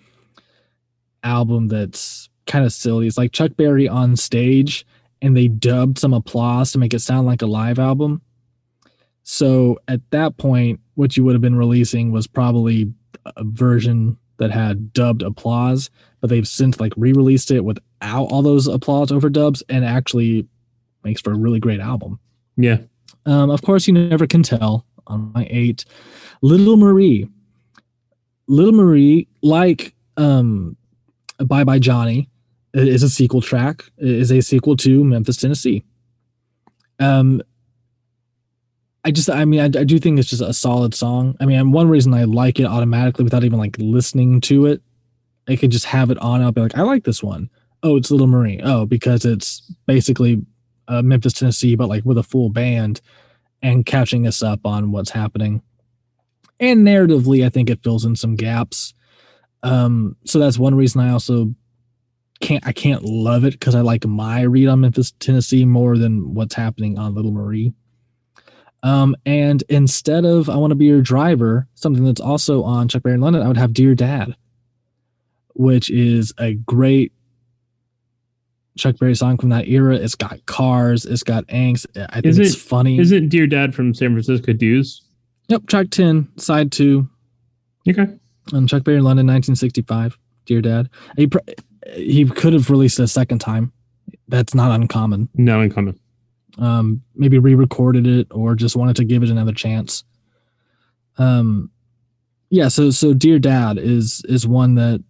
album 1.23 1.69
that's 1.69 2.29
kind 2.47 2.65
of 2.65 2.73
silly. 2.73 3.07
It's 3.07 3.19
like 3.19 3.33
Chuck 3.33 3.53
Berry 3.57 3.89
on 3.89 4.17
stage 4.17 4.87
and 5.23 5.37
they 5.37 5.49
dubbed 5.49 5.99
some 5.99 6.15
applause 6.15 6.73
to 6.73 6.79
make 6.79 6.95
it 6.95 7.01
sound 7.01 7.27
like 7.27 7.43
a 7.43 7.47
live 7.47 7.79
album. 7.79 8.23
So 9.23 9.79
at 9.87 10.01
that 10.11 10.37
point, 10.39 10.81
what 10.95 11.17
you 11.17 11.25
would 11.25 11.35
have 11.35 11.43
been 11.43 11.57
releasing 11.57 12.11
was 12.11 12.27
probably 12.27 12.93
a 13.25 13.45
version 13.45 14.17
that 14.39 14.51
had 14.51 14.93
dubbed 14.93 15.23
applause, 15.23 15.91
but 16.21 16.31
they've 16.31 16.49
since 16.49 16.81
like 16.81 16.93
re-released 16.97 17.51
it 17.51 17.65
without 17.65 18.25
all 18.25 18.43
those 18.43 18.67
applause 18.67 19.11
overdubs 19.11 19.63
and 19.69 19.85
actually 19.85 20.47
makes 21.05 21.21
for 21.21 21.33
a 21.33 21.37
really 21.37 21.61
great 21.61 21.81
album. 21.81 22.19
Yeah. 22.57 22.79
Um, 23.27 23.51
of 23.51 23.63
course, 23.63 23.87
you 23.87 23.93
never 23.93 24.27
can 24.27 24.43
tell 24.43 24.87
on 25.07 25.31
my 25.35 25.47
eight. 25.51 25.85
Little 26.43 26.77
Marie. 26.77 27.29
Little 28.49 28.73
Marie, 28.73 29.29
like 29.43 29.95
um, 30.17 30.77
Bye 31.45 31.65
Bye 31.65 31.79
Johnny, 31.79 32.29
is 32.75 33.03
a 33.03 33.09
sequel 33.09 33.41
track, 33.41 33.85
is 33.99 34.31
a 34.31 34.41
sequel 34.41 34.77
to 34.77 35.05
Memphis, 35.05 35.37
Tennessee. 35.37 35.85
Um, 36.99 37.43
I 39.05 39.11
just, 39.11 39.31
I 39.31 39.45
mean, 39.47 39.61
I, 39.61 39.65
I 39.65 39.85
do 39.85 39.99
think 39.99 40.19
it's 40.19 40.29
just 40.29 40.43
a 40.43 40.53
solid 40.53 40.95
song. 40.95 41.37
I 41.41 41.47
mean, 41.47 41.73
one 41.73 41.89
reason 41.89 42.13
I 42.13 42.25
like 42.25 42.61
it 42.61 42.67
automatically 42.67 43.25
without 43.25 43.45
even 43.45 43.59
like 43.59 43.77
listening 43.79 44.41
to 44.43 44.67
it, 44.67 44.83
I 45.49 45.57
could 45.57 45.71
just 45.71 45.87
have 45.87 46.11
it 46.11 46.19
on. 46.19 46.43
I'll 46.43 46.53
be 46.53 46.61
like, 46.61 46.77
I 46.77 46.83
like 46.83 47.05
this 47.05 47.23
one. 47.23 47.49
Oh, 47.83 47.97
it's 47.97 48.11
Little 48.11 48.27
Marie. 48.27 48.61
Oh, 48.63 48.85
because 48.85 49.25
it's 49.25 49.63
basically 49.87 50.45
uh, 50.87 51.01
Memphis, 51.01 51.33
Tennessee, 51.33 51.77
but 51.77 51.89
like 51.89 52.05
with 52.05 52.19
a 52.19 52.23
full 52.23 52.51
band 52.51 53.01
and 53.63 53.87
catching 53.87 54.27
us 54.27 54.43
up 54.43 54.67
on 54.67 54.93
what's 54.93 55.11
happening. 55.11 55.63
And 56.59 56.87
narratively, 56.87 57.45
I 57.45 57.49
think 57.49 57.71
it 57.71 57.83
fills 57.83 58.05
in 58.05 58.17
some 58.17 58.37
gaps. 58.37 58.93
Um, 59.63 60.17
so 60.25 60.39
that's 60.39 60.59
one 60.59 60.75
reason 60.75 61.01
I 61.01 61.11
also 61.13 61.55
can't 62.41 62.67
I 62.67 62.73
can't 62.73 63.05
love 63.05 63.45
it 63.45 63.53
because 63.53 63.75
I 63.75 63.83
like 63.83 64.07
my 64.07 64.43
read 64.43 64.69
on 64.69 64.81
Memphis, 64.81 65.13
Tennessee 65.21 65.65
more 65.65 65.99
than 65.99 66.35
what's 66.35 66.55
happening 66.55 66.99
on 66.99 67.15
Little 67.15 67.33
Marie. 67.33 67.75
Um, 68.83 69.15
and 69.27 69.63
instead 69.69 70.25
of 70.25 70.49
I 70.49 70.57
Want 70.57 70.71
to 70.71 70.75
Be 70.75 70.87
Your 70.87 71.03
Driver, 71.03 71.69
something 71.75 72.05
that's 72.05 72.21
also 72.21 72.63
on 72.63 72.89
Chuck 72.89 73.03
Berry 73.03 73.15
in 73.15 73.21
London, 73.21 73.43
I 73.43 73.49
would 73.49 73.59
have 73.59 73.75
Dear 73.75 73.95
Dad, 73.95 74.35
which 75.55 75.91
is 75.91 76.33
a 76.39 76.55
great 76.55 77.13
Chuck 78.79 78.97
Berry 78.99 79.15
song 79.15 79.37
from 79.37 79.51
that 79.51 79.69
era. 79.69 79.97
It's 79.97 80.15
got 80.15 80.47
cars. 80.47 81.05
It's 81.05 81.23
got 81.23 81.47
angst. 81.49 81.87
I 82.09 82.23
think 82.23 82.27
Is 82.27 82.39
it's 82.39 82.55
funny. 82.55 82.99
Isn't 82.99 83.29
Dear 83.29 83.47
Dad 83.47 83.75
from 83.75 83.93
San 83.93 84.13
Francisco 84.13 84.55
Dues? 84.55 85.03
Yep, 85.49 85.67
track 85.67 85.91
ten, 85.91 86.29
side 86.37 86.73
two, 86.73 87.09
Okay. 87.89 88.07
On 88.53 88.67
Chuck 88.67 88.85
Berry 88.85 88.99
in 88.99 89.05
London, 89.05 89.27
1965. 89.27 90.19
Dear 90.47 90.61
Dad. 90.63 90.89
He 91.17 91.27
pr- 91.27 91.39
he 91.95 92.25
could 92.25 92.53
have 92.53 92.71
released 92.71 92.99
it 92.99 93.05
a 93.05 93.09
second 93.09 93.39
time. 93.41 93.73
That's 94.29 94.55
not 94.55 94.71
uncommon. 94.73 95.29
No 95.35 95.61
uncommon. 95.61 95.99
um, 96.59 97.03
maybe 97.15 97.39
re-recorded 97.39 98.07
it 98.07 98.27
or 98.31 98.55
just 98.55 98.77
wanted 98.77 98.97
to 98.97 99.05
give 99.05 99.23
it 99.23 99.31
another 99.31 99.53
chance. 99.53 100.05
Um, 101.19 101.71
yeah. 102.51 102.69
So 102.69 102.91
so 102.91 103.15
dear 103.15 103.39
dad 103.39 103.79
is 103.79 104.23
is 104.29 104.47
one 104.47 104.75
that 104.77 105.03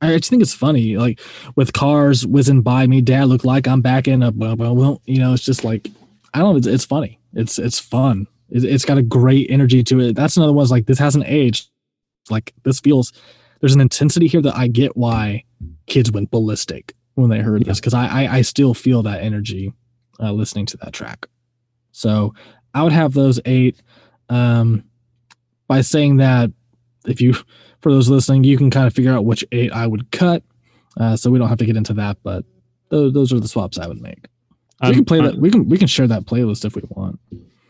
I 0.00 0.16
just 0.16 0.30
think 0.30 0.42
it's 0.42 0.54
funny. 0.54 0.96
Like 0.96 1.20
with 1.56 1.72
cars 1.72 2.26
whizzing 2.26 2.62
by 2.62 2.86
me, 2.86 3.00
dad 3.00 3.24
look 3.28 3.44
like 3.44 3.68
I'm 3.68 3.80
back 3.80 4.08
in 4.08 4.22
a 4.22 4.30
well, 4.32 4.56
well, 4.56 4.74
well 4.74 5.02
you 5.06 5.18
know, 5.18 5.32
it's 5.32 5.44
just 5.44 5.64
like 5.64 5.88
I 6.34 6.40
don't 6.40 6.52
know. 6.52 6.58
It's, 6.58 6.66
it's 6.66 6.84
funny. 6.84 7.18
It's 7.34 7.58
it's 7.58 7.78
fun. 7.78 8.26
It, 8.50 8.64
it's 8.64 8.84
got 8.84 8.98
a 8.98 9.02
great 9.02 9.48
energy 9.50 9.82
to 9.84 10.00
it. 10.00 10.16
That's 10.16 10.36
another 10.36 10.52
one's 10.52 10.70
like 10.70 10.86
this 10.86 10.98
hasn't 10.98 11.24
aged. 11.26 11.68
Like 12.30 12.54
this 12.64 12.80
feels. 12.80 13.12
There's 13.60 13.74
an 13.74 13.80
intensity 13.80 14.28
here 14.28 14.40
that 14.42 14.54
I 14.56 14.68
get 14.68 14.96
why 14.96 15.42
kids 15.86 16.12
went 16.12 16.30
ballistic 16.30 16.94
when 17.14 17.28
they 17.30 17.40
heard 17.40 17.64
this 17.64 17.80
because 17.80 17.94
I, 17.94 18.06
I 18.06 18.36
I 18.36 18.42
still 18.42 18.72
feel 18.74 19.02
that 19.02 19.20
energy 19.22 19.72
uh, 20.20 20.32
listening 20.32 20.66
to 20.66 20.76
that 20.78 20.92
track. 20.92 21.26
So 21.92 22.34
I 22.74 22.82
would 22.84 22.92
have 22.92 23.14
those 23.14 23.40
eight. 23.44 23.82
Um, 24.28 24.84
by 25.66 25.80
saying 25.80 26.18
that, 26.18 26.50
if 27.06 27.20
you, 27.20 27.34
for 27.80 27.92
those 27.92 28.08
listening, 28.08 28.44
you 28.44 28.56
can 28.56 28.70
kind 28.70 28.86
of 28.86 28.94
figure 28.94 29.12
out 29.12 29.24
which 29.24 29.44
eight 29.52 29.72
I 29.72 29.86
would 29.86 30.10
cut. 30.12 30.42
Uh, 30.98 31.16
so 31.16 31.30
we 31.30 31.38
don't 31.38 31.48
have 31.48 31.58
to 31.58 31.66
get 31.66 31.76
into 31.76 31.94
that, 31.94 32.16
but 32.22 32.44
those, 32.88 33.12
those 33.12 33.32
are 33.32 33.40
the 33.40 33.48
swaps 33.48 33.78
I 33.78 33.86
would 33.86 34.00
make. 34.00 34.28
we 34.82 34.88
Um, 34.88 34.94
can 34.94 35.04
play 35.04 35.20
that. 35.20 35.36
We 35.36 35.50
can 35.50 35.68
we 35.68 35.76
can 35.78 35.86
share 35.88 36.06
that 36.06 36.24
playlist 36.24 36.64
if 36.64 36.74
we 36.76 36.82
want. 36.88 37.18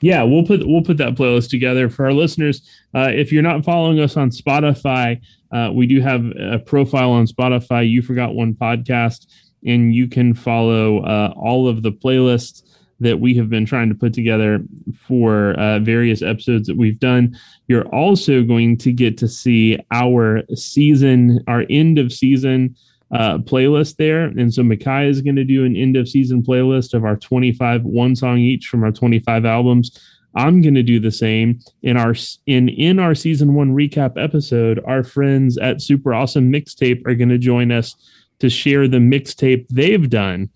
Yeah, 0.01 0.23
we'll 0.23 0.45
put 0.45 0.67
we'll 0.67 0.83
put 0.83 0.97
that 0.99 1.15
playlist 1.15 1.51
together 1.51 1.89
for 1.91 2.07
our 2.07 2.13
listeners. 2.13 2.63
Uh, 2.95 3.11
if 3.13 3.33
you're 3.33 3.43
not 3.43 3.65
following 3.65 3.99
us 4.01 4.17
on 4.17 4.31
Spotify, 4.31 5.21
uh, 5.51 5.71
we 5.73 5.87
do 5.87 6.01
have 6.01 6.25
a 6.39 6.59
profile 6.59 7.11
on 7.11 7.27
Spotify. 7.27 7.89
You 7.89 8.03
forgot 8.03 8.35
one 8.35 8.55
podcast, 8.55 9.27
and 9.67 9.95
you 9.95 10.07
can 10.07 10.35
follow 10.35 11.01
uh, 11.01 11.33
all 11.37 11.67
of 11.67 11.83
the 11.83 11.91
playlists 11.91 12.63
that 13.01 13.19
we 13.19 13.35
have 13.35 13.49
been 13.49 13.65
trying 13.65 13.89
to 13.89 13.95
put 13.95 14.13
together 14.13 14.61
for 15.07 15.53
uh, 15.53 15.79
various 15.79 16.21
episodes 16.23 16.67
that 16.67 16.77
we've 16.77 16.99
done. 16.99 17.37
You're 17.69 17.87
also 17.89 18.43
going 18.43 18.77
to 18.79 18.93
get 18.93 19.17
to 19.19 19.29
see 19.29 19.79
our 19.93 20.43
season, 20.55 21.43
our 21.47 21.65
end 21.71 21.99
of 21.99 22.13
season 22.13 22.77
uh, 23.13 23.39
playlist 23.39 23.97
there. 23.97 24.25
And 24.25 24.53
so 24.53 24.63
Micaiah 24.63 25.09
is 25.09 25.23
going 25.23 25.37
to 25.37 25.45
do 25.45 25.65
an 25.65 25.77
end 25.77 25.97
of 25.97 26.09
season 26.09 26.43
playlist 26.43 26.93
of 26.95 27.05
our 27.05 27.17
25, 27.17 27.85
one 27.85 28.15
song 28.17 28.39
each 28.39 28.67
from 28.69 28.85
our 28.85 28.93
25 28.93 29.45
albums. 29.45 29.99
I'm 30.35 30.61
going 30.61 30.75
to 30.75 30.83
do 30.83 31.01
the 31.01 31.11
same 31.11 31.59
in 31.83 31.97
our 31.97 32.15
in 32.47 32.69
in 32.69 32.99
our 32.99 33.15
season 33.15 33.55
one 33.55 33.75
recap 33.75 34.23
episode. 34.23 34.79
Our 34.87 35.03
friends 35.03 35.57
at 35.59 35.81
Super 35.81 36.13
Awesome 36.13 36.53
Mixtape 36.53 37.05
are 37.07 37.15
going 37.15 37.31
to 37.31 37.39
join 37.39 37.73
us 37.73 37.97
to 38.41 38.51
share 38.51 38.87
the 38.87 38.99
mixtape 38.99 39.67
they've 39.69 40.09
done 40.09 40.51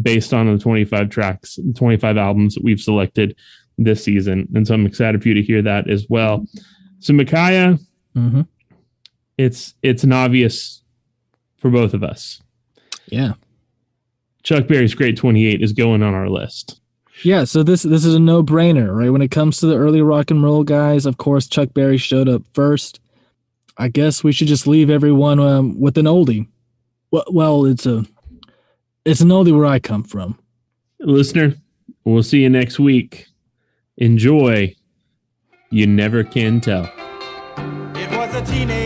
based 0.00 0.32
on 0.32 0.46
the 0.46 0.58
25 0.62 1.10
tracks, 1.10 1.58
25 1.74 2.16
albums 2.16 2.54
that 2.54 2.64
we've 2.64 2.80
selected 2.80 3.36
this 3.78 4.04
season. 4.04 4.48
And 4.54 4.66
so 4.66 4.74
I'm 4.74 4.86
excited 4.86 5.20
for 5.22 5.28
you 5.28 5.34
to 5.34 5.42
hear 5.42 5.60
that 5.62 5.90
as 5.90 6.06
well. 6.08 6.46
So 7.00 7.12
Micaiah, 7.12 7.78
Mm-hmm. 8.16 8.42
it's 9.36 9.74
it's 9.82 10.04
an 10.04 10.12
obvious 10.12 10.82
for 11.66 11.70
both 11.70 11.94
of 11.94 12.04
us. 12.04 12.40
Yeah. 13.06 13.32
Chuck 14.44 14.68
Berry's 14.68 14.94
Great 14.94 15.16
28 15.16 15.62
is 15.62 15.72
going 15.72 16.02
on 16.02 16.14
our 16.14 16.28
list. 16.28 16.80
Yeah, 17.24 17.44
so 17.44 17.62
this 17.62 17.82
this 17.82 18.04
is 18.04 18.14
a 18.14 18.20
no 18.20 18.42
brainer, 18.42 18.94
right? 18.94 19.10
When 19.10 19.22
it 19.22 19.30
comes 19.30 19.58
to 19.58 19.66
the 19.66 19.76
early 19.76 20.02
rock 20.02 20.30
and 20.30 20.44
roll 20.44 20.62
guys, 20.62 21.06
of 21.06 21.16
course, 21.16 21.48
Chuck 21.48 21.70
Berry 21.72 21.96
showed 21.96 22.28
up 22.28 22.42
first. 22.52 23.00
I 23.78 23.88
guess 23.88 24.22
we 24.22 24.32
should 24.32 24.48
just 24.48 24.66
leave 24.66 24.90
everyone 24.90 25.40
um, 25.40 25.80
with 25.80 25.98
an 25.98 26.04
oldie. 26.04 26.46
Well, 27.10 27.24
well, 27.30 27.64
it's 27.64 27.86
a 27.86 28.04
it's 29.06 29.22
an 29.22 29.28
oldie 29.28 29.56
where 29.56 29.66
I 29.66 29.78
come 29.78 30.04
from. 30.04 30.38
Listener, 31.00 31.54
we'll 32.04 32.22
see 32.22 32.42
you 32.42 32.50
next 32.50 32.78
week. 32.78 33.26
Enjoy. 33.96 34.74
You 35.70 35.86
never 35.86 36.22
can 36.22 36.60
tell. 36.60 36.84
It 37.96 38.10
was 38.10 38.34
a 38.34 38.44
teenage 38.44 38.85